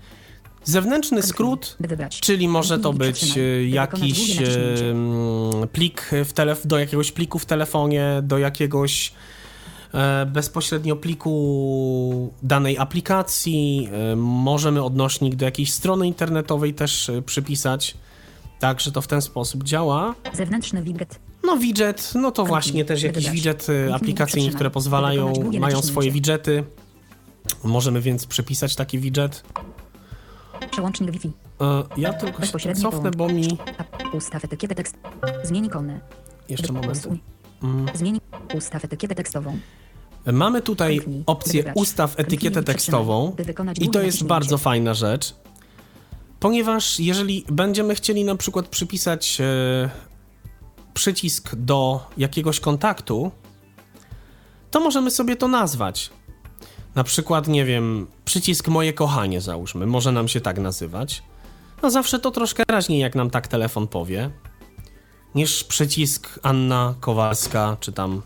Zewnętrzny 0.68 1.22
skrót, 1.22 1.76
czyli 2.20 2.48
może 2.48 2.78
to 2.78 2.92
być 2.92 3.38
e, 3.38 3.64
jakiś 3.64 4.38
plik 5.72 6.02
w 6.24 6.34
telef- 6.34 6.66
do 6.66 6.78
jakiegoś 6.78 7.12
pliku 7.12 7.38
w 7.38 7.46
telefonie, 7.46 8.20
do 8.22 8.38
jakiegoś 8.38 9.12
e, 9.94 10.26
bezpośrednio 10.26 10.96
pliku 10.96 12.32
danej 12.42 12.78
aplikacji. 12.78 13.88
E, 14.12 14.16
możemy 14.16 14.82
odnośnik 14.82 15.34
do 15.34 15.44
jakiejś 15.44 15.72
strony 15.72 16.06
internetowej 16.06 16.74
też 16.74 17.10
przypisać. 17.26 17.94
Tak, 18.60 18.80
że 18.80 18.92
to 18.92 19.02
w 19.02 19.06
ten 19.06 19.22
sposób 19.22 19.64
działa. 19.64 20.14
Zewnętrzny 20.32 20.82
widget. 20.82 21.18
No 21.44 21.56
widget, 21.56 22.12
no 22.14 22.30
to 22.30 22.44
właśnie 22.44 22.84
też 22.84 23.02
jakiś 23.02 23.30
widget 23.30 23.66
aplikacyjny, 23.94 24.50
które 24.50 24.70
pozwalają, 24.70 25.32
mają 25.60 25.82
swoje 25.82 26.10
widgety. 26.10 26.64
Możemy 27.64 28.00
więc 28.00 28.26
przypisać 28.26 28.76
taki 28.76 28.98
widget. 28.98 29.42
Przełącznik 30.70 31.10
Wi-Fi. 31.10 31.32
E, 31.60 31.84
Ja 31.96 32.12
tylko 32.12 32.58
się 32.58 32.74
cofnę, 32.74 33.10
bo 33.10 33.28
mi... 33.28 33.58
Ustaw 34.12 34.44
etykietę 34.44 34.74
tekst. 34.74 34.96
Zmień 35.44 35.64
ikonę. 35.66 36.00
Jeszcze 36.48 36.72
moment. 36.72 36.92
usuń. 36.98 37.20
Zmień. 37.94 38.20
Ustaw 38.54 38.84
etykietę 38.84 39.14
tekstową. 39.14 39.58
Mamy 40.32 40.62
tutaj 40.62 41.00
opcję 41.26 41.72
ustaw 41.74 42.20
etykietę 42.20 42.62
tekstową 42.62 43.36
i 43.80 43.90
to 43.90 44.02
jest 44.02 44.24
bardzo 44.24 44.58
fajna 44.58 44.94
rzecz, 44.94 45.34
ponieważ 46.40 47.00
jeżeli 47.00 47.44
będziemy 47.50 47.94
chcieli 47.94 48.24
na 48.24 48.36
przykład 48.36 48.68
przypisać 48.68 49.40
e, 49.40 49.90
przycisk 50.94 51.54
do 51.54 52.06
jakiegoś 52.16 52.60
kontaktu, 52.60 53.30
to 54.70 54.80
możemy 54.80 55.10
sobie 55.10 55.36
to 55.36 55.48
nazwać. 55.48 56.10
Na 56.94 57.04
przykład, 57.04 57.48
nie 57.48 57.64
wiem, 57.64 58.06
przycisk 58.24 58.68
moje 58.68 58.92
kochanie 58.92 59.40
załóżmy, 59.40 59.86
może 59.86 60.12
nam 60.12 60.28
się 60.28 60.40
tak 60.40 60.58
nazywać. 60.58 61.22
No 61.82 61.90
zawsze 61.90 62.18
to 62.18 62.30
troszkę 62.30 62.62
raźniej, 62.68 63.00
jak 63.00 63.14
nam 63.14 63.30
tak 63.30 63.48
telefon 63.48 63.88
powie, 63.88 64.30
niż 65.34 65.64
przycisk 65.64 66.38
Anna 66.42 66.94
Kowalska, 67.00 67.76
czy 67.80 67.92
tam 67.92 68.22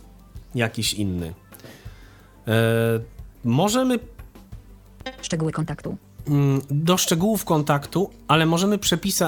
jakiś 0.55 0.95
inny. 0.95 1.35
E, 2.49 2.53
możemy 3.45 3.99
Szczegóły 5.23 5.53
kontaktu. 5.53 5.97
Mm, 6.29 6.61
do 6.71 6.97
szczegółów 6.97 7.45
kontaktu, 7.45 8.11
ale 8.29 8.47
możemy 8.47 8.79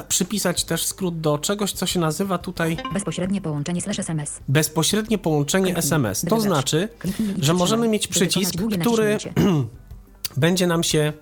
przypisać 0.09 0.65
też 0.65 0.87
skrót 0.87 1.21
do 1.21 1.39
czegoś, 1.39 1.73
co 1.73 1.87
się 1.87 2.01
nazywa 2.01 2.39
tutaj 2.39 2.77
Bezpośrednie 2.93 3.41
połączenie 3.41 3.81
slash 3.81 3.99
SMS. 3.99 4.41
bezpośrednie 4.49 5.19
połączenie 5.19 5.65
Kliknij, 5.65 5.79
SMS. 5.79 6.25
To 6.29 6.41
znaczy, 6.41 6.89
że 7.39 7.55
możemy 7.55 7.89
mieć 7.89 8.09
przycisk, 8.09 8.55
który 8.81 9.19
będzie 10.37 10.66
nam 10.66 10.83
się 10.83 11.12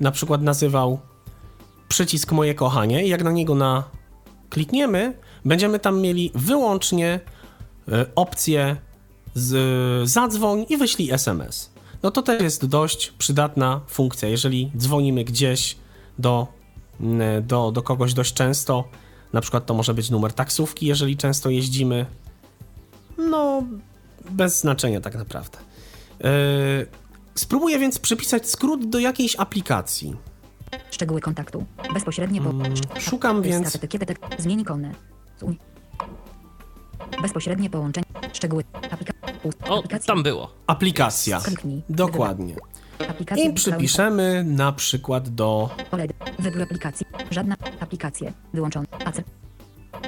na 0.00 0.10
przykład 0.10 0.42
nazywał 0.42 0.98
przycisk 1.88 2.32
moje 2.32 2.54
kochanie 2.54 3.06
i 3.06 3.08
jak 3.08 3.24
na 3.24 3.30
niego 3.30 3.54
na 3.54 3.84
klikniemy, 4.50 5.14
będziemy 5.44 5.78
tam 5.78 6.00
mieli 6.00 6.30
wyłącznie 6.34 7.20
e, 7.88 8.06
opcję 8.14 8.76
z, 9.34 10.10
zadzwoń 10.10 10.66
i 10.68 10.76
wyślij 10.76 11.10
SMS. 11.10 11.69
No 12.02 12.10
to 12.10 12.22
też 12.22 12.42
jest 12.42 12.66
dość 12.66 13.10
przydatna 13.18 13.80
funkcja, 13.86 14.28
jeżeli 14.28 14.72
dzwonimy 14.76 15.24
gdzieś 15.24 15.76
do, 16.18 16.46
mm, 17.00 17.46
do, 17.46 17.72
do 17.72 17.82
kogoś 17.82 18.14
dość 18.14 18.34
często, 18.34 18.84
na 19.32 19.40
przykład 19.40 19.66
to 19.66 19.74
może 19.74 19.94
być 19.94 20.10
numer 20.10 20.32
taksówki, 20.32 20.86
jeżeli 20.86 21.16
często 21.16 21.50
jeździmy, 21.50 22.06
no 23.18 23.62
bez 24.30 24.60
znaczenia 24.60 25.00
tak 25.00 25.14
naprawdę. 25.14 25.58
Yy, 26.20 26.28
spróbuję 27.34 27.78
więc 27.78 27.98
przypisać 27.98 28.48
skrót 28.48 28.88
do 28.88 28.98
jakiejś 28.98 29.36
aplikacji. 29.36 30.16
Szczegóły 30.90 31.20
kontaktu. 31.20 31.64
Bezpośrednie 31.94 32.40
po... 32.40 32.50
Mm, 32.50 32.74
szukam 33.00 33.42
więc-. 33.42 33.78
Zmień 34.38 34.60
ikonę. 34.60 34.94
Bezpośrednie 37.22 37.70
połączenie. 37.70 38.06
Szczegóły. 38.32 38.64
Aplika... 38.90 39.12
Ust... 39.42 39.58
O, 39.68 39.78
aplikacja. 39.78 40.14
tam 40.14 40.22
było. 40.22 40.50
Aplikacja. 40.66 41.40
Kliknij. 41.40 41.82
Dokładnie. 41.88 42.54
Aplikacja 43.08 43.44
I 43.44 43.52
przypiszemy 43.52 44.44
na 44.44 44.72
przykład 44.72 45.28
do 45.28 45.70
OLED. 45.90 46.12
Wybór 46.38 46.62
aplikacji. 46.62 47.06
Żadna. 47.30 47.56
Aplikacje. 47.80 48.32
Wyłączone. 48.54 48.86
AC. 49.04 49.16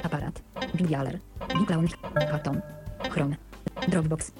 Aparat. 0.03 0.41
Dialer. 0.73 1.19
Biclown. 1.59 1.87
Atom. 2.33 2.61
Chrome. 3.09 3.35
Dropbox. 3.87 4.31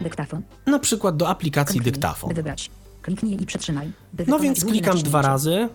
Dyktafon. 0.00 0.42
na 0.66 0.78
przykład 0.78 1.16
do 1.16 1.28
aplikacji 1.28 1.80
Kliknij, 1.80 1.92
dyktafon. 1.92 2.28
By 2.28 2.34
wybrać. 2.34 2.70
Kliknij 3.02 3.42
i 3.42 3.46
przytrzymaj. 3.46 3.92
By 4.12 4.24
No 4.28 4.38
więc 4.38 4.64
klikam 4.64 4.98
dwa 4.98 5.22
razy. 5.22 5.68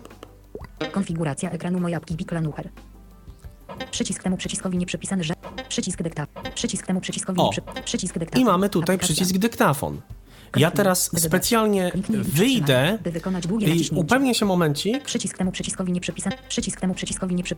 Konfiguracja 0.92 1.50
ekranu 1.50 1.80
moja 1.80 1.96
apki. 1.96 2.16
Przycisk 3.90 4.22
temu 4.22 4.36
przyciskowi 4.36 4.78
nie 4.78 4.86
przypisany, 4.86 5.24
że... 5.24 5.34
Przycisk 5.68 6.02
dyktafon. 6.02 6.42
Przycisk 6.54 6.86
temu 6.86 7.00
przyciskowi 7.00 7.40
O. 7.40 7.50
przy... 7.50 7.62
Przycisk 7.84 8.18
dyktafon. 8.18 8.42
I 8.42 8.44
mamy 8.44 8.68
tutaj 8.68 8.94
Aplikacja. 8.96 9.14
przycisk 9.14 9.38
dyktafon. 9.38 10.00
Ja 10.56 10.70
teraz 10.70 11.10
specjalnie 11.16 11.92
wyjdę 12.10 12.98
i 13.60 13.88
upewnię 13.94 14.34
się 14.34 14.46
momencik. 14.46 15.04
Przycisk 15.04 15.38
temu 15.38 15.52
przyciskowi 15.52 15.92
nie 15.92 16.00
przypisany. 16.00 16.36
Przycisk 16.48 16.80
temu 16.80 16.94
przyciskowi 16.94 17.34
nie 17.34 17.42
przy... 17.42 17.56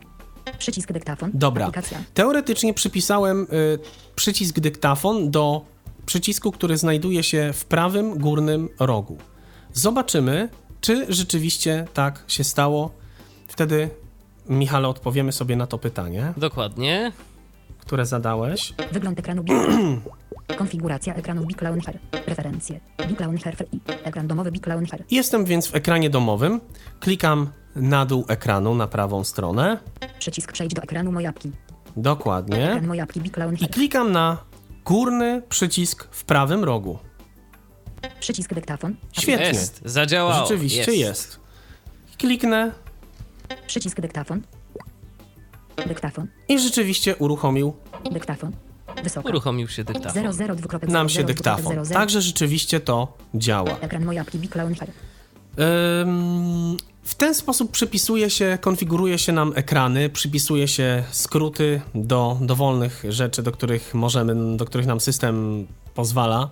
Przycisk 0.57 0.91
dyktafon. 0.91 1.31
Dobra. 1.33 1.71
Teoretycznie 2.13 2.73
przypisałem 2.73 3.47
y, 3.53 3.79
przycisk 4.15 4.59
dyktafon 4.59 5.31
do 5.31 5.65
przycisku, 6.05 6.51
który 6.51 6.77
znajduje 6.77 7.23
się 7.23 7.51
w 7.53 7.65
prawym 7.65 8.17
górnym 8.17 8.69
rogu. 8.79 9.17
Zobaczymy, 9.73 10.49
czy 10.81 11.05
rzeczywiście 11.09 11.87
tak 11.93 12.23
się 12.27 12.43
stało. 12.43 12.91
Wtedy, 13.47 13.89
Michale, 14.49 14.87
odpowiemy 14.87 15.31
sobie 15.31 15.55
na 15.55 15.67
to 15.67 15.77
pytanie, 15.77 16.33
Dokładnie. 16.37 17.11
które 17.79 18.05
zadałeś. 18.05 18.73
Wygląd 18.91 19.19
ekranu. 19.19 19.43
Konfiguracja 20.57 21.15
ekranu 21.15 21.45
Biclauncher. 21.45 21.99
Preferencje. 22.25 22.79
Biclauncher 23.07 23.55
i 23.71 23.79
ekran 24.03 24.27
domowy 24.27 24.51
Biclauncher. 24.51 25.03
Jestem 25.11 25.45
więc 25.45 25.67
w 25.67 25.75
ekranie 25.75 26.09
domowym. 26.09 26.61
Klikam 26.99 27.49
na 27.75 28.05
dół 28.05 28.25
ekranu, 28.27 28.75
na 28.75 28.87
prawą 28.87 29.23
stronę. 29.23 29.77
Przycisk 30.19 30.51
przejdź 30.51 30.73
do 30.73 30.81
ekranu 30.81 31.11
mojapki. 31.11 31.51
Dokładnie. 31.97 32.65
Ekran 32.69 32.87
mojapki 32.87 33.19
I 33.19 33.23
Biclauncher. 33.23 33.69
klikam 33.69 34.11
na 34.11 34.37
górny 34.85 35.41
przycisk 35.49 36.07
w 36.11 36.23
prawym 36.23 36.63
rogu. 36.63 36.99
Przycisk 38.19 38.53
dyktafon. 38.53 38.95
Świetnie. 39.11 39.45
Jest, 39.47 39.81
zadziałało. 39.85 40.47
Rzeczywiście 40.47 40.95
jest. 40.95 41.39
Kliknę 42.17 42.71
Przycisk 43.67 44.01
dyktafon. 44.01 44.41
Dyktafon. 45.87 46.27
i 46.49 46.59
rzeczywiście 46.59 47.15
uruchomił 47.15 47.73
Dyktafon. 48.11 48.51
Wysoka. 49.03 49.29
Uruchomił 49.29 49.67
się 49.67 49.83
dyktafon. 49.83 50.23
002. 50.57 50.79
Nam 50.87 51.09
się 51.09 51.23
dyktafon. 51.23 51.75
Także 51.93 52.21
rzeczywiście 52.21 52.79
to 52.79 53.17
działa. 53.35 53.79
Ekran 53.79 54.05
moja 54.05 54.21
apki 54.21 54.39
Big 54.39 54.55
Launcher. 54.55 54.89
Ym, 55.59 56.77
W 57.03 57.15
ten 57.15 57.35
sposób 57.35 57.71
przypisuje 57.71 58.29
się, 58.29 58.57
konfiguruje 58.61 59.17
się 59.17 59.31
nam 59.31 59.53
ekrany, 59.55 60.09
przypisuje 60.09 60.67
się 60.67 61.03
skróty 61.11 61.81
do 61.95 62.37
dowolnych 62.41 63.03
rzeczy, 63.09 63.43
do 63.43 63.51
których 63.51 63.93
możemy, 63.93 64.57
do 64.57 64.65
których 64.65 64.87
nam 64.87 64.99
system 64.99 65.67
pozwala. 65.95 66.49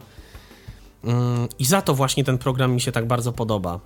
Ym, 1.07 1.47
I 1.59 1.65
za 1.65 1.81
to 1.81 1.93
właśnie 1.95 2.23
ten 2.23 2.37
program 2.37 2.73
mi 2.73 2.81
się 2.81 2.91
tak 2.91 3.07
bardzo 3.07 3.31
podoba, 3.31 3.79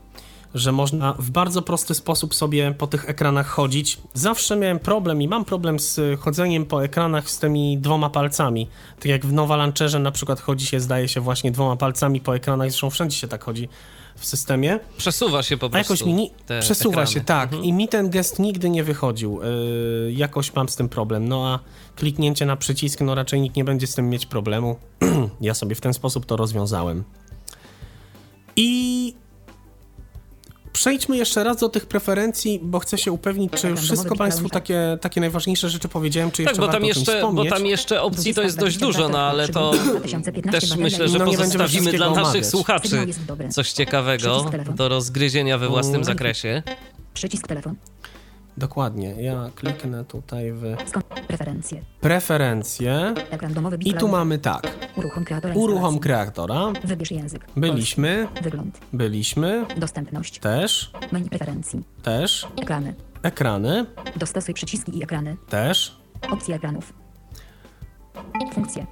że 0.55 0.71
można 0.71 1.13
w 1.19 1.29
bardzo 1.29 1.61
prosty 1.61 1.93
sposób 1.93 2.35
sobie 2.35 2.75
po 2.77 2.87
tych 2.87 3.09
ekranach 3.09 3.47
chodzić. 3.47 3.97
Zawsze 4.13 4.55
miałem 4.55 4.79
problem 4.79 5.21
i 5.21 5.27
mam 5.27 5.45
problem 5.45 5.79
z 5.79 6.19
chodzeniem 6.19 6.65
po 6.65 6.83
ekranach 6.83 7.29
z 7.29 7.39
tymi 7.39 7.77
dwoma 7.77 8.09
palcami. 8.09 8.67
Tak 8.95 9.05
jak 9.05 9.25
w 9.25 9.33
Nowa 9.33 9.55
Launcherze 9.55 9.99
na 9.99 10.11
przykład 10.11 10.41
chodzi 10.41 10.65
się, 10.65 10.79
zdaje 10.79 11.07
się, 11.07 11.21
właśnie 11.21 11.51
dwoma 11.51 11.75
palcami 11.75 12.21
po 12.21 12.35
ekranach, 12.35 12.69
zresztą 12.71 12.89
wszędzie 12.89 13.17
się 13.17 13.27
tak 13.27 13.43
chodzi 13.43 13.69
w 14.17 14.25
systemie. 14.25 14.79
Przesuwa 14.97 15.43
się 15.43 15.57
po 15.57 15.65
A 15.65 15.69
prostu. 15.69 15.93
jakoś 15.93 16.05
mi 16.07 16.13
ni- 16.13 16.31
przesuwa 16.59 16.89
ekrany. 16.93 17.11
się, 17.11 17.21
tak. 17.21 17.43
Mhm. 17.43 17.63
I 17.63 17.73
mi 17.73 17.87
ten 17.87 18.09
gest 18.09 18.39
nigdy 18.39 18.69
nie 18.69 18.83
wychodził. 18.83 19.39
Yy, 20.05 20.13
jakoś 20.13 20.53
mam 20.53 20.69
z 20.69 20.75
tym 20.75 20.89
problem. 20.89 21.27
No 21.27 21.47
a 21.47 21.59
kliknięcie 21.95 22.45
na 22.45 22.55
przycisk, 22.55 23.01
no 23.01 23.15
raczej 23.15 23.41
nikt 23.41 23.55
nie 23.55 23.63
będzie 23.63 23.87
z 23.87 23.95
tym 23.95 24.09
mieć 24.09 24.25
problemu. 24.25 24.75
ja 25.41 25.53
sobie 25.53 25.75
w 25.75 25.81
ten 25.81 25.93
sposób 25.93 26.25
to 26.25 26.37
rozwiązałem. 26.37 27.03
I 28.55 29.13
przejdźmy 30.85 31.17
jeszcze 31.17 31.43
raz 31.43 31.57
do 31.57 31.69
tych 31.69 31.85
preferencji, 31.85 32.59
bo 32.63 32.79
chcę 32.79 32.97
się 32.97 33.11
upewnić, 33.11 33.51
czy 33.53 33.69
już 33.69 33.81
wszystko 33.81 34.15
Państwu 34.15 34.49
takie, 34.49 34.97
takie 35.01 35.21
najważniejsze 35.21 35.69
rzeczy 35.69 35.87
powiedziałem, 35.87 36.31
czy 36.31 36.43
Tak, 36.43 36.47
jeszcze 36.47 36.61
bo 36.61 36.67
warto 36.67 36.79
tam 36.79 36.85
jeszcze, 36.85 37.21
bo 37.33 37.45
tam 37.45 37.65
jeszcze 37.65 38.01
opcji 38.01 38.33
to 38.33 38.41
jest 38.41 38.59
dość 38.59 38.77
dużo, 38.77 39.09
no 39.09 39.19
ale 39.19 39.47
to 39.47 39.71
2015 39.71 40.67
też 40.67 40.77
myślę, 40.77 41.07
że 41.07 41.19
pozostawimy 41.19 41.93
dla 41.93 42.09
naszych 42.09 42.45
słuchaczy 42.45 43.07
coś 43.49 43.71
ciekawego 43.71 44.51
do 44.75 44.89
rozgryzienia 44.89 45.57
we 45.57 45.67
własnym 45.67 45.95
Mm. 45.95 46.05
zakresie. 46.05 46.63
Przycisk 47.13 47.47
telefon. 47.47 47.75
Dokładnie. 48.57 49.15
Ja 49.23 49.49
kliknę 49.55 50.05
tutaj 50.05 50.51
w 50.51 50.63
preferencje. 51.27 51.81
preferencje 52.01 53.13
i 53.79 53.93
tu 53.93 54.07
mamy 54.07 54.39
tak. 54.39 54.71
Uruchom 54.97 55.25
kreatora 55.25 55.53
Uruchom 55.55 55.99
kreatora. 55.99 56.73
Wybierz 56.83 57.11
język. 57.11 57.45
Byliśmy. 57.57 58.27
Wygląd. 58.41 58.79
byliśmy, 58.93 59.65
Dostępność. 59.77 60.39
też, 60.39 60.91
Menu 61.11 61.29
preferencji. 61.29 61.83
też, 62.03 62.47
Ekrany. 62.61 62.93
ekrany, 63.23 63.85
Dostosuj 64.15 64.53
przyciski 64.53 64.97
i 64.97 65.03
ekrany. 65.03 65.37
też. 65.49 65.95
Opcje 66.31 66.55
ekranów. 66.55 66.93
Funkcje. 68.53 68.85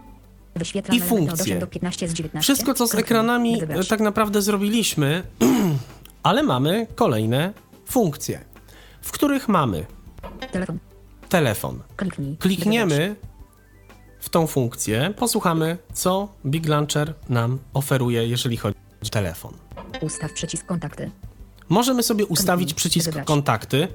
I 0.91 1.02
funkcje. 1.02 1.44
8 1.44 1.60
do 1.60 1.68
15 1.68 2.07
z 2.07 2.14
19. 2.14 2.41
Wszystko, 2.53 2.73
co 2.73 2.88
z 2.88 2.95
ekranami 2.95 3.61
e, 3.64 3.84
tak 3.84 3.99
naprawdę 3.99 4.41
zrobiliśmy, 4.41 5.23
ale 6.23 6.44
mamy 6.44 6.88
kolejne 6.95 7.53
funkcje, 7.85 8.40
w 9.03 9.11
których 9.11 9.47
mamy 9.47 9.85
Telefon. 10.51 10.80
telefon. 11.30 11.80
Kliknij. 11.95 12.38
Klikniemy 12.38 13.15
w 14.19 14.30
tą 14.30 14.47
funkcję, 14.47 15.13
posłuchamy, 15.17 15.77
co 15.93 16.27
Big 16.45 16.67
Launcher 16.67 17.13
nam 17.30 17.59
oferuje, 17.73 18.27
jeżeli 18.27 18.57
chodzi 18.57 18.77
o 19.05 19.09
telefon. 19.09 19.53
Ustaw 20.01 20.34
przycisk 20.34 20.65
kontakty. 20.65 21.11
Możemy 21.69 22.03
sobie 22.03 22.25
ustawić 22.25 22.67
Kliknij, 22.67 22.75
przycisk 22.75 23.05
wybrać. 23.05 23.27
kontakty. 23.27 23.88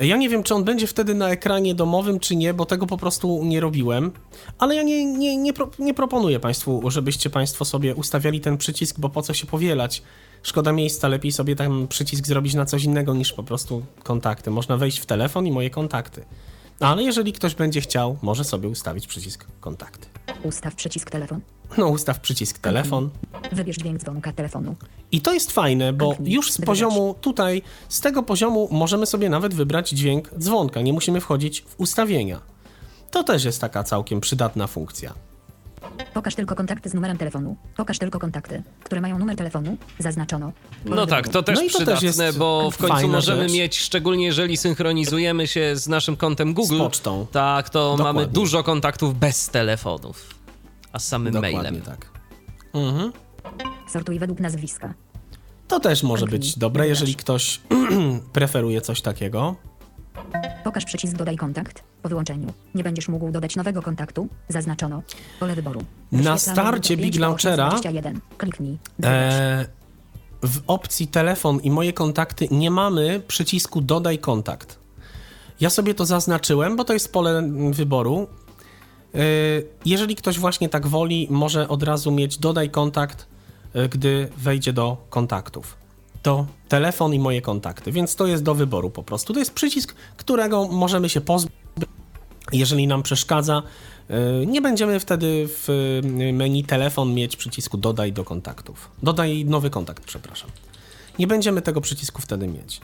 Ja 0.00 0.16
nie 0.16 0.28
wiem, 0.28 0.42
czy 0.42 0.54
on 0.54 0.64
będzie 0.64 0.86
wtedy 0.86 1.14
na 1.14 1.28
ekranie 1.30 1.74
domowym, 1.74 2.20
czy 2.20 2.36
nie, 2.36 2.54
bo 2.54 2.66
tego 2.66 2.86
po 2.86 2.96
prostu 2.96 3.44
nie 3.44 3.60
robiłem. 3.60 4.12
Ale 4.58 4.74
ja 4.74 4.82
nie, 4.82 5.04
nie, 5.04 5.36
nie, 5.36 5.52
pro, 5.52 5.70
nie 5.78 5.94
proponuję 5.94 6.40
Państwu, 6.40 6.90
żebyście 6.90 7.30
Państwo 7.30 7.64
sobie 7.64 7.94
ustawiali 7.94 8.40
ten 8.40 8.58
przycisk, 8.58 9.00
bo 9.00 9.08
po 9.08 9.22
co 9.22 9.34
się 9.34 9.46
powielać? 9.46 10.02
Szkoda 10.42 10.72
miejsca, 10.72 11.08
lepiej 11.08 11.32
sobie 11.32 11.56
tam 11.56 11.88
przycisk 11.88 12.26
zrobić 12.26 12.54
na 12.54 12.64
coś 12.64 12.84
innego 12.84 13.14
niż 13.14 13.32
po 13.32 13.42
prostu 13.42 13.82
kontakty. 14.02 14.50
Można 14.50 14.76
wejść 14.76 14.98
w 14.98 15.06
telefon 15.06 15.46
i 15.46 15.52
moje 15.52 15.70
kontakty. 15.70 16.24
Ale 16.80 17.02
jeżeli 17.02 17.32
ktoś 17.32 17.54
będzie 17.54 17.80
chciał, 17.80 18.16
może 18.22 18.44
sobie 18.44 18.68
ustawić 18.68 19.06
przycisk 19.06 19.46
kontakty. 19.60 20.06
Ustaw 20.42 20.74
przycisk 20.74 21.10
telefon. 21.10 21.40
No, 21.78 21.88
ustaw 21.88 22.20
przycisk 22.20 22.58
telefon. 22.58 23.10
Wybierz 23.52 23.76
dźwięk 23.76 24.00
dzwonka 24.00 24.32
telefonu. 24.32 24.74
I 25.12 25.20
to 25.20 25.34
jest 25.34 25.52
fajne, 25.52 25.92
bo 25.92 26.08
Kliknij, 26.08 26.34
już 26.34 26.52
z 26.52 26.60
poziomu 26.60 27.14
tutaj, 27.20 27.62
z 27.88 28.00
tego 28.00 28.22
poziomu 28.22 28.68
możemy 28.70 29.06
sobie 29.06 29.28
nawet 29.28 29.54
wybrać 29.54 29.90
dźwięk 29.90 30.30
dzwonka. 30.38 30.80
Nie 30.82 30.92
musimy 30.92 31.20
wchodzić 31.20 31.60
w 31.62 31.80
ustawienia. 31.80 32.40
To 33.10 33.24
też 33.24 33.44
jest 33.44 33.60
taka 33.60 33.84
całkiem 33.84 34.20
przydatna 34.20 34.66
funkcja. 34.66 35.14
Pokaż 36.18 36.34
tylko 36.34 36.54
kontakty 36.56 36.88
z 36.88 36.94
numerem 36.94 37.18
telefonu. 37.18 37.56
Pokaż 37.76 37.98
tylko 37.98 38.18
kontakty, 38.18 38.62
które 38.84 39.00
mają 39.00 39.18
numer 39.18 39.36
telefonu. 39.36 39.76
Zaznaczono. 39.98 40.52
No 40.84 41.06
tak, 41.06 41.28
to 41.28 41.42
też 41.42 41.56
No 41.56 41.62
to 41.62 41.68
też 41.68 41.98
przydatne, 41.98 42.24
jest 42.24 42.38
bo 42.38 42.70
w 42.70 42.76
końcu 42.76 43.08
możemy 43.08 43.42
rzecz. 43.42 43.52
mieć, 43.52 43.78
szczególnie 43.78 44.26
jeżeli 44.26 44.56
synchronizujemy 44.56 45.46
się 45.46 45.76
z 45.76 45.88
naszym 45.88 46.16
kontem 46.16 46.54
Google, 46.54 46.78
pocztą. 46.78 47.26
tak, 47.32 47.70
to 47.70 47.96
Dokładnie. 47.96 48.20
mamy 48.20 48.32
dużo 48.32 48.62
kontaktów 48.64 49.18
bez 49.18 49.48
telefonów, 49.48 50.34
a 50.92 50.98
z 50.98 51.08
samym 51.08 51.32
Dokładnie 51.32 51.56
mailem. 51.62 51.80
tak. 51.82 52.06
Mhm. 52.74 53.12
Sortuj 53.92 54.18
według 54.18 54.40
nazwiska. 54.40 54.94
To 55.68 55.80
też 55.80 56.02
może 56.02 56.26
Kliknij, 56.26 56.40
być 56.40 56.58
dobre, 56.58 56.88
jeżeli 56.88 57.14
ktoś 57.14 57.60
preferuje 58.32 58.80
coś 58.80 59.00
takiego. 59.02 59.56
Pokaż 60.64 60.84
przycisk 60.84 61.16
dodaj 61.16 61.36
kontakt. 61.36 61.82
Po 62.02 62.08
wyłączeniu. 62.08 62.52
Nie 62.74 62.84
będziesz 62.84 63.08
mógł 63.08 63.30
dodać 63.30 63.56
nowego 63.56 63.82
kontaktu. 63.82 64.28
Zaznaczono. 64.48 65.02
Pole 65.40 65.54
wyboru. 65.54 65.84
Na 66.12 66.38
starcie 66.38 66.96
Big 66.96 67.04
5 67.04 67.14
do 67.16 67.20
Launchera 67.20 67.68
21. 67.68 68.20
Kliknij. 68.38 68.78
E, 69.02 69.66
w 70.42 70.60
opcji 70.66 71.06
telefon 71.06 71.60
i 71.60 71.70
moje 71.70 71.92
kontakty 71.92 72.48
nie 72.50 72.70
mamy 72.70 73.22
przycisku 73.28 73.80
dodaj 73.80 74.18
kontakt. 74.18 74.78
Ja 75.60 75.70
sobie 75.70 75.94
to 75.94 76.06
zaznaczyłem, 76.06 76.76
bo 76.76 76.84
to 76.84 76.92
jest 76.92 77.12
pole 77.12 77.50
wyboru. 77.70 78.26
E, 79.14 79.18
jeżeli 79.84 80.16
ktoś 80.16 80.38
właśnie 80.38 80.68
tak 80.68 80.86
woli, 80.86 81.26
może 81.30 81.68
od 81.68 81.82
razu 81.82 82.10
mieć 82.12 82.38
dodaj 82.38 82.70
kontakt, 82.70 83.26
e, 83.74 83.88
gdy 83.88 84.28
wejdzie 84.36 84.72
do 84.72 85.06
kontaktów. 85.10 85.76
To 86.22 86.46
telefon 86.68 87.14
i 87.14 87.18
moje 87.18 87.42
kontakty, 87.42 87.92
więc 87.92 88.16
to 88.16 88.26
jest 88.26 88.42
do 88.42 88.54
wyboru 88.54 88.90
po 88.90 89.02
prostu. 89.02 89.32
To 89.32 89.38
jest 89.38 89.54
przycisk, 89.54 89.94
którego 90.16 90.68
możemy 90.68 91.08
się 91.08 91.20
pozbyć 91.20 91.58
jeżeli 92.52 92.86
nam 92.86 93.02
przeszkadza, 93.02 93.62
y, 94.42 94.46
nie 94.46 94.62
będziemy 94.62 95.00
wtedy 95.00 95.48
w 95.48 95.70
y, 95.70 96.32
menu 96.32 96.64
telefon 96.64 97.14
mieć 97.14 97.36
przycisku 97.36 97.76
dodaj 97.76 98.12
do 98.12 98.24
kontaktów. 98.24 98.90
Dodaj 99.02 99.44
nowy 99.44 99.70
kontakt, 99.70 100.04
przepraszam. 100.04 100.50
Nie 101.18 101.26
będziemy 101.26 101.62
tego 101.62 101.80
przycisku 101.80 102.22
wtedy 102.22 102.48
mieć. 102.48 102.80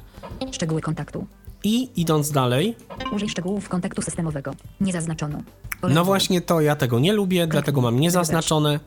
Szczegóły 0.52 0.81
kontaktu. 0.81 1.27
I 1.65 1.89
idąc 1.97 2.31
dalej, 2.31 2.77
Użyj 3.12 3.28
szczegółów 3.28 3.69
kontaktu 3.69 4.02
systemowego. 4.02 4.55
Nie 4.81 4.93
zaznaczono. 4.93 5.39
No 5.89 6.05
właśnie 6.05 6.40
to 6.40 6.61
ja 6.61 6.77
tego 6.77 6.98
nie 6.98 7.12
lubię, 7.12 7.47
dlatego 7.47 7.81
mam 7.81 8.01
niezaznaczone, 8.01 8.81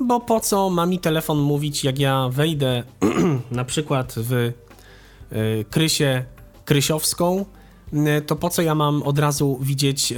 bo 0.00 0.20
po 0.20 0.40
co 0.40 0.70
ma 0.70 0.86
mi 0.86 0.98
telefon 0.98 1.38
mówić, 1.38 1.84
jak 1.84 1.98
ja 1.98 2.28
wejdę 2.28 2.82
na 3.50 3.64
przykład 3.64 4.14
w 4.16 4.32
y, 4.32 5.64
Krysię 5.70 6.24
Krysiowską, 6.64 7.44
y, 7.92 8.22
to 8.26 8.36
po 8.36 8.50
co 8.50 8.62
ja 8.62 8.74
mam 8.74 9.02
od 9.02 9.18
razu 9.18 9.58
widzieć 9.62 10.12
y, 10.12 10.16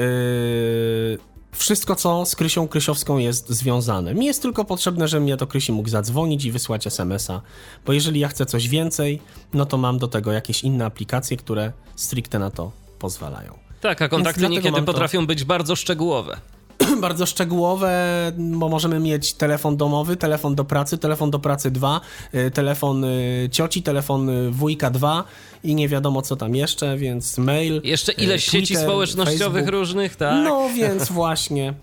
wszystko, 1.53 1.95
co 1.97 2.27
z 2.27 2.37
Krysią 2.37 2.69
Krysiowską 2.69 3.19
jest 3.19 3.49
związane. 3.49 4.15
Mi 4.15 4.27
jest 4.27 4.43
tylko 4.43 4.65
potrzebne, 4.65 5.09
żebym 5.09 5.29
ja 5.29 5.37
do 5.37 5.47
Krysi 5.47 5.73
mógł 5.73 5.89
zadzwonić 5.89 6.45
i 6.45 6.53
wysłać 6.53 6.87
SMS-a, 6.87 7.41
bo 7.87 7.93
jeżeli 7.93 8.21
ja 8.21 8.29
chcę 8.29 8.47
coś 8.47 8.69
więcej, 8.69 9.21
no 9.55 9.67
to 9.67 9.77
mam 9.79 9.99
do 9.99 10.09
tego 10.09 10.33
jakieś 10.33 10.65
inne 10.65 10.85
aplikacje, 10.85 11.37
które 11.37 11.73
stricte 11.97 12.39
na 12.39 12.51
to 12.51 12.73
pozwalają. 12.99 13.59
Tak, 13.81 14.03
a 14.03 14.09
kontakty 14.09 14.49
niekiedy 14.49 14.71
mam 14.71 14.85
to- 14.85 14.93
potrafią 14.93 15.27
być 15.27 15.45
bardzo 15.45 15.77
szczegółowe. 15.77 16.37
bardzo 17.01 17.27
szczegółowe, 17.27 17.93
bo 18.39 18.69
możemy 18.69 19.01
mieć 19.01 19.35
telefon 19.35 19.77
domowy, 19.77 20.17
telefon 20.17 20.55
do 20.55 20.65
pracy, 20.65 20.99
telefon 20.99 21.31
do 21.31 21.39
pracy 21.39 21.71
2, 21.71 22.01
y, 22.35 22.51
telefon 22.51 23.05
y, 23.05 23.49
cioci, 23.53 23.83
telefon 23.83 24.29
y, 24.29 24.51
wujka 24.51 24.91
2 24.91 25.25
i 25.65 25.75
nie 25.75 25.89
wiadomo 25.89 26.23
co 26.23 26.37
tam 26.37 26.55
jeszcze, 26.55 26.97
więc 26.97 27.39
mail. 27.39 27.81
Jeszcze 27.85 28.13
ileś 28.13 28.45
sieci 28.45 28.67
Twitter, 28.67 28.85
społecznościowych 28.85 29.65
Facebook. 29.65 29.81
różnych, 29.81 30.17
tak? 30.17 30.45
No 30.45 30.69
więc 30.77 31.09
właśnie, 31.09 31.75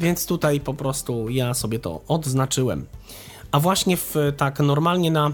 więc 0.00 0.26
tutaj 0.26 0.60
po 0.60 0.74
prostu 0.74 1.28
ja 1.28 1.54
sobie 1.54 1.78
to 1.78 2.00
odznaczyłem. 2.08 2.86
A 3.52 3.60
właśnie 3.60 3.96
w, 3.96 4.14
tak 4.36 4.60
normalnie 4.60 5.10
na 5.10 5.32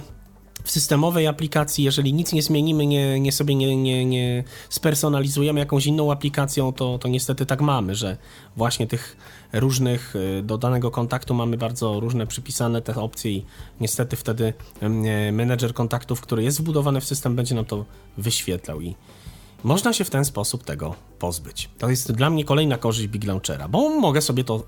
w 0.66 0.70
systemowej 0.70 1.26
aplikacji, 1.26 1.84
jeżeli 1.84 2.12
nic 2.12 2.32
nie 2.32 2.42
zmienimy, 2.42 2.86
nie, 2.86 3.20
nie 3.20 3.32
sobie 3.32 3.54
nie, 3.54 3.76
nie, 3.76 4.04
nie 4.04 4.44
spersonalizujemy 4.68 5.60
jakąś 5.60 5.86
inną 5.86 6.12
aplikacją, 6.12 6.72
to, 6.72 6.98
to 6.98 7.08
niestety 7.08 7.46
tak 7.46 7.60
mamy, 7.60 7.94
że 7.94 8.16
właśnie 8.56 8.86
tych 8.86 9.16
różnych 9.52 10.16
y, 10.16 10.42
do 10.42 10.58
danego 10.58 10.90
kontaktu 10.90 11.34
mamy 11.34 11.56
bardzo 11.56 12.00
różne 12.00 12.26
przypisane 12.26 12.82
te 12.82 12.94
opcje 12.94 13.32
i 13.32 13.44
niestety 13.80 14.16
wtedy 14.16 14.52
menedżer 15.32 15.74
kontaktów, 15.74 16.20
który 16.20 16.42
jest 16.42 16.60
wbudowany 16.60 17.00
w 17.00 17.04
system, 17.04 17.36
będzie 17.36 17.54
nam 17.54 17.64
to 17.64 17.84
wyświetlał 18.18 18.80
i 18.80 18.94
Można 19.64 19.92
się 19.92 20.04
w 20.04 20.10
ten 20.10 20.24
sposób 20.24 20.64
tego 20.64 20.94
pozbyć. 21.18 21.70
To 21.78 21.90
jest 21.90 22.12
dla 22.12 22.30
mnie 22.30 22.44
kolejna 22.44 22.78
korzyść 22.78 23.08
Big 23.08 23.24
Launchera, 23.24 23.68
bo 23.68 23.88
mogę 23.88 24.22
sobie 24.22 24.44
to 24.44 24.64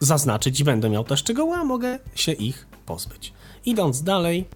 zaznaczyć 0.00 0.60
i 0.60 0.64
będę 0.64 0.90
miał 0.90 1.04
te 1.04 1.16
szczegóły, 1.16 1.56
a 1.56 1.64
mogę 1.64 1.98
się 2.14 2.32
ich 2.32 2.66
pozbyć. 2.86 3.35
Idąc 3.66 4.02
dalej, 4.02 4.48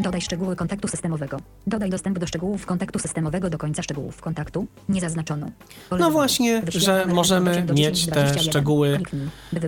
Dodaj 0.00 0.20
szczegóły 0.20 0.56
kontaktu 0.56 0.88
systemowego. 0.88 1.36
Dodaj 1.66 1.90
dostęp 1.90 2.18
do 2.18 2.26
szczegółów 2.26 2.66
kontaktu 2.66 2.98
systemowego 2.98 3.50
do 3.50 3.58
końca 3.58 3.82
szczegółów 3.82 4.20
kontaktu. 4.20 4.66
Nie 4.88 5.00
zaznaczono. 5.00 5.46
No 5.98 6.10
właśnie, 6.10 6.62
że 6.68 7.06
możemy 7.06 7.62
do 7.62 7.74
10 7.74 7.78
mieć 7.78 8.06
te 8.06 8.22
21. 8.22 8.50
szczegóły 8.50 8.98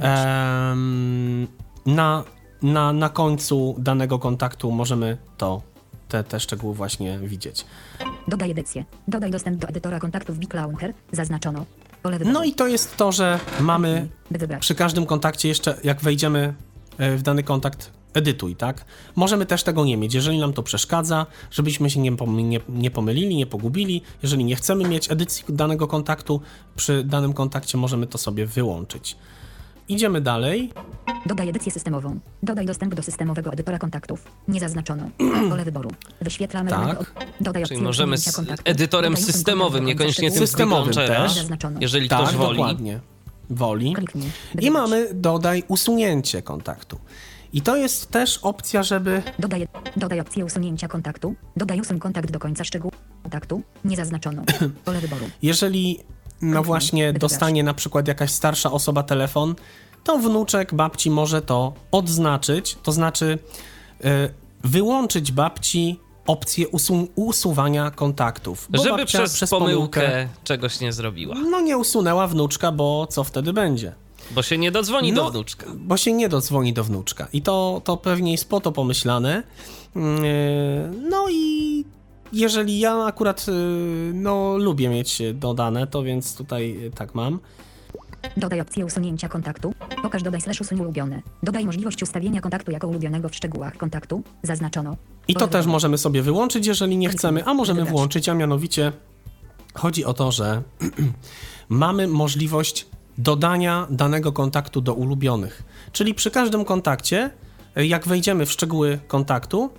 em, 0.00 1.46
na, 1.86 2.24
na, 2.62 2.92
na 2.92 3.08
końcu 3.08 3.74
danego 3.78 4.18
kontaktu 4.18 4.70
możemy 4.70 5.16
to, 5.38 5.62
te, 6.08 6.24
te 6.24 6.40
szczegóły 6.40 6.74
właśnie 6.74 7.18
widzieć. 7.18 7.64
Dodaj 8.28 8.50
edycję. 8.50 8.84
Dodaj 9.08 9.30
dostęp 9.30 9.58
do 9.58 9.68
edytora 9.68 10.00
kontaktów 10.00 10.38
Big 10.38 10.54
Launcher. 10.54 10.94
Zaznaczono. 11.12 11.64
No 12.24 12.44
i 12.44 12.52
to 12.52 12.66
jest 12.66 12.96
to, 12.96 13.12
że 13.12 13.40
mamy 13.60 14.08
przy 14.60 14.74
każdym 14.74 15.06
kontakcie 15.06 15.48
jeszcze, 15.48 15.76
jak 15.84 16.00
wejdziemy 16.00 16.54
e, 16.98 17.16
w 17.16 17.22
dany 17.22 17.42
kontakt, 17.42 17.95
edytuj, 18.16 18.56
tak? 18.56 18.84
Możemy 19.16 19.46
też 19.46 19.62
tego 19.62 19.84
nie 19.84 19.96
mieć, 19.96 20.14
jeżeli 20.14 20.38
nam 20.38 20.52
to 20.52 20.62
przeszkadza, 20.62 21.26
żebyśmy 21.50 21.90
się 21.90 22.00
nie, 22.00 22.12
pom- 22.12 22.42
nie, 22.48 22.60
nie 22.68 22.90
pomylili, 22.90 23.36
nie 23.36 23.46
pogubili. 23.46 24.02
Jeżeli 24.22 24.44
nie 24.44 24.56
chcemy 24.56 24.88
mieć 24.88 25.10
edycji 25.10 25.44
danego 25.48 25.86
kontaktu, 25.86 26.40
przy 26.76 27.04
danym 27.04 27.32
kontakcie 27.32 27.78
możemy 27.78 28.06
to 28.06 28.18
sobie 28.18 28.46
wyłączyć. 28.46 29.16
Idziemy 29.88 30.20
dalej. 30.20 30.72
Dodaj 31.26 31.48
edycję 31.48 31.72
systemową. 31.72 32.18
Dodaj 32.42 32.66
dostęp 32.66 32.94
do 32.94 33.02
systemowego 33.02 33.52
edytora 33.52 33.78
kontaktów. 33.78 34.24
Nie 34.48 34.60
zaznaczono. 34.60 35.10
Pole 35.50 35.64
wyboru. 35.64 35.90
Wyświetlamy 36.20 36.70
Tak. 36.70 37.00
od... 37.00 37.06
Dodaj 37.40 37.64
Czyli 37.64 37.82
możemy 37.82 38.18
z 38.18 38.40
edytorem 38.64 39.16
systemowym, 39.16 39.84
niekoniecznie 39.84 40.30
tym 40.30 40.38
Systemowym 40.38 40.94
też. 40.94 41.44
Jeżeli 41.80 42.08
tak, 42.08 42.22
ktoś 42.22 42.34
woli. 42.36 42.58
dokładnie. 42.58 43.00
Woli. 43.50 43.92
Kliknij. 43.92 44.30
I 44.60 44.70
mamy 44.70 45.08
dodaj 45.14 45.62
usunięcie 45.68 46.42
kontaktu. 46.42 46.98
I 47.56 47.62
to 47.62 47.76
jest 47.76 48.10
też 48.10 48.38
opcja, 48.38 48.82
żeby 48.82 49.22
Dodaj, 49.38 49.68
dodaj 49.96 50.20
opcję 50.20 50.44
usunięcia 50.44 50.88
kontaktu. 50.88 51.34
Dodaj 51.56 51.80
usuń 51.80 51.98
kontakt 51.98 52.30
do 52.30 52.38
końca 52.38 52.64
szczegółu 52.64 52.92
kontaktu. 53.22 53.62
Nie 53.84 53.96
zaznaczono. 53.96 54.42
Pole 54.84 55.00
wyboru. 55.00 55.26
Jeżeli 55.42 56.00
no 56.42 56.62
właśnie 56.62 57.12
dostanie 57.12 57.62
na 57.62 57.74
przykład 57.74 58.08
jakaś 58.08 58.30
starsza 58.30 58.72
osoba 58.72 59.02
telefon, 59.02 59.54
to 60.04 60.18
wnuczek 60.18 60.74
babci 60.74 61.10
może 61.10 61.42
to 61.42 61.72
odznaczyć, 61.92 62.78
to 62.82 62.92
znaczy 62.92 63.38
y, 64.04 64.08
wyłączyć 64.64 65.32
babci 65.32 66.00
opcję 66.26 66.68
usu- 66.68 67.08
usuwania 67.14 67.90
kontaktów. 67.90 68.66
bo 68.70 68.82
Żeby 68.82 68.96
babcia 68.96 69.24
przez, 69.24 69.50
pomyłkę 69.50 70.28
czegoś 70.44 70.80
nie 70.80 70.92
zrobiła. 70.92 71.34
no 71.50 71.60
nie 71.60 71.78
usunęła 71.78 72.26
wnuczka, 72.26 72.72
bo 72.72 73.06
co 73.06 73.24
wtedy 73.24 73.52
będzie? 73.52 73.92
Bo 74.30 74.42
się 74.42 74.58
nie 74.58 74.70
dodzwoni 74.72 75.12
do 75.12 75.24
No, 75.24 75.30
wnuczka. 75.30 75.66
Bo 75.76 75.96
się 75.96 76.12
nie 76.12 76.28
dodzwoni 76.28 76.72
do 76.72 76.84
wnuczka. 76.84 77.28
I 77.32 77.42
to, 77.42 77.82
to 77.84 77.96
pewnie 77.96 78.32
jest 78.32 78.48
po 78.48 78.60
to 78.60 78.72
pomyślane. 78.72 79.42
Yy, 79.96 80.02
No 81.10 81.26
i 81.30 81.84
jeżeli 82.32 82.78
ja 82.78 83.04
akurat 83.04 83.46
yy, 83.48 83.54
no, 84.14 84.56
lubię 84.58 84.88
mieć 84.88 85.22
dodane, 85.34 85.86
to 85.86 86.02
więc 86.02 86.36
tutaj 86.36 86.74
yy, 86.80 86.90
tak 86.90 87.14
mam. 87.14 87.38
Dodaj 88.36 88.60
opcję 88.60 88.84
usunięcia 88.86 89.28
kontaktu. 89.28 89.74
Pokaż 90.02 90.22
dodaj 90.22 90.40
slash 90.40 90.60
usuń 90.60 90.80
ulubione. 90.80 91.22
Dodaj 91.42 91.66
możliwość 91.66 92.02
ustawienia 92.02 92.40
kontaktu 92.40 92.70
jako 92.70 92.88
ulubionego 92.88 93.28
w 93.28 93.34
szczegółach 93.34 93.76
kontaktu. 93.76 94.22
Zaznaczono. 94.42 94.96
I 95.28 95.34
to 95.34 95.48
też 95.48 95.66
możemy 95.66 95.98
sobie 95.98 96.22
wyłączyć, 96.22 96.66
jeżeli 96.66 96.96
nie 96.96 97.08
chcemy, 97.08 97.44
a 97.44 97.54
możemy 97.54 97.84
włączyć, 97.84 98.28
a 98.28 98.34
mianowicie 98.34 98.92
chodzi 99.74 100.04
o 100.04 100.14
to, 100.14 100.32
że 100.32 100.62
mamy 101.68 102.08
możliwość 102.08 102.86
dodania 103.18 103.86
danego 103.90 104.32
kontaktu 104.32 104.80
do 104.80 104.94
ulubionych. 104.94 105.62
Czyli 105.92 106.14
przy 106.14 106.30
każdym 106.30 106.64
kontakcie, 106.64 107.30
jak 107.76 108.08
wejdziemy 108.08 108.46
w 108.46 108.52
szczegóły 108.52 108.98
kontaktu, 109.08 109.70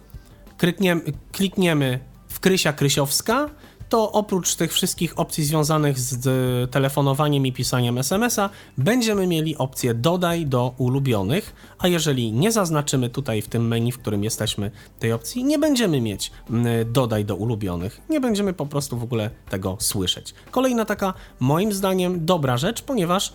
klikniemy, 0.58 1.02
klikniemy 1.32 2.00
w 2.28 2.40
Krysia 2.40 2.74
Krysiowska, 2.74 3.50
to 3.90 4.12
oprócz 4.12 4.56
tych 4.56 4.74
wszystkich 4.74 5.20
opcji 5.20 5.44
związanych 5.44 6.00
z 6.00 6.28
e, 6.28 6.68
telefonowaniem 6.68 7.46
i 7.46 7.54
pisaniem 7.54 7.98
SMS-a, 7.98 8.50
będziemy 8.78 9.28
mieli 9.28 9.58
opcję 9.58 9.94
dodaj 9.94 10.46
do 10.46 10.74
ulubionych, 10.78 11.56
a 11.80 11.88
jeżeli 11.88 12.32
nie 12.32 12.52
zaznaczymy 12.52 13.10
tutaj 13.10 13.42
w 13.42 13.48
tym 13.48 13.68
menu, 13.68 13.92
w 13.92 14.00
którym 14.00 14.24
jesteśmy 14.24 14.72
tej 15.00 15.14
opcji, 15.14 15.44
nie 15.44 15.60
będziemy 15.60 16.02
mieć 16.02 16.32
m, 16.50 16.66
dodaj 16.86 17.26
do 17.26 17.36
ulubionych. 17.36 18.02
Nie 18.10 18.20
będziemy 18.20 18.54
po 18.54 18.66
prostu 18.66 18.98
w 18.98 19.04
ogóle 19.04 19.30
tego 19.50 19.78
słyszeć. 19.80 20.34
Kolejna 20.52 20.86
taka, 20.86 21.14
moim 21.40 21.74
zdaniem, 21.74 22.26
dobra 22.26 22.58
rzecz, 22.58 22.82
ponieważ 22.82 23.34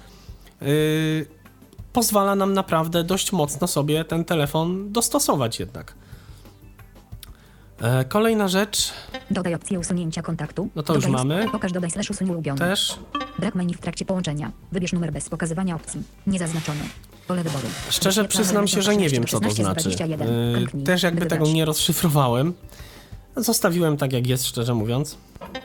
yy, 0.61 1.27
pozwala 1.93 2.35
nam 2.35 2.53
naprawdę 2.53 3.05
dość 3.05 3.33
mocno 3.33 3.66
sobie 3.66 4.05
ten 4.05 4.24
telefon 4.24 4.93
dostosować 4.93 5.61
jednak. 5.61 5.95
E, 7.83 8.05
Kolejna 8.05 8.49
rzecz 8.49 8.93
Dodaj 9.31 9.55
opcję 9.55 9.79
usunięcia 9.79 10.23
kontaktu. 10.23 10.69
No 10.75 10.83
to 10.83 10.95
już 10.95 11.05
dodaj, 11.05 11.19
mamy. 11.27 11.47
Pokaż 11.53 11.73
dodaj 11.73 11.91
slash 11.91 12.11
usuń 12.11 12.31
ulubione. 12.31 12.59
też. 12.59 12.99
Brak 13.39 13.55
menu 13.55 13.75
w 13.75 13.81
trakcie 13.81 14.05
połączenia. 14.05 14.53
Wybierz 14.73 14.93
numer 14.93 15.13
bez 15.13 15.29
pokazywania 15.29 15.77
opcji. 15.77 16.03
Nie 16.27 16.39
zaznaczono. 16.39 16.81
Pole 17.29 17.43
wyboru. 17.45 17.67
Szczerze 17.91 18.25
przyznam 18.25 18.69
się, 18.69 18.83
że 18.83 18.97
nie 18.97 19.09
wiem, 19.09 19.27
co 19.27 19.41
to 19.41 19.51
16 19.51 19.63
z 19.63 19.67
znaczy. 19.67 19.83
21. 19.83 20.29
E, 20.83 20.85
Też 20.85 21.03
jakby 21.03 21.21
by 21.21 21.27
tego 21.27 21.47
nie 21.47 21.65
rozszyfrowałem. 21.65 22.55
Zostawiłem 23.37 23.97
tak, 23.97 24.13
jak 24.13 24.27
jest, 24.27 24.47
szczerze 24.47 24.75
mówiąc. 24.75 25.17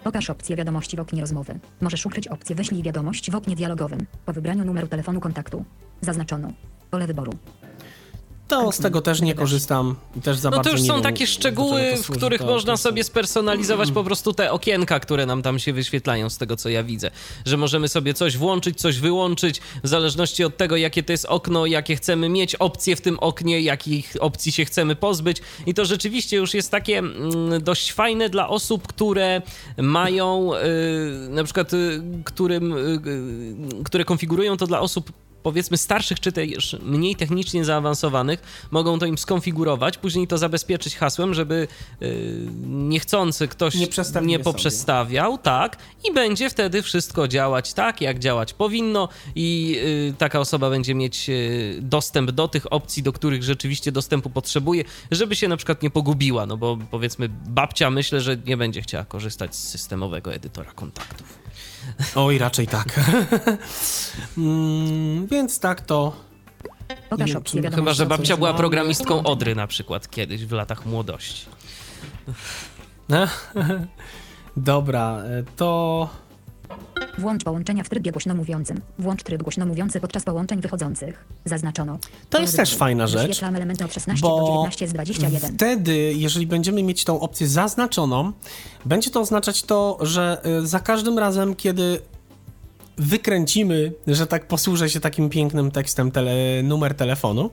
Pokaż 0.03 0.29
opcję 0.29 0.55
wiadomości 0.55 0.97
w 0.97 0.99
oknie 0.99 1.21
rozmowy. 1.21 1.59
Możesz 1.81 2.05
ukryć 2.05 2.27
opcję 2.27 2.55
wyślij 2.55 2.83
wiadomość 2.83 3.31
w 3.31 3.35
oknie 3.35 3.55
dialogowym. 3.55 4.05
Po 4.25 4.33
wybraniu 4.33 4.65
numeru 4.65 4.87
telefonu 4.87 5.19
kontaktu. 5.19 5.65
Zaznaczono. 6.01 6.51
Pole 6.91 7.07
wyboru. 7.07 7.31
To 8.47 8.71
z 8.71 8.77
tego 8.77 9.01
też 9.01 9.21
nie 9.21 9.35
korzystam 9.35 9.95
i 10.17 10.21
też 10.21 10.37
za 10.37 10.49
No 10.49 10.57
bardzo 10.57 10.69
to 10.69 10.77
już 10.77 10.87
są 10.87 10.93
wiem, 10.93 11.03
takie 11.03 11.27
szczegóły, 11.27 11.81
w 12.03 12.11
których 12.11 12.41
To- 12.41 12.47
można 12.47 12.73
to- 12.73 12.77
sobie 12.77 13.03
spersonalizować 13.03 13.91
po 13.91 14.03
prostu 14.03 14.33
te 14.33 14.51
okienka, 14.51 14.99
które 14.99 15.25
nam 15.25 15.41
tam 15.41 15.59
się 15.59 15.73
wyświetlają, 15.73 16.29
z 16.29 16.37
tego 16.37 16.55
co 16.55 16.69
ja 16.69 16.83
widzę. 16.83 17.11
Że 17.45 17.57
możemy 17.57 17.87
sobie 17.87 18.13
coś 18.13 18.37
włączyć, 18.37 18.79
coś 18.79 18.99
wyłączyć, 18.99 19.61
w 19.83 19.87
zależności 19.87 20.43
od 20.43 20.57
tego, 20.57 20.75
jakie 20.77 21.03
to 21.03 21.11
jest 21.11 21.25
okno, 21.25 21.65
jakie 21.65 21.95
chcemy 21.95 22.29
mieć 22.29 22.55
opcje 22.55 22.95
w 22.95 23.01
tym 23.01 23.19
oknie, 23.19 23.61
jakich 23.61 24.13
opcji 24.19 24.51
się 24.51 24.65
chcemy 24.65 24.95
pozbyć. 24.95 25.41
I 25.65 25.73
to 25.73 25.85
rzeczywiście 25.85 26.37
już 26.37 26.53
jest 26.53 26.71
takie 26.71 26.97
mm, 26.97 27.63
dość 27.63 27.93
fajne 27.93 28.29
dla 28.29 28.47
osób, 28.49 28.87
które 28.87 29.41
mają, 29.77 30.51
y, 30.55 31.29
na 31.29 31.43
przykład, 31.43 31.73
y, 31.73 32.01
którym, 32.23 32.73
y, 32.73 33.83
które 33.83 34.05
konfigurują 34.05 34.57
to 34.57 34.67
dla 34.67 34.79
osób 34.79 35.11
powiedzmy 35.47 35.77
starszych 35.77 36.19
czy 36.19 36.31
też 36.31 36.75
mniej 36.81 37.15
technicznie 37.15 37.65
zaawansowanych, 37.65 38.67
mogą 38.71 38.99
to 38.99 39.05
im 39.05 39.17
skonfigurować, 39.17 39.97
później 39.97 40.27
to 40.27 40.37
zabezpieczyć 40.37 40.95
hasłem, 40.95 41.33
żeby 41.33 41.67
y, 42.01 42.47
niechcący 42.65 43.47
ktoś 43.47 43.75
Nie 43.75 43.87
nie, 44.21 44.39
poprzestawiał, 44.39 45.37
tak, 45.37 45.77
i 46.09 46.13
będzie 46.13 46.49
wtedy 46.49 46.81
wszystko 46.81 47.27
działać 47.27 47.73
tak, 47.73 48.01
jak 48.01 48.19
działać 48.19 48.53
powinno 48.53 49.09
i 49.35 49.79
y, 50.09 50.13
taka 50.17 50.39
osoba 50.39 50.69
będzie 50.69 50.95
mieć 50.95 51.29
y, 51.29 51.79
dostęp 51.81 52.31
do 52.31 52.47
tych 52.47 52.73
opcji, 52.73 53.03
do 53.03 53.13
których 53.13 53.43
rzeczywiście 53.43 53.91
dostępu 53.91 54.29
potrzebuje, 54.29 54.83
żeby 55.11 55.35
się 55.35 55.47
na 55.47 55.57
przykład 55.57 55.83
nie 55.83 55.89
pogubiła, 55.89 56.45
no 56.45 56.57
bo 56.57 56.77
powiedzmy 56.91 57.29
babcia 57.29 57.89
myślę, 57.89 58.21
że 58.21 58.37
nie 58.45 58.57
będzie 58.57 58.81
chciała 58.81 59.05
korzystać 59.05 59.55
z 59.55 59.69
systemowego 59.69 60.33
edytora 60.33 60.71
kontaktów. 60.71 61.46
Oj, 62.15 62.37
raczej 62.37 62.67
tak. 62.67 62.99
mm, 64.37 65.27
więc 65.27 65.59
tak 65.59 65.81
to. 65.81 66.15
Pokaż 67.09 67.29
Nie, 67.29 67.37
opcję 67.37 67.61
chyba, 67.61 67.69
wiadomości. 67.69 67.75
Chyba, 67.75 67.93
że 67.93 68.17
babcia 68.17 68.37
była 68.37 68.53
programistką 68.53 69.23
Odry 69.23 69.55
na 69.55 69.67
przykład 69.67 70.09
kiedyś 70.09 70.45
w 70.45 70.51
latach 70.51 70.85
młodości. 70.85 71.45
Dobra, 74.57 75.17
e, 75.17 75.43
to. 75.55 76.09
Włącz 77.17 77.43
połączenia 77.43 77.83
w 77.83 77.89
trybie 77.89 78.11
głośno 78.11 78.35
mówiącym. 78.35 78.81
Włącz 78.99 79.23
tryb 79.23 79.43
głośno 79.43 79.65
mówiący 79.65 79.99
podczas 79.99 80.23
połączeń 80.23 80.61
wychodzących. 80.61 81.25
Zaznaczono. 81.45 81.99
To 82.29 82.41
jest 82.41 82.55
też 82.55 82.75
fajna 82.75 83.07
rzecz, 83.07 83.43
elementy 83.43 83.85
od 83.85 83.93
16 83.93 84.21
do 84.21 84.29
Bo 84.29 84.47
19 84.47 84.87
z 84.87 84.93
21. 84.93 85.55
wtedy, 85.55 86.13
jeżeli 86.15 86.47
będziemy 86.47 86.83
mieć 86.83 87.03
tą 87.03 87.19
opcję 87.19 87.47
zaznaczoną, 87.47 88.31
będzie 88.85 89.11
to 89.11 89.21
oznaczać 89.21 89.63
to, 89.63 89.97
że 90.01 90.41
e, 90.43 90.67
za 90.67 90.79
każdym 90.79 91.19
razem, 91.19 91.55
kiedy 91.55 91.99
wykręcimy, 92.97 93.93
że 94.07 94.27
tak 94.27 94.47
posłużę 94.47 94.89
się 94.89 94.99
takim 94.99 95.29
pięknym 95.29 95.71
tekstem 95.71 96.11
tele, 96.11 96.63
numer 96.63 96.95
telefonu, 96.95 97.49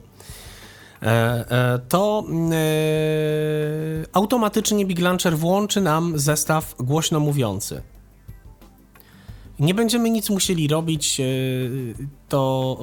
e, 1.01 1.05
e, 1.05 1.79
to 1.89 2.23
e, 2.51 2.55
automatycznie 4.13 4.85
Big 4.85 4.99
Launcher 4.99 5.37
włączy 5.37 5.81
nam 5.81 6.19
zestaw 6.19 6.75
głośno 6.79 7.19
mówiący. 7.19 7.81
Nie 9.59 9.73
będziemy 9.73 10.09
nic 10.09 10.29
musieli 10.29 10.67
robić, 10.67 11.19
yy, 11.19 11.95
to 12.29 12.79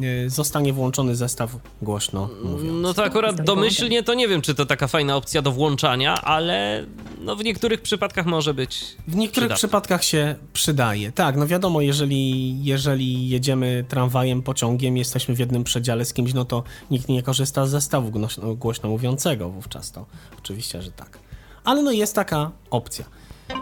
yy, 0.00 0.30
zostanie 0.30 0.72
włączony 0.72 1.16
zestaw 1.16 1.56
głośno 1.82 2.28
mówiąc. 2.44 2.82
No 2.82 2.94
to 2.94 3.04
akurat 3.04 3.42
domyślnie 3.42 4.02
to 4.02 4.14
nie 4.14 4.28
wiem, 4.28 4.42
czy 4.42 4.54
to 4.54 4.66
taka 4.66 4.86
fajna 4.86 5.16
opcja 5.16 5.42
do 5.42 5.52
włączania, 5.52 6.14
ale 6.14 6.86
no 7.20 7.36
w 7.36 7.44
niektórych 7.44 7.82
przypadkach 7.82 8.26
może 8.26 8.54
być. 8.54 8.96
W 9.08 9.16
niektórych 9.16 9.32
przydatne. 9.32 9.56
przypadkach 9.56 10.04
się 10.04 10.34
przydaje. 10.52 11.12
Tak, 11.12 11.36
no 11.36 11.46
wiadomo, 11.46 11.80
jeżeli, 11.80 12.64
jeżeli 12.64 13.28
jedziemy 13.28 13.84
tramwajem, 13.88 14.42
pociągiem, 14.42 14.96
jesteśmy 14.96 15.34
w 15.34 15.38
jednym 15.38 15.64
przedziale 15.64 16.04
z 16.04 16.12
kimś, 16.12 16.34
no 16.34 16.44
to 16.44 16.62
nikt 16.90 17.08
nie 17.08 17.22
korzysta 17.22 17.66
z 17.66 17.70
zestawu 17.70 18.10
głośno, 18.10 18.54
głośno 18.54 18.88
mówiącego 18.88 19.50
wówczas 19.50 19.92
to. 19.92 20.06
Oczywiście, 20.38 20.82
że 20.82 20.90
tak. 20.90 21.18
Ale 21.64 21.82
no 21.82 21.92
jest 21.92 22.14
taka 22.14 22.50
opcja. 22.70 23.04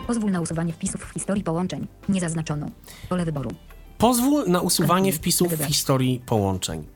Pozwól 0.06 0.30
na 0.30 0.40
usuwanie 0.40 0.72
wpisów 0.72 1.04
w 1.04 1.12
historii 1.12 1.44
połączeń. 1.44 1.86
Nie 2.08 2.20
zaznaczono. 2.20 2.66
Pole 3.08 3.24
wyboru. 3.24 3.50
Pozwól 3.98 4.44
na 4.46 4.60
usuwanie 4.60 5.12
wpisów 5.12 5.52
w 5.52 5.64
historii 5.64 6.22
połączeń. 6.26 6.86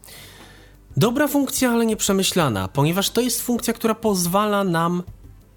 Dobra 0.97 1.29
funkcja, 1.29 1.71
ale 1.71 1.87
nieprzemyślana, 1.87 2.69
ponieważ 2.69 3.11
to 3.11 3.21
jest 3.21 3.43
funkcja, 3.43 3.75
która 3.75 3.95
pozwala 3.95 4.65
nam 4.65 5.03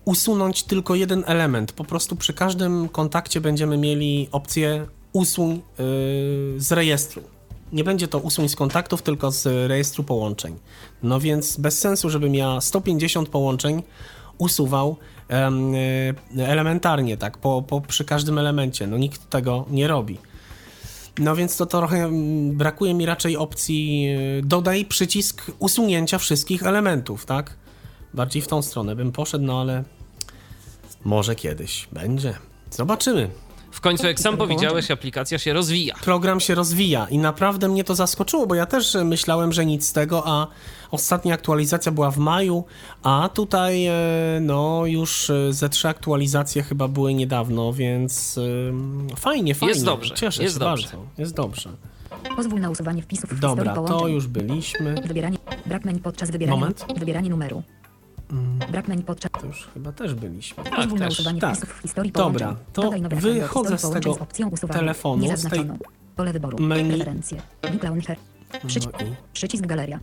usunąć 0.05 0.63
tylko 0.63 0.95
jeden 0.95 1.23
element. 1.27 1.71
Po 1.71 1.83
prostu 1.83 2.15
przy 2.15 2.33
każdym 2.33 2.89
kontakcie 2.89 3.41
będziemy 3.41 3.77
mieli 3.77 4.29
opcję 4.31 4.87
usuń 5.13 5.49
yy, 5.51 5.61
z 6.57 6.71
rejestru. 6.71 7.21
Nie 7.71 7.83
będzie 7.83 8.07
to 8.07 8.19
usuń 8.19 8.49
z 8.49 8.55
kontaktów, 8.55 9.01
tylko 9.01 9.31
z 9.31 9.45
rejestru 9.69 10.03
połączeń. 10.03 10.59
No 11.03 11.19
więc 11.19 11.57
bez 11.57 11.79
sensu, 11.79 12.09
żebym 12.09 12.35
ja 12.35 12.61
150 12.61 13.29
połączeń 13.29 13.83
usuwał 14.37 14.97
elementarnie, 16.37 17.17
tak, 17.17 17.37
po, 17.37 17.61
po, 17.61 17.81
przy 17.81 18.05
każdym 18.05 18.37
elemencie. 18.37 18.87
No 18.87 18.97
nikt 18.97 19.29
tego 19.29 19.65
nie 19.69 19.87
robi. 19.87 20.17
No 21.19 21.35
więc 21.35 21.57
to 21.57 21.65
trochę 21.65 21.97
mm, 21.97 22.57
brakuje 22.57 22.93
mi 22.93 23.05
raczej 23.05 23.37
opcji 23.37 24.07
y, 24.39 24.41
dodaj 24.45 24.85
przycisk 24.85 25.51
usunięcia 25.59 26.17
wszystkich 26.17 26.63
elementów, 26.63 27.25
tak? 27.25 27.55
Bardziej 28.13 28.41
w 28.41 28.47
tą 28.47 28.61
stronę 28.61 28.95
bym 28.95 29.11
poszedł, 29.11 29.45
no 29.45 29.61
ale 29.61 29.83
może 31.05 31.35
kiedyś 31.35 31.87
będzie. 31.91 32.33
Zobaczymy. 32.71 33.29
W 33.71 33.81
końcu, 33.81 34.07
jak 34.07 34.19
sam 34.19 34.37
powiedziałeś, 34.37 34.91
aplikacja 34.91 35.39
się 35.39 35.53
rozwija. 35.53 35.95
Program 36.03 36.39
się 36.39 36.55
rozwija 36.55 37.07
i 37.09 37.17
naprawdę 37.17 37.67
mnie 37.69 37.83
to 37.83 37.95
zaskoczyło, 37.95 38.47
bo 38.47 38.55
ja 38.55 38.65
też 38.65 38.97
myślałem, 39.05 39.53
że 39.53 39.65
nic 39.65 39.87
z 39.87 39.93
tego, 39.93 40.23
a 40.25 40.47
ostatnia 40.91 41.33
aktualizacja 41.33 41.91
była 41.91 42.11
w 42.11 42.17
maju, 42.17 42.63
a 43.03 43.29
tutaj 43.33 43.85
e, 43.85 43.93
no 44.41 44.85
już 44.85 45.29
e, 45.29 45.53
ze 45.53 45.69
trzy 45.69 45.87
aktualizacje 45.87 46.63
chyba 46.63 46.87
były 46.87 47.13
niedawno, 47.13 47.73
więc 47.73 48.37
e, 49.13 49.15
fajnie, 49.15 49.55
fajnie. 49.55 49.81
dobrze, 49.81 50.15
Cieszę 50.15 50.43
jest 50.43 50.55
się 50.55 50.59
dobrze. 50.59 50.87
bardzo. 50.87 51.05
Jest 51.17 51.35
dobrze. 51.35 51.69
Pozwól 52.35 52.59
na 52.61 52.69
usuwanie 52.69 53.01
wpisów 53.01 53.29
w 53.29 53.39
Dobra, 53.39 53.63
historii 53.63 53.75
połączeń. 53.75 53.99
to 53.99 54.07
już 54.07 54.27
byliśmy. 54.27 54.95
Wybieranie. 55.07 55.37
Brak 55.65 55.85
menu 55.85 55.99
podczas 55.99 56.31
wybierania. 56.31 56.59
Moment. 56.59 56.85
Wybieranie 56.97 57.29
numeru. 57.29 57.63
Brak 58.71 58.87
menu 58.87 59.03
podczas. 59.03 59.31
To 59.41 59.47
już 59.47 59.67
chyba 59.73 59.91
też 59.91 60.13
byliśmy. 60.13 60.63
Pozwól 60.63 60.99
na 60.99 61.05
też. 61.05 61.13
usuwanie 61.19 61.41
Tak. 61.41 61.55
wpisów 61.57 61.75
w 61.77 61.81
historii 61.81 62.11
Dobra, 62.11 62.47
połączeń. 62.47 62.65
to 62.73 62.81
Dodaj 62.81 63.01
nowe 63.01 63.15
ekrany 63.17 63.35
do 63.35 63.41
wychodzę 63.41 63.77
z 63.77 63.89
tego 63.91 64.17
z 64.57 64.59
telefonu, 64.59 65.37
z 65.37 65.49
tej. 65.49 65.65
Pole 66.15 66.33
wyboru. 66.33 66.59
menu. 66.59 66.89
Preferencje. 66.89 67.41
Big 67.71 67.83
Launcher. 67.83 68.17
Przyci- 68.67 68.87
No 69.01 69.07
i- 69.07 69.15
Przycisk 69.33 69.65
galeria. 69.65 69.99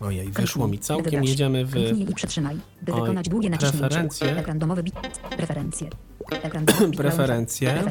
Ojej, 0.00 0.28
wyszło 0.28 0.68
mi 0.68 0.78
całkiem, 0.78 1.04
wybrać. 1.04 1.28
jedziemy 1.28 1.64
w... 1.64 1.72
Kliknij 1.72 2.10
i 2.10 2.14
przytrzymaj, 2.14 2.56
by 2.82 2.92
Oj, 2.92 3.00
wykonać 3.00 3.28
długie 3.28 3.50
naciśnięcie. 3.50 3.78
preferencje. 3.78 4.36
Ekran 4.36 4.58
domowy 4.58 4.82
bit. 4.82 4.94
Preferencje. 5.36 5.90
Ekran 6.30 6.64
domowy 6.66 6.90
Preferencje. 6.90 7.82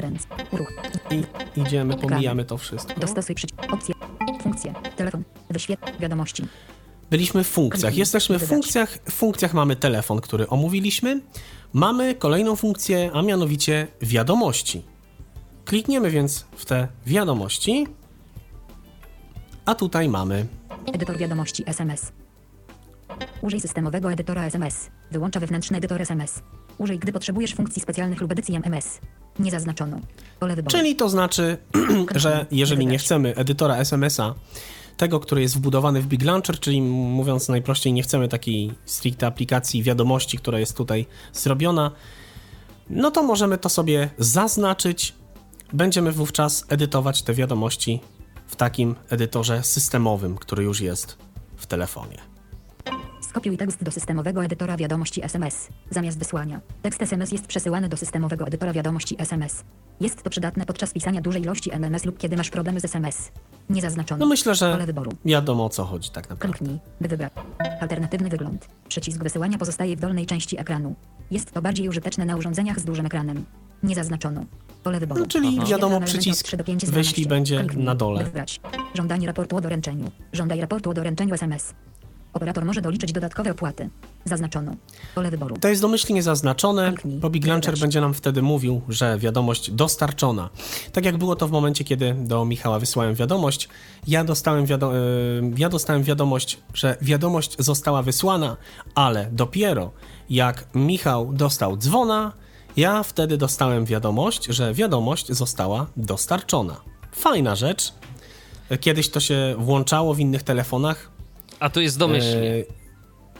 Uruch. 0.50 0.72
I 1.10 1.22
idziemy, 1.60 1.96
pomijamy 1.96 2.44
to 2.44 2.58
wszystko. 2.58 3.00
Dostosuj 3.00 3.34
przycisk. 3.34 3.72
Opcje. 3.72 3.94
Funkcje. 4.42 4.74
Telefon. 4.96 5.22
Wyświetl. 5.50 5.92
Wiadomości. 6.00 6.44
Byliśmy 7.10 7.44
w 7.44 7.48
funkcjach. 7.48 7.96
Jesteśmy 7.96 8.38
w 8.38 8.46
funkcjach. 8.46 8.98
W 9.08 9.12
funkcjach 9.12 9.54
mamy 9.54 9.76
telefon, 9.76 10.20
który 10.20 10.48
omówiliśmy. 10.48 11.20
Mamy 11.72 12.14
kolejną 12.14 12.56
funkcję, 12.56 13.10
a 13.14 13.22
mianowicie 13.22 13.86
wiadomości. 14.02 14.82
Klikniemy 15.64 16.10
więc 16.10 16.46
w 16.56 16.64
te 16.64 16.88
wiadomości. 17.06 17.86
A 19.64 19.74
tutaj 19.74 20.08
mamy 20.08 20.46
Edytor 20.92 21.18
wiadomości 21.18 21.64
SMS. 21.66 22.12
Użyj 23.42 23.60
systemowego 23.60 24.12
edytora 24.12 24.44
SMS. 24.44 24.90
Wyłącza 25.10 25.40
wewnętrzny 25.40 25.78
edytor 25.78 26.02
SMS. 26.02 26.42
Użyj, 26.78 26.98
gdy 26.98 27.12
potrzebujesz 27.12 27.54
funkcji 27.54 27.82
specjalnych 27.82 28.20
lub 28.20 28.32
edycji 28.32 28.56
MMS. 28.56 29.00
Nie 29.38 29.50
zaznaczono. 29.50 30.00
Pole 30.40 30.56
wyboru. 30.56 30.76
Czyli 30.76 30.96
to 30.96 31.08
znaczy, 31.08 31.58
że 32.14 32.46
jeżeli 32.50 32.86
nie 32.86 32.98
chcemy 32.98 33.34
edytora 33.34 33.76
SMS-a, 33.76 34.34
tego, 34.96 35.20
który 35.20 35.42
jest 35.42 35.56
wbudowany 35.56 36.02
w 36.02 36.06
Big 36.06 36.24
Launcher, 36.24 36.60
czyli 36.60 36.82
mówiąc 36.82 37.48
najprościej, 37.48 37.92
nie 37.92 38.02
chcemy 38.02 38.28
takiej 38.28 38.72
stricte 38.84 39.26
aplikacji 39.26 39.82
wiadomości, 39.82 40.38
która 40.38 40.58
jest 40.58 40.76
tutaj 40.76 41.06
zrobiona, 41.32 41.90
no 42.90 43.10
to 43.10 43.22
możemy 43.22 43.58
to 43.58 43.68
sobie 43.68 44.10
zaznaczyć. 44.18 45.14
Będziemy 45.72 46.12
wówczas 46.12 46.64
edytować 46.68 47.22
te 47.22 47.34
wiadomości 47.34 48.00
w 48.46 48.56
takim 48.56 48.94
edytorze 49.10 49.62
systemowym, 49.62 50.36
który 50.36 50.64
już 50.64 50.80
jest 50.80 51.18
w 51.56 51.66
telefonie. 51.66 52.18
Skopiuj 53.20 53.56
tekst 53.56 53.84
do 53.84 53.90
systemowego 53.90 54.44
edytora 54.44 54.76
wiadomości 54.76 55.24
SMS. 55.24 55.68
Zamiast 55.90 56.18
wysłania. 56.18 56.60
Tekst 56.82 57.02
SMS 57.02 57.32
jest 57.32 57.46
przesyłany 57.46 57.88
do 57.88 57.96
systemowego 57.96 58.46
edytora 58.46 58.72
wiadomości 58.72 59.16
SMS. 59.18 59.64
Jest 60.00 60.22
to 60.22 60.30
przydatne 60.30 60.66
podczas 60.66 60.92
pisania 60.92 61.20
dużej 61.20 61.42
ilości 61.42 61.72
MMS 61.72 62.04
lub 62.04 62.18
kiedy 62.18 62.36
masz 62.36 62.50
problemy 62.50 62.80
z 62.80 62.84
SMS. 62.84 63.32
Nie 63.70 63.80
zaznaczono. 63.80 64.18
No 64.18 64.26
myślę, 64.26 64.54
że 64.54 64.78
wiadomo 65.24 65.64
o 65.64 65.68
co 65.68 65.84
chodzi 65.84 66.10
tak 66.10 66.30
naprawdę. 66.30 66.58
Kliknij, 66.58 66.78
by 67.00 67.08
wybrać. 67.08 67.32
Alternatywny 67.80 68.28
wygląd. 68.28 68.68
Przycisk 68.88 69.22
wysyłania 69.22 69.58
pozostaje 69.58 69.96
w 69.96 70.00
dolnej 70.00 70.26
części 70.26 70.60
ekranu. 70.60 70.94
Jest 71.30 71.52
to 71.52 71.62
bardziej 71.62 71.88
użyteczne 71.88 72.24
na 72.24 72.36
urządzeniach 72.36 72.80
z 72.80 72.84
dużym 72.84 73.06
ekranem. 73.06 73.44
Nie 73.86 73.94
zaznaczono. 73.94 74.44
Pole 74.82 75.00
wyboru. 75.00 75.20
No, 75.20 75.26
czyli 75.26 75.48
Świetla 75.48 75.66
wiadomo, 75.66 76.00
przycisk 76.00 76.46
3 76.46 76.56
do 76.56 76.64
5 76.64 76.86
z 76.86 76.90
wyślij 76.90 77.26
12. 77.26 77.62
będzie 77.64 77.82
na 77.84 77.94
dole. 77.94 78.24
Wybrać. 78.24 78.60
Żądanie 78.94 79.26
raportu 79.26 79.56
o 79.56 79.60
doręczeniu. 79.60 80.10
Żądaj 80.32 80.60
raportu 80.60 80.90
o 80.90 80.94
doręczeniu 80.94 81.34
SMS. 81.34 81.74
Operator 82.32 82.64
może 82.64 82.80
doliczyć 82.80 83.12
dodatkowe 83.12 83.50
opłaty. 83.50 83.90
Zaznaczono. 84.24 84.72
Pole 85.14 85.30
wyboru. 85.30 85.56
To 85.60 85.68
jest 85.68 85.82
domyślnie 85.82 86.22
zaznaczone, 86.22 86.92
Kliknij. 86.92 87.18
bo 87.20 87.30
Big 87.30 87.46
Launcher 87.46 87.64
Wybrać. 87.70 87.80
będzie 87.80 88.00
nam 88.00 88.14
wtedy 88.14 88.42
mówił, 88.42 88.80
że 88.88 89.18
wiadomość 89.18 89.70
dostarczona. 89.70 90.50
Tak 90.92 91.04
jak 91.04 91.16
było 91.16 91.36
to 91.36 91.48
w 91.48 91.50
momencie, 91.50 91.84
kiedy 91.84 92.14
do 92.14 92.44
Michała 92.44 92.78
wysłałem 92.78 93.14
wiadomość, 93.14 93.68
ja 94.06 94.24
dostałem, 94.24 94.66
wiado- 94.66 94.92
e, 94.94 94.98
ja 95.58 95.68
dostałem 95.68 96.02
wiadomość, 96.02 96.58
że 96.74 96.96
wiadomość 97.02 97.56
została 97.58 98.02
wysłana, 98.02 98.56
ale 98.94 99.28
dopiero 99.32 99.90
jak 100.30 100.66
Michał 100.74 101.32
dostał 101.32 101.76
dzwona, 101.76 102.32
ja 102.76 103.02
wtedy 103.02 103.36
dostałem 103.36 103.84
wiadomość, 103.84 104.44
że 104.46 104.74
wiadomość 104.74 105.26
została 105.32 105.86
dostarczona. 105.96 106.76
Fajna 107.12 107.56
rzecz. 107.56 107.92
Kiedyś 108.80 109.08
to 109.10 109.20
się 109.20 109.54
włączało 109.58 110.14
w 110.14 110.20
innych 110.20 110.42
telefonach, 110.42 111.10
A 111.60 111.70
tu 111.70 111.80
jest 111.80 111.98
domyślnie. 111.98 112.50
e, 112.50 112.64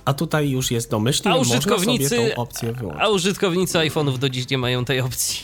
a 0.05 0.15
tutaj 0.15 0.51
już 0.51 0.71
jest 0.71 0.91
domyślnie, 0.91 1.33
A 1.35 1.37
można 1.37 1.61
sobie 1.61 1.75
użytkownicy, 1.77 2.31
tą 2.35 2.43
opcję 2.43 2.73
wyłączyć. 2.73 3.03
a 3.03 3.09
użytkownicy 3.09 3.79
iPhone'ów 3.79 4.19
do 4.19 4.29
dziś 4.29 4.51
nie 4.51 4.59
mają 4.59 4.85
tej 4.85 5.01
opcji. 5.01 5.41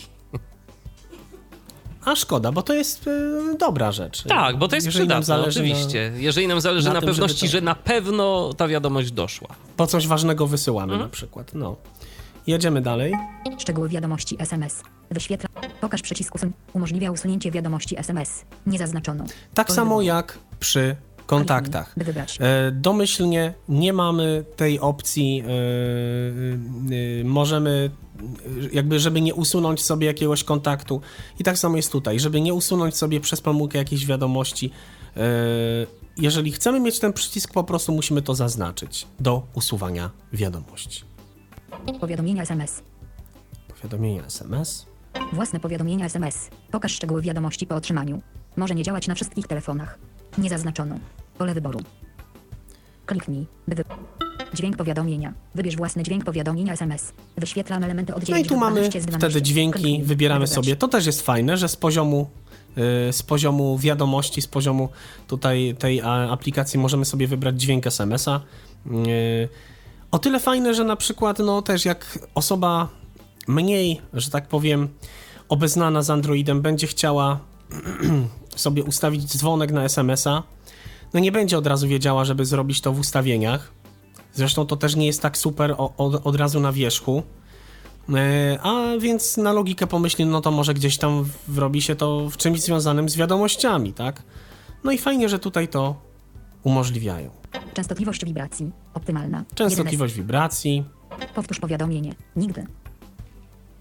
A 2.04 2.16
szkoda, 2.16 2.52
bo 2.52 2.62
to 2.62 2.74
jest 2.74 3.06
e, 3.08 3.56
dobra 3.58 3.92
rzecz. 3.92 4.22
Tak, 4.22 4.58
bo 4.58 4.68
to 4.68 4.74
jest 4.76 4.86
Jeżeli 4.86 5.02
przydatne, 5.02 5.24
zależy 5.24 5.60
oczywiście. 5.60 6.12
Jeżeli 6.16 6.48
nam 6.48 6.60
zależy 6.60 6.88
na 6.88 6.94
na, 6.94 7.00
tym, 7.00 7.08
pewności, 7.08 7.46
to- 7.46 7.52
że 7.52 7.60
na 7.60 7.74
pewno 7.74 8.54
ta 8.54 8.68
wiadomość 8.68 9.10
doszła. 9.10 9.48
Na, 9.48 9.54
po 9.76 9.86
coś 9.86 10.06
ważnego 10.06 10.46
wysyłamy 10.46 10.92
Mhm. 10.92 11.10
na 11.10 11.12
przykład. 11.16 11.50
No. 11.54 11.76
Jedziemy 12.46 12.80
dalej. 12.80 13.12
Szczegóły 13.58 13.88
wiadomości 13.88 14.36
SMS. 14.38 14.82
Wyświetla. 15.10 15.48
Pokaż 15.80 16.02
przycisk 16.02 16.34
usuń. 16.34 16.52
Umożliwia 16.72 17.10
usunięcie 17.10 17.50
wiadomości 17.50 17.98
SMS. 17.98 18.44
Nie 18.66 18.78
zaznaczono. 18.78 19.24
Tak 19.54 19.72
samo 19.72 20.02
jak 20.02 20.38
przy 20.60 20.96
kontaktach. 21.26 21.94
E, 22.40 22.70
domyślnie 22.72 23.54
nie 23.68 23.92
mamy 23.92 24.44
tej 24.56 24.80
opcji, 24.80 25.42
e, 25.42 25.50
e, 27.20 27.24
możemy 27.24 27.90
jakby, 28.72 29.00
żeby 29.00 29.20
nie 29.20 29.34
usunąć 29.34 29.82
sobie 29.82 30.06
jakiegoś 30.06 30.44
kontaktu. 30.44 31.00
I 31.40 31.44
tak 31.44 31.58
samo 31.58 31.76
jest 31.76 31.92
tutaj, 31.92 32.20
żeby 32.20 32.40
nie 32.40 32.54
usunąć 32.54 32.96
sobie 32.96 33.20
przez 33.20 33.40
pomyłkę 33.40 33.78
jakiejś 33.78 34.06
wiadomości. 34.06 34.70
jeżeli 36.16 36.52
chcemy 36.52 36.80
mieć 36.80 36.98
ten 36.98 37.12
przycisk, 37.12 37.52
po 37.52 37.64
prostu 37.64 37.92
musimy 37.92 38.22
to 38.22 38.34
zaznaczyć 38.34 39.06
do 39.20 39.42
usuwania 39.54 40.10
wiadomości. 40.32 41.11
Powiadomienia 41.86 42.42
SMS. 42.42 42.82
Powiadomienia 43.68 44.24
SMS. 44.26 44.86
Własne 45.32 45.60
powiadomienia 45.60 46.06
SMS. 46.06 46.50
Pokaż 46.70 46.92
szczegóły 46.92 47.22
wiadomości 47.22 47.66
po 47.66 47.74
otrzymaniu. 47.74 48.22
Może 48.56 48.74
nie 48.74 48.82
działać 48.82 49.08
na 49.08 49.14
wszystkich 49.14 49.46
telefonach. 49.46 49.98
Nie 50.38 50.48
zaznaczono. 50.48 50.98
Pole 51.38 51.54
wyboru. 51.54 51.80
Kliknij, 53.06 53.46
by 53.68 53.74
wy... 53.74 53.84
Dźwięk 54.54 54.76
powiadomienia. 54.76 55.32
Wybierz 55.54 55.76
własny 55.76 56.02
dźwięk 56.02 56.24
powiadomienia 56.24 56.72
SMS. 56.72 57.12
Wyświetlam 57.36 57.84
elementy 57.84 58.14
od 58.14 58.20
No 58.20 58.26
9 58.26 58.46
i 58.46 58.48
tu 58.48 58.56
mamy 58.56 58.74
12 58.74 59.00
z 59.00 59.06
12. 59.06 59.30
wtedy 59.30 59.42
dźwięki, 59.42 59.72
Kliknij, 59.72 60.02
wybieramy 60.02 60.46
sobie. 60.46 60.76
To 60.76 60.88
też 60.88 61.06
jest 61.06 61.22
fajne, 61.22 61.56
że 61.56 61.68
z 61.68 61.76
poziomu, 61.76 62.30
y, 63.08 63.12
z 63.12 63.22
poziomu 63.22 63.78
wiadomości, 63.78 64.42
z 64.42 64.46
poziomu 64.46 64.88
tutaj 65.26 65.74
tej 65.78 66.00
aplikacji 66.30 66.78
możemy 66.80 67.04
sobie 67.04 67.26
wybrać 67.26 67.60
dźwięk 67.60 67.86
SMS-a. 67.86 68.40
O 70.12 70.18
tyle 70.18 70.40
fajne, 70.40 70.74
że 70.74 70.84
na 70.84 70.96
przykład 70.96 71.38
no 71.38 71.62
też 71.62 71.84
jak 71.84 72.18
osoba 72.34 72.88
mniej, 73.48 74.00
że 74.14 74.30
tak 74.30 74.48
powiem, 74.48 74.88
obeznana 75.48 76.02
z 76.02 76.10
Androidem 76.10 76.62
będzie 76.62 76.86
chciała 76.86 77.38
sobie 78.56 78.84
ustawić 78.84 79.24
dzwonek 79.24 79.72
na 79.72 79.84
SMS-a, 79.84 80.42
no 81.14 81.20
nie 81.20 81.32
będzie 81.32 81.58
od 81.58 81.66
razu 81.66 81.88
wiedziała, 81.88 82.24
żeby 82.24 82.46
zrobić 82.46 82.80
to 82.80 82.92
w 82.92 82.98
ustawieniach. 82.98 83.72
Zresztą 84.34 84.66
to 84.66 84.76
też 84.76 84.96
nie 84.96 85.06
jest 85.06 85.22
tak 85.22 85.38
super 85.38 85.74
od, 85.78 86.26
od 86.26 86.36
razu 86.36 86.60
na 86.60 86.72
wierzchu. 86.72 87.22
E, 88.14 88.58
A 88.62 88.98
więc 88.98 89.36
na 89.36 89.52
logikę 89.52 89.86
pomyśli, 89.86 90.26
no 90.26 90.40
to 90.40 90.50
może 90.50 90.74
gdzieś 90.74 90.98
tam 90.98 91.24
robi 91.56 91.82
się 91.82 91.96
to 91.96 92.30
w 92.30 92.36
czymś 92.36 92.60
związanym 92.60 93.08
z 93.08 93.16
wiadomościami, 93.16 93.92
tak? 93.92 94.22
No 94.84 94.92
i 94.92 94.98
fajnie, 94.98 95.28
że 95.28 95.38
tutaj 95.38 95.68
to 95.68 95.96
umożliwiają. 96.62 97.30
Częstotliwość 97.74 98.24
wibracji. 98.24 98.70
Optymalna. 98.94 99.44
Częstotliwość 99.54 100.14
wibracji. 100.14 100.84
11. 101.10 101.34
Powtórz 101.34 101.60
powiadomienie. 101.60 102.14
Nigdy. 102.36 102.66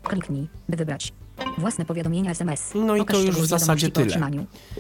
Kliknij, 0.04 0.48
by 0.70 0.78
wybrać. 0.78 1.14
Własne 1.58 1.86
powiadomienia 1.86 2.32
SMS. 2.32 2.72
No 2.76 2.96
i 2.96 3.00
Pokaż 3.00 3.16
to 3.18 3.24
już 3.24 3.36
w 3.42 3.46
zasadzie 3.46 3.90
tyle. 3.92 4.32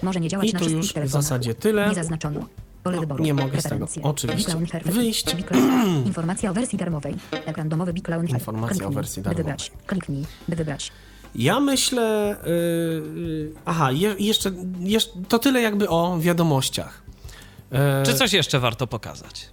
Może 0.04 0.20
nie 0.20 0.30
działać 0.30 0.50
I 0.50 0.54
na 0.54 0.60
to 0.60 0.70
już 0.70 0.94
w 0.94 1.08
zasadzie 1.08 1.54
tyle. 1.56 1.90
Nie 1.90 1.96
zaznaczono. 1.96 2.46
Pole 2.84 2.96
No, 2.96 3.02
wyboru. 3.02 3.24
nie 3.24 3.34
mogę 3.34 3.62
z 3.62 3.64
tego 3.64 3.88
oczywiście 4.04 4.56
wyjść. 4.86 5.36
Informacja 6.06 6.52
o 6.52 6.54
wersji 6.54 6.78
darmowej. 6.78 7.16
Ekran 7.32 7.70
domowy 7.70 7.94
Big 7.94 8.06
Clown 8.06 8.22
Perfect. 8.22 8.40
Informacja 8.40 8.88
o 8.88 8.92
wersji 8.92 9.22
by 9.22 9.24
darmowej. 9.24 9.44
wybrać. 9.44 9.72
Kliknij, 9.88 10.26
by 10.48 10.56
wybrać. 10.56 10.92
Ja 11.36 11.60
myślę. 11.60 12.38
Yy, 12.46 13.52
aha, 13.66 13.92
je, 13.92 14.16
jeszcze, 14.20 14.52
jeszcze 14.80 15.12
to 15.28 15.40
tyle 15.40 15.62
jakby 15.62 15.90
o 15.90 16.20
wiadomościach. 16.20 17.02
E, 17.72 18.04
Czy 18.06 18.14
coś 18.14 18.34
jeszcze 18.34 18.60
warto 18.60 18.88
pokazać? 18.88 19.50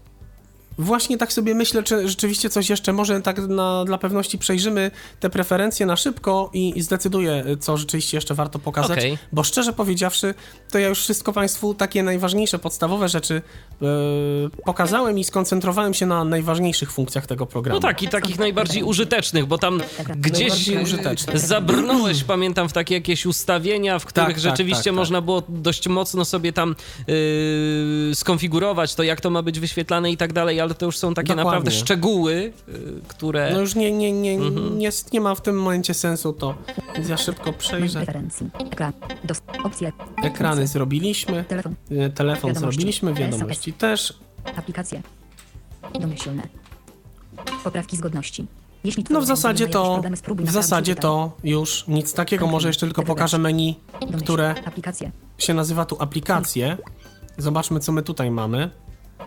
Właśnie 0.79 1.19
tak 1.19 1.33
sobie 1.33 1.55
myślę, 1.55 1.83
czy 1.83 2.09
rzeczywiście 2.09 2.51
coś 2.51 2.71
jeszcze, 2.71 2.93
może 2.93 3.23
tak 3.23 3.39
na, 3.39 3.85
dla 3.85 3.99
pewności 3.99 4.39
przejrzymy 4.39 4.91
te 5.21 5.31
preferencje 5.31 5.87
na 5.87 5.97
szybko 5.97 6.51
i, 6.53 6.79
i 6.79 6.83
zdecyduję, 6.83 7.45
co 7.61 7.77
rzeczywiście 7.77 8.17
jeszcze 8.17 8.35
warto 8.35 8.59
pokazać, 8.59 8.99
Okej. 8.99 9.19
bo 9.33 9.43
szczerze 9.43 9.73
powiedziawszy, 9.73 10.35
to 10.71 10.79
ja 10.79 10.89
już 10.89 10.99
wszystko 10.99 11.33
Państwu 11.33 11.75
takie 11.75 12.03
najważniejsze, 12.03 12.59
podstawowe 12.59 13.09
rzeczy 13.09 13.43
e, 13.83 13.87
pokazałem 14.65 15.19
i 15.19 15.25
skoncentrowałem 15.25 15.95
się 15.95 16.07
na 16.07 16.25
najważniejszych 16.25 16.93
funkcjach 16.93 17.27
tego 17.27 17.47
programu. 17.47 17.81
No 17.81 17.89
tak, 17.89 18.03
i 18.03 18.09
takich 18.09 18.39
najbardziej 18.39 18.83
użytecznych, 18.83 19.47
bo 19.47 19.59
tam 19.59 19.81
gdzieś 20.17 20.49
Najbardziej 20.49 20.77
e, 20.77 20.83
użytecznych. 20.83 21.39
zabrnąłeś, 21.39 22.25
pamiętam, 22.25 22.69
w 22.69 22.73
takie 22.73 22.95
jakieś 22.95 23.27
ustawienia, 23.27 23.99
w 23.99 24.05
których 24.07 24.27
Tak, 24.27 24.35
tak, 24.35 24.43
rzeczywiście 24.43 24.85
tak, 24.85 24.93
tak. 24.93 24.95
można 24.95 25.21
było 25.21 25.43
dość 25.49 25.89
mocno 25.89 26.25
sobie 26.25 26.53
tam 26.53 26.77
yy, 27.07 28.15
skonfigurować 28.15 28.95
to, 28.95 29.03
jak 29.03 29.21
to 29.21 29.31
ma 29.31 29.43
być 29.43 29.61
wyświetlane 29.61 30.13
i 30.13 30.17
tak 30.17 30.33
dalej, 30.33 30.61
ale 30.61 30.68
to 30.75 30.87
już 30.87 30.99
są 30.99 31.15
takie 31.15 31.27
Dokładnie. 31.29 31.45
naprawdę 31.45 31.71
szczegóły, 31.71 32.53
yy, 32.69 32.75
które... 33.09 33.51
No 33.53 33.61
już 33.61 33.75
nie, 33.75 33.93
nie, 33.93 34.13
nie, 34.13 34.33
Mhm. 34.35 34.79
nie, 34.79 34.91
nie 35.13 35.21
ma 35.21 35.35
w 35.35 35.41
tym 35.43 35.61
momencie 35.63 35.95
sensu 35.95 36.33
to, 36.33 36.55
więc 36.97 37.09
ja 37.09 37.17
szybko 37.17 37.53
przejrzę. 37.53 38.05
Ekrany 40.25 40.67
zrobiliśmy, 40.67 41.45
Telefon. 41.45 41.75
e, 41.91 42.11
telefon 42.11 42.55
zrobiliśmy, 42.55 43.15
wiadomości 43.15 43.73
też. 43.73 44.19
Aplikacje. 44.57 45.03
Domyślne. 46.01 46.43
Poprawki 47.65 47.97
zgodności. 47.97 48.47
Jeśli 48.85 49.05
No 49.11 49.21
w 49.21 49.27
zasadzie 49.27 49.69
to, 49.69 50.03
w 50.39 50.51
zasadzie 50.51 50.95
to 50.95 51.33
już 51.45 51.85
nic 51.89 52.13
takiego, 52.15 52.47
może 52.47 52.69
jeszcze 52.69 52.87
tylko 52.87 53.03
pokażę 53.03 53.39
menu, 53.39 53.77
które 54.19 54.55
się 55.39 55.55
nazywa 55.55 55.85
tu 55.85 55.97
aplikacje. 56.01 56.77
Zobaczmy, 57.39 57.81
co 57.81 57.93
my 57.93 58.03
tutaj 58.03 58.31
mamy. 58.31 58.71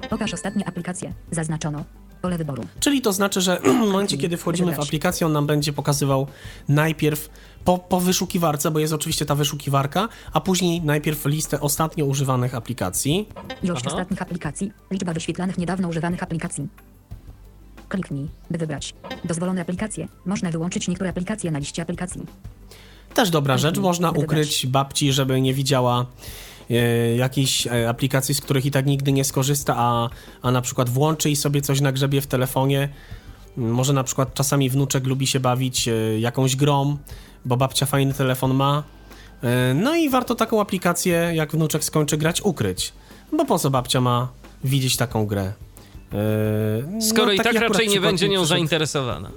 Pokaż 0.10 0.34
ostatnie 0.34 0.68
aplikacje. 0.68 1.14
Zaznaczono. 1.32 1.84
Pole 2.22 2.38
wyboru. 2.38 2.64
Czyli 2.80 3.02
to 3.02 3.14
znaczy, 3.14 3.42
że 3.42 3.60
w 3.64 3.74
momencie, 3.74 4.18
kiedy 4.18 4.38
wchodzimy 4.38 4.76
w 4.76 4.80
aplikację, 4.80 5.28
on 5.28 5.34
nam 5.34 5.48
będzie 5.48 5.74
pokazywał 5.74 6.28
najpierw 6.70 7.30
po, 7.66 7.78
po 7.78 8.00
wyszukiwarce, 8.00 8.72
bo 8.72 8.80
jest 8.80 8.94
oczywiście 8.94 9.26
ta 9.26 9.36
wyszukiwarka, 9.36 10.10
a 10.34 10.42
później 10.42 10.82
najpierw 10.82 11.26
listę 11.26 11.60
ostatnio 11.62 12.06
używanych 12.06 12.56
aplikacji. 12.56 13.28
Ilość 13.64 13.82
Aha. 13.86 13.96
ostatnich 13.96 14.22
aplikacji. 14.22 14.72
Liczba 14.92 15.14
wyświetlanych 15.14 15.58
niedawno 15.58 15.88
używanych 15.88 16.24
aplikacji. 16.24 16.68
Kliknij, 17.90 18.28
by 18.52 18.58
wybrać. 18.58 18.94
Dozwolone 19.26 19.62
aplikacje. 19.62 20.08
Można 20.26 20.52
wyłączyć 20.52 20.88
niektóre 20.88 21.10
aplikacje 21.10 21.52
na 21.52 21.60
liście 21.60 21.82
aplikacji. 21.82 22.22
Też 23.14 23.30
dobra 23.30 23.58
rzecz, 23.58 23.78
można 23.78 24.12
Wybrać. 24.12 24.26
ukryć 24.26 24.68
babci, 24.68 25.14
żeby 25.14 25.42
nie 25.42 25.54
widziała 25.54 26.06
e, 26.72 27.16
jakichś 27.16 27.68
e, 27.68 27.90
aplikacji, 27.90 28.36
z 28.36 28.42
których 28.42 28.66
i 28.66 28.72
tak 28.72 28.86
nigdy 28.86 29.12
nie 29.12 29.24
skorzysta, 29.24 29.76
a, 29.78 30.10
a 30.42 30.52
na 30.52 30.62
przykład 30.62 30.90
włączy 30.90 31.30
i 31.30 31.36
sobie 31.36 31.62
coś 31.62 31.82
nagrzebie 31.82 32.22
w 32.22 32.28
telefonie. 32.28 32.90
Może 33.58 33.94
na 33.94 34.04
przykład 34.04 34.34
czasami 34.34 34.70
wnuczek 34.70 35.08
lubi 35.08 35.28
się 35.28 35.40
bawić 35.40 35.88
e, 35.88 36.20
jakąś 36.20 36.56
grą, 36.56 36.98
bo 37.46 37.58
babcia 37.58 37.86
fajny 37.86 38.14
telefon 38.14 38.54
ma. 38.54 38.84
E, 39.44 39.74
No 39.74 39.96
i 39.96 40.10
warto 40.10 40.36
taką 40.36 40.62
aplikację, 40.62 41.32
jak 41.34 41.52
wnuczek 41.52 41.84
skończy 41.84 42.18
grać, 42.18 42.42
ukryć. 42.42 42.94
Bo 43.38 43.46
po 43.46 43.60
co 43.60 43.70
babcia 43.70 44.02
ma 44.02 44.28
widzieć 44.64 44.98
taką 44.98 45.26
grę? 45.26 45.54
E, 46.14 47.02
Skoro 47.02 47.26
no, 47.26 47.32
i 47.32 47.38
tak 47.38 47.54
raczej 47.54 47.88
nie 47.90 48.00
będzie 48.02 48.30
nią 48.30 48.40
przyszedł- 48.42 48.46
zainteresowana. 48.50 49.32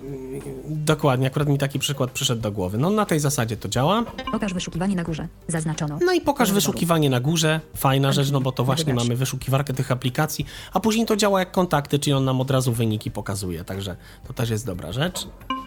Dokładnie, 0.68 1.26
akurat 1.26 1.48
mi 1.48 1.58
taki 1.58 1.78
przykład 1.78 2.10
przyszedł 2.10 2.42
do 2.42 2.52
głowy. 2.52 2.78
No 2.78 2.90
na 2.90 3.06
tej 3.06 3.20
zasadzie 3.20 3.56
to 3.56 3.68
działa. 3.68 4.04
Pokaż 4.32 4.54
wyszukiwanie 4.54 4.96
na 4.96 5.04
górze. 5.04 5.28
Zaznaczono. 5.48 5.98
No 6.04 6.12
i 6.12 6.20
pokaż 6.20 6.48
wyboru. 6.48 6.54
wyszukiwanie 6.60 7.10
na 7.10 7.20
górze. 7.20 7.60
Fajna 7.76 8.12
rzecz, 8.12 8.30
no 8.30 8.40
bo 8.40 8.52
to 8.52 8.64
właśnie 8.64 8.84
Wybrać. 8.84 9.04
mamy 9.04 9.16
wyszukiwarkę 9.16 9.74
tych 9.74 9.90
aplikacji, 9.92 10.46
a 10.72 10.80
później 10.80 11.06
to 11.06 11.16
działa 11.16 11.40
jak 11.40 11.50
kontakty, 11.52 11.98
czyli 11.98 12.14
on 12.14 12.24
nam 12.24 12.40
od 12.40 12.50
razu 12.50 12.72
wyniki 12.72 13.10
pokazuje, 13.10 13.64
także 13.64 13.96
to 14.26 14.32
też 14.32 14.50
jest 14.50 14.66
dobra 14.66 14.92
rzecz. 14.92 15.26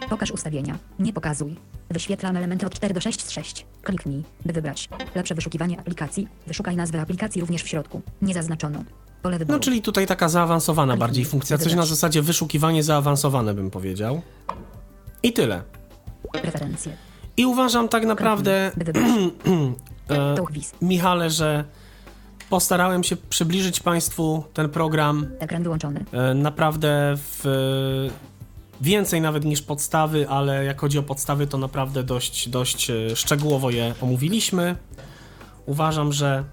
Pokaż 0.09 0.31
ustawienia. 0.31 0.77
Nie 0.99 1.13
pokazuj. 1.13 1.55
Wyświetlam 1.89 2.37
elementy 2.37 2.65
od 2.65 2.73
4 2.73 2.93
do 2.93 3.01
6 3.01 3.21
z 3.25 3.29
6. 3.29 3.65
Kliknij, 3.83 4.23
by 4.45 4.53
wybrać. 4.53 4.89
Lepsze 5.15 5.35
wyszukiwanie 5.35 5.79
aplikacji. 5.79 6.27
Wyszukaj 6.47 6.75
nazwę 6.75 7.01
aplikacji 7.01 7.41
również 7.41 7.63
w 7.63 7.67
środku. 7.67 8.01
Nie 8.21 8.33
zaznaczono. 8.33 8.83
No 9.47 9.59
czyli 9.59 9.81
tutaj 9.81 10.07
taka 10.07 10.29
zaawansowana 10.29 10.97
bardziej 10.97 11.25
funkcja, 11.25 11.57
coś 11.57 11.73
na 11.73 11.85
zasadzie 11.85 12.21
wyszukiwanie 12.21 12.83
zaawansowane 12.83 13.53
bym 13.53 13.71
powiedział. 13.71 14.21
I 15.23 15.33
tyle. 15.33 15.63
Preferencje. 16.31 16.97
I 17.37 17.45
uważam 17.45 17.89
tak 17.89 18.05
naprawdę, 18.05 18.71
e. 20.09 20.35
Michale, 20.81 21.29
że 21.29 21.63
postarałem 22.49 23.03
się 23.03 23.15
przybliżyć 23.15 23.79
Państwu 23.79 24.43
ten 24.53 24.69
program 24.69 25.27
Ekran 25.39 25.63
wyłączony. 25.63 26.05
E, 26.11 26.33
naprawdę 26.33 27.13
w, 27.17 28.09
więcej 28.81 29.21
nawet 29.21 29.45
niż 29.45 29.61
podstawy, 29.61 30.29
ale 30.29 30.65
jak 30.65 30.81
chodzi 30.81 30.99
o 30.99 31.03
podstawy, 31.03 31.47
to 31.47 31.57
naprawdę 31.57 32.03
dość, 32.03 32.49
dość 32.49 32.89
e, 32.89 33.15
szczegółowo 33.15 33.69
je 33.69 33.93
omówiliśmy. 34.01 34.75
Uważam, 35.65 36.13
że 36.13 36.43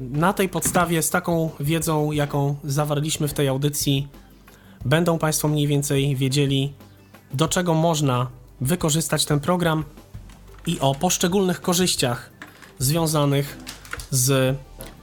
na 0.00 0.32
tej 0.32 0.48
podstawie, 0.48 1.02
z 1.02 1.10
taką 1.10 1.50
wiedzą, 1.60 2.12
jaką 2.12 2.56
zawarliśmy 2.64 3.28
w 3.28 3.34
tej 3.34 3.48
audycji, 3.48 4.08
będą 4.84 5.18
Państwo 5.18 5.48
mniej 5.48 5.66
więcej 5.66 6.16
wiedzieli, 6.16 6.72
do 7.34 7.48
czego 7.48 7.74
można 7.74 8.26
wykorzystać 8.60 9.24
ten 9.24 9.40
program 9.40 9.84
i 10.66 10.80
o 10.80 10.94
poszczególnych 10.94 11.60
korzyściach 11.60 12.30
związanych 12.78 13.58
z 14.10 14.56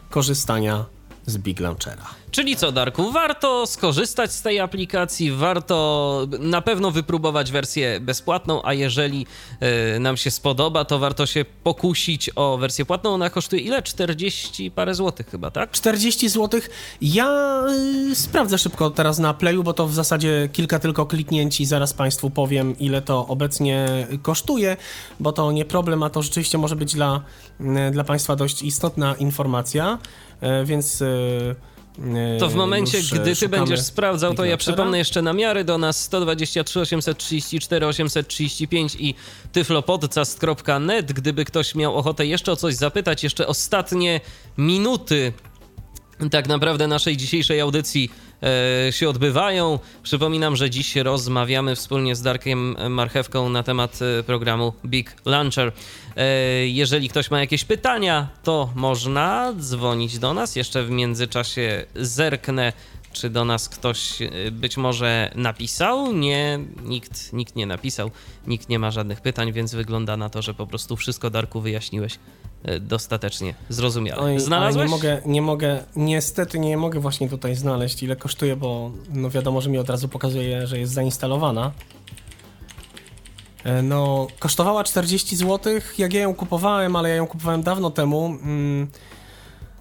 korzystania 0.10 0.86
z 1.26 1.38
Big 1.38 1.60
Launchera. 1.60 2.06
Czyli 2.32 2.56
co, 2.56 2.72
Darku, 2.72 3.12
warto 3.12 3.68
skorzystać 3.68 4.34
z 4.34 4.42
tej 4.42 4.60
aplikacji, 4.60 5.32
warto 5.32 6.28
na 6.40 6.62
pewno 6.62 6.92
wypróbować 6.92 7.52
wersję 7.52 8.00
bezpłatną, 8.00 8.62
a 8.64 8.74
jeżeli 8.74 9.28
e, 9.60 10.00
nam 10.00 10.18
się 10.18 10.32
spodoba, 10.32 10.86
to 10.86 11.00
warto 11.00 11.26
się 11.26 11.46
pokusić 11.64 12.30
o 12.36 12.58
wersję 12.58 12.86
płatną. 12.86 13.14
Ona 13.14 13.30
kosztuje 13.30 13.62
ile? 13.62 13.82
40 13.82 14.72
parę 14.72 14.96
złotych 14.96 15.30
chyba, 15.30 15.52
tak? 15.52 15.72
40 15.72 16.30
zł. 16.30 16.62
Ja 17.02 17.62
y, 18.12 18.16
sprawdzę 18.16 18.58
szybko 18.58 18.90
teraz 18.90 19.20
na 19.20 19.34
Playu, 19.34 19.64
bo 19.64 19.74
to 19.74 19.88
w 19.88 19.94
zasadzie 19.94 20.50
kilka 20.54 20.80
tylko 20.80 21.06
kliknięć 21.06 21.62
i 21.62 21.66
zaraz 21.66 21.94
Państwu 21.94 22.30
powiem, 22.30 22.80
ile 22.80 23.02
to 23.02 23.28
obecnie 23.28 24.08
kosztuje, 24.22 24.78
bo 25.20 25.32
to 25.32 25.52
nie 25.52 25.66
problem, 25.66 26.04
a 26.04 26.10
to 26.10 26.22
rzeczywiście 26.22 26.58
może 26.58 26.76
być 26.76 26.96
dla, 26.96 27.22
y, 27.60 27.92
dla 27.92 28.04
Państwa 28.04 28.36
dość 28.36 28.62
istotna 28.62 29.16
informacja, 29.16 29.98
y, 29.98 30.31
więc... 30.66 31.02
y, 31.02 31.56
y, 32.36 32.40
To 32.40 32.50
w 32.50 32.56
momencie, 32.56 32.98
gdy 33.12 33.36
ty 33.36 33.50
będziesz 33.50 33.82
sprawdzał, 33.82 34.34
to 34.34 34.46
ja 34.46 34.58
przypomnę 34.58 34.98
jeszcze 34.98 35.22
namiary 35.22 35.64
do 35.64 35.78
nas 35.78 36.04
123 36.04 36.80
834 36.80 37.86
835 37.88 38.96
i 39.00 39.16
tyflopodcast.net. 39.52 41.14
Gdyby 41.14 41.46
ktoś 41.46 41.76
miał 41.76 41.96
ochotę 41.96 42.26
jeszcze 42.26 42.52
o 42.52 42.56
coś 42.56 42.76
zapytać, 42.76 43.24
jeszcze 43.24 43.48
ostatnie 43.48 44.22
minuty 44.58 45.34
tak 46.30 46.48
naprawdę 46.48 46.88
naszej 46.88 47.18
dzisiejszej 47.18 47.62
audycji 47.62 48.12
e, 48.88 48.92
się 48.92 49.10
odbywają. 49.10 49.80
Przypominam, 50.04 50.56
że 50.56 50.70
dziś 50.70 50.96
rozmawiamy 50.96 51.76
wspólnie 51.76 52.16
z 52.16 52.22
Darkiem 52.22 52.76
Marchewką 52.90 53.50
na 53.50 53.64
temat 53.64 54.00
e, 54.20 54.24
programu 54.24 54.74
Big 54.86 55.16
Launcher. 55.26 55.72
E, 56.16 56.28
jeżeli 56.68 57.10
ktoś 57.10 57.32
ma 57.32 57.40
jakieś 57.40 57.64
pytania, 57.64 58.28
to 58.44 58.70
można 58.76 59.54
dzwonić 59.60 60.20
do 60.20 60.34
nas. 60.34 60.56
Jeszcze 60.56 60.84
w 60.84 60.90
międzyczasie 60.90 61.86
zerknę 61.96 62.74
czy 63.14 63.30
do 63.30 63.46
nas 63.46 63.70
ktoś 63.70 64.22
y, 64.22 64.52
być 64.52 64.78
może 64.78 65.32
napisał? 65.36 66.14
Nie, 66.14 66.60
nikt, 66.84 67.34
nikt 67.34 67.56
nie 67.56 67.66
napisał, 67.66 68.12
nikt 68.48 68.70
nie 68.70 68.80
ma 68.80 68.92
żadnych 68.92 69.22
pytań, 69.22 69.54
więc 69.54 69.76
wygląda 69.76 70.18
na 70.18 70.30
to, 70.30 70.42
że 70.42 70.54
po 70.54 70.68
prostu 70.68 70.96
wszystko 70.96 71.30
Darku 71.30 71.62
wyjaśniłeś 71.62 72.20
dostatecznie 72.82 73.54
zrozumiale. 73.70 74.22
Oj, 74.22 74.40
Znalazłeś? 74.40 74.86
Nie 74.86 74.92
mogę, 74.92 75.22
nie 75.26 75.42
mogę, 75.42 75.84
niestety 75.96 76.60
nie 76.60 76.78
mogę 76.78 77.00
właśnie 77.00 77.30
tutaj 77.30 77.56
znaleźć 77.56 78.04
ile 78.04 78.16
kosztuje, 78.16 78.56
bo 78.56 78.92
no 79.14 79.30
wiadomo, 79.30 79.62
że 79.62 79.70
mi 79.70 79.78
od 79.78 79.90
razu 79.90 80.08
pokazuje, 80.08 80.68
że 80.68 80.80
jest 80.80 80.94
zainstalowana. 80.94 81.72
E, 83.64 83.82
No, 83.82 84.28
kosztowała 84.40 84.84
40 84.84 85.36
zł, 85.36 85.74
jak 85.98 86.14
ja 86.14 86.22
ją 86.22 86.36
kupowałem, 86.36 86.96
ale 86.96 87.10
ja 87.10 87.16
ją 87.16 87.28
kupowałem 87.28 87.64
dawno 87.64 87.92
temu. 87.92 88.26
mm, 88.26 88.88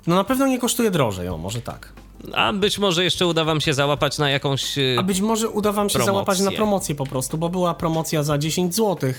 No 0.07 0.15
na 0.15 0.25
pewno 0.25 0.47
nie 0.47 0.59
kosztuje 0.59 0.91
drożej, 0.91 1.29
o 1.29 1.39
może 1.39 1.63
tak. 1.63 1.93
A 2.35 2.53
być 2.53 2.79
może 2.79 3.05
jeszcze 3.05 3.27
uda 3.27 3.45
wam 3.45 3.61
się 3.61 3.75
załapać 3.75 4.19
na 4.19 4.31
jakąś... 4.31 4.79
y, 4.79 4.97
A 4.99 5.03
być 5.03 5.21
może 5.21 5.49
uda 5.49 5.73
wam 5.73 5.89
się 5.89 5.93
Promocję. 5.95 6.13
załapać 6.13 6.41
na 6.41 6.51
promocję 6.53 6.95
po 6.95 7.07
prostu, 7.07 7.39
bo 7.39 7.49
była 7.49 7.75
promocja 7.75 8.23
za 8.23 8.39
10 8.39 8.75
zł. 8.77 9.13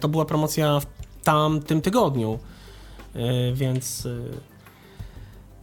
To 0.00 0.08
była 0.08 0.24
promocja 0.24 0.80
w 0.80 0.86
tamtym 1.24 1.80
tygodniu. 1.82 2.38
Y, 3.16 3.52
Więc. 3.54 4.06
y, 4.06 4.30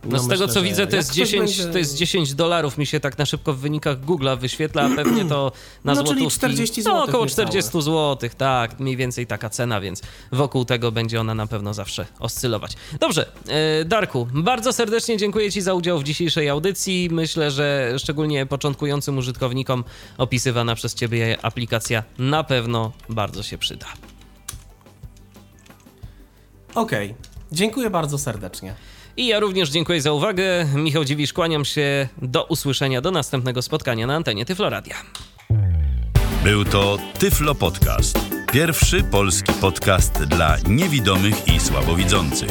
No, 0.05 0.19
z 0.19 0.27
tego 0.27 0.43
myślę, 0.43 0.47
co 0.53 0.61
widzę, 0.61 0.87
to 0.87 0.95
jest, 0.95 1.09
ktoś 1.11 1.17
10, 1.17 1.57
będzie- 1.57 1.71
to 1.73 1.77
jest 1.77 1.95
10 1.95 2.33
dolarów, 2.33 2.77
mi 2.77 2.85
się 2.85 2.99
tak 2.99 3.17
na 3.17 3.25
szybko 3.25 3.53
w 3.53 3.57
wynikach 3.59 3.99
Google'a 3.99 4.39
wyświetla, 4.39 4.83
a 4.83 4.89
pewnie 4.95 5.25
to 5.25 5.51
na 5.83 5.93
No, 5.93 6.03
czyli 6.03 6.07
złotówki. 6.19 6.39
40 6.39 6.81
No, 6.81 6.91
złotych 6.91 7.09
około 7.09 7.25
niecałe. 7.25 7.47
40 7.47 7.81
zł, 7.81 8.29
tak, 8.37 8.79
mniej 8.79 8.97
więcej 8.97 9.27
taka 9.27 9.49
cena, 9.49 9.81
więc 9.81 10.01
wokół 10.31 10.65
tego 10.65 10.91
będzie 10.91 11.21
ona 11.21 11.35
na 11.35 11.47
pewno 11.47 11.73
zawsze 11.73 12.05
oscylować. 12.19 12.73
Dobrze, 12.99 13.31
e, 13.47 13.85
Darku, 13.85 14.27
bardzo 14.33 14.73
serdecznie 14.73 15.17
dziękuję 15.17 15.51
Ci 15.51 15.61
za 15.61 15.73
udział 15.73 15.99
w 15.99 16.03
dzisiejszej 16.03 16.49
audycji. 16.49 17.09
Myślę, 17.11 17.51
że 17.51 17.93
szczególnie 17.97 18.45
początkującym 18.45 19.17
użytkownikom 19.17 19.83
opisywana 20.17 20.75
przez 20.75 20.95
Ciebie 20.95 21.37
aplikacja 21.41 22.03
na 22.17 22.43
pewno 22.43 22.91
bardzo 23.09 23.43
się 23.43 23.57
przyda. 23.57 23.85
Okej. 26.75 27.15
Dziękuję 27.53 27.89
bardzo 27.89 28.17
serdecznie. 28.17 28.73
I 29.17 29.27
ja 29.27 29.39
również 29.39 29.69
dziękuję 29.69 30.01
za 30.01 30.11
uwagę. 30.11 30.65
Michał 30.75 31.05
Dziwisz, 31.05 31.33
kłaniam 31.33 31.65
się. 31.65 32.07
Do 32.21 32.43
usłyszenia, 32.43 33.01
do 33.01 33.11
następnego 33.11 33.61
spotkania 33.61 34.07
na 34.07 34.15
antenie 34.15 34.45
Tyfloradia. 34.45 34.95
Był 36.43 36.65
to 36.65 36.97
Tyflo 37.19 37.55
Podcast. 37.55 38.19
Pierwszy 38.51 39.03
polski 39.03 39.53
podcast 39.61 40.23
dla 40.23 40.57
niewidomych 40.67 41.47
i 41.47 41.59
słabowidzących. 41.59 42.49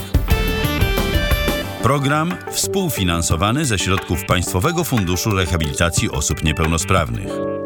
Program 1.83 2.37
współfinansowany 2.51 3.65
ze 3.65 3.79
środków 3.79 4.25
Państwowego 4.25 4.85
Funduszu 4.85 5.31
Rehabilitacji 5.31 6.11
Osób 6.11 6.45
Niepełnosprawnych. 6.45 7.62